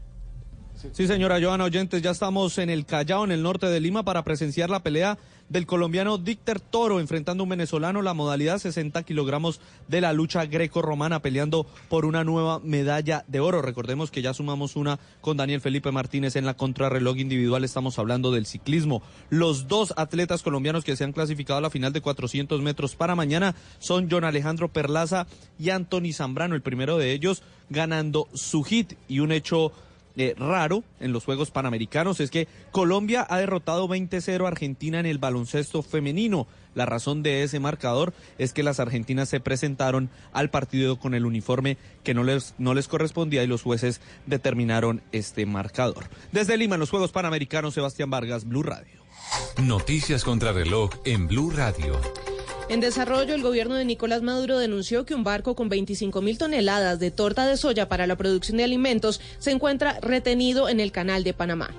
Sí, 0.91 1.07
señora 1.07 1.39
Joana 1.41 1.64
Oyentes, 1.64 2.02
ya 2.02 2.11
estamos 2.11 2.57
en 2.57 2.69
el 2.69 2.85
Callao, 2.85 3.23
en 3.23 3.31
el 3.31 3.41
norte 3.41 3.68
de 3.68 3.80
Lima, 3.80 4.03
para 4.03 4.23
presenciar 4.23 4.69
la 4.69 4.84
pelea 4.84 5.18
del 5.47 5.65
colombiano 5.65 6.18
Dicter 6.18 6.60
Toro 6.60 6.99
enfrentando 6.99 7.43
a 7.43 7.45
un 7.45 7.49
venezolano, 7.49 8.02
la 8.02 8.14
modalidad 8.14 8.57
60 8.57 9.03
kilogramos 9.03 9.61
de 9.88 10.02
la 10.02 10.11
lucha 10.11 10.45
greco-romana, 10.45 11.22
peleando 11.22 11.65
por 11.88 12.06
una 12.06 12.23
nueva 12.23 12.60
medalla 12.60 13.23
de 13.27 13.39
oro. 13.39 13.61
Recordemos 13.61 14.11
que 14.11 14.22
ya 14.22 14.34
sumamos 14.34 14.76
una 14.76 14.99
con 15.22 15.38
Daniel 15.38 15.61
Felipe 15.61 15.91
Martínez 15.91 16.35
en 16.35 16.45
la 16.45 16.56
contrarreloj 16.56 17.18
individual, 17.18 17.64
estamos 17.64 17.97
hablando 17.97 18.31
del 18.31 18.45
ciclismo. 18.45 19.02
Los 19.30 19.68
dos 19.68 19.93
atletas 19.97 20.43
colombianos 20.43 20.84
que 20.84 20.95
se 20.95 21.03
han 21.03 21.14
clasificado 21.14 21.60
a 21.60 21.61
la 21.61 21.69
final 21.69 21.93
de 21.93 22.02
400 22.02 22.61
metros 22.61 22.95
para 22.95 23.15
mañana 23.15 23.56
son 23.80 24.10
John 24.11 24.26
Alejandro 24.26 24.68
Perlaza 24.68 25.27
y 25.57 25.69
Anthony 25.69 26.11
Zambrano, 26.14 26.56
el 26.56 26.61
primero 26.61 26.97
de 26.97 27.14
ellos 27.14 27.43
ganando 27.69 28.27
su 28.34 28.64
hit 28.64 28.93
y 29.07 29.19
un 29.19 29.31
hecho 29.31 29.72
eh, 30.18 30.36
raro 30.38 30.84
en 31.00 31.12
los 31.12 31.26
Juegos 31.26 31.52
Panamericanos 31.52 32.20
es 32.20 32.32
que 32.32 32.48
Colombia 32.72 33.26
ha 33.30 33.38
derrotado 33.38 33.88
20-0 33.88 34.46
a 34.46 34.48
Argentina 34.48 35.00
en 35.00 35.06
el 35.06 35.18
baloncesto 35.18 35.82
femenino. 35.82 36.48
La 36.74 36.86
razón 36.86 37.24
de 37.24 37.44
ese 37.44 37.60
marcador 37.60 38.14
es 38.38 38.52
que 38.52 38.64
las 38.64 38.80
argentinas 38.80 39.30
se 39.30 39.40
presentaron 39.40 40.10
al 40.34 40.50
partido 40.50 41.00
con 41.00 41.14
el 41.14 41.26
uniforme 41.26 41.78
que 42.04 42.14
no 42.14 42.24
les, 42.24 42.54
no 42.58 42.74
les 42.74 42.88
correspondía 42.88 43.44
y 43.44 43.48
los 43.48 43.62
jueces 43.62 44.02
determinaron 44.26 45.02
este 45.12 45.46
marcador. 45.46 46.10
Desde 46.32 46.58
Lima, 46.58 46.76
en 46.76 46.82
los 46.82 46.90
Juegos 46.90 47.12
Panamericanos, 47.12 47.74
Sebastián 47.74 48.10
Vargas, 48.10 48.46
Blue 48.46 48.64
Radio. 48.64 49.04
Noticias 49.62 50.24
contra 50.24 50.52
reloj 50.52 50.92
en 51.06 51.28
Blue 51.28 51.50
Radio. 51.50 52.00
En 52.68 52.80
desarrollo, 52.80 53.36
el 53.36 53.44
gobierno 53.44 53.76
de 53.76 53.86
Nicolás 53.86 54.24
Maduro 54.24 54.58
denunció 54.58 55.06
que 55.06 55.14
un 55.14 55.24
barco 55.24 55.56
con 55.56 55.70
25 55.70 56.22
mil 56.24 56.40
toneladas 56.40 57.00
de 57.00 57.12
torta 57.12 57.46
de 57.46 57.58
soya 57.58 57.88
para 57.88 58.08
la 58.08 58.16
producción 58.16 58.58
de 58.58 58.64
alimentos 58.64 59.22
se 59.38 59.52
encuentra 59.52 60.00
retenido 60.02 60.68
en 60.68 60.80
el 60.80 60.92
canal 60.92 61.24
de 61.24 61.34
Panamá. 61.34 61.70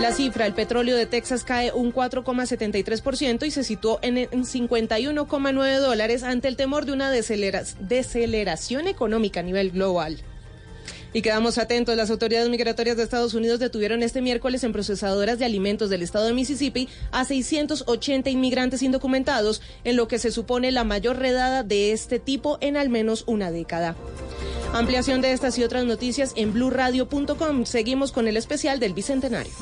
La 0.00 0.12
cifra, 0.12 0.46
el 0.46 0.54
petróleo 0.54 0.96
de 0.96 1.06
Texas 1.06 1.42
cae 1.42 1.72
un 1.72 1.92
4,73% 1.92 3.44
y 3.44 3.50
se 3.50 3.64
situó 3.64 3.98
en 4.02 4.16
51,9 4.16 5.78
dólares 5.78 6.22
ante 6.22 6.46
el 6.46 6.56
temor 6.56 6.84
de 6.84 6.92
una 6.92 7.10
deceleración 7.10 8.86
económica 8.86 9.40
a 9.40 9.44
nivel 9.44 9.72
global. 9.72 10.20
Y 11.14 11.22
quedamos 11.22 11.58
atentos. 11.58 11.96
Las 11.96 12.10
autoridades 12.10 12.50
migratorias 12.50 12.96
de 12.96 13.04
Estados 13.04 13.34
Unidos 13.34 13.60
detuvieron 13.60 14.02
este 14.02 14.20
miércoles 14.20 14.64
en 14.64 14.72
procesadoras 14.72 15.38
de 15.38 15.44
alimentos 15.44 15.88
del 15.88 16.02
estado 16.02 16.26
de 16.26 16.32
Mississippi 16.32 16.88
a 17.12 17.24
680 17.24 18.30
inmigrantes 18.30 18.82
indocumentados, 18.82 19.62
en 19.84 19.96
lo 19.96 20.08
que 20.08 20.18
se 20.18 20.32
supone 20.32 20.72
la 20.72 20.82
mayor 20.82 21.18
redada 21.18 21.62
de 21.62 21.92
este 21.92 22.18
tipo 22.18 22.58
en 22.60 22.76
al 22.76 22.88
menos 22.88 23.22
una 23.28 23.52
década. 23.52 23.94
Ampliación 24.72 25.20
de 25.20 25.30
estas 25.30 25.56
y 25.56 25.62
otras 25.62 25.84
noticias 25.84 26.32
en 26.34 26.52
blurradio.com. 26.52 27.64
Seguimos 27.64 28.10
con 28.10 28.26
el 28.26 28.36
especial 28.36 28.80
del 28.80 28.92
Bicentenario. 28.92 29.52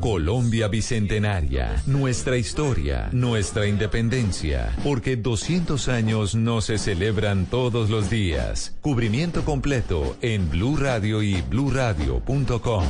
Colombia 0.00 0.68
Bicentenaria, 0.68 1.82
nuestra 1.84 2.38
historia, 2.38 3.10
nuestra 3.12 3.66
independencia, 3.66 4.74
porque 4.82 5.16
200 5.16 5.88
años 5.88 6.34
no 6.34 6.62
se 6.62 6.78
celebran 6.78 7.44
todos 7.44 7.90
los 7.90 8.08
días. 8.08 8.78
Cubrimiento 8.80 9.44
completo 9.44 10.16
en 10.22 10.48
Blue 10.48 10.76
Radio 10.78 11.22
y 11.22 11.42
bluradio.com. 11.42 12.84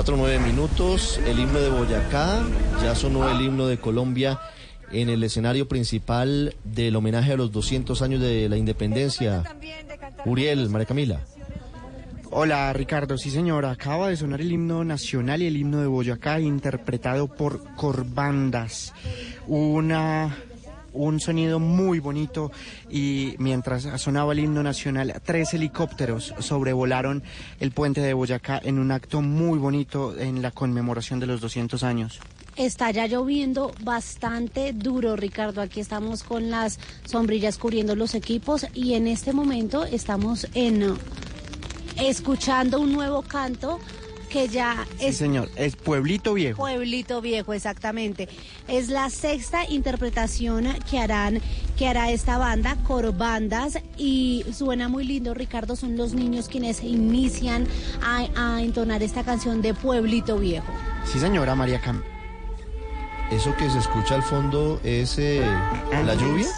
Cuatro 0.00 0.16
nueve 0.16 0.38
minutos, 0.38 1.20
el 1.26 1.38
himno 1.38 1.60
de 1.60 1.68
Boyacá, 1.68 2.42
ya 2.82 2.94
sonó 2.94 3.28
el 3.28 3.38
himno 3.38 3.66
de 3.66 3.76
Colombia 3.76 4.40
en 4.90 5.10
el 5.10 5.22
escenario 5.22 5.68
principal 5.68 6.54
del 6.64 6.96
homenaje 6.96 7.34
a 7.34 7.36
los 7.36 7.52
200 7.52 8.00
años 8.00 8.22
de 8.22 8.48
la 8.48 8.56
independencia. 8.56 9.42
Uriel, 10.24 10.70
María 10.70 10.86
Camila. 10.86 11.20
Hola 12.30 12.72
Ricardo, 12.72 13.18
sí 13.18 13.30
señora, 13.30 13.72
acaba 13.72 14.08
de 14.08 14.16
sonar 14.16 14.40
el 14.40 14.50
himno 14.50 14.84
nacional 14.84 15.42
y 15.42 15.48
el 15.48 15.58
himno 15.58 15.82
de 15.82 15.86
Boyacá 15.86 16.40
interpretado 16.40 17.28
por 17.28 17.62
Corbandas. 17.74 18.94
Una 19.48 20.34
un 20.92 21.20
sonido 21.20 21.58
muy 21.58 22.00
bonito 22.00 22.50
y 22.88 23.34
mientras 23.38 23.88
sonaba 24.00 24.32
el 24.32 24.40
himno 24.40 24.62
nacional, 24.62 25.20
tres 25.24 25.54
helicópteros 25.54 26.34
sobrevolaron 26.38 27.22
el 27.58 27.70
puente 27.72 28.00
de 28.00 28.14
Boyacá 28.14 28.60
en 28.62 28.78
un 28.78 28.92
acto 28.92 29.22
muy 29.22 29.58
bonito 29.58 30.16
en 30.18 30.42
la 30.42 30.50
conmemoración 30.50 31.20
de 31.20 31.26
los 31.26 31.40
200 31.40 31.82
años. 31.82 32.20
Está 32.56 32.90
ya 32.90 33.06
lloviendo 33.06 33.72
bastante 33.82 34.72
duro, 34.72 35.16
Ricardo. 35.16 35.62
Aquí 35.62 35.80
estamos 35.80 36.22
con 36.22 36.50
las 36.50 36.78
sombrillas 37.04 37.58
cubriendo 37.58 37.96
los 37.96 38.14
equipos 38.14 38.66
y 38.74 38.94
en 38.94 39.06
este 39.06 39.32
momento 39.32 39.84
estamos 39.84 40.46
en 40.54 40.94
escuchando 41.96 42.80
un 42.80 42.92
nuevo 42.92 43.22
canto 43.22 43.78
que 44.30 44.48
ya 44.48 44.86
es... 44.98 45.16
Sí, 45.16 45.24
señor, 45.24 45.50
es 45.56 45.76
Pueblito 45.76 46.32
Viejo. 46.34 46.56
Pueblito 46.56 47.20
Viejo, 47.20 47.52
exactamente. 47.52 48.28
Es 48.68 48.88
la 48.88 49.10
sexta 49.10 49.68
interpretación 49.68 50.68
que 50.90 50.98
harán, 50.98 51.40
que 51.76 51.88
hará 51.88 52.10
esta 52.10 52.38
banda, 52.38 52.76
Corbandas, 52.84 53.78
y 53.98 54.46
suena 54.52 54.88
muy 54.88 55.04
lindo, 55.04 55.34
Ricardo, 55.34 55.76
son 55.76 55.96
los 55.96 56.14
niños 56.14 56.48
quienes 56.48 56.82
inician 56.82 57.66
a, 58.02 58.26
a 58.36 58.62
entonar 58.62 59.02
esta 59.02 59.24
canción 59.24 59.60
de 59.60 59.74
Pueblito 59.74 60.38
Viejo. 60.38 60.72
Sí, 61.04 61.18
señora 61.18 61.54
María 61.54 61.80
Cam. 61.80 62.02
Eso 63.30 63.54
que 63.56 63.68
se 63.70 63.78
escucha 63.78 64.16
al 64.16 64.22
fondo 64.22 64.80
es 64.82 65.18
eh, 65.18 65.42
la 66.04 66.14
lluvia. 66.14 66.48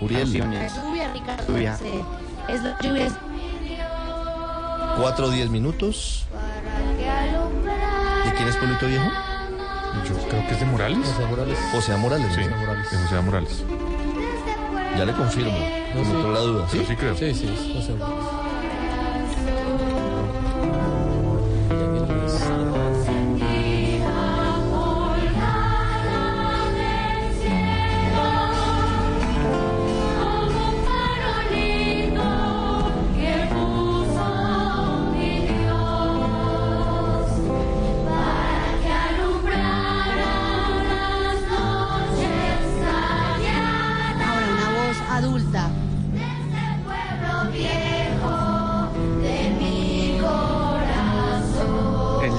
Uriel. 0.00 0.22
Es 0.22 0.32
lluvia, 0.32 1.12
Ricardo. 1.12 1.46
Lluvia. 1.48 1.76
sí. 1.76 2.00
Es 2.48 2.62
la 2.62 2.78
lluvia. 2.80 3.18
Es- 4.94 5.00
Cuatro 5.00 5.26
o 5.26 5.30
diez 5.30 5.48
minutos. 5.50 6.26
¿De 8.24 8.32
quién 8.34 8.48
es 8.48 8.56
Pueblito 8.56 8.86
Viejo? 8.86 9.04
Yo 10.08 10.14
creo 10.28 10.46
que 10.46 10.54
es 10.54 10.60
de 10.60 10.66
Morales. 10.66 10.98
José 11.06 11.26
Morales. 11.26 11.58
José 11.72 11.96
Morales. 11.96 12.34
Sí, 12.34 12.40
¿no? 12.40 12.56
de 12.56 12.84
José 12.84 13.20
Morales. 13.22 13.64
Ya 14.98 15.04
le 15.04 15.12
confirmo. 15.12 15.52
No, 15.94 16.04
sí. 16.04 16.10
entró 16.10 16.32
la 16.32 16.40
duda. 16.40 16.68
¿sí? 16.68 16.84
Sí 16.86 16.96
creo. 16.96 17.16
Sí, 17.16 17.34
sí, 17.34 17.44
es 17.46 17.76
José 17.76 17.92
Morales. 17.94 18.43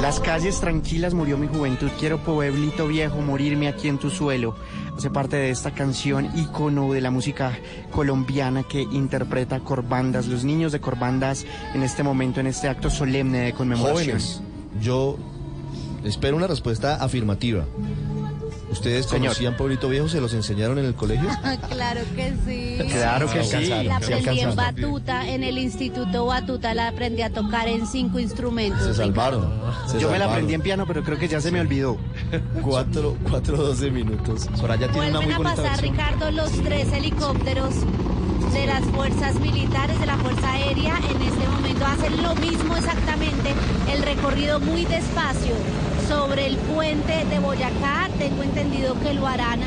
Las 0.06 0.20
calles 0.20 0.60
tranquilas 0.60 1.16
murió 1.16 1.36
mi 1.36 1.48
juventud. 1.48 1.90
Quiero 2.00 2.20
pueblito 2.20 2.88
viejo 2.88 3.22
morirme 3.22 3.68
aquí 3.68 3.88
en 3.88 3.98
tu 3.98 4.12
suelo. 4.12 4.56
Hace 4.96 5.10
parte 5.10 5.36
de 5.36 5.50
esta 5.50 5.72
canción 5.72 6.30
ícono 6.36 6.94
de 6.94 7.02
la 7.02 7.10
música 7.10 7.58
colombiana 7.90 8.62
que 8.62 8.82
interpreta 8.82 9.62
Corbandas. 9.62 10.28
Los 10.28 10.44
niños 10.44 10.72
de 10.72 10.80
Corbandas 10.80 11.44
en 11.74 11.82
este 11.82 12.04
momento, 12.04 12.40
en 12.40 12.46
este 12.46 12.68
acto 12.68 12.92
solemne 12.92 13.40
de 13.40 13.54
conmemoración. 13.54 14.20
Yo 14.80 15.18
espero 16.04 16.38
una 16.38 16.46
respuesta 16.46 17.04
afirmativa. 17.04 17.66
¿Ustedes 18.76 19.06
Señor. 19.06 19.28
conocían 19.28 19.56
Pueblito 19.56 19.88
Viejo? 19.88 20.10
¿Se 20.10 20.20
los 20.20 20.34
enseñaron 20.34 20.78
en 20.80 20.86
el 20.86 20.96
colegio? 20.96 21.30
claro 21.70 22.02
que 22.14 22.34
sí. 22.46 22.78
Claro 22.92 23.28
que 23.32 23.44
sí. 23.44 23.56
alcanzaron, 23.56 23.88
La 23.88 24.00
sí 24.02 24.14
aprendí 24.14 24.40
en 24.42 24.56
batuta, 24.56 25.30
en 25.30 25.44
el 25.44 25.58
instituto 25.58 26.26
batuta 26.26 26.74
la 26.74 26.90
aprendí 26.90 27.22
a 27.22 27.30
tocar 27.30 27.70
en 27.70 27.88
cinco 27.88 28.20
instrumentos. 28.20 28.84
Se 28.84 28.94
salvaron. 28.94 29.50
se 29.88 29.98
Yo 30.00 30.12
me 30.12 30.20
la 30.20 30.26
aprendí 30.26 30.54
en 30.56 30.62
piano, 30.62 30.86
pero 30.86 31.04
creo 31.04 31.18
que 31.18 31.30
ya 31.30 31.40
se 31.40 31.52
me 31.52 31.62
olvidó. 31.62 31.98
Cuatro, 32.62 33.16
cuatro, 33.30 33.56
doce 33.58 33.90
minutos. 33.90 34.48
Soraya 34.56 34.92
tiene 34.92 35.10
una 35.10 35.20
Vuelven 35.20 35.24
muy 35.26 35.34
a 35.34 35.38
bonita 35.38 35.56
pasar, 35.56 35.82
versión. 35.82 35.92
Ricardo, 35.94 36.32
los 36.32 36.52
tres 36.64 36.92
helicópteros 36.92 37.74
de 38.54 38.66
las 38.66 38.84
fuerzas 38.86 39.36
militares, 39.40 40.00
de 40.00 40.06
la 40.06 40.18
Fuerza 40.18 40.52
Aérea. 40.52 40.98
En 40.98 41.22
este 41.22 41.48
momento 41.48 41.86
hacen 41.86 42.22
lo 42.22 42.36
mismo 42.36 42.76
exactamente, 42.76 43.54
el 43.94 44.04
recorrido 44.04 44.60
muy 44.60 44.86
despacio 44.86 45.56
sobre 46.08 46.48
el 46.48 46.58
puente 46.58 47.26
de 47.30 47.40
Boyacá. 47.40 48.10
Tengo 48.18 48.44
entendido 48.44 48.96
que 49.02 49.14
lo 49.14 49.28
harán 49.28 49.60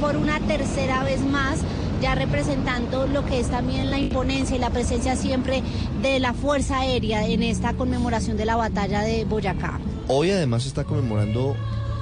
por 0.00 0.16
una 0.16 0.40
tercera 0.40 1.02
vez 1.04 1.20
más 1.22 1.58
ya 2.00 2.14
representando 2.14 3.06
lo 3.06 3.26
que 3.26 3.40
es 3.40 3.48
también 3.50 3.90
la 3.90 3.98
imponencia 3.98 4.56
y 4.56 4.58
la 4.58 4.70
presencia 4.70 5.16
siempre 5.16 5.62
de 6.00 6.18
la 6.18 6.32
Fuerza 6.32 6.78
Aérea 6.78 7.26
en 7.26 7.42
esta 7.42 7.74
conmemoración 7.74 8.38
de 8.38 8.46
la 8.46 8.56
batalla 8.56 9.02
de 9.02 9.26
Boyacá. 9.26 9.78
Hoy 10.08 10.30
además 10.30 10.62
se 10.62 10.68
está 10.68 10.84
conmemorando 10.84 11.54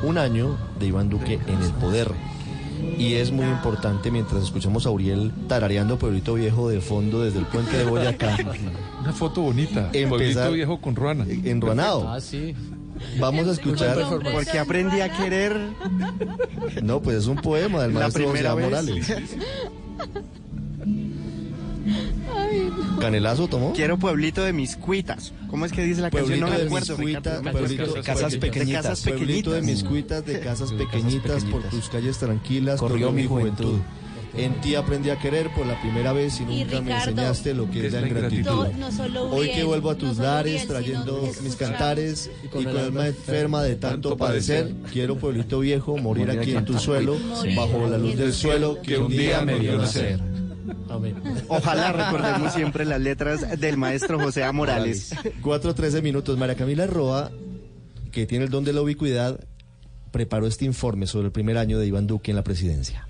un 0.05 0.17
año 0.17 0.57
de 0.79 0.87
Iván 0.87 1.09
Duque 1.09 1.41
en 1.49 1.61
el 1.63 1.71
poder. 1.73 2.13
Y 2.97 3.15
es 3.15 3.33
muy 3.33 3.45
importante 3.47 4.13
mientras 4.13 4.45
escuchamos 4.45 4.87
a 4.87 4.91
Uriel 4.91 5.33
tarareando 5.49 5.99
Pueblito 5.99 6.35
Viejo 6.35 6.69
de 6.69 6.81
fondo 6.81 7.23
desde 7.23 7.41
el 7.41 7.47
puente 7.47 7.77
de 7.77 7.85
Boyacá. 7.85 8.37
Una 9.03 9.13
foto 9.13 9.43
bonita. 9.43 9.91
Empezar- 9.93 10.09
Pueblito 10.09 10.53
viejo 10.53 10.81
con 10.81 10.95
Ruana. 10.95 11.27
Enruanado. 11.45 12.09
Ah, 12.09 12.21
sí. 12.21 12.55
Vamos 13.19 13.49
a 13.49 13.53
escuchar. 13.53 13.99
Porque 14.33 14.59
aprendí 14.59 15.01
a 15.01 15.11
querer 15.17 15.57
No, 16.83 17.01
pues 17.01 17.17
es 17.19 17.27
un 17.27 17.37
poema 17.37 17.83
del 17.83 17.93
maestro 17.93 18.25
José 18.29 18.33
primera 18.33 18.53
A. 18.53 18.55
vez. 18.55 18.65
Morales. 18.65 19.07
¿Canelazo 23.01 23.49
tomó? 23.49 23.73
Quiero 23.73 23.99
pueblito 23.99 24.43
de 24.45 24.53
mis 24.53 24.77
cuitas. 24.77 25.33
¿Cómo 25.49 25.65
es 25.65 25.73
que 25.73 25.83
dice 25.83 26.01
la 26.01 26.11
canción? 26.11 26.41
Pueblito 26.41 26.47
No 26.47 26.53
me 26.53 26.59
de 26.59 26.67
acuerdo, 26.67 26.97
Ricardo. 26.97 27.53
pueblito 27.53 27.95
de 27.95 28.03
casas 28.03 28.33
De 28.33 28.39
pequeñitas, 28.39 28.83
casas 28.83 29.01
pueblito 29.03 29.51
de 29.53 29.61
pequeñitas. 29.61 29.83
miscuitas, 29.83 30.27
de 30.27 30.41
casas 30.41 30.73
pequeñitas, 30.73 31.45
por 31.45 31.63
pequeñitas. 31.63 31.71
tus 31.71 31.89
calles 31.89 32.19
tranquilas, 32.19 32.81
Corrió 32.81 33.13
mi 33.13 33.27
juventud. 33.27 33.79
En 34.39 34.61
ti 34.61 34.75
aprendí 34.77 35.11
a 35.11 35.19
querer 35.19 35.51
por 35.55 35.67
la 35.67 35.81
primera 35.81 36.13
vez 36.13 36.41
y 36.41 36.45
Y 36.45 36.65
nunca 36.65 36.81
me 36.81 36.95
enseñaste 36.97 37.55
lo 37.55 37.69
que 37.71 37.87
es 37.87 37.93
la 37.93 38.01
No, 38.03 38.07
ingratitud. 38.07 38.67
no 38.79 38.93
solo 38.93 39.31
Hoy 39.31 39.51
que 39.51 39.65
vuelvo 39.65 39.91
a 39.91 39.95
no 39.95 39.99
tus 39.99 40.17
solo 40.17 40.29
lares 40.29 40.53
Uriel, 40.65 40.69
trayendo 40.69 41.23
mis 41.23 41.31
escuchar. 41.37 41.59
cantares 41.71 42.31
y 42.45 42.49
con, 42.49 42.65
con 42.65 42.73
el 42.77 42.79
alma 42.79 43.07
enferma 43.09 43.63
de 43.65 43.75
tanto 43.77 44.11
tanto 44.11 44.17
padecer, 44.17 44.69
padecer. 44.69 44.91
quiero 44.93 45.17
pueblito 45.19 45.59
viejo 45.61 45.97
morir 45.99 46.31
aquí 46.31 46.53
en 46.53 46.65
tu 46.65 46.79
suelo, 46.79 47.17
Morir 47.19 47.57
bajo 47.57 47.89
la 47.89 47.99
luz 47.99 48.17
del 48.17 48.33
suelo 48.33 48.81
que 48.81 48.97
un 48.99 49.09
día 49.11 49.43
me 49.43 49.59
vio 49.59 49.77
nacer. 49.79 50.21
Amén. 50.89 51.17
Ojalá 51.49 51.93
recordemos 51.93 52.53
siempre 52.53 52.85
las 52.85 53.01
letras 53.01 53.59
del 53.59 53.77
maestro 53.77 54.19
José 54.21 54.45
A. 54.45 54.53
Morales. 54.53 55.15
4.13 55.43 56.03
minutos. 56.03 56.39
María 56.39 56.55
Camila 56.55 56.87
Roa, 56.87 57.31
que 58.13 58.27
tiene 58.27 58.45
el 58.45 58.51
don 58.51 58.65
de 58.65 58.73
la 58.73 58.83
ubicuidad, 58.83 59.41
preparó 60.13 60.47
este 60.47 60.65
informe 60.65 61.07
sobre 61.07 61.27
el 61.27 61.33
primer 61.33 61.59
año 61.59 61.79
de 61.79 61.87
Iván 61.87 62.07
Duque 62.07 62.31
en 62.31 62.37
la 62.37 62.45
presidencia. 62.45 63.09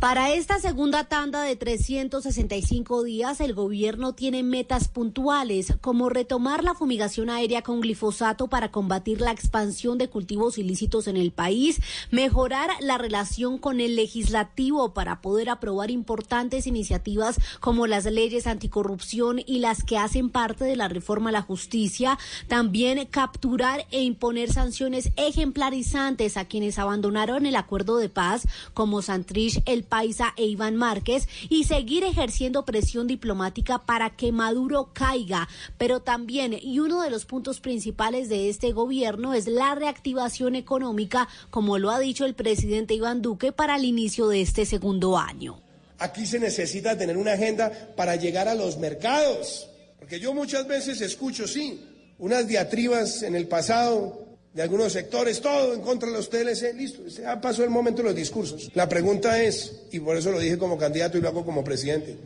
Para 0.00 0.32
esta 0.32 0.58
segunda 0.58 1.04
tanda 1.04 1.42
de 1.42 1.56
365 1.56 3.02
días, 3.02 3.40
el 3.40 3.52
gobierno 3.52 4.14
tiene 4.14 4.42
metas 4.42 4.88
puntuales, 4.88 5.74
como 5.82 6.08
retomar 6.08 6.64
la 6.64 6.74
fumigación 6.74 7.28
aérea 7.28 7.60
con 7.60 7.80
glifosato 7.80 8.48
para 8.48 8.70
combatir 8.70 9.20
la 9.20 9.30
expansión 9.30 9.98
de 9.98 10.08
cultivos 10.08 10.56
ilícitos 10.56 11.06
en 11.06 11.18
el 11.18 11.32
país, 11.32 11.80
mejorar 12.10 12.70
la 12.80 12.96
relación 12.96 13.58
con 13.58 13.78
el 13.80 13.94
legislativo 13.94 14.94
para 14.94 15.20
poder 15.20 15.50
aprobar 15.50 15.90
importantes 15.90 16.66
iniciativas 16.66 17.38
como 17.60 17.86
las 17.86 18.06
leyes 18.06 18.46
anticorrupción 18.46 19.40
y 19.44 19.58
las 19.58 19.84
que 19.84 19.98
hacen 19.98 20.30
parte 20.30 20.64
de 20.64 20.76
la 20.76 20.88
reforma 20.88 21.28
a 21.28 21.32
la 21.32 21.42
justicia, 21.42 22.18
también 22.48 23.06
capturar 23.06 23.86
e 23.90 24.02
imponer 24.02 24.50
sanciones 24.52 25.12
ejemplarizantes 25.16 26.36
a 26.36 26.46
quienes 26.46 26.78
abandonaron 26.78 27.44
el 27.44 27.56
acuerdo 27.56 27.98
de 27.98 28.08
paz, 28.08 28.48
como 28.72 29.02
Santrich, 29.02 29.62
El 29.72 29.84
Paisa 29.84 30.34
e 30.36 30.46
Iván 30.46 30.76
Márquez, 30.76 31.28
y 31.48 31.64
seguir 31.64 32.04
ejerciendo 32.04 32.64
presión 32.64 33.06
diplomática 33.06 33.78
para 33.78 34.10
que 34.10 34.32
Maduro 34.32 34.90
caiga. 34.92 35.48
Pero 35.78 36.00
también, 36.00 36.56
y 36.60 36.78
uno 36.78 37.02
de 37.02 37.10
los 37.10 37.24
puntos 37.24 37.60
principales 37.60 38.28
de 38.28 38.48
este 38.48 38.72
gobierno 38.72 39.34
es 39.34 39.46
la 39.46 39.74
reactivación 39.74 40.54
económica, 40.54 41.28
como 41.50 41.78
lo 41.78 41.90
ha 41.90 41.98
dicho 41.98 42.24
el 42.24 42.34
presidente 42.34 42.94
Iván 42.94 43.22
Duque 43.22 43.52
para 43.52 43.76
el 43.76 43.84
inicio 43.84 44.28
de 44.28 44.40
este 44.40 44.66
segundo 44.66 45.18
año. 45.18 45.60
Aquí 45.98 46.26
se 46.26 46.38
necesita 46.38 46.96
tener 46.96 47.16
una 47.16 47.32
agenda 47.32 47.70
para 47.96 48.16
llegar 48.16 48.48
a 48.48 48.54
los 48.54 48.78
mercados, 48.78 49.68
porque 49.98 50.18
yo 50.18 50.32
muchas 50.32 50.66
veces 50.66 51.00
escucho, 51.02 51.46
sí, 51.46 51.80
unas 52.18 52.46
diatribas 52.46 53.22
en 53.22 53.34
el 53.34 53.48
pasado 53.48 54.29
de 54.52 54.62
algunos 54.62 54.92
sectores, 54.92 55.40
todo 55.40 55.74
en 55.74 55.80
contra 55.80 56.08
de 56.08 56.16
los 56.16 56.28
TLC, 56.28 56.74
listo, 56.74 57.06
ya 57.06 57.40
pasó 57.40 57.62
el 57.62 57.70
momento 57.70 58.02
de 58.02 58.08
los 58.08 58.16
discursos. 58.16 58.70
La 58.74 58.88
pregunta 58.88 59.40
es, 59.42 59.82
y 59.92 60.00
por 60.00 60.16
eso 60.16 60.32
lo 60.32 60.40
dije 60.40 60.58
como 60.58 60.76
candidato 60.76 61.18
y 61.18 61.20
lo 61.20 61.28
hago 61.28 61.44
como 61.44 61.62
presidente, 61.62 62.16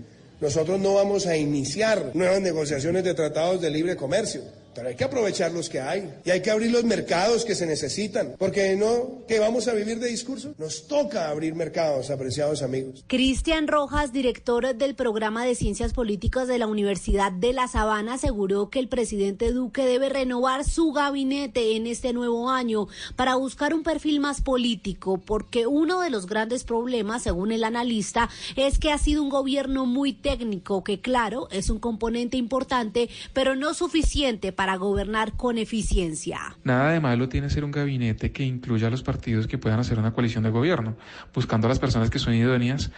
nosotros 0.40 0.80
no 0.80 0.94
vamos 0.94 1.26
a 1.26 1.36
iniciar 1.36 2.12
nuevas 2.14 2.40
negociaciones 2.40 3.04
de 3.04 3.14
tratados 3.14 3.60
de 3.60 3.70
libre 3.70 3.96
comercio. 3.96 4.42
Pero 4.74 4.88
hay 4.88 4.96
que 4.96 5.04
aprovechar 5.04 5.52
los 5.52 5.68
que 5.68 5.80
hay 5.80 6.10
y 6.24 6.30
hay 6.30 6.42
que 6.42 6.50
abrir 6.50 6.70
los 6.70 6.84
mercados 6.84 7.44
que 7.44 7.54
se 7.54 7.66
necesitan, 7.66 8.34
porque 8.38 8.76
no 8.76 9.24
que 9.28 9.38
vamos 9.38 9.68
a 9.68 9.72
vivir 9.72 9.98
de 9.98 10.08
discurso. 10.08 10.54
Nos 10.58 10.86
toca 10.86 11.28
abrir 11.28 11.54
mercados, 11.54 12.10
apreciados 12.10 12.62
amigos. 12.62 13.04
Cristian 13.06 13.68
Rojas, 13.68 14.12
director 14.12 14.74
del 14.74 14.94
programa 14.94 15.44
de 15.44 15.54
Ciencias 15.54 15.92
Políticas 15.92 16.48
de 16.48 16.58
la 16.58 16.66
Universidad 16.66 17.32
de 17.32 17.52
La 17.52 17.68
Sabana, 17.68 18.14
aseguró 18.14 18.70
que 18.70 18.78
el 18.78 18.88
presidente 18.88 19.52
Duque 19.52 19.84
debe 19.84 20.08
renovar 20.08 20.64
su 20.64 20.92
gabinete 20.92 21.76
en 21.76 21.86
este 21.86 22.12
nuevo 22.12 22.50
año 22.50 22.88
para 23.16 23.36
buscar 23.36 23.74
un 23.74 23.82
perfil 23.82 24.20
más 24.20 24.40
político, 24.40 25.18
porque 25.18 25.66
uno 25.66 26.00
de 26.00 26.10
los 26.10 26.26
grandes 26.26 26.64
problemas, 26.64 27.22
según 27.22 27.52
el 27.52 27.64
analista, 27.64 28.28
es 28.56 28.78
que 28.78 28.92
ha 28.92 28.98
sido 28.98 29.22
un 29.22 29.28
gobierno 29.28 29.86
muy 29.86 30.12
técnico, 30.12 30.82
que 30.82 31.00
claro, 31.00 31.48
es 31.50 31.70
un 31.70 31.78
componente 31.78 32.36
importante, 32.36 33.08
pero 33.32 33.54
no 33.54 33.74
suficiente 33.74 34.52
para 34.52 34.63
para 34.64 34.78
gobernar 34.78 35.34
con 35.36 35.58
eficiencia. 35.58 36.56
Nada 36.64 36.90
de 36.92 36.98
malo 36.98 37.28
tiene 37.28 37.50
ser 37.50 37.66
un 37.66 37.70
gabinete 37.70 38.32
que 38.32 38.44
incluya 38.44 38.86
a 38.86 38.90
los 38.90 39.02
partidos 39.02 39.46
que 39.46 39.58
puedan 39.58 39.78
hacer 39.78 39.98
una 39.98 40.14
coalición 40.14 40.42
de 40.42 40.48
gobierno, 40.48 40.96
buscando 41.34 41.66
a 41.66 41.68
las 41.68 41.78
personas 41.78 42.08
que 42.08 42.18
son 42.18 42.32
idóneas 42.32 42.90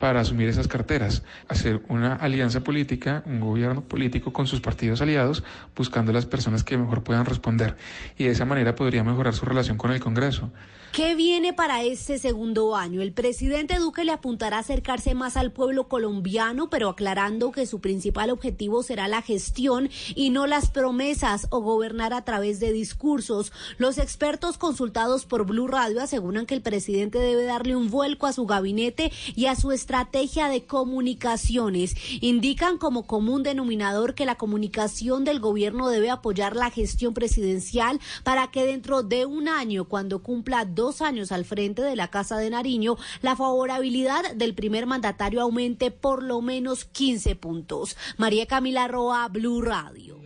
para 0.00 0.18
asumir 0.18 0.48
esas 0.48 0.66
carteras, 0.66 1.22
hacer 1.46 1.80
una 1.86 2.16
alianza 2.16 2.64
política, 2.64 3.22
un 3.24 3.38
gobierno 3.38 3.82
político 3.82 4.32
con 4.32 4.48
sus 4.48 4.60
partidos 4.60 5.00
aliados, 5.00 5.44
buscando 5.76 6.10
a 6.10 6.14
las 6.14 6.26
personas 6.26 6.64
que 6.64 6.76
mejor 6.76 7.04
puedan 7.04 7.24
responder. 7.24 7.76
Y 8.18 8.24
de 8.24 8.30
esa 8.30 8.44
manera 8.44 8.74
podría 8.74 9.04
mejorar 9.04 9.32
su 9.32 9.46
relación 9.46 9.78
con 9.78 9.92
el 9.92 10.00
Congreso. 10.00 10.50
¿Qué 10.92 11.14
viene 11.14 11.54
para 11.54 11.82
este 11.82 12.18
segundo 12.18 12.76
año? 12.76 13.00
El 13.00 13.14
presidente 13.14 13.78
Duque 13.78 14.04
le 14.04 14.12
apuntará 14.12 14.58
a 14.58 14.60
acercarse 14.60 15.14
más 15.14 15.38
al 15.38 15.50
pueblo 15.50 15.88
colombiano, 15.88 16.68
pero 16.68 16.90
aclarando 16.90 17.50
que 17.50 17.64
su 17.64 17.80
principal 17.80 18.28
objetivo 18.28 18.82
será 18.82 19.08
la 19.08 19.22
gestión 19.22 19.88
y 20.14 20.28
no 20.28 20.46
las 20.46 20.70
promesas 20.70 21.46
o 21.48 21.60
gobernar 21.62 22.12
a 22.12 22.26
través 22.26 22.60
de 22.60 22.72
discursos. 22.72 23.52
Los 23.78 23.96
expertos 23.96 24.58
consultados 24.58 25.24
por 25.24 25.46
Blue 25.46 25.66
Radio 25.66 26.02
aseguran 26.02 26.44
que 26.44 26.56
el 26.56 26.60
presidente 26.60 27.18
debe 27.18 27.44
darle 27.44 27.74
un 27.74 27.88
vuelco 27.88 28.26
a 28.26 28.34
su 28.34 28.44
gabinete 28.44 29.10
y 29.34 29.46
a 29.46 29.56
su 29.56 29.72
estrategia 29.72 30.48
de 30.48 30.66
comunicaciones. 30.66 31.94
Indican 32.20 32.76
como 32.76 33.06
común 33.06 33.42
denominador 33.42 34.14
que 34.14 34.26
la 34.26 34.34
comunicación 34.34 35.24
del 35.24 35.40
gobierno 35.40 35.88
debe 35.88 36.10
apoyar 36.10 36.54
la 36.54 36.68
gestión 36.68 37.14
presidencial 37.14 37.98
para 38.24 38.50
que 38.50 38.66
dentro 38.66 39.02
de 39.02 39.24
un 39.24 39.48
año, 39.48 39.86
cuando 39.86 40.22
cumpla 40.22 40.66
dos 40.66 40.81
años 41.00 41.30
al 41.30 41.44
frente 41.44 41.80
de 41.82 41.94
la 41.94 42.08
Casa 42.08 42.38
de 42.38 42.50
Nariño, 42.50 42.96
la 43.22 43.36
favorabilidad 43.36 44.34
del 44.34 44.54
primer 44.54 44.86
mandatario 44.86 45.40
aumente 45.40 45.90
por 45.90 46.22
lo 46.22 46.40
menos 46.42 46.84
15 46.84 47.36
puntos. 47.36 47.96
María 48.16 48.46
Camila 48.46 48.88
Roa, 48.88 49.28
Blue 49.28 49.62
Radio. 49.62 50.20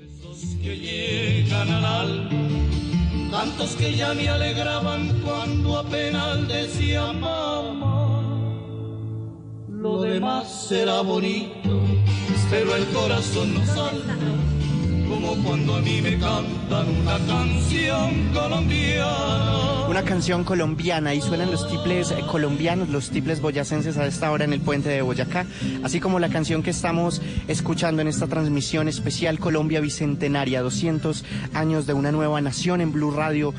que 0.63 0.79
llegan 0.79 1.71
al 1.71 1.85
alma, 1.85 2.31
tantos 3.31 3.77
que 3.77 3.95
ya 3.95 4.15
me 4.15 4.29
alegraban 4.29 5.21
cuando 5.23 5.79
apenas 5.79 6.49
decía 6.49 7.13
mamá. 7.13 8.23
Lo 9.69 10.01
demás 10.01 10.67
será 10.69 11.03
bonito, 11.03 11.81
pero 12.51 12.75
el 12.75 12.87
corazón 12.87 13.55
no 13.55 13.67
salta, 13.67 14.17
como 15.09 15.35
cuando 15.43 15.77
a 15.77 15.81
mí 15.81 16.01
me 16.03 16.19
cantan 16.19 16.89
una 17.03 17.19
canción 17.27 18.33
colombiana. 18.33 19.87
Una 19.89 20.03
canción 20.03 20.45
colombiana 20.45 21.15
y 21.15 21.21
suenan 21.21 21.51
los 21.51 21.69
tiples 21.69 22.11
eh, 22.11 22.17
colombianos, 22.31 22.89
los 22.89 23.11
tiples 23.11 23.41
boyacenses 23.41 23.97
a 23.97 24.07
esta 24.07 24.31
hora 24.31 24.45
en 24.45 24.53
el 24.53 24.61
puente 24.61 24.89
de 24.89 25.01
Boyacá, 25.03 25.47
así 25.85 26.01
como 26.01 26.19
la 26.19 26.29
canción 26.29 26.63
que 26.63 26.71
estamos 26.71 27.23
escuchando 27.47 28.03
en 28.03 28.09
esta 28.09 28.27
transmisión 28.27 28.89
especial 28.89 29.39
Colombia 29.39 29.81
Bicentenaria, 29.81 30.61
200 30.63 31.25
años 31.55 31.87
de 31.87 31.93
una 31.93 32.11
nueva 32.11 32.41
nación 32.41 32.81
en 32.81 32.93
Blue 32.93 33.13
Radio 33.13 33.55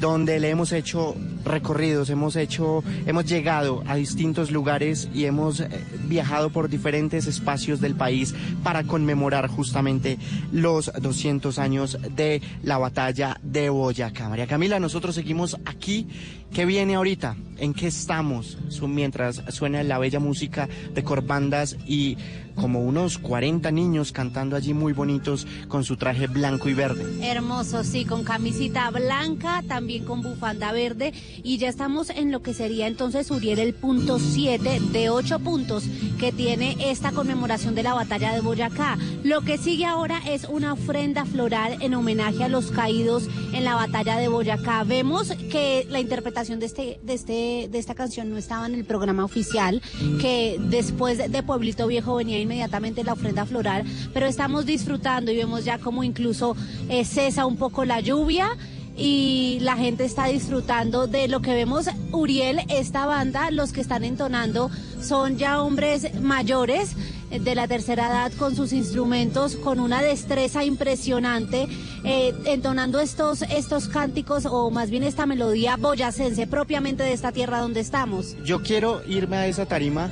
donde 0.00 0.38
le 0.40 0.50
hemos 0.50 0.72
hecho 0.72 1.16
recorridos, 1.44 2.10
hemos 2.10 2.36
hecho, 2.36 2.82
hemos 3.06 3.24
llegado 3.24 3.82
a 3.86 3.96
distintos 3.96 4.50
lugares 4.50 5.08
y 5.14 5.24
hemos 5.24 5.60
eh, 5.60 5.68
viajado 6.04 6.50
por 6.50 6.68
diferentes 6.68 7.26
espacios 7.26 7.80
del 7.80 7.94
país 7.94 8.34
para 8.62 8.84
conmemorar 8.84 9.48
justamente 9.48 10.18
los 10.52 10.92
200 11.00 11.58
años 11.58 11.98
de 12.14 12.42
la 12.62 12.78
batalla 12.78 13.38
de 13.42 13.70
Boyacá. 13.70 14.28
María 14.28 14.46
Camila, 14.46 14.78
nosotros 14.80 15.14
seguimos 15.14 15.56
aquí. 15.64 16.06
¿Qué 16.52 16.64
viene 16.64 16.94
ahorita? 16.94 17.36
¿En 17.58 17.74
qué 17.74 17.88
estamos? 17.88 18.56
Mientras 18.82 19.42
suena 19.48 19.82
la 19.82 19.98
bella 19.98 20.18
música 20.18 20.68
de 20.94 21.04
corbandas 21.04 21.76
y 21.86 22.16
como 22.60 22.80
unos 22.80 23.18
40 23.18 23.70
niños 23.70 24.12
cantando 24.12 24.56
allí 24.56 24.74
muy 24.74 24.92
bonitos 24.92 25.46
con 25.68 25.84
su 25.84 25.96
traje 25.96 26.26
blanco 26.26 26.68
y 26.68 26.74
verde. 26.74 27.04
Hermoso, 27.26 27.84
sí, 27.84 28.04
con 28.04 28.24
camisita 28.24 28.90
blanca, 28.90 29.62
también 29.66 30.04
con 30.04 30.22
bufanda 30.22 30.72
verde. 30.72 31.12
Y 31.42 31.58
ya 31.58 31.68
estamos 31.68 32.10
en 32.10 32.32
lo 32.32 32.42
que 32.42 32.54
sería 32.54 32.86
entonces, 32.86 33.30
Uriel, 33.30 33.58
el 33.58 33.74
punto 33.74 34.18
7 34.18 34.80
de 34.92 35.10
8 35.10 35.38
puntos 35.40 35.84
que 36.18 36.32
tiene 36.32 36.76
esta 36.80 37.12
conmemoración 37.12 37.74
de 37.74 37.82
la 37.82 37.94
batalla 37.94 38.34
de 38.34 38.40
Boyacá. 38.40 38.98
Lo 39.24 39.42
que 39.42 39.58
sigue 39.58 39.84
ahora 39.84 40.20
es 40.26 40.44
una 40.44 40.72
ofrenda 40.72 41.24
floral 41.24 41.76
en 41.80 41.94
homenaje 41.94 42.44
a 42.44 42.48
los 42.48 42.70
caídos 42.70 43.28
en 43.52 43.64
la 43.64 43.74
batalla 43.74 44.16
de 44.18 44.28
Boyacá. 44.28 44.84
Vemos 44.84 45.32
que 45.50 45.86
la 45.88 46.00
interpretación 46.00 46.60
de, 46.60 46.66
este, 46.66 47.00
de, 47.02 47.14
este, 47.14 47.68
de 47.70 47.78
esta 47.78 47.94
canción 47.94 48.30
no 48.30 48.36
estaba 48.36 48.66
en 48.66 48.74
el 48.74 48.84
programa 48.84 49.24
oficial, 49.24 49.80
que 50.20 50.56
después 50.58 51.18
de 51.30 51.42
Pueblito 51.42 51.86
Viejo 51.86 52.16
venía 52.16 52.38
inmediatamente 52.48 53.04
la 53.04 53.12
ofrenda 53.12 53.44
floral, 53.44 53.84
pero 54.14 54.26
estamos 54.26 54.64
disfrutando 54.64 55.30
y 55.30 55.36
vemos 55.36 55.64
ya 55.66 55.78
como 55.78 56.02
incluso 56.02 56.56
eh, 56.88 57.04
cesa 57.04 57.44
un 57.44 57.56
poco 57.56 57.84
la 57.84 58.00
lluvia 58.00 58.56
y 58.96 59.58
la 59.60 59.76
gente 59.76 60.04
está 60.04 60.26
disfrutando 60.26 61.06
de 61.06 61.28
lo 61.28 61.40
que 61.40 61.54
vemos. 61.54 61.86
Uriel, 62.10 62.62
esta 62.68 63.06
banda, 63.06 63.50
los 63.50 63.72
que 63.72 63.82
están 63.82 64.02
entonando 64.02 64.70
son 65.00 65.36
ya 65.36 65.62
hombres 65.62 66.20
mayores 66.20 66.96
eh, 67.30 67.38
de 67.38 67.54
la 67.54 67.68
tercera 67.68 68.08
edad 68.08 68.32
con 68.38 68.56
sus 68.56 68.72
instrumentos, 68.72 69.56
con 69.56 69.78
una 69.78 70.00
destreza 70.02 70.64
impresionante, 70.64 71.68
eh, 72.02 72.34
entonando 72.46 72.98
estos, 72.98 73.42
estos 73.42 73.88
cánticos 73.88 74.46
o 74.46 74.70
más 74.70 74.88
bien 74.88 75.02
esta 75.02 75.26
melodía 75.26 75.76
boyacense 75.76 76.46
propiamente 76.46 77.02
de 77.02 77.12
esta 77.12 77.30
tierra 77.30 77.60
donde 77.60 77.80
estamos. 77.80 78.36
Yo 78.42 78.62
quiero 78.62 79.02
irme 79.06 79.36
a 79.36 79.46
esa 79.46 79.66
tarima 79.66 80.10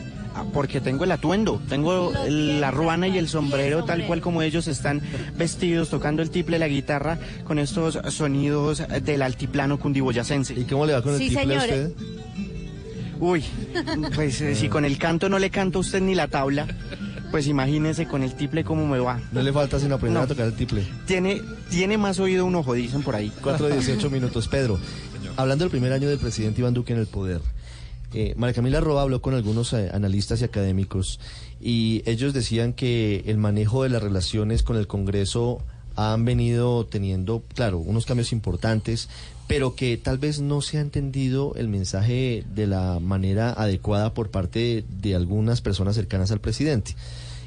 porque 0.53 0.81
tengo 0.81 1.05
el 1.05 1.13
atuendo, 1.13 1.61
tengo 1.69 2.13
la 2.29 2.71
ruana 2.71 3.09
y 3.09 3.19
el 3.19 3.29
sombrero 3.29 3.85
tal 3.85 4.07
cual 4.07 4.21
como 4.21 4.43
ellos 4.43 4.69
están 4.69 5.01
vestidos 5.37 5.89
tocando 5.91 6.23
el 6.23 6.31
tiple, 6.31 6.59
la 6.59 6.69
guitarra 6.69 7.19
con 7.45 7.59
estos 7.59 7.99
sonidos 8.13 8.83
del 9.03 9.23
altiplano 9.23 9.79
cundiboyacense. 9.79 10.55
¿Y 10.55 10.65
cómo 10.65 10.87
le 10.87 10.93
va 10.95 11.03
con 11.03 11.13
el 11.15 11.19
Sí, 11.19 11.29
tiple 11.31 11.57
a 11.57 11.59
usted? 11.59 11.93
Uy, 13.19 13.43
pues 14.15 14.41
eh, 14.43 14.55
si 14.55 14.69
con 14.69 14.85
el 14.85 14.99
canto 14.99 15.29
no 15.29 15.39
le 15.39 15.49
canto 15.51 15.79
a 15.79 15.81
usted 15.81 16.03
ni 16.03 16.15
la 16.15 16.29
tabla, 16.29 16.67
pues 17.31 17.47
imagínese 17.47 18.07
con 18.07 18.23
el 18.23 18.35
tiple 18.35 18.63
cómo 18.63 18.87
me 18.87 18.99
va. 18.99 19.21
No 19.33 19.41
le 19.43 19.53
falta 19.55 19.81
sino 19.81 19.95
aprender 19.95 20.19
No. 20.19 20.25
a 20.25 20.27
tocar 20.27 20.47
el 20.47 20.53
tiple. 20.55 20.87
Tiene, 21.07 21.41
tiene 21.71 21.97
más 21.97 22.19
oído 22.21 22.45
un 22.45 22.55
ojo, 22.57 22.75
dicen 22.75 23.03
por 23.03 23.17
ahí. 23.17 23.33
4 23.43 23.69
de 23.69 23.73
18 23.75 24.11
minutos. 24.11 24.49
Pedro, 24.49 24.79
hablando 25.37 25.65
del 25.65 25.71
primer 25.71 25.93
año 25.95 26.09
del 26.09 26.19
presidente 26.19 26.61
Iván 26.61 26.75
Duque 26.75 26.93
en 26.93 26.99
el 26.99 27.07
poder, 27.07 27.41
eh, 28.17 28.35
María 28.35 28.55
Camila 28.55 28.81
Roa 28.81 29.03
habló 29.03 29.21
con 29.21 29.35
algunos 29.35 29.75
eh, 29.75 29.91
analistas 29.93 30.41
y 30.41 30.45
académicos 30.45 31.21
y 31.61 32.03
ellos 32.07 32.33
decían 32.33 32.73
que 32.73 33.25
el 33.27 33.37
manejo 33.37 33.83
de 33.83 33.91
las 33.91 34.03
relaciones 34.03 34.63
con 34.63 34.79
el 34.79 34.87
Congreso 34.87 35.61
han 35.97 36.25
venido 36.25 36.87
teniendo, 36.87 37.43
claro, 37.55 37.77
unos 37.77 38.07
cambios 38.07 38.33
importantes, 38.33 39.11
pero 39.47 39.75
que 39.75 39.99
tal 39.99 40.17
vez 40.17 40.41
no 40.41 40.63
se 40.63 40.79
ha 40.79 40.81
entendido 40.81 41.53
el 41.57 41.69
mensaje 41.69 42.43
de 42.55 42.67
la 42.67 43.01
manera 43.01 43.53
adecuada 43.53 44.15
por 44.15 44.31
parte 44.31 44.83
de 44.89 45.15
algunas 45.15 45.61
personas 45.61 45.95
cercanas 45.95 46.31
al 46.31 46.41
presidente. 46.41 46.97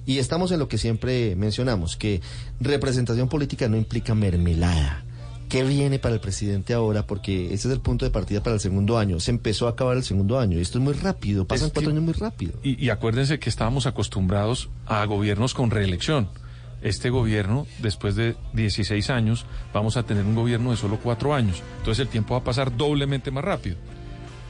Y 0.06 0.20
estamos 0.20 0.52
en 0.52 0.60
lo 0.60 0.68
que 0.68 0.78
siempre 0.78 1.36
mencionamos, 1.36 1.96
que 1.96 2.22
representación 2.60 3.28
política 3.28 3.68
no 3.70 3.76
implica 3.76 4.14
mermelada. 4.14 5.04
¿Qué 5.50 5.64
viene 5.64 5.98
para 5.98 6.14
el 6.14 6.22
presidente 6.22 6.74
ahora? 6.76 7.08
Porque 7.08 7.48
ese 7.48 7.68
es 7.68 7.74
el 7.74 7.82
punto 7.82 8.06
de 8.06 8.12
partida 8.12 8.42
para 8.44 8.54
el 8.54 8.60
segundo 8.60 9.00
año. 9.00 9.20
Se 9.20 9.32
empezó 9.32 9.66
a 9.68 9.72
acabar 9.72 9.98
el 9.98 10.04
segundo 10.04 10.40
año 10.40 10.60
y 10.60 10.62
esto 10.62 10.78
es 10.78 10.84
muy 10.84 10.94
rápido, 10.94 11.46
pasan 11.48 11.68
Es 11.68 11.72
que- 11.72 11.76
cuatro 11.76 11.92
años 11.92 12.04
muy 12.04 12.14
rápido. 12.14 12.54
Y, 12.62 12.84
y 12.86 12.90
acuérdense 12.92 13.40
que 13.40 13.50
estábamos 13.50 13.88
acostumbrados 13.88 14.70
a 14.86 15.04
gobiernos 15.06 15.56
con 15.56 15.72
reelección. 15.72 16.30
Este 16.84 17.10
gobierno, 17.10 17.66
después 17.82 18.16
de 18.16 18.36
16 18.54 19.10
años, 19.10 19.46
vamos 19.74 19.98
a 19.98 20.04
tener 20.04 20.24
un 20.24 20.36
gobierno 20.36 20.70
de 20.72 20.78
solo 20.78 21.00
cuatro 21.02 21.34
años. 21.34 21.62
Entonces 21.80 22.04
el 22.04 22.10
tiempo 22.10 22.36
va 22.36 22.42
a 22.42 22.44
pasar 22.44 22.78
doblemente 22.78 23.32
más 23.32 23.44
rápido. 23.44 23.76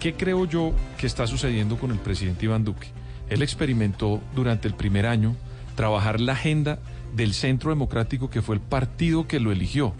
¿Qué 0.01 0.13
creo 0.13 0.45
yo 0.45 0.73
que 0.97 1.07
está 1.07 1.25
sucediendo 1.27 1.77
con 1.77 1.91
el 1.91 1.97
presidente 1.99 2.45
Iván 2.45 2.65
Duque? 2.65 2.87
Él 3.29 3.41
experimentó 3.41 4.21
durante 4.35 4.67
el 4.67 4.73
primer 4.75 5.05
año 5.05 5.35
trabajar 5.75 6.19
la 6.19 6.33
agenda 6.33 6.79
del 7.15 7.33
centro 7.33 7.69
democrático 7.69 8.29
que 8.29 8.41
fue 8.41 8.55
el 8.55 8.61
partido 8.61 9.27
que 9.27 9.39
lo 9.39 9.51
eligió. 9.51 9.93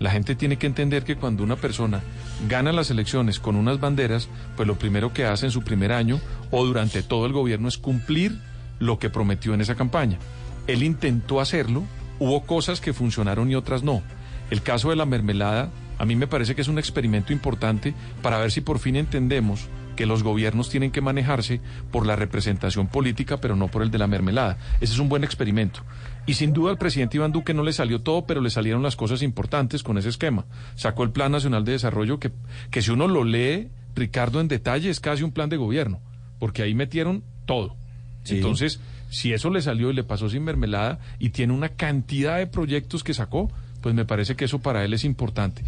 La 0.00 0.10
gente 0.10 0.34
tiene 0.34 0.56
que 0.56 0.66
entender 0.66 1.04
que 1.04 1.16
cuando 1.16 1.44
una 1.44 1.56
persona 1.56 2.02
gana 2.48 2.72
las 2.72 2.90
elecciones 2.90 3.38
con 3.38 3.56
unas 3.56 3.80
banderas, 3.80 4.28
pues 4.56 4.66
lo 4.66 4.78
primero 4.78 5.12
que 5.12 5.24
hace 5.24 5.46
en 5.46 5.52
su 5.52 5.62
primer 5.62 5.92
año 5.92 6.20
o 6.50 6.64
durante 6.64 7.02
todo 7.02 7.26
el 7.26 7.32
gobierno 7.32 7.68
es 7.68 7.78
cumplir 7.78 8.38
lo 8.80 8.98
que 8.98 9.10
prometió 9.10 9.54
en 9.54 9.60
esa 9.60 9.76
campaña. 9.76 10.18
Él 10.66 10.82
intentó 10.82 11.40
hacerlo, 11.40 11.84
hubo 12.18 12.44
cosas 12.44 12.80
que 12.80 12.92
funcionaron 12.92 13.50
y 13.50 13.54
otras 13.54 13.82
no. 13.82 14.02
El 14.50 14.62
caso 14.62 14.90
de 14.90 14.96
la 14.96 15.06
mermelada, 15.06 15.70
a 15.98 16.04
mí 16.04 16.16
me 16.16 16.26
parece 16.26 16.54
que 16.54 16.62
es 16.62 16.68
un 16.68 16.78
experimento 16.78 17.32
importante 17.32 17.94
para 18.22 18.38
ver 18.38 18.50
si 18.50 18.60
por 18.60 18.78
fin 18.78 18.96
entendemos 18.96 19.68
que 19.94 20.06
los 20.06 20.22
gobiernos 20.22 20.70
tienen 20.70 20.90
que 20.90 21.00
manejarse 21.00 21.60
por 21.90 22.06
la 22.06 22.16
representación 22.16 22.88
política, 22.88 23.38
pero 23.38 23.56
no 23.56 23.68
por 23.68 23.82
el 23.82 23.90
de 23.90 23.98
la 23.98 24.06
mermelada. 24.06 24.58
Ese 24.80 24.94
es 24.94 24.98
un 24.98 25.08
buen 25.08 25.24
experimento. 25.24 25.80
Y 26.26 26.34
sin 26.34 26.52
duda 26.52 26.70
al 26.70 26.78
presidente 26.78 27.18
Iván 27.18 27.32
Duque 27.32 27.52
no 27.54 27.62
le 27.62 27.72
salió 27.72 28.00
todo, 28.00 28.26
pero 28.26 28.40
le 28.40 28.50
salieron 28.50 28.82
las 28.82 28.96
cosas 28.96 29.22
importantes 29.22 29.82
con 29.82 29.98
ese 29.98 30.08
esquema. 30.08 30.46
Sacó 30.74 31.02
el 31.02 31.10
Plan 31.10 31.32
Nacional 31.32 31.64
de 31.64 31.72
Desarrollo 31.72 32.18
que, 32.18 32.32
que 32.70 32.82
si 32.82 32.90
uno 32.90 33.08
lo 33.08 33.24
lee, 33.24 33.68
Ricardo, 33.94 34.40
en 34.40 34.48
detalle, 34.48 34.90
es 34.90 35.00
casi 35.00 35.22
un 35.22 35.32
plan 35.32 35.48
de 35.48 35.56
gobierno, 35.56 36.00
porque 36.38 36.62
ahí 36.62 36.74
metieron 36.74 37.22
todo. 37.44 37.76
Sí. 38.22 38.36
Entonces, 38.36 38.80
si 39.10 39.32
eso 39.32 39.50
le 39.50 39.62
salió 39.62 39.90
y 39.90 39.94
le 39.94 40.04
pasó 40.04 40.28
sin 40.28 40.44
mermelada 40.44 40.98
y 41.18 41.30
tiene 41.30 41.52
una 41.52 41.68
cantidad 41.68 42.38
de 42.38 42.46
proyectos 42.46 43.04
que 43.04 43.14
sacó, 43.14 43.50
pues 43.80 43.94
me 43.94 44.04
parece 44.04 44.34
que 44.34 44.46
eso 44.46 44.60
para 44.60 44.84
él 44.84 44.94
es 44.94 45.04
importante. 45.04 45.62